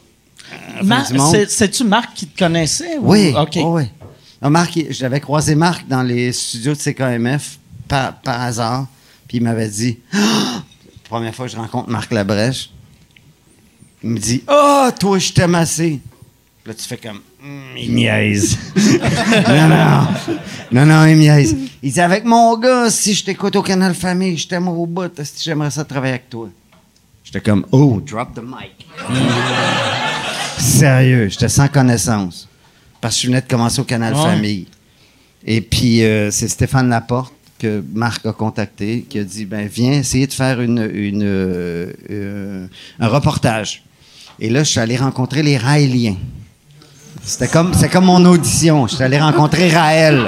C'est-tu 1.47 1.83
Marc 1.85 2.13
qui 2.13 2.27
te 2.27 2.37
connaissait? 2.37 2.97
ou- 2.97 3.11
Oui. 3.11 3.33
OK. 3.37 3.57
oh 3.61 3.77
oui. 3.77 3.83
Marc, 4.41 4.77
j'avais 4.89 5.19
croisé 5.19 5.55
Marc 5.55 5.87
dans 5.87 6.03
les 6.03 6.31
studios 6.33 6.73
de 6.73 6.79
CKMF 6.79 7.57
par, 7.87 8.13
par 8.21 8.41
hasard. 8.41 8.85
Puis 9.27 9.37
il 9.37 9.43
m'avait 9.43 9.69
dit! 9.69 9.97
Première 11.09 11.33
fois 11.33 11.45
que 11.47 11.51
je 11.51 11.57
rencontre 11.57 11.89
Marc 11.89 12.11
Labrèche. 12.11 12.69
Il 14.05 14.11
me 14.11 14.19
dit 14.19 14.43
Ah, 14.47 14.91
toi, 14.99 15.17
je 15.17 15.33
t'aime 15.33 15.55
assez. 15.55 15.99
Là, 16.63 16.73
tu 16.75 16.83
fais 16.83 16.97
comme 16.97 17.21
Hum, 17.43 17.75
Il 17.75 17.95
niaise. 17.95 18.55
non, 19.47 19.67
non. 19.67 20.07
Non, 20.71 20.85
non, 20.85 21.05
il 21.07 21.17
niaise. 21.17 21.55
Il 21.81 21.91
dit 21.91 21.99
Avec 22.01 22.23
mon 22.23 22.55
gars, 22.59 22.91
si 22.91 23.15
je 23.15 23.25
t'écoute 23.25 23.55
au 23.55 23.63
Canal 23.63 23.95
Famille, 23.95 24.37
je 24.37 24.47
t'aime 24.47 24.67
au 24.67 24.85
bout. 24.85 25.11
Si 25.23 25.43
j'aimerais 25.43 25.71
ça 25.71 25.83
travailler 25.83 26.13
avec 26.13 26.29
toi. 26.29 26.49
J'étais 27.23 27.41
comme 27.41 27.65
Oh, 27.71 27.99
drop 28.05 28.35
the 28.35 28.41
mic. 28.43 28.85
Sérieux, 30.59 31.27
j'étais 31.29 31.49
sans 31.49 31.67
connaissance. 31.67 32.47
Parce 33.01 33.15
que 33.15 33.23
je 33.23 33.27
venais 33.27 33.41
de 33.41 33.47
commencer 33.47 33.79
au 33.79 33.85
Canal 33.85 34.13
Ouais. 34.13 34.21
Famille. 34.21 34.67
Et 35.45 35.61
puis, 35.61 36.03
euh, 36.03 36.29
c'est 36.29 36.47
Stéphane 36.47 36.89
Laporte 36.89 37.33
que 37.57 37.83
Marc 37.93 38.23
a 38.27 38.33
contacté, 38.33 39.01
qui 39.09 39.17
a 39.17 39.23
dit 39.23 39.45
ben 39.45 39.67
viens 39.67 39.93
essayer 39.93 40.27
de 40.27 40.33
faire 40.33 40.61
une, 40.61 40.87
une, 40.93 41.23
euh, 41.23 41.91
euh, 42.11 42.67
un 42.99 43.07
reportage. 43.07 43.83
Et 44.39 44.49
là, 44.49 44.63
je 44.63 44.69
suis 44.71 44.79
allé 44.79 44.97
rencontrer 44.97 45.43
les 45.43 45.57
Raéliens. 45.57 46.15
C'était 47.23 47.47
comme, 47.47 47.73
c'est 47.73 47.89
comme 47.89 48.05
mon 48.05 48.23
audition. 48.25 48.85
Je 48.87 48.95
suis 48.95 49.03
allé 49.03 49.17
rencontrer 49.19 49.69
Raël. 49.69 50.21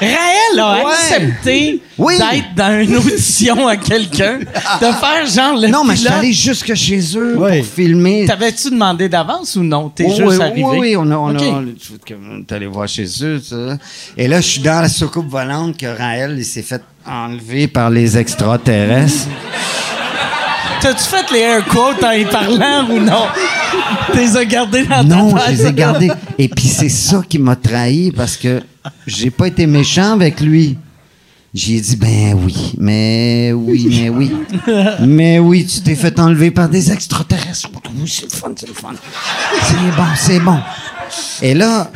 Raël 0.00 0.58
a 0.58 0.76
Ouais. 0.76 0.92
accepté 0.92 1.82
Oui. 1.98 2.14
d'être 2.16 2.54
dans 2.56 2.80
une 2.80 2.96
audition 2.96 3.68
à 3.68 3.76
quelqu'un, 3.76 4.38
de 4.38 4.46
faire 4.92 5.26
genre 5.26 5.60
le 5.60 5.68
Non, 5.68 5.84
mais 5.84 5.94
je 5.94 6.00
suis 6.00 6.08
allé 6.08 6.32
jusque 6.32 6.74
chez 6.74 7.00
eux 7.16 7.34
Oui. 7.36 7.58
pour 7.58 7.66
filmer. 7.66 8.24
T'avais-tu 8.26 8.70
demandé 8.70 9.10
d'avance 9.10 9.56
ou 9.56 9.62
non? 9.62 9.90
T'es 9.90 10.04
Oui, 10.04 10.16
juste 10.16 10.22
oui, 10.38 10.40
arrivé? 10.42 10.62
Oui, 10.64 10.78
oui, 10.80 10.96
on 10.96 11.10
a, 11.10 11.16
on 11.16 11.34
OK. 11.36 11.42
a, 11.42 12.14
on 12.14 12.38
est 12.40 12.52
allé 12.52 12.66
voir 12.66 12.88
chez 12.88 13.06
eux, 13.22 13.40
ça. 13.44 13.76
Et 14.16 14.26
là, 14.26 14.40
je 14.40 14.46
suis 14.46 14.62
dans 14.62 14.80
la 14.80 14.88
soucoupe 14.88 15.28
volante 15.28 15.76
que 15.76 15.86
Raël, 15.86 16.34
il 16.38 16.44
s'est 16.46 16.62
fait 16.62 16.82
enlever 17.06 17.68
par 17.68 17.90
les 17.90 18.16
extraterrestres. 18.16 19.28
T'as-tu 20.80 21.04
fait 21.04 21.30
les 21.32 21.40
air 21.40 21.64
quotes 21.66 22.02
en 22.02 22.12
y 22.12 22.24
parlant 22.24 22.88
ou 22.90 23.00
non? 23.00 23.26
T'es 24.12 24.20
les 24.20 24.36
as 24.36 24.44
gardés 24.44 24.84
dans 24.84 25.04
Non, 25.04 25.32
ta 25.32 25.46
je 25.46 25.50
les 25.50 25.66
ai 25.66 25.72
gardés. 25.72 26.10
Et 26.38 26.48
puis 26.48 26.68
c'est 26.68 26.88
ça 26.88 27.22
qui 27.28 27.38
m'a 27.38 27.56
trahi 27.56 28.10
parce 28.12 28.36
que 28.36 28.62
j'ai 29.06 29.30
pas 29.30 29.48
été 29.48 29.66
méchant 29.66 30.12
avec 30.12 30.40
lui. 30.40 30.78
J'ai 31.52 31.80
dit, 31.80 31.96
ben 31.96 32.38
oui, 32.44 32.74
mais 32.78 33.52
oui, 33.52 33.88
mais 33.90 34.08
oui. 34.08 34.32
Mais 35.00 35.38
oui, 35.40 35.66
tu 35.66 35.80
t'es 35.80 35.96
fait 35.96 36.18
enlever 36.20 36.52
par 36.52 36.68
des 36.68 36.92
extraterrestres. 36.92 37.68
Oui, 38.00 38.08
c'est 38.08 38.32
le 38.32 38.38
fun, 38.38 38.52
c'est 38.56 38.68
le 38.68 38.74
fun. 38.74 38.94
C'est 39.64 39.96
bon, 39.96 40.06
c'est 40.16 40.40
bon. 40.40 40.58
Et 41.42 41.54
là, 41.54 41.90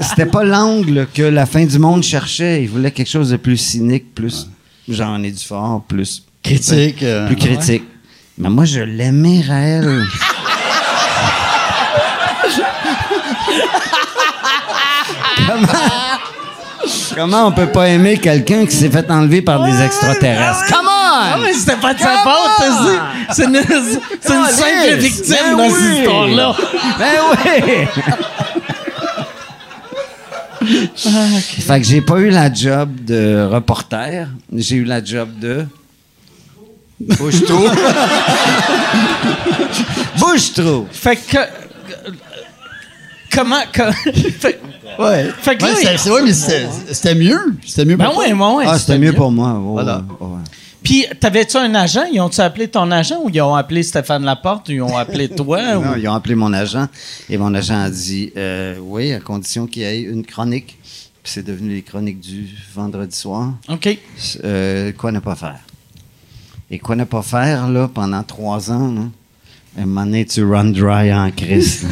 c'était 0.00 0.24
pas 0.26 0.44
l'angle 0.44 1.06
que 1.12 1.22
la 1.22 1.44
fin 1.44 1.66
du 1.66 1.78
monde 1.78 2.02
cherchait. 2.02 2.62
Il 2.62 2.70
voulait 2.70 2.90
quelque 2.90 3.10
chose 3.10 3.30
de 3.30 3.36
plus 3.36 3.58
cynique, 3.58 4.14
plus 4.14 4.48
j'en 4.88 5.22
ai 5.22 5.30
du 5.30 5.44
fort, 5.44 5.82
plus 5.86 6.22
Critique. 6.44 7.02
euh, 7.02 7.26
plus 7.26 7.36
critique. 7.36 7.84
Mais 8.38 8.48
moi, 8.50 8.64
je 8.64 8.80
l'aimais, 8.80 9.40
Raël. 9.46 10.04
Comment? 15.46 15.68
Comment 17.14 17.46
on 17.46 17.52
peut 17.52 17.68
pas 17.70 17.88
aimer 17.88 18.18
quelqu'un 18.18 18.66
qui 18.66 18.74
s'est 18.76 18.90
fait 18.90 19.08
enlever 19.10 19.40
par 19.42 19.62
des 19.64 19.80
extraterrestres? 19.82 20.66
Come 20.68 20.86
Ah, 20.88 21.36
on! 21.38 21.42
mais 21.42 21.52
c'était 21.54 21.76
pas 21.76 21.94
de 21.94 22.00
sa 22.00 22.18
faute, 22.18 22.50
t'as 22.58 22.70
dit. 22.82 22.98
C'est 23.30 23.44
une, 23.44 23.62
c'est 24.20 24.34
une 24.34 24.46
simple 24.46 24.96
victime 24.98 25.36
Ben 25.40 25.56
dans 25.56 25.70
cette 25.70 25.80
oui. 25.80 25.98
histoire-là. 25.98 26.54
Ben 26.98 27.14
oui! 27.30 27.86
Fait 31.66 31.80
que 31.80 31.86
j'ai 31.86 32.00
pas 32.00 32.16
eu 32.18 32.30
la 32.30 32.52
job 32.52 32.88
de 33.04 33.46
reporter, 33.50 34.28
j'ai 34.52 34.76
eu 34.76 34.84
la 34.84 35.04
job 35.04 35.28
de. 35.40 35.66
Bouge-trou. 37.00 37.68
Bouge-trou. 40.18 40.86
Fait 40.90 41.16
que. 41.16 41.38
Comment. 43.32 43.62
que- 43.72 43.92
fait, 44.30 44.60
Ouais. 44.98 45.28
Fait 45.40 45.56
que 45.56 45.64
Ouais, 45.64 45.82
là, 45.84 45.92
il- 46.04 46.10
ouais, 46.12 46.22
mais 46.22 46.32
c'était 46.32 47.14
mieux. 47.16 47.56
C'était 47.66 47.84
mieux 47.84 47.96
ben 47.96 48.06
pour 48.06 48.18
ouais, 48.18 48.28
toi. 48.30 48.38
ben 48.38 48.52
ouais. 48.54 48.64
Ah, 48.68 48.78
c'était 48.78 48.98
mieux 48.98 49.12
pour 49.12 49.32
moi. 49.32 49.58
Voilà. 49.60 50.04
ouais. 50.20 50.38
Puis, 50.84 51.06
t'avais-tu 51.18 51.56
un 51.56 51.74
agent? 51.74 52.04
Ils 52.12 52.20
ont-tu 52.20 52.40
appelé 52.40 52.68
ton 52.68 52.88
agent 52.90 53.16
ou 53.24 53.30
ils 53.32 53.40
ont 53.40 53.54
appelé 53.54 53.82
Stéphane 53.82 54.22
Laporte 54.24 54.68
ou 54.68 54.72
ils 54.72 54.82
ont 54.82 54.96
appelé 54.96 55.28
toi? 55.30 55.58
ou- 55.78 55.84
Non, 55.84 55.94
ils 55.96 56.06
ont 56.06 56.14
appelé 56.14 56.34
mon 56.36 56.52
agent 56.52 56.86
et 57.28 57.36
mon 57.38 57.52
agent 57.54 57.80
a 57.80 57.90
dit 57.90 58.32
euh, 58.36 58.76
oui, 58.80 59.12
à 59.12 59.20
condition 59.20 59.66
qu'il 59.66 59.82
y 59.82 59.86
ait 59.86 60.00
une 60.02 60.24
chronique. 60.24 60.78
Puis 61.22 61.32
c'est 61.32 61.42
devenu 61.44 61.74
les 61.74 61.82
chroniques 61.82 62.20
du 62.20 62.46
vendredi 62.74 63.16
soir. 63.16 63.54
OK. 63.70 63.98
Euh, 64.44 64.92
quoi 64.92 65.10
ne 65.10 65.20
pas 65.20 65.34
faire? 65.34 65.56
Et 66.70 66.78
quoi 66.78 66.96
ne 66.96 67.04
pas 67.04 67.22
faire, 67.22 67.68
là, 67.68 67.88
pendant 67.92 68.22
trois 68.22 68.70
ans, 68.70 68.92
là, 68.92 69.02
à 69.76 69.82
un 69.82 69.86
moment 69.86 70.04
donné, 70.06 70.24
tu 70.24 70.44
run 70.44 70.66
dry 70.66 71.12
en 71.12 71.30
Christ. 71.30 71.84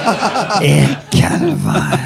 et 0.62 0.84
calvaire! 1.10 1.98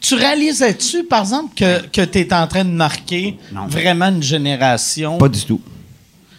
Tu 0.00 0.14
réalisais-tu, 0.14 1.04
par 1.04 1.20
exemple, 1.20 1.54
que, 1.54 1.86
que 1.88 2.04
tu 2.04 2.18
es 2.20 2.32
en 2.32 2.46
train 2.46 2.64
de 2.64 2.70
marquer 2.70 3.36
Non. 3.52 3.66
vraiment 3.66 4.06
une 4.08 4.22
génération? 4.22 5.18
Pas 5.18 5.28
du 5.28 5.44
tout. 5.44 5.60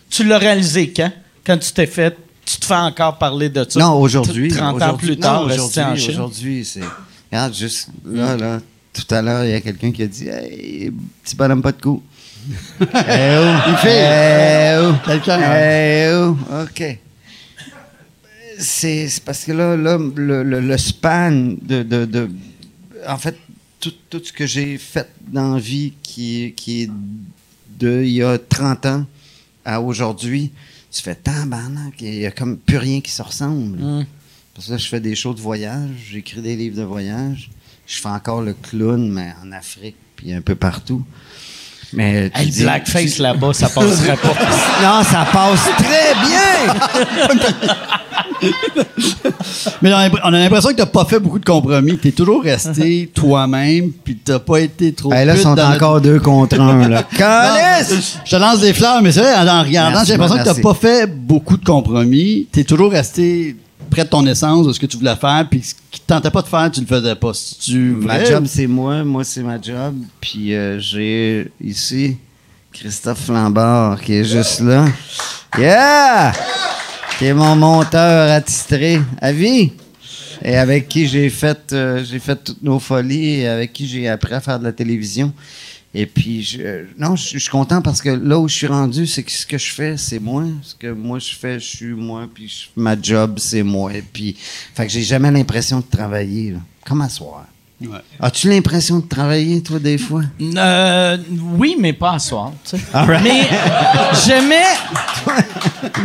Tu 0.10 0.24
l'as 0.24 0.40
réalisé 0.40 0.92
quand? 0.92 1.12
Quand 1.46 1.58
tu 1.58 1.72
t'es 1.72 1.86
fait. 1.86 2.18
Tu 2.46 2.58
te 2.58 2.66
fais 2.66 2.74
encore 2.76 3.20
parler 3.20 3.50
de 3.50 3.64
ça? 3.70 3.80
Non, 3.80 3.94
aujourd'hui. 4.02 4.50
30 4.50 4.82
ans 4.82 4.98
plus 4.98 5.18
tard, 5.20 5.44
aujourd'hui, 5.44 6.02
Chine? 6.02 6.12
aujourd'hui, 6.14 6.66
c'est. 6.66 6.82
Regarde, 7.32 7.54
juste 7.54 7.90
là, 8.06 8.36
là, 8.36 8.60
tout 8.92 9.14
à 9.14 9.22
l'heure, 9.22 9.46
il 9.46 9.52
y 9.52 9.54
a 9.54 9.62
quelqu'un 9.62 9.92
qui 9.92 10.02
a 10.02 10.08
dit 10.08 10.28
Hey, 10.28 10.92
petit 11.24 11.36
bonhomme, 11.36 11.62
pas 11.62 11.72
de 11.72 11.80
coup. 11.80 12.02
Eh 12.82 12.86
oh, 12.86 13.78
fille. 13.78 13.90
Eh 13.92 14.78
oh, 14.82 14.94
Quelqu'un, 15.06 15.40
Eh 15.42 16.12
oh, 16.14 16.38
OK. 16.64 16.98
C'est 18.58 19.08
parce 19.26 19.46
que 19.46 19.52
là, 19.54 19.78
là 19.78 19.98
le, 19.98 20.44
le- 20.44 20.60
le 20.60 20.78
span 20.78 21.32
de, 21.32 21.84
de, 21.84 22.06
de- 22.06 22.30
En 23.08 23.18
fait, 23.18 23.38
tout, 23.80 23.94
tout 24.10 24.22
ce 24.24 24.34
que 24.34 24.46
j'ai 24.46 24.78
fait 24.78 25.08
dans 25.28 25.54
la 25.56 25.60
vie 25.62 25.94
qui, 26.04 26.54
qui 26.58 26.84
est 26.84 26.90
de 27.80 28.04
il 28.04 28.12
y 28.12 28.24
a 28.24 28.38
30 28.38 28.86
ans 28.88 29.06
à 29.64 29.80
aujourd'hui, 29.82 30.52
tu 30.92 31.02
fais 31.02 31.16
tant 31.16 31.46
il 32.02 32.20
n'y 32.20 32.26
a 32.26 32.32
comme 32.32 32.58
plus 32.58 32.78
rien 32.78 33.00
qui 33.00 33.12
se 33.12 33.22
ressemble. 33.22 33.78
Mm. 33.78 34.06
Parce 34.54 34.68
que 34.68 34.72
là, 34.74 34.78
je 34.78 34.88
fais 34.88 35.00
des 35.00 35.16
shows 35.16 35.34
de 35.34 35.40
voyage, 35.40 35.90
j'écris 36.12 36.42
des 36.42 36.58
livres 36.58 36.76
de 36.78 36.84
voyage, 36.84 37.50
je 37.88 37.98
fais 38.02 38.10
encore 38.10 38.42
le 38.42 38.54
clown, 38.54 39.10
mais 39.10 39.32
en 39.42 39.54
Afrique, 39.54 39.96
puis 40.18 40.34
un 40.34 40.42
peu 40.42 40.56
partout. 40.56 41.06
Mais 41.94 42.30
tu 42.30 42.40
Hey, 42.40 42.46
le 42.46 42.52
dis- 42.52 42.64
blackface 42.64 43.14
tu- 43.16 43.22
là-bas, 43.22 43.54
ça 43.54 43.70
passerait 43.70 44.18
pas. 44.18 44.28
Non, 44.84 45.04
ça 45.04 45.26
passe 45.32 45.66
très 45.78 46.14
bien! 46.28 46.74
Mais 49.82 49.94
on 49.94 49.98
a 49.98 50.10
on 50.26 50.34
a 50.34 50.40
l'impression 50.40 50.70
que 50.70 50.76
t'as 50.76 50.86
pas 50.86 51.06
fait 51.06 51.20
beaucoup 51.20 51.40
de 51.40 51.46
compromis. 51.46 51.98
T'es 51.98 52.12
toujours 52.12 52.44
resté 52.44 53.10
toi-même, 53.16 53.92
puis 54.04 54.16
t'as 54.16 54.40
pas 54.40 54.60
été 54.60 54.94
trop. 54.94 55.12
Hey, 55.14 55.26
là, 55.26 55.36
ils 55.36 55.42
sont 55.42 55.56
dans 55.56 55.74
encore 55.74 56.00
deux 56.02 56.20
contre 56.20 56.60
un, 56.60 56.88
là. 56.88 57.04
Je 57.12 58.30
te 58.30 58.36
lance 58.36 58.60
des 58.60 58.74
fleurs, 58.74 59.02
mais 59.02 59.12
c'est 59.12 59.22
vrai, 59.22 59.34
en, 59.36 59.64
regardant, 59.64 60.04
j'ai 60.06 60.14
l'impression 60.14 60.38
que 60.38 60.44
t'as 60.44 60.62
pas 60.62 60.74
fait 60.74 61.08
beaucoup 61.08 61.58
de 61.58 61.66
compromis. 61.66 62.48
T'es 62.52 62.64
toujours 62.64 62.92
resté 62.92 63.56
près 63.90 64.04
de 64.04 64.10
ton 64.10 64.26
essence, 64.26 64.68
de 64.68 64.74
ce 64.74 64.80
que 64.80 64.86
tu 64.86 64.98
voulais 64.98 65.16
faire, 65.16 65.46
puis 65.50 65.62
ce 65.64 65.74
qui 65.92 66.00
te 66.00 66.08
tentait 66.08 66.32
pas 66.32 66.42
de 66.42 66.48
faire, 66.48 66.70
tu 66.72 66.82
le 66.82 66.88
faisais 66.88 67.16
pas. 67.16 67.34
Si 67.34 67.60
tu 67.60 67.80
Ma 67.80 68.24
job, 68.24 68.46
c'est 68.48 68.68
moi. 68.68 69.04
Moi, 69.04 69.24
c'est 69.24 69.44
ma 69.44 69.62
job. 69.62 69.96
Puis 70.22 70.54
euh, 70.54 70.80
j'ai 70.80 71.52
ici 71.62 72.18
Christophe 72.72 73.26
Flambard 73.26 74.02
qui 74.02 74.14
est 74.14 74.24
juste 74.24 74.60
là. 74.62 74.86
Yeah! 75.58 76.34
Qui 77.18 77.26
est 77.26 77.34
mon 77.34 77.56
monteur 77.56 78.32
attitré 78.32 79.02
à 79.22 79.32
vie. 79.32 79.72
Et 80.42 80.56
avec 80.56 80.88
qui 80.88 81.08
j'ai 81.08 81.30
fait, 81.30 81.74
euh, 81.74 82.04
j'ai 82.04 82.20
fait 82.20 82.38
toutes 82.42 82.64
nos 82.64 82.80
folies 82.80 83.42
et 83.42 83.48
avec 83.48 83.74
qui 83.74 83.88
j'ai 83.88 84.08
appris 84.08 84.34
à 84.34 84.40
faire 84.40 84.60
de 84.60 84.64
la 84.64 84.72
télévision. 84.72 85.34
Et 85.94 86.06
puis, 86.06 86.44
je, 86.44 86.60
euh, 86.62 86.84
non, 87.00 87.16
je 87.16 87.30
je 87.34 87.40
suis 87.40 87.50
content 87.50 87.82
parce 87.82 88.02
que 88.02 88.10
là 88.10 88.38
où 88.40 88.48
je 88.48 88.54
suis 88.56 88.68
rendu, 88.68 89.08
c'est 89.08 89.24
que 89.24 89.32
ce 89.32 89.46
que 89.46 89.58
je 89.58 89.72
fais, 89.72 89.98
c'est 89.98 90.20
moi. 90.20 90.44
Ce 90.62 90.76
que 90.76 90.92
moi 90.92 91.18
je 91.18 91.34
fais, 91.34 91.60
je 91.60 91.66
suis 91.66 91.94
moi. 91.94 92.28
Puis 92.32 92.48
je- 92.48 92.80
ma 92.80 92.96
job, 93.02 93.40
c'est 93.40 93.64
moi. 93.64 93.92
Et 93.96 94.04
puis, 94.04 94.36
fait 94.76 94.86
que 94.86 94.92
j'ai 94.92 95.02
jamais 95.02 95.32
l'impression 95.32 95.80
de 95.80 95.86
travailler. 95.90 96.52
là. 96.52 96.60
Comme 96.86 97.02
à 97.02 97.10
soir. 97.10 97.46
Ouais. 97.82 97.98
As-tu 98.20 98.50
l'impression 98.50 99.00
de 99.00 99.08
travailler, 99.08 99.64
toi, 99.64 99.80
des 99.80 99.98
fois? 99.98 100.24
Euh, 100.42 101.18
oui, 101.58 101.76
mais 101.80 101.94
pas 101.94 102.12
à 102.16 102.20
soir. 102.20 102.52
sais. 102.66 102.78
Mais 103.24 103.48
j'aimais. 104.26 104.64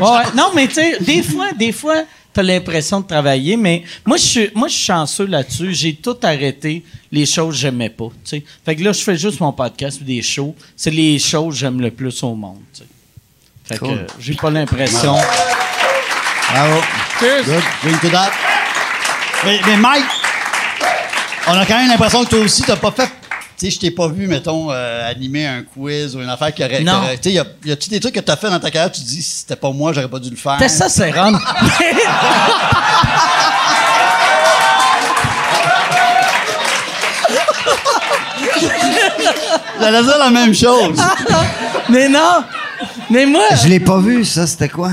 Ouais, 0.01 0.23
non, 0.37 0.51
mais 0.55 0.67
tu 0.69 0.75
sais, 0.75 0.99
des 1.01 1.23
fois, 1.23 1.53
des 1.53 1.73
fois, 1.73 2.05
t'as 2.35 2.43
l'impression 2.43 3.01
de 3.01 3.07
travailler, 3.07 3.57
mais 3.57 3.85
moi, 4.05 4.17
je 4.17 4.23
suis, 4.23 4.51
moi, 4.55 4.69
je 4.69 4.75
suis 4.75 4.85
chanceux 4.87 5.27
là-dessus. 5.27 5.73
J'ai 5.73 5.95
tout 5.95 6.17
arrêté 6.23 6.85
les 7.13 7.25
choses 7.27 7.55
que 7.55 7.61
j'aimais 7.61 7.89
pas. 7.91 8.09
tu 8.25 8.31
sais. 8.31 8.45
Fait 8.65 8.75
que 8.77 8.83
là, 8.83 8.93
je 8.93 9.01
fais 9.01 9.17
juste 9.17 9.41
mon 9.41 9.53
podcast 9.53 10.01
ou 10.01 10.05
des 10.05 10.21
shows. 10.21 10.55
C'est 10.77 10.91
les 10.91 11.19
choses 11.19 11.55
que 11.55 11.61
j'aime 11.61 11.81
le 11.81 11.91
plus 11.91 12.23
au 12.23 12.35
monde. 12.35 12.59
tu 12.75 12.81
sais. 12.81 12.87
Fait 13.67 13.79
Cool. 13.79 13.89
que 13.89 13.95
euh, 13.95 14.07
j'ai 14.19 14.35
pas 14.35 14.51
l'impression. 14.51 15.17
Bravo. 16.51 16.81
Good. 17.21 17.63
Drink 17.83 18.01
to 18.03 18.09
that. 18.11 18.31
Mais, 19.45 19.61
mais 19.67 19.77
Mike, 19.77 20.05
on 21.47 21.53
a 21.53 21.65
quand 21.67 21.79
même 21.79 21.89
l'impression 21.89 22.25
que 22.25 22.31
toi 22.31 22.39
aussi, 22.41 22.63
t'as 22.63 22.77
pas 22.77 22.91
fait. 22.93 23.09
Sais, 23.65 23.71
je 23.71 23.79
t'ai 23.79 23.91
pas 23.91 24.09
vu, 24.09 24.27
mettons, 24.27 24.71
euh, 24.71 25.11
animer 25.11 25.47
un 25.47 25.63
quiz 25.63 26.15
ou 26.15 26.21
une 26.21 26.29
affaire 26.29 26.53
qui 26.53 26.63
aurait. 26.63 26.83
Non. 26.83 27.01
Tu 27.23 27.31
sais, 27.31 27.33
y 27.65 27.71
a-tu 27.73 27.89
des 27.89 27.99
trucs 27.99 28.15
que 28.15 28.21
t'as 28.21 28.37
fait 28.37 28.51
dans 28.51 28.61
ta 28.61 28.71
carrière, 28.71 28.93
tu 28.93 29.01
te 29.01 29.07
dis, 29.07 29.23
si 29.23 29.39
c'était 29.39 29.57
pas 29.57 29.71
moi, 29.71 29.95
j'aurais 29.95 30.07
pas 30.09 30.19
dû 30.19 30.29
le 30.29 30.37
faire? 30.37 30.59
T'es 30.59 30.69
ça, 30.69 30.91
c'est 30.91 31.11
run. 31.11 31.33
J'allais 39.81 40.03
dire 40.03 40.19
la 40.19 40.31
même 40.31 40.55
chose. 40.55 41.01
mais 41.89 42.09
non! 42.11 42.45
Mais 43.11 43.27
moi, 43.27 43.43
Je 43.63 43.69
l'ai 43.69 43.81
pas 43.81 43.99
vu, 43.99 44.25
ça. 44.25 44.47
C'était 44.47 44.69
quoi? 44.69 44.91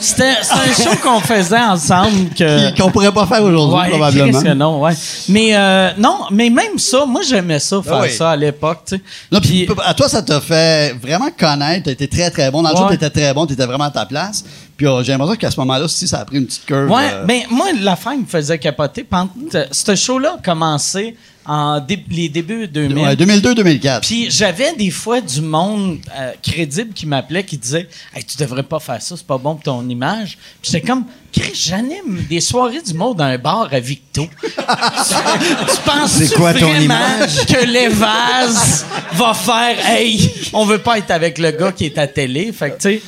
c'était 0.00 0.30
un 0.50 0.72
show 0.72 0.90
qu'on 1.02 1.20
faisait 1.20 1.58
ensemble 1.60 2.30
que. 2.36 2.76
Qu'on 2.80 2.90
pourrait 2.90 3.12
pas 3.12 3.26
faire 3.26 3.42
aujourd'hui, 3.42 3.78
Ouais, 3.78 3.88
probablement. 3.90 4.42
Que 4.42 4.52
non, 4.54 4.80
ouais. 4.82 4.92
Mais 5.28 5.54
euh, 5.56 5.90
non, 5.98 6.18
mais 6.30 6.50
même 6.50 6.78
ça, 6.78 7.04
moi 7.06 7.20
j'aimais 7.28 7.58
ça 7.60 7.80
faire 7.82 8.00
oui. 8.00 8.10
ça 8.10 8.30
à 8.30 8.36
l'époque, 8.36 8.80
tu 8.88 8.96
sais. 8.96 9.02
Non, 9.30 9.40
puis 9.40 9.66
Puis- 9.66 9.76
à 9.84 9.94
toi, 9.94 10.08
ça 10.08 10.22
t'a 10.22 10.40
fait 10.40 10.94
vraiment 11.00 11.28
connaître. 11.38 11.84
T'as 11.84 11.92
été 11.92 12.08
très, 12.08 12.30
très 12.30 12.50
bon. 12.50 12.62
Dans 12.62 12.70
le 12.70 12.74
Ouais. 12.76 12.80
show, 12.82 12.88
t'étais 12.90 13.10
très 13.10 13.32
bon. 13.34 13.46
T'étais 13.46 13.66
vraiment 13.66 13.84
à 13.84 13.90
ta 13.90 14.04
place. 14.06 14.44
Puis 14.76 14.86
euh, 14.86 15.02
j'ai 15.02 15.12
l'impression 15.12 15.36
qu'à 15.36 15.50
ce 15.50 15.60
moment-là, 15.60 15.86
si 15.88 16.06
ça 16.08 16.20
a 16.20 16.24
pris 16.24 16.38
une 16.38 16.46
petite 16.46 16.64
curve. 16.66 16.90
Ouais, 16.90 17.10
euh, 17.12 17.24
ben 17.24 17.42
moi, 17.50 17.66
l'affaire 17.80 18.16
me 18.16 18.26
faisait 18.26 18.58
capoter. 18.58 19.04
Pendant, 19.04 19.28
ce 19.70 19.94
show-là 19.94 20.36
a 20.38 20.42
commencé 20.44 21.16
en 21.48 21.80
dé- 21.80 22.04
les 22.10 22.28
débuts 22.28 22.68
2000. 22.68 22.98
ouais, 22.98 23.16
2002-2004. 23.16 24.00
Puis 24.02 24.30
j'avais 24.30 24.74
des 24.76 24.90
fois 24.90 25.20
du 25.20 25.40
monde 25.40 25.98
euh, 26.16 26.32
crédible 26.42 26.92
qui 26.92 27.06
m'appelait, 27.06 27.42
qui 27.44 27.56
disait 27.56 27.88
hey, 28.14 28.22
Tu 28.22 28.36
devrais 28.36 28.62
pas 28.62 28.78
faire 28.78 29.00
ça, 29.02 29.16
c'est 29.16 29.26
pas 29.26 29.38
bon 29.38 29.54
pour 29.54 29.62
ton 29.64 29.88
image. 29.88 30.36
Puis 30.60 30.70
j'étais 30.72 30.86
comme 30.86 31.04
Chris, 31.32 31.52
j'anime 31.54 32.24
des 32.28 32.40
soirées 32.40 32.82
du 32.82 32.92
monde 32.94 33.16
dans 33.16 33.24
un 33.24 33.38
bar 33.38 33.68
à 33.72 33.80
Victo. 33.80 34.26
tu 34.42 35.80
penses 35.84 36.12
C'est 36.12 36.34
quoi 36.34 36.52
ton 36.54 36.74
image? 36.74 37.46
que 37.46 37.64
les 37.66 37.88
vases 37.88 38.86
va 39.14 39.34
faire 39.34 39.76
Hey, 39.86 40.30
on 40.52 40.64
veut 40.64 40.78
pas 40.78 40.98
être 40.98 41.10
avec 41.10 41.38
le 41.38 41.50
gars 41.52 41.72
qui 41.72 41.86
est 41.86 41.98
à 41.98 42.06
télé. 42.06 42.52
Fait 42.52 42.70
que 42.72 42.76
tu 42.76 42.80
sais, 42.98 43.02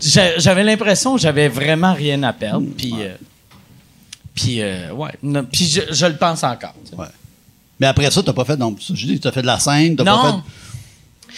j'a- 0.00 0.38
j'avais 0.38 0.62
l'impression 0.64 1.16
que 1.16 1.20
j'avais 1.20 1.48
vraiment 1.48 1.92
rien 1.94 2.22
à 2.22 2.32
perdre. 2.32 2.66
Puis. 2.76 2.94
euh, 3.00 3.14
puis, 4.32 4.62
euh, 4.62 4.92
ouais. 4.92 5.10
Puis, 5.52 5.66
je, 5.66 5.80
je 5.92 6.06
le 6.06 6.16
pense 6.16 6.44
encore. 6.44 6.74
Ouais. 6.96 7.06
Mais 7.80 7.86
après 7.86 8.10
ça, 8.10 8.22
t'as 8.22 8.32
pas 8.32 8.44
fait. 8.44 8.56
Donc, 8.56 8.78
je 8.92 9.06
dis, 9.06 9.18
t'as 9.18 9.32
fait 9.32 9.42
de 9.42 9.46
la 9.46 9.58
scène, 9.58 9.96
t'as 9.96 10.04
pas 10.04 10.10
Non. 10.10 10.42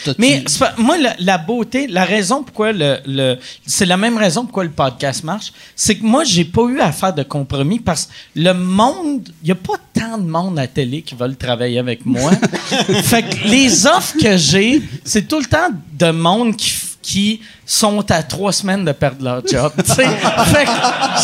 fait. 0.05 0.15
Mais 0.19 0.43
pas- 0.59 0.73
moi, 0.79 0.97
la, 0.97 1.15
la 1.19 1.37
beauté, 1.39 1.87
la 1.87 2.05
raison 2.07 2.43
pourquoi 2.43 2.73
le, 2.73 2.99
le- 3.07 3.37
c'est 3.67 3.85
la 3.85 3.99
même 3.99 4.17
raison 4.17 4.43
pourquoi 4.45 4.65
le 4.65 4.71
podcast 4.71 5.23
marche, 5.23 5.53
c'est 5.77 5.97
que 5.97 6.03
moi, 6.05 6.25
j'ai 6.25 6.47
pas 6.47 6.63
eu 6.63 6.81
à 6.81 6.91
faire 6.93 7.15
de 7.15 7.23
compromis 7.23 7.79
parce 7.79 8.07
que 8.07 8.11
le 8.37 8.55
monde, 8.55 9.29
il 9.43 9.49
y 9.49 9.53
a 9.53 9.55
pas 9.55 9.75
tant 9.93 10.17
de 10.17 10.27
monde 10.29 10.59
à 10.59 10.67
télé 10.67 11.03
qui 11.03 11.15
veulent 11.15 11.37
travailler 11.37 11.79
avec 11.79 12.07
moi. 12.07 12.31
fait 13.03 13.23
que 13.23 13.47
les 13.49 13.87
offres 13.87 14.15
que 14.19 14.35
j'ai, 14.39 14.83
c'est 15.05 15.29
tout 15.29 15.39
le 15.41 15.45
temps 15.47 15.69
de 15.99 16.11
monde 16.11 16.57
qui, 16.57 16.73
qui 17.03 17.41
sont 17.67 18.09
à 18.11 18.23
trois 18.23 18.53
semaines 18.53 18.85
de 18.85 18.93
perdre 18.93 19.25
leur 19.25 19.47
job. 19.47 19.73
fait 19.85 20.69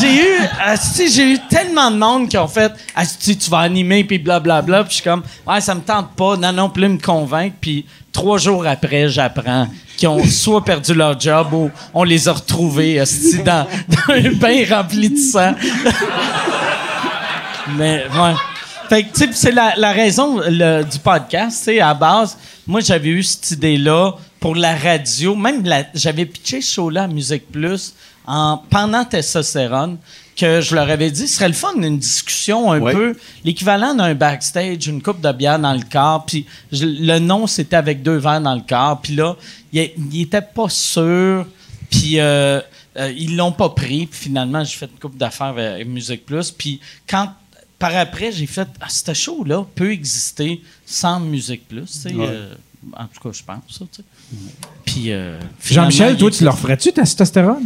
j'ai 0.00 0.14
eu, 0.14 1.09
j'ai 1.09 1.32
eu 1.32 1.38
tellement 1.48 1.90
de 1.90 1.96
monde 1.96 2.28
qui 2.28 2.36
ont 2.36 2.48
fait, 2.48 2.72
tu 3.22 3.50
vas 3.50 3.60
animer 3.60 4.05
puis 4.05 4.18
blablabla. 4.18 4.82
Puis 4.84 4.90
je 4.90 4.94
suis 4.96 5.05
comme, 5.05 5.22
ouais, 5.46 5.60
ça 5.60 5.74
me 5.74 5.80
tente 5.80 6.10
pas. 6.16 6.36
Non, 6.36 6.52
non, 6.52 6.68
plus 6.68 6.88
me 6.88 6.98
convaincre. 6.98 7.56
Puis 7.60 7.86
trois 8.12 8.38
jours 8.38 8.66
après, 8.66 9.09
j'apprends 9.09 9.68
qu'ils 9.96 10.09
ont 10.09 10.24
soit 10.24 10.64
perdu 10.64 10.94
leur 10.94 11.18
job 11.18 11.52
ou 11.52 11.70
on 11.94 12.05
les 12.05 12.28
a 12.28 12.32
retrouvés 12.32 13.02
dans, 13.44 13.66
un 14.09 14.32
bain 14.32 14.64
rempli 14.68 15.10
de 15.10 15.16
sang. 15.16 15.55
Mais, 17.76 18.05
ouais. 18.05 18.34
Fait 18.88 19.06
c'est 19.32 19.52
la, 19.52 19.92
raison 19.92 20.40
du 20.40 20.98
podcast, 21.02 21.64
sais, 21.64 21.80
à 21.80 21.92
base, 21.92 22.38
moi, 22.66 22.80
j'avais 22.80 23.10
eu 23.10 23.22
cette 23.22 23.50
idée-là 23.52 24.12
pour 24.40 24.55
la 24.55 24.77
radio. 24.77 25.35
Même, 25.35 25.65
la- 25.65 25.86
j'avais 25.94 26.27
pitché 26.27 26.60
ce 26.60 26.74
show-là 26.74 27.05
à 27.05 27.06
Musique 27.09 27.51
Plus 27.51 27.94
en, 28.27 28.59
pendant 28.70 29.05
Testostérone, 29.05 29.98
que 30.36 30.60
je 30.60 30.74
leur 30.74 30.89
avais 30.89 31.10
dit, 31.10 31.27
ce 31.27 31.35
serait 31.36 31.48
le 31.48 31.55
fun 31.55 31.74
d'une 31.77 31.98
discussion 31.98 32.70
un 32.70 32.81
Ouais. 32.81 32.93
peu, 32.93 33.16
l'équivalent 33.44 33.94
d'un 33.94 34.15
backstage, 34.15 34.86
une 34.86 35.02
coupe 35.02 35.20
de 35.20 35.32
bière 35.32 35.59
dans 35.59 35.73
le 35.74 35.82
corps, 35.90 36.24
puis 36.27 36.47
je- 36.70 36.85
le 36.86 37.19
nom, 37.19 37.47
c'était 37.48 37.77
avec 37.77 38.02
deux 38.02 38.19
verres 38.19 38.40
dans 38.40 38.55
le 38.55 38.62
corps, 38.69 39.01
puis 39.01 39.16
là, 39.16 39.36
il 39.73 39.90
il 40.12 40.20
était 40.23 40.43
pas 40.43 40.69
sûr, 40.69 41.44
puis 41.90 42.20
euh, 42.20 42.60
euh, 42.98 43.12
ils 43.16 43.35
l'ont 43.36 43.51
pas 43.52 43.70
pris, 43.70 44.06
puis 44.06 44.20
finalement, 44.20 44.62
j'ai 44.62 44.77
fait 44.77 44.86
une 44.93 44.98
coupe 45.01 45.16
d'affaires 45.16 45.55
avec 45.59 45.86
Musique 45.89 46.24
Plus, 46.24 46.51
puis 46.52 46.78
quand 47.09 47.32
par 47.81 47.97
après, 47.97 48.31
j'ai 48.32 48.47
fait 48.47 48.69
ah, 48.81 48.89
ce 48.89 49.12
show-là 49.15 49.65
peut 49.74 49.90
exister 49.93 50.60
sans 50.86 51.19
Musique 51.19 51.66
Plus, 51.66 51.86
tu 51.86 51.98
sais, 52.10 52.15
euh, 52.16 52.55
en 52.96 53.05
tout 53.05 53.20
cas, 53.28 53.30
je 53.36 53.42
pense 53.44 53.78
ça, 53.78 53.84
tu 53.92 54.02
sais. 54.02 54.05
Puis 54.84 55.05
euh, 55.12 55.38
Jean-Michel, 55.64 56.16
toi, 56.16 56.30
tu 56.30 56.44
leur 56.44 56.59
ferais-tu 56.59 56.92
testostérone? 56.92 57.64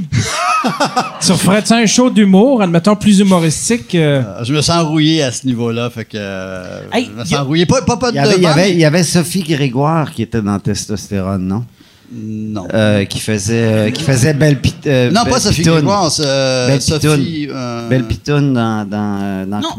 tu 1.20 1.32
referais-tu 1.32 1.72
un 1.72 1.86
show 1.86 2.10
d'humour, 2.10 2.62
admettons, 2.62 2.96
plus 2.96 3.18
humoristique? 3.20 3.94
euh, 3.94 4.22
Euh, 4.22 4.44
Je 4.44 4.52
me 4.54 4.60
sens 4.60 4.84
rouillé 4.84 5.22
à 5.22 5.30
ce 5.32 5.46
niveau-là, 5.46 5.90
fait 5.90 6.04
que. 6.04 6.16
euh, 6.16 6.80
Hey, 6.92 7.06
je 7.06 7.10
me 7.18 7.24
sens 7.24 7.32
a- 7.34 7.42
rouillé. 7.42 7.66
Pas, 7.66 7.82
pas, 7.82 7.96
pas 7.96 8.08
Il 8.08 8.12
de 8.12 8.16
y, 8.16 8.20
avait, 8.20 8.34
il, 8.34 8.38
y 8.38 8.40
devant, 8.40 8.50
avait, 8.52 8.70
il 8.72 8.78
y 8.78 8.84
avait 8.84 9.02
Sophie 9.04 9.42
Grégoire 9.42 10.12
qui 10.12 10.22
était 10.22 10.42
dans 10.42 10.58
Testostérone, 10.58 11.46
non? 11.46 11.64
Non. 12.14 12.68
Euh, 12.74 13.04
qui 13.06 13.20
faisait, 13.20 13.54
euh, 13.88 13.90
qui 13.90 14.02
faisait 14.04 14.34
Belle 14.34 14.58
euh, 14.86 15.10
non, 15.10 15.22
Belle 15.22 15.32
pas 15.32 15.40
Sophie 15.40 15.58
Pitoune. 15.62 15.74
Grégoire, 15.76 16.10
c'est, 16.12 16.22
euh, 16.26 16.66
Belle 16.68 16.82
Sophie. 16.82 17.48
euh, 17.50 17.88
Belle 17.88 18.04
Pitoune 18.06 18.52
dans, 18.52 18.86
dans, 18.88 19.48
dans 19.48 19.60
Non. 19.60 19.70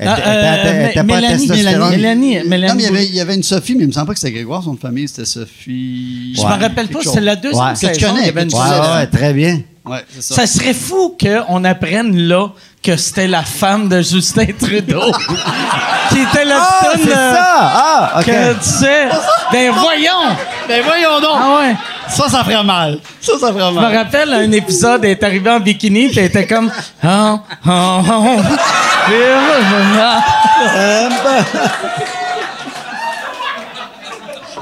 Elle 0.00 0.08
était- 0.08 0.22
euh, 0.26 0.92
pas 0.94 1.00
à 1.00 1.02
Mélanie. 1.02 1.48
Mélanie, 1.48 1.78
Non, 1.78 1.90
Mélanie 1.90 2.44
mais 2.46 2.58
il 2.58 2.60
y, 2.60 2.64
avait, 2.66 2.88
Boulay. 2.88 3.06
il 3.06 3.14
y 3.14 3.20
avait 3.20 3.34
une 3.34 3.42
Sophie, 3.42 3.74
mais 3.76 3.84
il 3.84 3.88
me 3.88 3.92
semble 3.92 4.06
pas 4.08 4.14
que 4.14 4.18
c'était 4.20 4.32
Grégoire, 4.32 4.62
son 4.62 4.74
de 4.74 4.80
famille, 4.80 5.06
c'était 5.08 5.24
Sophie. 5.26 6.34
Je 6.36 6.42
me 6.42 6.60
rappelle 6.62 6.88
pas, 6.88 7.00
c'est 7.04 7.20
la 7.20 7.36
deuxième 7.36 7.64
Ouais. 7.66 7.74
Que 7.74 7.78
tu 7.80 7.86
saison. 7.94 8.06
connais, 8.08 8.20
il 8.22 8.26
y 8.26 8.28
avait 8.30 8.42
une 8.42 8.48
que 8.48 8.52
tu 8.54 8.58
Ouais, 8.60 8.68
saison. 8.68 9.08
très 9.12 9.32
bien. 9.32 9.60
Ouais, 9.86 10.04
ça. 10.18 10.34
Ça 10.34 10.46
serait 10.46 10.74
fou 10.74 11.16
qu'on 11.20 11.64
apprenne 11.64 12.16
là 12.16 12.48
que 12.82 12.96
c'était 12.96 13.26
la 13.28 13.42
femme 13.42 13.88
de 13.88 14.00
Justin 14.02 14.46
Trudeau. 14.58 15.00
qui 16.10 16.18
était 16.20 16.44
la 16.44 16.56
Ah, 16.60 16.86
c'est 16.96 17.10
euh, 17.10 17.34
ça! 17.34 17.72
Ah, 17.74 18.12
OK. 18.20 18.26
Que 18.26 18.52
tu 18.54 18.58
sais. 18.68 19.08
Ben 19.52 19.72
voyons! 19.72 20.36
Ben 20.68 20.82
voyons 20.84 21.20
donc! 21.20 21.30
Ah 21.38 21.58
ouais. 21.60 21.74
Ça, 22.08 22.28
ça 22.28 22.42
ferait 22.44 22.62
mal. 22.64 22.98
Ça, 23.20 23.32
ça 23.40 23.52
ferait 23.52 23.70
Je 23.70 23.74
me 23.76 23.80
mal. 23.80 23.96
rappelle 23.96 24.32
un 24.32 24.50
épisode, 24.52 25.04
elle 25.04 25.12
est 25.12 25.22
arrivée 25.22 25.50
en 25.50 25.60
bikini, 25.60 26.08
puis 26.08 26.18
elle 26.18 26.26
était 26.26 26.46
comme. 26.46 26.70
Ah, 27.02 27.40
ah. 27.66 27.92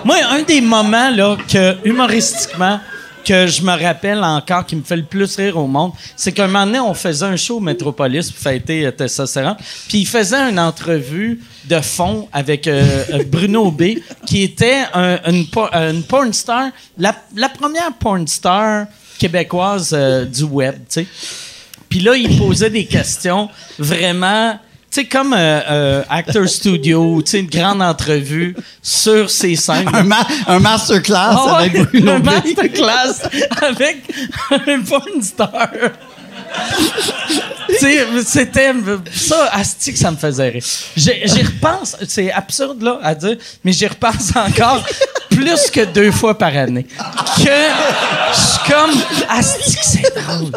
Moi, 0.04 0.16
un 0.30 0.42
des 0.42 0.60
moments 0.60 1.10
là 1.10 1.36
que 1.50 1.76
humoristiquement 1.84 2.80
que 3.24 3.46
je 3.46 3.60
me 3.62 3.72
rappelle 3.82 4.22
encore 4.24 4.64
qui 4.64 4.74
me 4.74 4.82
fait 4.82 4.96
le 4.96 5.02
plus 5.02 5.36
rire 5.36 5.58
au 5.58 5.66
monde, 5.66 5.92
c'est 6.16 6.32
qu'un 6.32 6.46
moment 6.46 6.64
donné, 6.64 6.80
on 6.80 6.94
faisait 6.94 7.26
un 7.26 7.36
show 7.36 7.56
au 7.56 7.60
Metropolis 7.60 8.30
pour 8.30 8.40
fêter 8.42 8.86
euh, 8.86 8.90
Testostérone, 8.90 9.56
puis 9.86 9.98
il 9.98 10.06
faisait 10.06 10.48
une 10.48 10.58
entrevue 10.58 11.38
de 11.66 11.78
fond 11.80 12.26
avec 12.32 12.66
euh, 12.66 13.04
euh, 13.12 13.24
Bruno 13.26 13.70
B, 13.70 13.96
qui 14.24 14.42
était 14.44 14.82
un- 14.94 15.18
une, 15.26 15.44
une 15.74 16.02
porn 16.04 16.32
star, 16.32 16.68
la, 16.96 17.12
première 17.50 17.92
porn 18.00 18.26
star 18.26 18.86
québécoise 19.18 19.92
du 20.32 20.44
web, 20.44 20.76
tu 20.88 21.02
sais. 21.02 21.06
Puis 21.88 22.00
là, 22.00 22.14
il 22.16 22.36
posait 22.38 22.70
des 22.70 22.84
questions 22.84 23.48
vraiment, 23.78 24.52
tu 24.90 25.00
sais, 25.00 25.04
comme 25.06 25.32
euh, 25.32 25.60
euh, 25.70 26.02
Actor 26.08 26.48
Studio, 26.48 27.22
tu 27.24 27.30
sais, 27.30 27.40
une 27.40 27.46
grande 27.48 27.80
entrevue 27.82 28.54
sur 28.82 29.30
ces 29.30 29.56
scènes. 29.56 29.88
Un, 29.92 30.02
ma- 30.04 30.26
un 30.46 30.58
masterclass 30.58 31.16
Ah 31.36 31.56
avec 31.58 31.72
ouais, 31.74 31.84
Bruno 31.84 32.12
un 32.12 32.18
masterclass 32.18 33.22
avec 33.62 33.98
un 34.66 34.80
porn 34.82 35.22
star. 35.22 35.68
C'était 38.26 38.74
ça, 39.12 39.48
asti 39.52 39.92
que 39.92 39.98
ça 39.98 40.10
me 40.10 40.16
faisait 40.16 40.48
rire. 40.48 40.64
J'y 40.96 41.42
repense, 41.42 41.96
c'est 42.08 42.32
absurde 42.32 42.82
là 42.82 42.98
à 43.02 43.14
dire, 43.14 43.36
mais 43.64 43.72
j'y 43.72 43.86
repense 43.86 44.32
encore 44.34 44.82
plus 45.38 45.70
que 45.70 45.84
deux 45.84 46.10
fois 46.10 46.36
par 46.36 46.56
année. 46.56 46.86
Que 47.36 47.44
je 48.34 48.40
suis 48.40 48.72
comme 48.72 48.90
asti 49.28 49.76
que 49.76 49.84
c'est 49.84 50.14
drôle, 50.16 50.50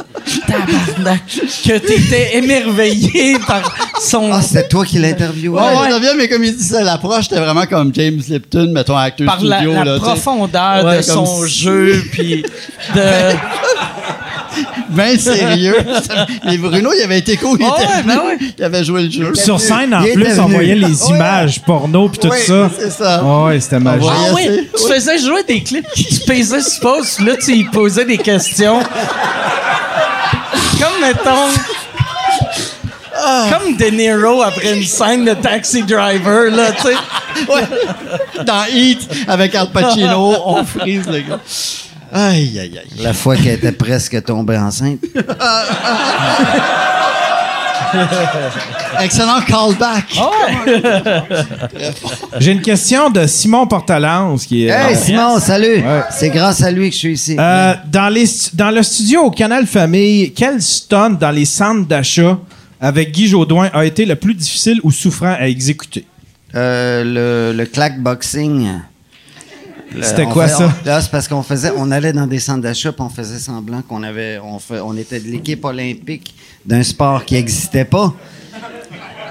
tabarnak, 0.47 1.21
que 1.65 1.77
t'étais 1.77 2.37
émerveillé 2.37 3.37
par 3.45 3.73
son 4.01 4.31
Ah, 4.33 4.41
c'était 4.41 4.67
toi 4.67 4.83
qui 4.85 4.97
l'interviewais? 4.99 5.59
Ouais, 5.61 5.67
ouais. 5.77 5.93
reviens, 5.93 6.15
mais 6.15 6.27
comme 6.27 6.43
il 6.43 6.55
dit 6.55 6.63
ça, 6.63 6.83
l'approche, 6.83 7.25
c'était 7.29 7.39
vraiment 7.41 7.65
comme 7.65 7.93
James 7.93 8.21
Lipton, 8.27 8.71
mettons, 8.73 8.97
acteur 8.97 9.27
par 9.27 9.41
la, 9.41 9.57
studio. 9.57 9.73
la 9.73 9.83
là, 9.85 9.93
tu 9.99 10.05
sais. 10.05 10.11
profondeur 10.11 10.85
Ouais, 10.85 10.97
de 10.97 11.01
son 11.03 11.45
si- 11.45 11.59
jeu 11.63 12.03
puis 12.11 12.43
de 12.95 13.01
Ben 14.89 15.17
sérieux. 15.17 15.75
Mais 16.45 16.57
Bruno, 16.57 16.91
il 16.97 17.01
avait 17.03 17.19
été 17.19 17.37
cool. 17.37 17.57
Il, 17.59 17.65
Ah 17.65 17.75
était 17.77 17.87
ouais, 17.87 18.01
venu, 18.01 18.07
ben 18.07 18.25
ouais. 18.25 18.37
il 18.57 18.63
avait 18.63 18.83
joué 18.83 19.03
le 19.03 19.09
jeu. 19.11 19.33
Sur 19.35 19.59
scène, 19.59 19.93
en 19.93 20.03
Il 20.03 20.13
plus, 20.13 20.39
on 20.39 20.47
voyait 20.47 20.75
les 20.75 21.03
images 21.09 21.61
porno 21.61 22.09
puis 22.09 22.19
tout 22.19 22.33
ça. 22.33 22.69
c'est 22.77 22.91
ça. 22.91 23.21
Ah 23.23 23.43
ouais, 23.45 23.59
c'était 23.59 23.79
magique. 23.79 24.09
Ah 24.11 24.33
oui, 24.35 24.67
tu 24.77 24.93
faisais 24.93 25.17
jouer 25.19 25.43
des 25.43 25.61
clips, 25.63 25.87
tu 25.95 26.05
pesais 26.27 26.61
sur 26.61 26.81
pause, 26.81 27.19
là, 27.19 27.33
tu 27.43 27.53
y 27.53 27.63
posais 27.65 28.05
des 28.05 28.17
questions. 28.17 28.79
Comme, 30.79 30.99
mettons... 31.01 31.47
Comme 33.51 33.75
De 33.77 33.85
Niro 33.85 34.41
après 34.41 34.73
une 34.75 34.83
scène 34.83 35.25
de 35.25 35.33
Taxi 35.35 35.83
Driver, 35.83 36.49
là, 36.51 36.71
tu 36.71 36.81
sais. 36.87 36.95
Ouais. 37.47 38.43
Dans 38.45 38.63
Heat, 38.65 39.07
avec 39.27 39.53
Al 39.55 39.69
Pacino, 39.69 40.33
on 40.45 40.63
frise 40.65 41.05
le 41.07 41.19
gars. 41.19 41.39
Aïe, 42.13 42.59
aïe, 42.59 42.77
aïe. 42.77 43.03
La 43.03 43.13
fois 43.13 43.35
qu'elle 43.37 43.53
était 43.55 43.71
presque 43.71 44.23
tombée 44.25 44.57
enceinte. 44.57 44.99
Excellent 49.01 49.41
callback. 49.41 50.05
J'ai 52.39 52.51
une 52.51 52.61
question 52.61 53.09
de 53.09 53.25
Simon 53.27 53.65
Portalance 53.67 54.45
qui 54.45 54.65
est. 54.65 54.69
Hey, 54.69 54.95
Simon, 54.95 55.39
salut! 55.39 55.77
Ouais. 55.83 56.01
C'est 56.11 56.29
grâce 56.29 56.61
à 56.61 56.71
lui 56.71 56.89
que 56.89 56.93
je 56.95 56.99
suis 56.99 57.13
ici. 57.13 57.35
Euh, 57.39 57.73
dans, 57.87 58.09
les, 58.09 58.25
stu- 58.25 58.55
dans 58.55 58.71
le 58.71 58.83
studio 58.83 59.21
au 59.23 59.31
Canal 59.31 59.65
Famille, 59.65 60.31
quel 60.33 60.61
stunt 60.61 61.11
dans 61.11 61.31
les 61.31 61.45
centres 61.45 61.87
d'achat 61.87 62.37
avec 62.79 63.11
Guy 63.11 63.27
Jodoin 63.27 63.69
a 63.73 63.85
été 63.85 64.05
le 64.05 64.15
plus 64.15 64.33
difficile 64.33 64.79
ou 64.83 64.91
souffrant 64.91 65.35
à 65.39 65.47
exécuter? 65.47 66.05
Euh, 66.55 67.03
le, 67.51 67.57
le 67.57 67.65
clackboxing. 67.65 68.65
Là, 68.65 68.71
C'était 70.01 70.25
on 70.25 70.29
quoi 70.31 70.47
fait- 70.47 70.55
ça? 70.55 70.73
on- 70.83 70.85
Là, 70.87 71.01
c'est 71.01 71.11
parce 71.11 71.27
qu'on 71.27 71.43
faisait, 71.43 71.71
on 71.75 71.91
allait 71.91 72.13
dans 72.13 72.27
des 72.27 72.39
centres 72.39 72.61
d'achat, 72.61 72.91
on 72.97 73.09
faisait 73.09 73.39
semblant 73.39 73.81
qu'on 73.81 74.03
avait, 74.03 74.39
on, 74.43 74.59
fait, 74.59 74.79
on 74.79 74.95
était 74.95 75.19
de 75.19 75.27
l'équipe 75.29 75.63
olympique 75.65 76.33
d'un 76.65 76.83
sport 76.83 77.25
qui 77.25 77.33
n'existait 77.35 77.85
pas. 77.85 78.13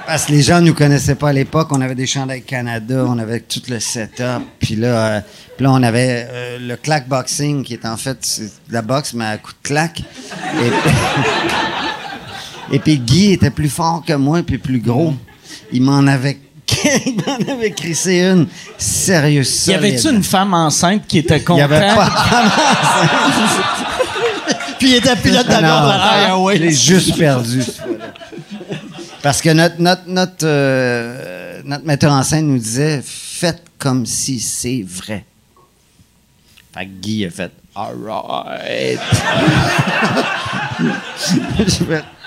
Parce 0.06 0.24
que 0.24 0.32
les 0.32 0.42
gens 0.42 0.60
nous 0.60 0.74
connaissaient 0.74 1.14
pas 1.14 1.28
à 1.28 1.32
l'époque. 1.32 1.68
On 1.70 1.80
avait 1.80 1.94
des 1.94 2.06
chandails 2.06 2.42
Canada, 2.42 3.04
on 3.06 3.16
avait 3.18 3.38
tout 3.40 3.62
le 3.68 3.78
setup. 3.78 4.42
Puis 4.58 4.74
là, 4.74 4.88
euh, 5.16 5.20
puis 5.56 5.64
là 5.64 5.70
on 5.72 5.82
avait 5.84 6.26
euh, 6.28 6.58
le 6.60 6.74
clack 6.76 7.06
boxing, 7.08 7.62
qui 7.62 7.74
est 7.74 7.86
en 7.86 7.96
fait 7.96 8.40
de 8.68 8.72
la 8.74 8.82
boxe, 8.82 9.14
mais 9.14 9.24
à 9.26 9.38
coup 9.38 9.52
de 9.52 9.58
claque. 9.68 10.02
Et, 12.70 12.74
et 12.74 12.78
puis 12.80 12.98
Guy 12.98 13.32
était 13.32 13.50
plus 13.50 13.68
fort 13.68 14.02
que 14.04 14.12
moi, 14.14 14.42
puis 14.42 14.58
plus 14.58 14.80
gros. 14.80 15.14
Il 15.72 15.82
m'en 15.82 16.04
avait, 16.08 16.38
il 17.06 17.16
m'en 17.26 17.52
avait 17.52 17.70
crissé 17.72 18.20
une 18.20 18.46
sérieuse. 18.78 19.66
Y 19.66 19.74
avait-tu 19.74 20.08
une 20.10 20.22
femme 20.22 20.54
enceinte 20.54 21.06
qui 21.06 21.18
était 21.18 21.36
Il 21.36 21.42
y 21.42 21.44
contente? 21.44 21.62
avait 21.72 21.94
pas. 21.94 22.10
Puis 24.78 24.90
il 24.90 24.94
était 24.96 25.16
pilote 25.16 25.46
d'avion 25.46 25.82
de 25.82 25.88
la 25.88 26.16
l'ai 26.16 26.28
Airways. 26.28 26.70
juste 26.72 27.18
perdu. 27.18 27.62
Parce 29.22 29.42
que 29.42 29.50
notre, 29.50 29.78
notre, 29.80 30.02
notre, 30.06 30.44
euh, 30.44 31.60
notre 31.64 31.84
metteur 31.84 32.12
en 32.12 32.22
scène 32.22 32.46
nous 32.46 32.58
disait 32.58 33.02
faites 33.04 33.62
comme 33.78 34.06
si 34.06 34.40
c'est 34.40 34.82
vrai. 34.86 35.24
Fait 36.72 36.86
que 36.86 36.90
Guy 37.02 37.26
a 37.26 37.30
fait 37.30 37.52
Alright. 37.74 38.98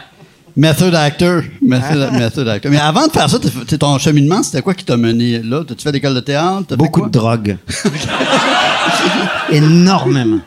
Method 0.55 0.93
actor. 0.93 1.41
Method, 1.61 2.11
method 2.19 2.47
actor. 2.47 2.71
Mais 2.71 2.80
avant 2.80 3.07
de 3.07 3.11
faire 3.11 3.30
ça, 3.30 3.38
fait- 3.39 3.77
ton 3.77 3.97
cheminement, 3.97 4.43
c'était 4.43 4.61
quoi 4.61 4.73
qui 4.73 4.85
t'a 4.85 4.97
mené 4.97 5.39
là? 5.39 5.63
T'as-tu 5.67 5.81
fait 5.84 5.91
l'école 5.91 6.13
de 6.15 6.19
théâtre? 6.19 6.65
T'as 6.69 6.75
Beaucoup 6.75 7.01
de 7.05 7.09
drogue. 7.09 7.57
Énormément. 9.51 10.39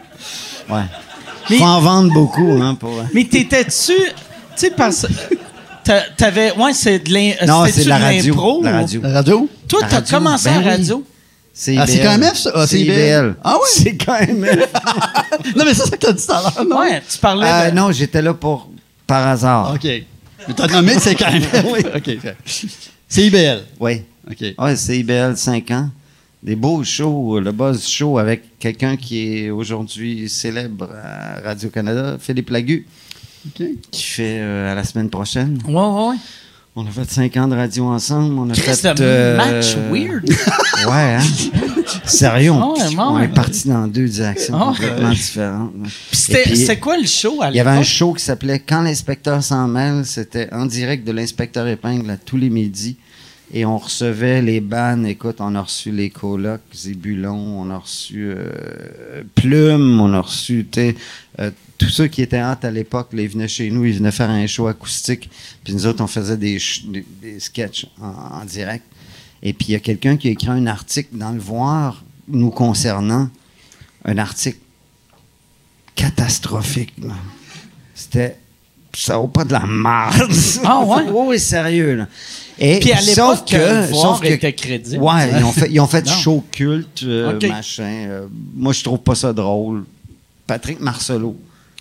Ouais. 0.70 0.82
Mais- 1.50 1.58
Faut 1.58 1.64
en 1.64 1.80
vendre 1.80 2.12
beaucoup, 2.12 2.58
hein, 2.60 2.74
pour. 2.74 2.90
Mais 3.14 3.24
t'étais-tu. 3.24 3.92
Tu 3.92 4.02
sais, 4.56 4.70
parce. 4.70 5.06
t'a- 5.84 6.02
T'avais. 6.16 6.52
Ouais, 6.56 6.72
c'est 6.72 6.98
de 6.98 7.12
l'in- 7.12 7.32
Non, 7.46 7.64
c'était-tu 7.66 7.78
c'est 7.78 7.84
de 7.84 7.88
la 7.88 7.98
radio. 7.98 8.34
l'impro 8.34 8.62
La 8.62 8.72
radio. 8.72 9.00
La 9.02 9.12
radio? 9.12 9.48
Toi, 9.68 9.80
La 9.82 9.88
t'as 9.88 9.96
radio, 9.96 10.16
commencé 10.18 10.48
ben 10.50 10.56
à 10.56 10.58
oui. 10.58 10.64
radio? 10.68 11.04
C'est 11.52 11.76
Ah, 11.78 11.86
c'est 11.86 11.94
IBL. 11.96 12.06
KMF, 12.20 12.34
ça? 12.36 12.50
Ah, 12.54 12.66
c'est 12.66 12.76
c'est 12.76 12.80
IBL. 12.82 12.94
IBL. 12.94 13.34
Ah 13.44 13.54
ouais? 13.54 13.60
C'est 13.72 13.96
KMF. 13.96 14.68
Non, 15.56 15.64
mais 15.64 15.74
c'est 15.74 15.84
ça 15.84 15.90
que 15.90 15.96
t'as 16.06 16.12
dit 16.12 16.26
tout 16.26 16.32
à 16.32 16.42
l'heure, 16.42 16.64
non? 16.68 16.78
Ouais, 16.80 17.02
tu 17.10 17.18
parlais 17.18 17.46
Euh, 17.48 17.70
de. 17.70 17.76
non, 17.76 17.92
j'étais 17.92 18.20
là 18.22 18.34
pour 18.34 18.68
par 19.06 19.26
hasard. 19.28 19.74
OK. 19.74 19.84
Mais 19.84 20.54
t'as 20.54 20.66
nommé 20.68 20.98
c'est 20.98 21.14
quand 21.14 21.30
même. 21.32 21.42
oui. 21.72 21.80
OK. 21.94 22.18
C'est 23.08 23.22
IBL. 23.26 23.62
Oui. 23.80 24.02
OK. 24.30 24.44
Ouais, 24.58 24.76
c'est 24.76 24.98
IBL 24.98 25.36
5 25.36 25.70
ans. 25.72 25.90
Des 26.42 26.54
beaux 26.54 26.84
shows, 26.84 27.40
le 27.40 27.50
buzz 27.50 27.86
show 27.86 28.18
avec 28.18 28.58
quelqu'un 28.58 28.96
qui 28.96 29.38
est 29.38 29.50
aujourd'hui 29.50 30.28
célèbre 30.28 30.88
à 30.94 31.40
Radio-Canada, 31.40 32.18
Philippe 32.20 32.50
Lagu, 32.50 32.86
OK. 33.46 33.66
qui 33.90 34.02
fait 34.02 34.38
euh, 34.38 34.70
à 34.70 34.74
la 34.74 34.84
semaine 34.84 35.10
prochaine. 35.10 35.58
Ouais, 35.66 35.74
ouais, 35.74 36.08
ouais. 36.10 36.16
On 36.76 36.86
a 36.86 36.90
fait 36.90 37.10
5 37.10 37.36
ans 37.38 37.48
de 37.48 37.56
radio 37.56 37.86
ensemble. 37.86 38.38
On 38.38 38.50
a 38.50 38.54
fait. 38.54 38.94
de 38.94 39.02
euh, 39.02 39.36
match 39.36 39.76
weird. 39.90 40.28
Ouais, 40.86 41.16
hein? 41.16 41.20
Sérieux, 42.04 42.50
on, 42.52 42.74
Ah 42.74 43.08
on 43.10 43.18
est 43.20 43.28
parti 43.28 43.68
dans 43.68 43.86
deux 43.86 44.08
directions 44.08 44.54
Ah, 44.56 44.72
complètement 44.76 45.10
différentes. 45.10 45.72
C'était 46.12 46.78
quoi 46.78 46.96
le 46.98 47.06
show 47.06 47.42
à 47.42 47.50
Il 47.50 47.56
y 47.56 47.60
avait 47.60 47.70
un 47.70 47.82
show 47.82 48.12
qui 48.14 48.22
s'appelait 48.24 48.58
Quand 48.60 48.82
l'inspecteur 48.82 49.42
s'en 49.42 49.68
mêle. 49.68 50.04
C'était 50.04 50.52
en 50.52 50.66
direct 50.66 51.06
de 51.06 51.12
l'inspecteur 51.12 51.66
épingle 51.66 52.10
à 52.10 52.16
tous 52.16 52.36
les 52.36 52.50
midis. 52.50 52.96
Et 53.52 53.64
on 53.64 53.78
recevait 53.78 54.42
les 54.42 54.60
bannes. 54.60 55.06
Écoute, 55.06 55.36
on 55.38 55.54
a 55.54 55.62
reçu 55.62 55.92
les 55.92 56.10
colocs, 56.10 56.60
Zébulon, 56.74 57.60
on 57.60 57.70
a 57.70 57.78
reçu 57.78 58.32
euh, 58.36 59.22
Plume, 59.36 60.00
on 60.00 60.12
a 60.14 60.20
reçu 60.20 60.66
euh, 60.76 61.50
tous 61.78 61.88
ceux 61.88 62.08
qui 62.08 62.22
étaient 62.22 62.38
hâte 62.38 62.64
à 62.64 62.72
l'époque. 62.72 63.10
Ils 63.12 63.28
venaient 63.28 63.46
chez 63.46 63.70
nous, 63.70 63.84
ils 63.84 63.94
venaient 63.98 64.10
faire 64.10 64.30
un 64.30 64.46
show 64.48 64.66
acoustique. 64.66 65.30
Puis 65.62 65.74
nous 65.74 65.86
autres, 65.86 66.02
on 66.02 66.08
faisait 66.08 66.36
des, 66.36 66.58
des, 66.88 67.06
des 67.22 67.38
sketchs 67.38 67.86
en, 68.02 68.40
en 68.40 68.44
direct. 68.44 68.84
Et 69.48 69.52
puis 69.52 69.68
il 69.68 69.72
y 69.72 69.76
a 69.76 69.78
quelqu'un 69.78 70.16
qui 70.16 70.26
a 70.26 70.32
écrit 70.32 70.48
un 70.48 70.66
article 70.66 71.10
dans 71.16 71.30
le 71.30 71.38
Voir 71.38 72.02
nous 72.26 72.50
concernant. 72.50 73.28
Un 74.04 74.18
article 74.18 74.58
catastrophique. 75.94 76.92
là. 77.00 77.14
C'était. 77.94 78.36
Ça 78.92 79.18
vaut 79.18 79.28
pas 79.28 79.44
de 79.44 79.52
la 79.52 79.64
merde. 79.66 80.32
Ah 80.64 80.80
ouais? 80.82 81.02
oui, 81.10 81.22
oui, 81.26 81.38
sérieux. 81.40 81.94
Là. 81.94 82.06
Et, 82.58 82.80
Puis 82.80 82.92
à 82.92 82.96
sauf 83.00 83.42
l'époque, 83.42 83.48
que, 83.50 83.56
le 83.56 83.86
Voir 83.92 84.02
sauf 84.16 84.20
que- 84.20 84.32
était 84.32 84.52
crédible. 84.54 85.02
Ouais, 85.02 85.30
ils 85.38 85.44
ont 85.44 85.52
fait, 85.52 85.68
ils 85.70 85.80
ont 85.80 85.86
fait 85.86 86.08
show 86.08 86.42
culte, 86.50 87.02
euh, 87.04 87.38
machin. 87.48 87.82
euh, 87.84 88.26
moi, 88.56 88.72
je 88.72 88.82
trouve 88.82 88.98
pas 89.00 89.14
ça 89.14 89.32
drôle. 89.32 89.84
Patrick 90.46 90.80
Marcelot. 90.80 91.36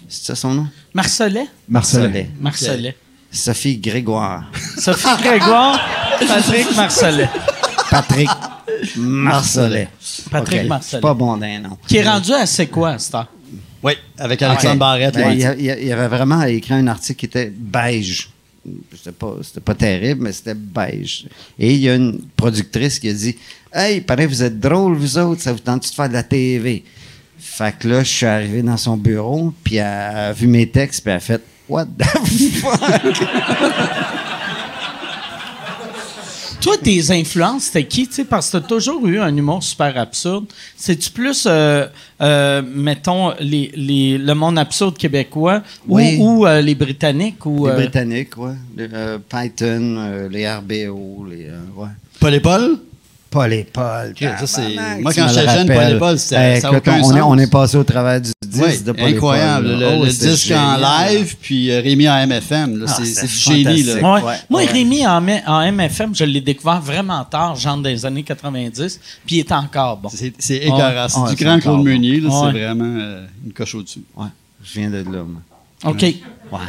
C'est 0.10 0.26
ça 0.26 0.36
son 0.36 0.54
nom? 0.54 0.68
Marcelet? 0.94 1.48
Marcelin. 1.68 2.26
Marcelet. 2.40 2.96
Sophie 3.32 3.78
Grégoire. 3.78 4.52
Sophie 4.78 5.08
Grégoire, 5.24 5.80
Patrick 6.28 6.76
Marcelet. 6.76 7.30
Patrick 7.96 8.30
Marcelet. 8.98 9.88
Patrick 10.30 10.62
Ok, 10.62 10.68
Marcelet. 10.68 10.90
C'est 10.92 11.02
pas 11.02 11.14
bon 11.14 11.38
d'un 11.38 11.60
nom. 11.60 11.78
Qui 11.88 11.98
est 11.98 12.08
rendu 12.08 12.34
à 12.34 12.46
c'est 12.46 12.68
quoi, 12.68 12.98
heure? 13.14 13.28
Oui, 13.84 13.94
avec 14.18 14.42
Alexandre 14.42 14.74
Ok. 14.74 14.80
Barrette. 14.80 15.14
Ben, 15.16 15.32
il, 15.32 15.92
avait 15.92 16.08
vraiment 16.08 16.42
écrit 16.44 16.74
un 16.74 16.88
article 16.88 17.20
qui 17.20 17.26
était 17.28 17.52
beige. 17.56 18.30
C'était 18.92 19.12
pas, 19.12 19.36
pas 19.64 19.76
terrible, 19.76 20.24
mais 20.24 20.32
c'était 20.32 20.56
beige. 20.56 21.28
Et 21.60 21.74
il 21.74 21.80
y 21.82 21.90
a 21.90 21.96
une 21.96 22.20
productrice 22.36 23.00
qui 23.00 23.10
a 23.10 23.14
dit 23.14 23.38
Hey, 23.72 24.02
pareil, 24.02 24.26
vous 24.26 24.42
êtes 24.42 24.60
drôles, 24.60 24.96
vous 24.96 25.18
autres, 25.18 25.42
ça 25.42 25.54
vous 25.54 25.60
tente 25.60 25.84
de 25.84 25.94
faire 25.94 26.10
de 26.10 26.14
la 26.14 26.24
TV 26.24 26.84
Fait 27.38 27.78
que 27.78 27.88
là, 27.88 28.04
je 28.04 28.10
suis 28.10 28.26
arrivé 28.26 28.64
dans 28.64 28.78
son 28.78 28.98
bureau, 28.98 29.54
puis 29.64 29.76
elle 29.76 29.86
a 29.86 30.34
vu 30.34 30.48
mes 30.48 30.68
textes, 30.68 31.04
puis 31.04 31.12
elle 31.12 31.18
a 31.18 31.20
fait 31.20 31.42
What 31.70 31.86
the 31.86 32.04
fuck 32.62 34.35
Toi, 36.66 36.78
tes 36.82 37.12
influences, 37.12 37.66
c'était 37.66 37.86
qui? 37.86 38.08
tu 38.08 38.14
sais, 38.16 38.26
Parce 38.26 38.48
que 38.50 38.58
tu 38.58 38.64
as 38.64 38.68
toujours 38.68 39.06
eu 39.06 39.20
un 39.20 39.38
humour 39.38 39.62
super 39.62 39.96
absurde. 40.00 40.46
C'est-tu 40.76 41.12
plus, 41.12 41.46
euh, 41.48 41.86
euh, 42.22 42.64
mettons, 42.66 43.34
les, 43.40 43.72
les- 43.76 44.18
le 44.18 44.34
monde 44.34 44.58
absurde 44.58 44.98
québécois 44.98 45.62
ou, 45.88 45.98
Oui. 45.98 46.18
ou, 46.20 46.48
euh, 46.48 46.62
les 46.62 46.74
Britanniques? 46.74 47.46
Ou, 47.46 47.68
Les 47.68 47.72
euh, 47.72 47.76
Britanniques, 47.76 48.32
euh, 48.80 49.20
Python, 49.30 49.96
euh, 50.00 50.28
les 50.28 50.50
RBO, 50.50 51.28
les. 51.30 51.46
euh, 51.50 51.60
ouais. 51.76 51.90
Paul 52.20 52.34
et 52.34 52.40
Paul? 52.40 52.80
Paul 53.36 53.52
et 53.52 53.64
Paul. 53.66 54.14
Ça, 54.18 54.48
c'est- 54.48 54.76
moi, 55.02 55.12
quand 55.14 55.28
j'étais 55.28 55.50
jeune. 55.54 55.68
Paul 55.68 55.92
et 55.96 56.00
Paul, 56.00 56.18
c'était- 56.18 56.62
on, 57.04 57.16
est, 57.18 57.22
on 57.22 57.38
est 57.38 57.52
passé 57.52 57.76
au 57.76 57.84
travers 57.84 58.22
du 58.22 58.32
disque 58.48 58.64
Oui, 58.66 58.80
de 58.82 58.92
Paul 58.94 59.10
et 59.10 59.14
incroyable. 59.14 59.68
Paul, 59.72 59.80
Le, 59.80 59.88
Oh, 60.02 60.06
disque 60.06 60.52
en 60.52 60.78
live, 60.78 61.36
puis 61.42 61.70
euh, 61.70 61.82
Rémi 61.82 62.08
en 62.08 62.16
MFM. 62.26 62.80
là, 62.80 62.86
Ah, 62.88 63.02
c'est 63.04 63.26
du 63.26 63.28
génie. 63.34 63.64
fantastique. 63.66 64.02
Là. 64.02 64.14
Ouais. 64.14 64.22
Ouais, 64.24 64.34
Moi, 64.50 64.62
ouais. 64.62 64.72
Rémi, 64.72 65.06
en, 65.06 65.22
MFM, 65.22 66.16
je 66.16 66.24
l'ai 66.24 66.40
découvert 66.40 66.80
vraiment 66.80 67.26
tard, 67.26 67.58
genre 67.58 67.76
dans 67.76 67.90
les 67.90 68.06
années 68.06 68.24
90, 68.24 69.02
puis 69.26 69.36
il 69.36 69.40
est 69.40 69.52
encore 69.52 69.98
bon. 69.98 70.10
C'est 70.14 70.34
c'est 70.40 70.58
écœurant. 70.58 71.08
C'est 71.10 71.36
du 71.36 71.44
grand 71.44 71.60
Claude. 71.60 71.84
Meunier. 71.84 72.22
C'est 72.22 72.52
vraiment 72.52 72.86
euh, 73.00 73.26
une 73.46 73.52
coche 73.52 73.76
au-dessus. 73.76 74.04
Ouais, 74.16 74.28
je 74.64 74.80
viens 74.80 74.90
de 74.90 74.98
là, 74.98 75.04
moi. 75.28 75.42
OK. 75.86 76.02
Ouais. 76.02 76.60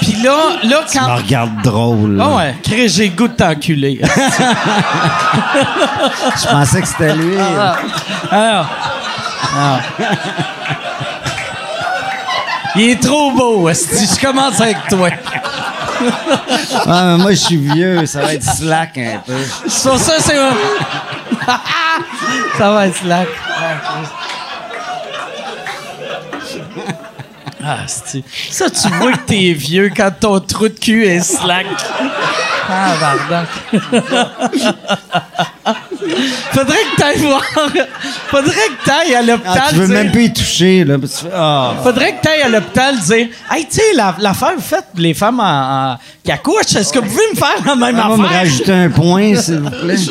Puis 0.00 0.12
là, 0.22 0.36
là 0.64 0.80
Tu 0.90 0.98
me 0.98 1.04
quand... 1.04 1.16
regardes 1.16 1.62
drôle. 1.62 2.18
Ah 2.20 2.36
ouais, 2.36 2.54
Chris, 2.62 2.88
j'ai 2.88 3.10
goût 3.10 3.28
de 3.28 3.34
t'enculer. 3.34 4.00
Je 6.36 6.46
pensais 6.48 6.80
que 6.80 6.88
c'était 6.88 7.14
lui. 7.14 7.36
Alors, 8.30 8.66
alors. 9.54 9.80
Il 12.76 12.90
est 12.90 13.02
trop 13.02 13.32
beau, 13.32 13.68
esti. 13.68 14.06
Je 14.06 14.20
commence 14.24 14.60
avec 14.60 14.76
toi. 14.88 15.08
Ah, 16.86 17.04
mais 17.04 17.16
moi, 17.22 17.30
je 17.32 17.36
suis 17.36 17.56
vieux. 17.56 18.06
Ça 18.06 18.20
va 18.20 18.34
être 18.34 18.44
slack 18.44 18.96
un 18.98 19.18
peu. 19.26 19.34
Pour 19.62 19.98
ça, 19.98 20.12
c'est... 20.20 20.36
ça 22.58 22.70
va 22.70 22.86
être 22.86 22.96
slack. 22.96 23.26
Ah, 27.64 27.78
esti. 27.84 28.22
Ça, 28.50 28.70
tu 28.70 28.88
vois 29.00 29.12
que 29.12 29.26
t'es 29.26 29.52
vieux 29.52 29.90
quand 29.94 30.10
ton 30.20 30.38
trou 30.40 30.68
de 30.68 30.78
cul 30.78 31.04
est 31.06 31.20
slack. 31.20 31.66
Ah, 32.70 32.94
bardac. 33.00 33.48
Faudrait 36.52 36.76
que 36.76 36.96
t'ailles 37.00 37.18
voir. 37.18 37.42
Faudrait 38.28 38.52
que 38.52 38.84
t'ailles 38.84 39.14
à 39.14 39.22
l'hôpital. 39.22 39.62
Ah, 39.64 39.66
tu 39.70 39.74
veux 39.76 39.86
dire- 39.86 39.94
même 39.96 40.12
plus 40.12 40.24
y 40.24 40.32
toucher, 40.32 40.84
là. 40.84 40.96
Ah. 41.34 41.72
Faudrait 41.82 42.12
que 42.16 42.22
tu 42.22 42.28
ailles 42.28 42.42
à 42.42 42.48
l'hôpital 42.48 42.98
dire 42.98 43.26
Hey, 43.50 43.66
tu 43.66 43.76
sais, 43.76 43.92
la- 43.94 44.14
l'affaire, 44.18 44.52
vous 44.56 44.62
faites 44.62 44.86
les 44.96 45.14
femmes 45.14 45.40
en, 45.40 45.92
en- 45.94 45.98
qui 46.24 46.30
accouchent, 46.30 46.76
est-ce 46.76 46.92
que 46.92 46.98
vous 47.00 47.06
pouvez 47.10 47.30
me 47.32 47.36
faire 47.36 47.64
la 47.66 47.74
même 47.74 47.98
On 48.04 48.08
va 48.10 48.16
me 48.16 48.24
affaire? 48.24 48.38
rajouter 48.38 48.72
un 48.72 48.90
point, 48.90 49.34
s'il 49.36 49.58
vous 49.60 49.70
plaît. 49.70 49.96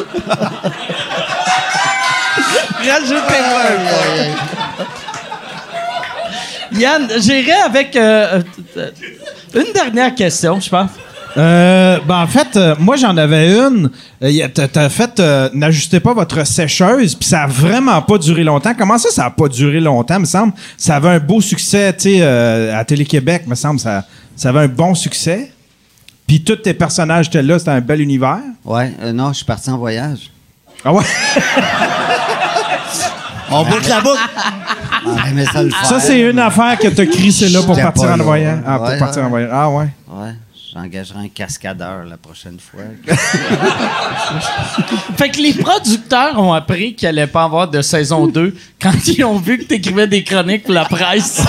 Rajoutez-moi 2.89 3.61
un 3.61 3.77
point. 3.89 4.66
Yann, 6.77 7.07
j'irai 7.19 7.51
avec 7.65 7.95
euh, 7.95 8.41
euh, 8.77 8.89
une 9.55 9.73
dernière 9.73 10.13
question, 10.15 10.59
je 10.59 10.69
pense. 10.69 10.91
Euh, 11.35 11.99
ben, 12.07 12.21
en 12.23 12.27
fait, 12.27 12.55
euh, 12.55 12.75
moi, 12.79 12.95
j'en 12.95 13.15
avais 13.15 13.51
une. 13.57 13.91
Euh, 14.23 14.47
T'as 14.53 14.67
t'as 14.67 14.89
fait 14.89 15.19
euh, 15.19 15.49
N'ajustez 15.53 15.99
pas 15.99 16.13
votre 16.13 16.45
sécheuse, 16.47 17.13
puis 17.13 17.27
ça 17.29 17.43
a 17.43 17.47
vraiment 17.47 18.01
pas 18.01 18.17
duré 18.17 18.43
longtemps. 18.43 18.73
Comment 18.75 18.97
ça, 18.97 19.09
ça 19.11 19.25
a 19.25 19.29
pas 19.29 19.47
duré 19.47 19.79
longtemps, 19.79 20.19
me 20.19 20.25
semble? 20.25 20.53
Ça 20.77 20.95
avait 20.95 21.09
un 21.09 21.19
beau 21.19 21.39
succès, 21.41 21.93
tu 21.93 22.03
sais, 22.03 22.17
euh, 22.21 22.75
à 22.77 22.83
Télé-Québec, 22.85 23.43
me 23.45 23.55
semble. 23.55 23.79
Ça, 23.79 24.03
ça 24.35 24.49
avait 24.49 24.61
un 24.61 24.67
bon 24.67 24.95
succès. 24.95 25.51
Puis 26.25 26.43
tous 26.43 26.55
tes 26.57 26.73
personnages 26.73 27.27
étaient 27.27 27.43
là, 27.43 27.59
c'était 27.59 27.71
un 27.71 27.81
bel 27.81 28.01
univers. 28.01 28.39
Ouais, 28.65 28.91
euh, 29.01 29.13
non, 29.13 29.29
je 29.29 29.37
suis 29.37 29.45
parti 29.45 29.69
en 29.69 29.77
voyage. 29.77 30.31
Ah 30.83 30.91
ouais? 30.93 31.03
On 33.51 33.63
boucle 33.63 33.87
la 33.89 34.01
boucle. 34.01 34.19
Aimait 35.29 35.45
ça 35.45 35.63
le 35.63 35.69
faire. 35.69 35.85
Ça, 35.85 35.99
c'est 35.99 36.19
une 36.19 36.39
affaire 36.39 36.77
que 36.77 36.87
t'as 36.89 37.05
crissé 37.05 37.49
là 37.49 37.61
pour 37.61 37.75
J'étais 37.75 37.83
partir 37.85 38.07
pas 38.07 38.13
en 38.13 38.17
là. 38.17 38.23
voyage. 38.23 38.59
Ah, 38.65 38.77
pour 38.77 38.87
Ouais, 38.87 38.97
partir 38.99 39.21
ouais. 39.21 39.25
en 39.27 39.29
voyage. 39.29 39.49
Ah 39.53 39.69
ouais. 39.69 39.87
Ouais, 40.09 40.33
j'engagerai 40.73 41.19
un 41.19 41.27
cascadeur 41.29 42.03
la 42.05 42.17
prochaine 42.17 42.57
fois. 42.59 42.81
Fait 45.17 45.29
que 45.29 45.37
les 45.41 45.53
producteurs 45.53 46.39
ont 46.39 46.53
appris 46.53 46.93
qu'il 46.95 47.07
allait 47.07 47.27
pas 47.27 47.43
avoir 47.43 47.67
de 47.69 47.81
saison 47.81 48.27
2 48.27 48.55
quand 48.81 48.91
ils 49.07 49.23
ont 49.23 49.37
vu 49.37 49.57
que 49.59 49.63
t'écrivais 49.63 50.07
des 50.07 50.23
chroniques 50.23 50.63
pour 50.63 50.73
la 50.73 50.85
presse. 50.85 51.41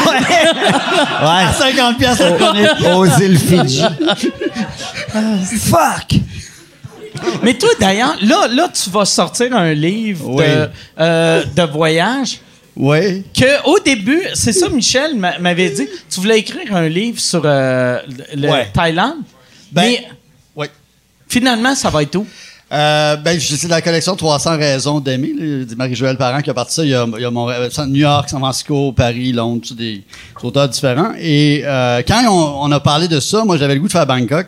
À 1.21 1.53
50 1.53 1.99
pièces 1.99 2.19
la 2.21 2.33
chronique. 2.33 2.69
Aux 2.95 3.07
îles 3.21 3.39
Fidji. 3.39 3.83
Fuck! 5.61 6.21
Mais 7.43 7.55
toi, 7.55 7.69
d'ailleurs, 7.81 8.17
là, 8.23 8.49
là, 8.49 8.69
tu 8.73 8.91
vas 8.91 9.05
sortir 9.05 9.55
un 9.57 9.73
livre 9.75 10.29
Oui. 10.29 10.45
de, 10.45 10.69
euh, 11.01 11.45
de 11.57 11.63
voyage. 11.63 12.41
Oui. 12.77 13.25
Que 13.37 13.65
au 13.69 13.79
début, 13.81 14.23
c'est 14.35 14.53
ça, 14.53 14.69
Michel 14.69 15.17
m'a- 15.17 15.39
m'avait 15.39 15.71
dit, 15.71 15.89
tu 16.09 16.21
voulais 16.21 16.39
écrire 16.39 16.75
un 16.77 16.89
livre 16.89 17.19
sur 17.21 17.43
euh, 17.45 17.99
le 18.35 18.49
Ouais. 18.49 18.69
Thaïlande. 18.73 19.17
Ben, 19.73 19.83
mais 19.83 20.09
oui. 20.57 20.67
finalement, 21.29 21.75
ça 21.75 21.91
va 21.91 22.03
être 22.03 22.15
où? 22.17 22.27
Euh, 22.71 23.17
ben, 23.17 23.41
c'est 23.41 23.67
la 23.67 23.81
collection 23.81 24.15
300 24.15 24.59
raisons 24.59 25.01
d'aimer, 25.01 25.33
de 25.33 25.75
Marie-Joëlle 25.75 26.19
Parent 26.19 26.41
qui 26.43 26.51
a 26.51 26.55
parti 26.55 26.75
ça. 26.75 26.85
Il 26.85 26.91
y 26.91 26.95
a, 26.95 27.07
il 27.17 27.23
y 27.23 27.25
a 27.25 27.31
Montréal, 27.31 27.69
New 27.89 27.95
York, 27.97 28.29
San 28.29 28.39
Francisco, 28.41 28.93
Paris, 28.93 29.33
Londres, 29.33 29.63
des 29.75 30.03
auteurs 30.43 30.69
différents. 30.69 31.13
Et 31.19 31.63
euh, 31.65 32.03
quand 32.07 32.23
on, 32.29 32.69
on 32.69 32.73
a 32.73 32.79
parlé 32.79 33.09
de 33.09 33.21
ça, 33.21 33.43
moi, 33.45 33.57
j'avais 33.57 33.75
le 33.75 33.81
goût 33.81 33.87
de 33.89 33.93
faire 33.93 34.07
Bangkok, 34.07 34.47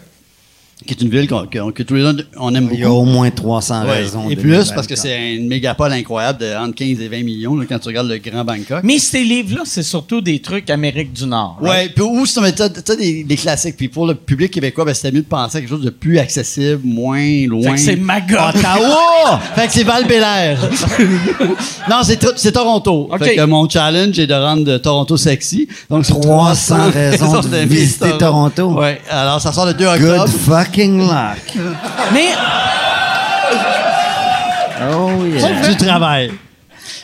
qui 0.87 0.95
est 0.95 1.03
une 1.03 1.11
ville 1.11 1.29
qu'on- 1.29 1.47
qu'on- 1.47 1.71
que 1.73 1.83
tous 1.83 1.95
les 1.95 2.03
deux, 2.03 2.27
on 2.39 2.55
aime 2.55 2.65
beaucoup. 2.65 2.75
Il 2.77 2.81
y 2.81 2.85
a 2.85 2.91
au 2.91 3.05
moins 3.05 3.31
300 3.31 3.85
Ouais. 3.85 3.99
raisons. 3.99 4.29
Et 4.31 4.37
plus, 4.37 4.53
Bangkok. 4.57 4.75
parce 4.75 4.87
que 4.87 4.97
c'est 4.97 5.35
une 5.35 5.47
mégapole 5.49 5.93
incroyable 5.93 6.41
de 6.41 6.55
entre 6.57 6.75
15 6.75 7.01
et 7.01 7.09
20 7.09 7.23
millions 7.23 7.55
là, 7.57 7.65
quand 7.69 7.79
tu 7.79 7.89
regardes 7.89 8.09
le 8.09 8.19
grand 8.19 8.45
Bangkok. 8.45 8.81
Mais 8.83 8.99
ces 8.99 9.23
livres-là, 9.25 9.63
c'est 9.65 9.83
surtout 9.83 10.21
des 10.21 10.41
trucs 10.41 10.71
Amérique 10.71 11.13
du 11.13 11.27
Nord. 11.27 11.59
right? 11.61 11.89
Ouais, 11.89 11.93
puis 11.95 12.03
où 12.05 12.25
c'est 12.27 12.41
mais 12.41 12.53
t'as, 12.53 12.69
t'as 12.71 12.97
des, 12.97 13.25
des 13.25 13.37
classiques. 13.37 13.77
Puis 13.77 13.89
pour 13.89 14.07
le 14.07 14.15
public 14.15 14.51
québécois, 14.51 14.85
ben, 14.85 14.95
c'était 14.95 15.13
mieux 15.13 15.23
de 15.23 15.27
penser 15.27 15.59
à 15.59 15.61
quelque 15.61 15.71
chose 15.71 15.85
de 15.85 15.91
plus 15.91 16.19
accessible, 16.19 16.81
moins 16.85 17.47
loin. 17.47 17.63
Fait 17.63 17.75
que 17.75 17.81
c'est 17.81 17.97
Magog. 17.97 18.39
Ottawa! 18.57 19.41
fait 19.55 19.67
que 19.67 19.73
c'est 19.73 19.85
val 19.85 20.05
non, 21.91 21.97
c'est, 22.03 22.21
tr- 22.23 22.33
c'est 22.37 22.53
Toronto. 22.53 23.09
OK. 23.13 23.23
Fait 23.23 23.37
que 23.37 23.43
mon 23.45 23.69
challenge 23.69 24.19
est 24.19 24.27
de 24.27 24.35
rendre 24.35 24.65
de 24.65 24.79
Toronto 24.79 25.17
sexy. 25.17 25.69
Donc, 25.89 26.05
c'est 26.07 26.19
300 26.21 26.91
raisons 26.93 27.41
de 27.51 27.57
visiter 27.67 28.11
Toronto. 28.19 28.73
Ouais. 28.81 29.01
Alors, 29.11 29.41
ça 29.41 29.53
sort 29.53 29.67
le 29.67 29.75
2 29.75 29.85
Good 29.85 29.95
octobre. 30.11 30.29
Fucking 30.71 30.99
luck. 30.99 31.57
Mais 32.13 32.31
Oh 34.83 35.25
yeah. 35.27 35.69
Du 35.69 35.77
travail. 35.77 36.33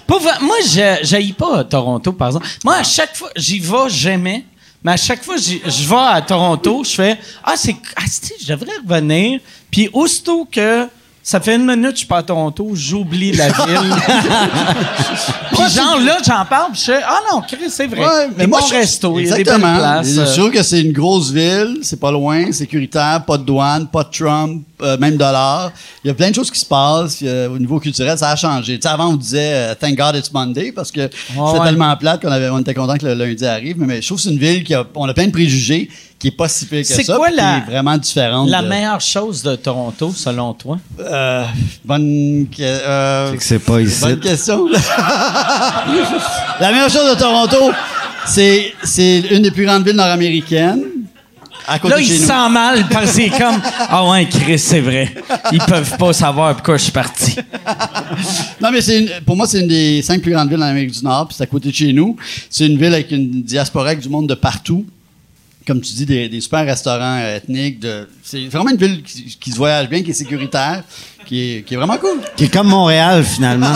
Pas 0.07 0.19
vrai- 0.19 0.39
moi, 0.41 0.57
je 0.65 0.99
j'haïs 1.03 1.33
pas 1.33 1.65
Toronto, 1.65 2.13
par 2.13 2.29
exemple. 2.29 2.47
Moi, 2.65 2.77
à 2.77 2.83
chaque 2.83 3.15
fois, 3.17 3.31
j'y 3.37 3.59
vais 3.59 3.89
jamais. 3.89 4.45
Mais 4.83 4.93
à 4.93 4.97
chaque 4.97 5.23
fois, 5.23 5.37
je 5.37 5.89
vais 5.89 5.97
à 5.97 6.23
Toronto, 6.23 6.85
je 6.85 6.91
fais 6.95 7.19
Ah, 7.45 7.55
c'est. 7.57 7.77
Ah, 7.97 8.03
c'est- 8.09 8.35
je 8.41 8.47
devrais 8.55 8.77
revenir. 8.87 9.41
Puis, 9.71 9.91
aussitôt 9.93 10.49
que 10.51 10.89
ça 11.29 11.41
fait 11.41 11.57
une 11.57 11.67
minute 11.67 11.87
que 11.87 11.91
je 11.91 11.97
suis 11.97 12.07
pas 12.07 12.19
à 12.19 12.23
Toronto, 12.23 12.71
j'oublie 12.75 13.33
la 13.33 13.49
ville. 13.49 13.57
puis, 15.51 15.71
genre, 15.75 15.99
là, 15.99 16.19
j'en 16.25 16.45
parle, 16.45 16.71
puis 16.71 16.81
je 16.81 16.93
fais 16.93 17.01
Ah 17.05 17.19
non, 17.33 17.41
Chris, 17.41 17.69
c'est 17.69 17.89
vrai. 17.89 17.99
Ouais, 17.99 18.29
mais 18.37 18.47
moi, 18.47 18.61
bon 18.61 18.67
je- 18.69 18.75
resto, 18.75 19.19
il 19.19 19.27
y 19.27 19.33
a 19.33 19.37
des 19.39 19.43
places. 19.43 20.07
Je 20.07 20.25
suis 20.25 20.35
sûr 20.35 20.53
que 20.53 20.63
c'est 20.63 20.83
une 20.83 20.93
grosse 20.93 21.33
ville, 21.33 21.79
c'est 21.83 21.99
pas 21.99 22.13
loin, 22.13 22.53
sécuritaire, 22.53 23.25
pas 23.27 23.39
de 23.39 23.43
douane, 23.43 23.89
pas 23.89 24.05
de 24.05 24.11
Trump, 24.11 24.65
euh, 24.81 24.97
même 24.99 25.17
dollar. 25.17 25.73
Il 26.05 26.09
y 26.09 26.11
a 26.13 26.15
plein 26.15 26.31
de 26.31 26.35
choses 26.37 26.49
qui 26.49 26.61
se 26.61 26.67
passent 26.67 27.19
euh, 27.25 27.49
au 27.49 27.59
niveau 27.59 27.81
culturel, 27.81 28.17
ça 28.17 28.31
a 28.31 28.37
changé. 28.37 28.77
Tu 28.77 28.83
sais, 28.83 28.89
avant, 28.89 29.09
on 29.09 29.17
disait 29.17 29.53
euh, 29.53 29.75
Thank 29.75 29.97
God 29.97 30.15
it's 30.15 30.33
Monday 30.33 30.71
parce 30.71 30.93
que 30.93 31.01
ouais. 31.01 31.65
tellement 31.65 31.97
plate 31.97 32.23
qu'on 32.23 32.31
avait, 32.31 32.51
on 32.51 32.61
était 32.61 32.75
content 32.75 32.99
que 32.99 33.07
le 33.07 33.15
lundi 33.15 33.45
arrive. 33.45 33.77
Mais, 33.81 33.87
mais 33.87 34.01
je 34.01 34.07
trouve 34.07 34.19
que 34.19 34.23
c'est 34.23 34.31
une 34.31 34.39
ville 34.39 34.63
qui 34.63 34.75
a, 34.75 34.85
on 34.95 35.09
a 35.09 35.13
plein 35.13 35.27
de 35.27 35.33
préjugés, 35.33 35.91
qui 36.19 36.29
est 36.29 36.31
pas 36.37 36.49
si 36.49 36.65
pire 36.67 36.81
que 36.81 36.87
C'est 36.87 37.03
ça, 37.05 37.17
quoi 37.17 37.27
puis 37.29 37.37
la- 37.37 37.61
qui 37.61 37.69
est 37.69 37.73
vraiment 37.73 37.97
différente. 37.99 38.49
La 38.49 38.63
de- 38.63 38.69
meilleure 38.69 39.01
chose 39.01 39.43
de 39.43 39.55
Toronto, 39.57 40.13
selon 40.17 40.53
toi? 40.55 40.79
Euh, 40.99 41.45
bonne, 41.85 42.47
que- 42.57 42.63
euh, 42.63 43.31
C'est 43.33 43.37
que 43.37 43.43
c'est 43.45 43.59
pas 43.59 43.81
ici. 43.81 44.01
Bonne 44.03 44.21
question. 44.21 44.67
la 46.61 46.71
meilleure 46.73 46.91
chose 46.91 47.11
de 47.15 47.19
Toronto, 47.19 47.71
c'est, 48.27 48.73
c'est 48.83 49.21
une 49.31 49.43
des 49.43 49.51
plus 49.51 49.65
grandes 49.65 49.85
villes 49.85 49.97
nord-américaines. 49.97 50.83
À 51.69 51.81
côté 51.81 51.95
Là, 51.95 52.01
il 52.01 52.07
se 52.07 52.27
sent 52.27 52.49
mal 52.49 52.87
parce 52.89 53.13
qu'il 53.13 53.25
est 53.25 53.31
comme 53.39 53.61
Ah 53.89 54.09
ouais, 54.09 54.25
Chris, 54.29 54.57
c'est 54.59 54.81
vrai. 54.81 55.13
Ils 55.51 55.59
peuvent 55.59 55.97
pas 55.99 56.13
savoir 56.13 56.55
pourquoi 56.55 56.77
je 56.77 56.85
suis 56.85 56.93
parti. 56.93 57.35
Non, 58.61 58.71
mais 58.73 58.81
c'est 58.81 59.01
une- 59.01 59.11
pour 59.27 59.35
moi, 59.37 59.49
c'est 59.49 59.61
une 59.61 59.67
des 59.67 60.01
cinq 60.01 60.23
plus 60.23 60.31
grandes 60.31 60.49
villes 60.49 60.59
en 60.63 60.67
Amérique 60.67 60.93
du 60.93 61.05
Nord, 61.05 61.27
puis 61.27 61.37
c'est 61.37 61.43
à 61.43 61.47
côté 61.47 61.71
de 61.71 61.75
chez 61.75 61.93
nous. 61.93 62.17
C'est 62.49 62.67
une 62.67 62.79
ville 62.79 62.95
avec 62.95 63.11
une 63.11 63.43
diaspora 63.43 63.87
avec 63.89 63.99
du 64.01 64.09
monde 64.09 64.29
de 64.29 64.35
partout. 64.35 64.87
Comme 65.67 65.81
tu 65.81 65.93
dis, 65.95 66.07
des, 66.07 66.29
des 66.29 66.41
super 66.41 66.65
restaurants 66.65 67.19
euh, 67.21 67.37
ethniques. 67.39 67.81
De, 67.81 68.09
c'est 68.23 68.47
vraiment 68.47 68.71
une 68.71 68.77
ville 68.77 69.03
qui, 69.03 69.37
qui 69.41 69.51
se 69.51 69.57
voyage 69.57 69.89
bien, 69.89 70.03
qui 70.03 70.11
est 70.11 70.15
sécuritaire, 70.15 70.83
qui 71.27 71.57
est, 71.57 71.63
qui 71.63 71.75
est 71.75 71.77
vraiment 71.77 71.97
cool. 71.97 72.21
Qui 72.37 72.45
est 72.45 72.49
comme 72.53 72.69
Montréal, 72.69 73.25
finalement. 73.25 73.67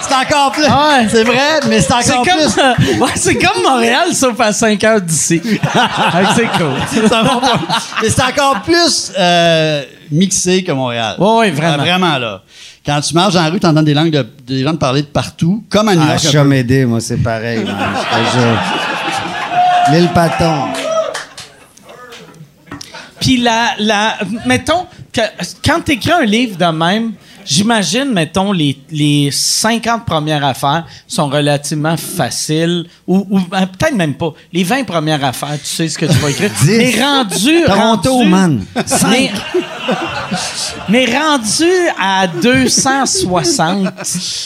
C'est 0.00 0.14
encore 0.14 0.52
plus. 0.52 0.62
Ouais. 0.64 1.06
C'est 1.10 1.24
vrai, 1.24 1.60
mais 1.68 1.80
c'est 1.82 1.92
encore 1.92 2.22
plus. 2.22 2.54
comme, 2.54 3.00
ouais, 3.02 3.10
c'est 3.14 3.34
comme 3.34 3.62
Montréal, 3.62 4.14
sauf 4.14 4.40
à 4.40 4.52
5 4.52 4.82
heures 4.84 5.00
d'ici. 5.02 5.40
C'est 6.34 6.48
cool. 6.58 7.08
Ça 7.08 7.22
va 7.22 7.36
pas. 7.36 7.60
Mais 8.02 8.08
c'est 8.08 8.22
encore 8.22 8.62
plus 8.62 9.12
euh, 9.18 9.82
mixé 10.10 10.64
que 10.64 10.72
Montréal. 10.72 11.16
Ouais, 11.18 11.50
vraiment. 11.50 11.74
Ah, 11.78 11.82
vraiment, 11.82 12.18
là. 12.18 12.42
Quand 12.86 13.00
tu 13.02 13.12
marches 13.12 13.34
dans 13.34 13.42
la 13.42 13.50
rue, 13.50 13.60
tu 13.60 13.66
entends 13.66 13.82
des 13.82 13.92
langues 13.92 14.10
de, 14.10 14.26
des 14.46 14.62
gens 14.62 14.74
parler 14.76 15.02
de 15.02 15.08
partout, 15.08 15.62
comme 15.68 15.88
à 15.88 15.94
New 15.94 16.00
Ah, 16.02 16.12
York. 16.12 16.22
peu. 16.22 16.30
Chamédé, 16.30 16.86
moi, 16.86 17.00
c'est 17.00 17.18
pareil. 17.18 17.58
man. 17.64 17.76
Je 17.94 18.16
te 18.16 18.38
jure. 18.38 18.58
L'île. 19.90 20.10
Puis 23.20 23.38
la, 23.38 23.74
la, 23.78 24.18
mettons, 24.46 24.86
que, 25.12 25.20
quand 25.64 25.80
tu 25.84 25.92
écris 25.92 26.12
un 26.12 26.24
livre 26.24 26.56
de 26.56 26.66
même, 26.66 27.12
j'imagine, 27.48 28.12
mettons, 28.12 28.52
les, 28.52 28.78
les 28.90 29.30
50 29.32 30.04
premières 30.04 30.44
affaires 30.44 30.84
sont 31.06 31.28
relativement 31.28 31.96
faciles, 31.96 32.84
ou, 33.06 33.26
ou 33.30 33.38
euh, 33.38 33.66
peut-être 33.66 33.94
même 33.94 34.14
pas. 34.14 34.32
Les 34.52 34.62
20 34.64 34.84
premières 34.84 35.24
affaires, 35.24 35.58
tu 35.60 35.66
sais 35.66 35.88
ce 35.88 35.96
que 35.98 36.06
tu 36.06 36.12
vas 36.18 36.30
écrire. 36.30 36.50
Mais 36.66 36.94
rendu. 37.02 37.64
Toronto, 37.66 38.12
rendu- 38.18 38.28
man. 38.28 38.64
Mais, 39.10 39.30
mais 40.88 41.06
rendu 41.06 41.70
à 41.98 42.26
260, 42.26 43.88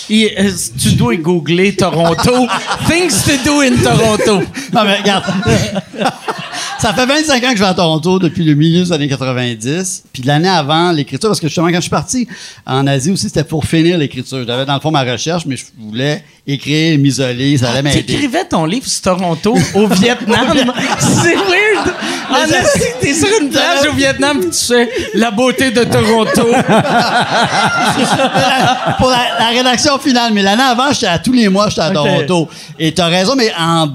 et, 0.09 0.35
euh, 0.39 0.51
tu 0.81 0.93
dois 0.93 1.17
googler 1.17 1.75
Toronto. 1.75 2.47
Things 2.89 3.23
to 3.25 3.33
do 3.45 3.61
in 3.61 3.77
Toronto. 3.83 4.43
Non, 4.73 4.85
mais 4.85 4.99
regarde. 5.01 5.25
Ça 6.83 6.93
fait 6.93 7.07
25 7.07 7.45
ans 7.45 7.51
que 7.53 7.59
je 7.59 7.63
vais 7.63 7.69
à 7.69 7.75
Toronto 7.75 8.19
depuis 8.19 8.43
le 8.43 8.55
milieu 8.55 8.83
des 8.83 8.91
années 8.91 9.07
90. 9.07 10.03
Puis 10.13 10.25
l'année 10.25 10.49
avant, 10.49 10.91
l'écriture, 10.91 11.29
parce 11.29 11.39
que 11.39 11.47
justement, 11.47 11.69
quand 11.69 11.77
je 11.77 11.83
suis 11.83 11.91
parti 11.91 12.27
en 12.67 12.85
Asie 12.89 13.13
aussi, 13.13 13.29
c'était 13.29 13.45
pour 13.45 13.67
finir 13.67 13.97
l'écriture. 13.97 14.45
J'avais 14.45 14.67
dans 14.67 14.75
le 14.75 14.81
fond 14.81 14.91
ma 14.91 15.05
recherche, 15.05 15.47
mais 15.47 15.57
je 15.57 15.63
voulais 15.79 16.25
écrire, 16.45 16.99
m'isoler, 16.99 17.57
ça 17.57 17.71
allait 17.71 17.83
m'aider. 17.83 18.03
T'écrivais 18.03 18.47
ton 18.47 18.65
livre 18.65 18.89
sur 18.89 19.01
Toronto 19.03 19.57
au 19.75 19.87
Vietnam? 19.87 20.57
C'est 20.99 21.37
weird. 21.37 21.95
En 22.31 22.47
esti, 22.47 22.81
t'es 23.01 23.15
sur 23.15 23.29
une 23.41 23.51
plage 23.51 23.87
au 23.89 23.93
Vietnam 23.93 24.41
tu 24.41 24.67
fais 24.67 24.91
la 25.15 25.31
beauté 25.31 25.71
de 25.71 25.85
Toronto. 25.85 26.33
pour 28.99 29.09
la, 29.09 29.39
la 29.39 29.47
rédaction 29.55 30.01
finale. 30.01 30.33
Mais 30.33 30.43
l'année 30.43 30.65
avant, 30.65 30.93
j'étais 30.93 31.07
à 31.07 31.21
tous 31.21 31.33
les 31.33 31.49
mois, 31.49 31.69
j'étais 31.69 31.83
à. 31.83 31.93
Toronto. 31.93 32.49
Et 32.77 32.93
t'as 32.93 33.07
raison, 33.07 33.37
mais 33.37 33.53
en 33.57 33.87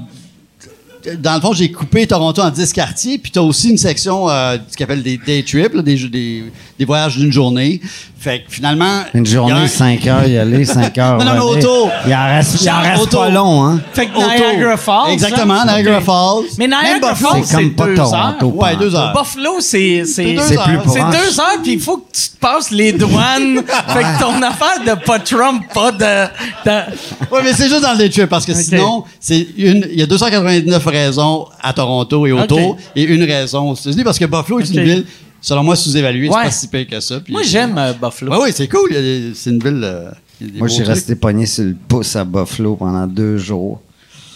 dans 1.16 1.34
le 1.34 1.40
fond, 1.40 1.52
j'ai 1.52 1.70
coupé 1.70 2.06
Toronto 2.06 2.42
en 2.42 2.50
10 2.50 2.72
quartiers, 2.72 3.18
puis 3.18 3.30
t'as 3.30 3.40
aussi 3.40 3.70
une 3.70 3.78
section 3.78 4.28
euh, 4.28 4.56
ce 4.70 4.76
qu'on 4.76 4.84
appelle 4.84 5.02
des 5.02 5.16
day 5.18 5.42
trips, 5.42 5.74
là, 5.74 5.82
des, 5.82 5.96
des, 6.08 6.44
des 6.78 6.84
voyages 6.84 7.16
d'une 7.16 7.32
journée. 7.32 7.80
Fait 8.20 8.40
que 8.40 8.46
finalement... 8.52 9.02
Une 9.14 9.20
a 9.24 9.28
un- 9.28 9.32
journée, 9.32 9.68
5 9.68 10.06
heures 10.08 10.26
y 10.26 10.36
aller, 10.36 10.64
5 10.64 10.98
heures. 10.98 11.18
Non, 11.18 11.24
non, 11.24 11.32
mais 11.34 11.38
auto. 11.40 11.88
Il 12.06 12.12
en 12.14 12.26
reste, 12.26 12.60
il 12.60 12.68
en 12.70 12.80
reste 12.80 13.02
auto. 13.02 13.18
pas 13.18 13.28
long, 13.30 13.64
hein? 13.64 13.80
Fait 13.92 14.06
que 14.06 14.16
Auto. 14.16 14.26
Niagara 14.28 14.76
Falls. 14.76 15.12
Exactement, 15.12 15.54
hein? 15.54 15.66
Niagara. 15.66 16.00
Falls. 16.00 16.44
Mais 16.58 16.66
Niagara. 16.66 17.14
Falls, 17.14 17.42
C'est 17.44 17.54
comme 17.54 17.74
pas 17.74 17.86
deux 17.86 17.94
Toronto. 17.94 18.46
heures. 18.48 18.56
Ouais, 18.56 18.76
deux 18.76 18.94
heures. 18.94 19.12
Buffalo, 19.16 19.60
c'est 19.60 20.02
c'est 20.04 20.36
heures. 20.36 20.44
c'est 20.48 20.54
proche. 20.56 20.94
deux 21.12 21.40
heures 21.40 21.58
puis 21.62 21.72
il 21.74 21.80
faut 21.80 21.98
que 21.98 22.06
tu 22.12 22.28
te 22.28 22.36
passes 22.40 22.72
les 22.72 22.92
douanes. 22.92 23.62
fait 23.88 24.02
que 24.02 24.20
ton 24.20 24.42
affaire 24.42 24.82
de 24.84 25.04
pas 25.06 25.20
Trump, 25.20 25.62
pas 25.72 25.92
de, 25.92 26.26
de- 26.68 27.32
Ouais, 27.32 27.40
mais 27.44 27.52
c'est 27.52 27.68
juste 27.68 27.82
dans 27.82 27.92
le 27.92 27.98
day 27.98 28.10
trip, 28.10 28.26
parce 28.26 28.44
que 28.46 28.52
sinon, 28.54 29.04
c'est 29.20 29.46
une, 29.56 29.86
il 29.92 29.98
y 29.98 30.02
a 30.02 30.06
289 30.06 30.84
raisons 31.06 31.46
à 31.60 31.72
Toronto 31.72 32.26
et 32.26 32.32
autour 32.32 32.70
Ok. 32.70 32.78
et 32.96 33.02
une 33.04 33.22
raison 33.24 33.70
aux 33.70 33.74
États-Unis 33.74 34.04
parce 34.04 34.18
que 34.18 34.24
Buffalo 34.26 34.60
est 34.60 34.70
une 34.70 34.82
ville, 34.82 35.06
selon 35.40 35.62
moi, 35.62 35.76
sous-évaluée. 35.76 36.28
Ouais. 36.28 36.34
C'est 36.36 36.42
pas 36.44 36.50
si 36.50 36.68
pire 36.68 36.86
que 36.88 37.00
ça. 37.00 37.20
puis- 37.20 37.32
Moi, 37.32 37.42
j'aime 37.44 37.76
euh, 37.78 37.92
Buffalo. 37.92 38.32
Ouais, 38.32 38.38
oui, 38.44 38.50
c'est 38.54 38.68
cool. 38.68 38.90
C'est 39.34 39.50
une 39.50 39.58
ville. 39.62 39.80
euh, 39.82 40.10
Moi, 40.56 40.68
j'ai 40.68 40.84
resté 40.84 41.14
pogné 41.16 41.46
sur 41.46 41.64
le 41.64 41.74
pouce 41.88 42.14
à 42.16 42.24
Buffalo 42.24 42.76
pendant 42.76 43.06
deux 43.06 43.38
jours. 43.38 43.80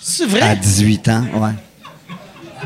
C'est 0.00 0.24
À 0.24 0.26
vrai? 0.26 0.58
18 0.60 1.08
ans, 1.08 1.24
ouais. 1.40 1.52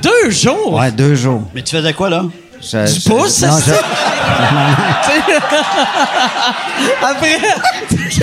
Deux 0.02 0.30
jours? 0.30 0.74
Ouais, 0.74 0.90
deux 0.92 1.14
jours. 1.14 1.42
Mais 1.54 1.62
tu 1.62 1.74
faisais 1.76 1.92
quoi, 1.92 2.10
là? 2.10 2.24
Je- 2.60 2.92
Du 2.94 3.00
je- 3.00 3.08
pouce, 3.08 3.42
non, 3.42 3.58
je- 3.64 3.72
Après, 7.02 7.38
Je 8.08 8.14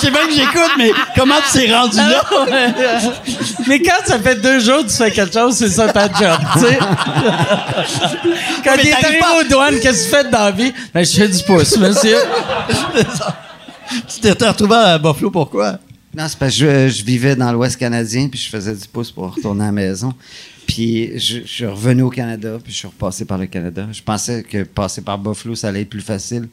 sais 0.00 0.10
bien 0.10 0.26
que 0.26 0.32
j'écoute, 0.34 0.72
mais 0.78 0.90
comment 1.16 1.34
tu 1.52 1.58
t'es 1.58 1.74
rendu 1.74 1.96
là? 1.96 2.22
mais 3.68 3.80
quand 3.80 4.04
ça 4.06 4.18
fait 4.18 4.36
deux 4.36 4.60
jours 4.60 4.84
que 4.84 4.90
tu 4.90 4.96
fais 4.96 5.10
quelque 5.10 5.32
chose, 5.32 5.56
c'est 5.56 5.68
ça 5.68 5.88
ta 5.88 6.06
job, 6.08 6.38
tu 6.54 6.60
sais. 6.60 6.78
Quand 6.78 8.76
t'arrives 8.76 8.94
arrivé 8.94 9.18
pas- 9.20 9.40
aux 9.40 9.44
douanes, 9.44 9.78
qu'est-ce 9.80 10.10
que 10.10 10.16
tu 10.16 10.22
fais 10.24 10.30
dans 10.30 10.44
la 10.44 10.50
vie? 10.50 10.72
Ben, 10.92 11.04
je 11.04 11.12
fais 11.12 11.28
du 11.28 11.42
pouce, 11.42 11.76
monsieur. 11.76 12.18
Tu 14.08 14.18
t'es 14.20 14.32
retrouvé 14.32 14.74
à 14.74 14.98
Buffalo, 14.98 15.30
pourquoi? 15.30 15.78
Non, 16.12 16.24
c'est 16.28 16.36
parce 16.36 16.58
que 16.58 16.58
je, 16.58 16.88
je 16.88 17.04
vivais 17.04 17.36
dans 17.36 17.52
l'Ouest 17.52 17.76
canadien, 17.76 18.26
puis 18.28 18.40
je 18.40 18.48
faisais 18.48 18.74
du 18.74 18.88
pouce 18.88 19.12
pour 19.12 19.32
retourner 19.32 19.62
à 19.62 19.66
la 19.66 19.72
maison. 19.72 20.12
Puis 20.66 21.18
je, 21.18 21.38
je 21.42 21.46
suis 21.46 21.66
revenu 21.66 22.02
au 22.02 22.10
Canada, 22.10 22.58
puis 22.62 22.72
je 22.72 22.78
suis 22.78 22.88
repassé 22.88 23.24
par 23.24 23.38
le 23.38 23.46
Canada. 23.46 23.86
Je 23.92 24.02
pensais 24.02 24.42
que 24.42 24.64
passer 24.64 25.00
par 25.02 25.16
Buffalo, 25.18 25.54
ça 25.54 25.68
allait 25.68 25.82
être 25.82 25.90
plus 25.90 26.00
facile. 26.00 26.48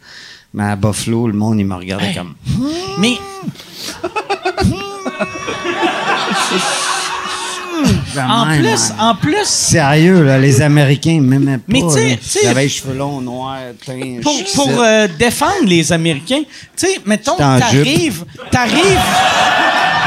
Mais 0.54 0.64
à 0.64 0.76
Buffalo, 0.76 1.28
le 1.28 1.34
monde, 1.34 1.60
il 1.60 1.66
me 1.66 1.76
regardait 1.76 2.14
comme... 2.14 2.36
Mais 3.00 3.18
en 7.84 7.86
Vraiment, 8.14 8.46
plus, 8.46 8.90
man. 8.90 9.00
en 9.00 9.16
plus, 9.16 9.46
Sérieux, 9.46 10.24
là, 10.24 10.38
les 10.38 10.62
Américains, 10.62 11.20
m'aimaient 11.20 11.58
pas. 11.58 11.64
Mais 11.68 11.82
tu 11.82 11.90
sais- 12.22 12.40
J'avais 12.44 12.64
les 12.64 12.70
cheveux 12.70 12.94
longs, 12.96 13.20
noirs, 13.22 13.60
teints. 13.84 14.20
pour, 14.22 14.44
pour 14.54 14.82
euh, 14.82 15.08
défendre 15.18 15.66
les 15.66 15.92
Américains, 15.92 16.44
tu 16.78 16.86
sais, 16.88 17.00
mettons, 17.06 17.34
en 17.34 17.60
t'arrives, 17.60 18.24
t'arrives, 18.52 19.00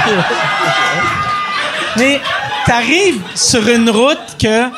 mais 1.99 2.21
t'arrives 2.67 3.21
sur 3.35 3.67
une 3.69 3.89
route 3.91 4.37
que 4.39 4.65
tu, 4.69 4.71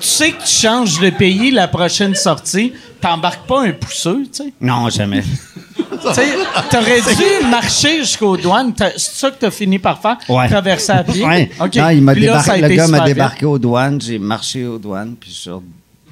tu 0.00 0.06
sais 0.06 0.32
que 0.32 0.42
tu 0.42 0.50
changes 0.66 0.98
de 1.00 1.10
pays 1.10 1.50
la 1.50 1.68
prochaine 1.68 2.14
sortie, 2.14 2.72
t'embarques 3.00 3.46
pas 3.46 3.62
un 3.62 3.72
pousseux, 3.72 4.24
tu 4.32 4.42
sais. 4.44 4.52
Non, 4.60 4.88
jamais. 4.90 5.22
Tu 5.22 6.14
sais, 6.14 6.28
T'aurais 6.70 7.00
dû 7.00 7.46
marcher 7.50 7.98
jusqu'aux 7.98 8.36
douanes. 8.36 8.72
C'est 8.78 8.98
ça 8.98 9.30
que 9.30 9.36
t'as 9.38 9.50
fini 9.50 9.78
par 9.78 10.00
faire? 10.00 10.16
Ouais. 10.28 10.48
Traverser 10.48 10.92
à 10.92 11.04
pied? 11.04 11.24
Ouais. 11.24 11.50
Non, 11.58 11.88
il 11.90 12.02
m'a 12.02 12.14
là, 12.14 12.20
débarqué- 12.20 12.60
le 12.60 12.68
gars 12.68 12.86
m'a 12.88 13.00
débarqué 13.00 13.46
aux 13.46 13.58
douanes, 13.58 14.00
j'ai 14.00 14.18
marché 14.18 14.66
aux 14.66 14.78
douanes, 14.78 15.14
puis 15.18 15.30
je 15.30 15.36
suis 15.40 15.50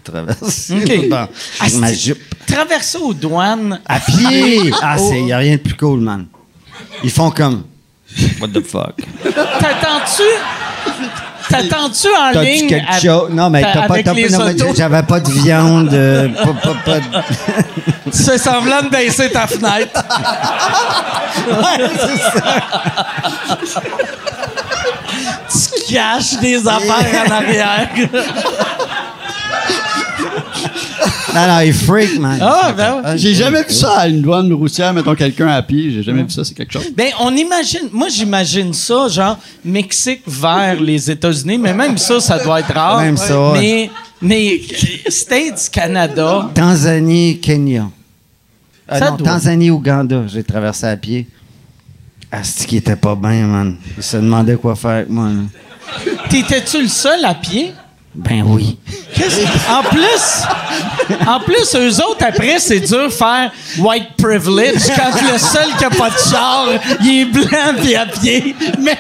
traversé. 0.04 1.08
Ah, 1.60 1.66
ma 1.74 1.92
jupe. 1.92 2.18
Traverser 2.46 2.98
aux 2.98 3.14
douanes. 3.14 3.80
À 3.86 4.00
pied! 4.00 4.70
Ah, 4.82 4.96
Oh. 4.98 5.08
c'est, 5.10 5.22
y 5.22 5.32
a 5.32 5.38
rien 5.38 5.52
de 5.56 5.60
plus 5.60 5.74
cool, 5.74 6.00
man. 6.00 6.26
Ils 7.04 7.10
font 7.10 7.30
comme. 7.30 7.64
What 8.40 8.48
the 8.48 8.62
fuck? 8.64 8.94
T'attends-tu? 9.22 10.22
T'attends-tu 11.48 12.08
en 12.08 12.32
T'as-tu 12.32 12.46
ligne? 12.46 12.68
quelque 12.68 12.90
à- 12.90 12.98
chose? 13.00 13.30
Non, 13.30 13.48
mais 13.50 13.62
t'as 13.62 13.86
pas, 13.88 13.96
j'avais 14.76 15.02
pas 15.02 15.20
de 15.20 15.30
viande, 15.30 15.92
euh, 15.94 16.28
pas, 16.44 16.74
pas, 16.84 16.98
de- 17.00 18.10
Tu 18.10 18.22
fais 18.22 18.38
semblant 18.38 18.82
de 18.82 18.88
baisser 18.90 19.30
ta 19.30 19.46
fenêtre. 19.46 20.02
tu 25.50 25.92
caches 25.94 26.36
des 26.40 26.66
affaires 26.66 27.24
en 27.26 27.30
arrière. 27.30 27.88
Non, 31.34 31.46
non, 31.46 31.60
ils 31.60 31.74
freak, 31.74 32.18
man. 32.18 32.38
Ah, 32.40 32.72
ben 32.76 32.94
ouais. 33.02 33.18
J'ai 33.18 33.34
jamais 33.34 33.62
vu 33.62 33.72
ça 33.72 33.98
à 33.98 34.08
une 34.08 34.22
douane 34.22 34.52
routière, 34.52 34.92
mettons 34.94 35.14
quelqu'un 35.14 35.48
à 35.48 35.62
pied. 35.62 35.90
J'ai 35.90 36.02
jamais 36.02 36.22
vu 36.22 36.30
ça, 36.30 36.42
c'est 36.44 36.54
quelque 36.54 36.72
chose. 36.72 36.86
Ben, 36.96 37.10
on 37.20 37.34
imagine. 37.36 37.88
Moi, 37.92 38.08
j'imagine 38.08 38.72
ça, 38.72 39.08
genre, 39.08 39.38
Mexique 39.64 40.22
vers 40.26 40.80
les 40.80 41.10
États-Unis, 41.10 41.58
mais 41.58 41.74
même 41.74 41.98
ça, 41.98 42.18
ça 42.20 42.38
doit 42.42 42.60
être 42.60 42.72
rare. 42.72 43.00
Même 43.00 43.16
ça, 43.16 43.52
ouais. 43.52 43.58
Mais, 43.60 43.90
mais 44.22 44.60
States, 45.08 45.68
Canada. 45.70 46.50
Tanzanie, 46.54 47.38
Kenya. 47.40 47.88
Euh, 48.90 48.98
Ça 48.98 49.10
non, 49.10 49.16
doit. 49.16 49.28
Tanzanie, 49.28 49.70
Ouganda, 49.70 50.22
j'ai 50.28 50.42
traversé 50.42 50.86
à 50.86 50.96
pied. 50.96 51.26
Ah, 52.32 52.42
c'est 52.42 52.66
qui 52.66 52.76
était 52.78 52.96
pas 52.96 53.14
bien, 53.14 53.46
man? 53.46 53.76
Ils 53.96 54.02
se 54.02 54.16
demandaient 54.16 54.56
quoi 54.56 54.74
faire 54.76 54.90
avec 54.90 55.08
moi. 55.10 55.28
là. 55.28 56.04
T'étais-tu 56.28 56.82
le 56.82 56.88
seul 56.88 57.24
à 57.24 57.34
pied? 57.34 57.72
Ben 58.18 58.42
oui. 58.44 58.76
Qu'est-ce- 59.14 59.70
En 59.70 59.82
plus, 59.84 61.18
en 61.26 61.40
plus, 61.40 61.74
eux 61.76 62.02
autres, 62.04 62.24
après, 62.26 62.58
c'est 62.58 62.80
dur 62.80 63.04
de 63.04 63.12
faire 63.12 63.50
white 63.78 64.08
privilege 64.18 64.82
quand 64.96 65.22
le 65.32 65.38
seul 65.38 65.68
qui 65.78 65.84
a 65.84 65.90
pas 65.90 66.10
de 66.10 66.18
char, 66.30 66.66
il 67.00 67.20
est 67.20 67.24
blanc 67.26 67.74
puis 67.80 67.94
à 67.94 68.06
pied. 68.06 68.54
Mais. 68.80 68.98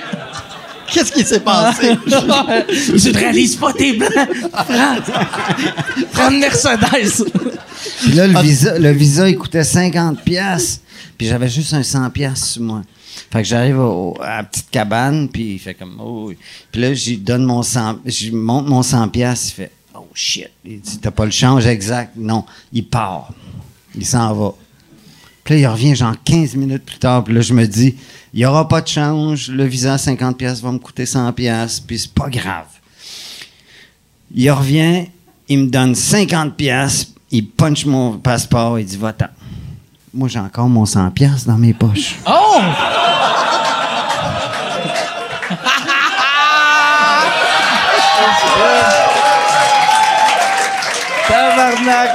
Qu'est-ce 0.90 1.12
qui 1.12 1.22
s'est 1.22 1.40
passé? 1.40 1.98
tu 2.06 2.10
ne 3.10 3.18
réalises 3.18 3.56
pas 3.56 3.72
tes 3.74 3.92
blancs. 3.92 4.10
Prends, 6.12 6.30
une 6.30 6.38
Mercedes. 6.38 7.24
Puis 8.02 8.12
là, 8.12 8.26
le 8.26 8.40
visa, 8.40 8.78
le 8.78 8.90
visa, 8.92 9.28
il 9.28 9.36
coûtait 9.36 9.64
50 9.64 10.22
pièces. 10.22 10.80
Puis 11.18 11.26
j'avais 11.26 11.48
juste 11.48 11.74
un 11.74 11.82
100 11.82 12.08
pièces 12.10 12.44
sur 12.52 12.62
moi. 12.62 12.80
Fait 13.30 13.42
que 13.42 13.48
j'arrive 13.48 13.80
à 14.20 14.38
la 14.38 14.42
petite 14.44 14.70
cabane, 14.70 15.28
puis 15.28 15.54
il 15.54 15.58
fait 15.58 15.74
comme 15.74 15.98
oh. 16.00 16.32
Puis 16.72 16.80
là, 16.80 16.94
j'y 16.94 17.16
donne 17.16 17.44
mon 17.44 17.62
100, 17.62 18.00
j'y 18.06 18.32
monte 18.32 18.66
mon 18.66 18.82
100 18.82 19.08
pièces, 19.08 19.50
il 19.50 19.52
fait 19.52 19.72
oh 19.94 20.08
shit. 20.14 20.50
Il 20.64 20.80
dit 20.80 20.98
t'as 20.98 21.10
pas 21.10 21.24
le 21.24 21.30
change 21.30 21.66
exact. 21.66 22.12
Non, 22.16 22.44
il 22.72 22.86
part. 22.86 23.30
Il 23.94 24.06
s'en 24.06 24.32
va. 24.34 24.54
Puis 25.44 25.54
là, 25.54 25.60
il 25.60 25.66
revient 25.66 25.94
genre 25.94 26.14
15 26.24 26.56
minutes 26.56 26.84
plus 26.84 26.98
tard. 26.98 27.24
Puis 27.24 27.34
là, 27.34 27.40
je 27.40 27.54
me 27.54 27.66
dis, 27.66 27.96
il 28.34 28.40
n'y 28.40 28.44
aura 28.44 28.68
pas 28.68 28.82
de 28.82 28.88
change. 28.88 29.48
Le 29.48 29.64
visa 29.64 29.94
à 29.94 29.98
50 29.98 30.36
pièces 30.36 30.60
va 30.60 30.70
me 30.70 30.78
coûter 30.78 31.06
100 31.06 31.32
pièces. 31.32 31.80
Puis 31.80 32.00
c'est 32.00 32.12
pas 32.12 32.28
grave. 32.28 32.66
Il 34.34 34.50
revient, 34.50 35.06
il 35.48 35.60
me 35.60 35.66
donne 35.68 35.94
50 35.94 36.54
pièces. 36.54 37.14
Il 37.30 37.48
punch 37.48 37.86
mon 37.86 38.18
passeport. 38.18 38.78
Il 38.78 38.84
dit, 38.84 38.98
va-t'en. 38.98 39.28
Moi, 40.12 40.28
j'ai 40.28 40.38
encore 40.38 40.68
mon 40.68 40.84
100 40.84 41.10
pièces 41.12 41.46
dans 41.46 41.56
mes 41.56 41.72
poches. 41.72 42.16
Oh! 42.26 42.60
Tabarnak! 51.28 52.10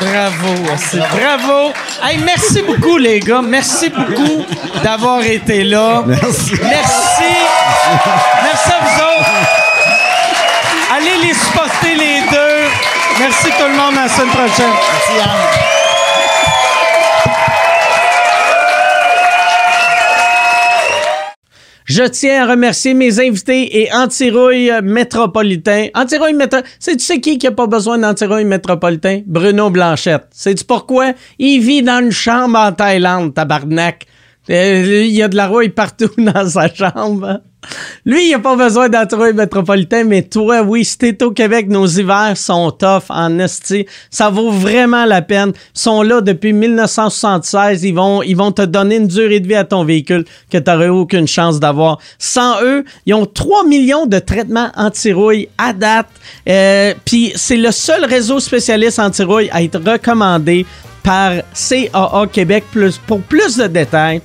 Bravo, 0.00 0.54
c'est 0.78 0.98
bravo. 0.98 1.72
Hey, 2.02 2.18
merci 2.18 2.62
beaucoup, 2.62 2.96
les 2.96 3.20
gars. 3.20 3.42
Merci 3.42 3.90
beaucoup 3.90 4.44
d'avoir 4.82 5.22
été 5.22 5.62
là. 5.64 6.02
Merci. 6.06 6.52
Merci. 6.62 7.34
Merci 8.42 8.70
à 8.70 8.80
vous 8.84 9.00
autres. 9.02 9.30
Allez 10.96 11.16
les 11.26 11.34
supporter, 11.34 11.94
les 11.94 12.20
deux. 12.30 12.68
Merci 13.18 13.50
tout 13.58 13.66
le 13.68 13.76
monde. 13.76 13.98
À 13.98 14.02
la 14.04 14.08
semaine 14.08 14.30
prochaine. 14.30 14.72
Je 21.90 22.04
tiens 22.04 22.44
à 22.44 22.52
remercier 22.52 22.94
mes 22.94 23.18
invités 23.18 23.80
et 23.80 23.92
antirouille 23.92 24.70
métropolitain. 24.80 25.88
Antirouille 25.92 26.34
métro... 26.34 26.60
C'est 26.78 26.96
tu 26.96 27.04
sais 27.04 27.20
qui 27.20 27.36
qui 27.36 27.48
a 27.48 27.50
pas 27.50 27.66
besoin 27.66 27.98
d'antirouille 27.98 28.44
métropolitain? 28.44 29.22
Bruno 29.26 29.70
Blanchette. 29.70 30.28
Sais-tu 30.30 30.64
pourquoi? 30.64 31.14
Il 31.40 31.60
vit 31.62 31.82
dans 31.82 32.00
une 32.00 32.12
chambre 32.12 32.60
en 32.60 32.70
Thaïlande, 32.70 33.34
tabarnak. 33.34 34.06
Euh, 34.50 35.04
il 35.04 35.10
y 35.10 35.20
a 35.20 35.26
de 35.26 35.34
la 35.34 35.48
rouille 35.48 35.70
partout 35.70 36.10
dans 36.16 36.48
sa 36.48 36.72
chambre. 36.72 37.40
Lui, 38.06 38.28
il 38.28 38.34
a 38.34 38.38
pas 38.38 38.56
besoin 38.56 38.88
d'antirouille 38.88 39.34
métropolitain, 39.34 40.04
mais 40.04 40.22
toi, 40.22 40.62
oui, 40.62 40.84
si 40.84 40.96
t'es 40.96 41.22
au 41.22 41.30
Québec, 41.30 41.68
nos 41.68 41.86
hivers 41.86 42.36
sont 42.36 42.70
tough 42.70 43.04
en 43.10 43.38
esti. 43.38 43.86
Ça 44.10 44.30
vaut 44.30 44.50
vraiment 44.50 45.04
la 45.04 45.20
peine. 45.22 45.52
Ils 45.54 45.78
sont 45.78 46.02
là 46.02 46.20
depuis 46.20 46.52
1976. 46.52 47.84
Ils 47.84 47.94
vont, 47.94 48.22
ils 48.22 48.36
vont 48.36 48.52
te 48.52 48.62
donner 48.62 48.96
une 48.96 49.06
durée 49.08 49.40
de 49.40 49.46
vie 49.46 49.54
à 49.54 49.64
ton 49.64 49.84
véhicule 49.84 50.24
que 50.50 50.58
t'aurais 50.58 50.88
aucune 50.88 51.28
chance 51.28 51.60
d'avoir. 51.60 51.98
Sans 52.18 52.62
eux, 52.62 52.84
ils 53.06 53.14
ont 53.14 53.26
3 53.26 53.66
millions 53.66 54.06
de 54.06 54.18
traitements 54.18 54.70
anti-rouille 54.76 55.48
à 55.58 55.72
date. 55.72 56.08
Euh, 56.48 56.94
Puis 57.04 57.32
c'est 57.36 57.56
le 57.56 57.70
seul 57.70 58.04
réseau 58.04 58.40
spécialiste 58.40 58.98
anti-rouille 58.98 59.50
à 59.52 59.62
être 59.62 59.78
recommandé 59.78 60.64
par 61.02 61.32
CAA 61.54 62.26
Québec. 62.32 62.64
Plus, 62.72 62.98
pour 62.98 63.20
plus 63.20 63.56
de 63.56 63.66
détails, 63.66 64.20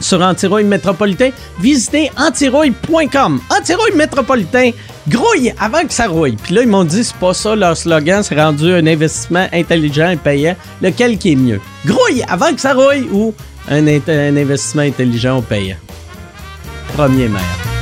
sur 0.00 0.20
Antirouille 0.20 0.64
Métropolitain, 0.64 1.30
visitez 1.60 2.10
antirouille.com. 2.16 3.40
Antirouille 3.50 3.96
Métropolitain, 3.96 4.70
grouille 5.08 5.52
avant 5.58 5.82
que 5.82 5.92
ça 5.92 6.06
rouille. 6.06 6.36
Puis 6.42 6.54
là, 6.54 6.62
ils 6.62 6.68
m'ont 6.68 6.84
dit, 6.84 7.04
c'est 7.04 7.16
pas 7.16 7.34
ça 7.34 7.54
leur 7.54 7.76
slogan, 7.76 8.22
c'est 8.22 8.40
rendu 8.40 8.72
un 8.72 8.86
investissement 8.86 9.46
intelligent 9.52 10.10
et 10.10 10.16
payant. 10.16 10.56
Lequel 10.82 11.18
qui 11.18 11.32
est 11.32 11.36
mieux? 11.36 11.60
Grouille 11.86 12.24
avant 12.28 12.52
que 12.52 12.60
ça 12.60 12.74
rouille 12.74 13.08
ou 13.12 13.34
un, 13.68 13.86
investissement 13.86 14.82
intelligent 14.82 15.38
ou 15.38 15.42
payant? 15.42 15.76
Premier 16.96 17.28
maire. 17.28 17.73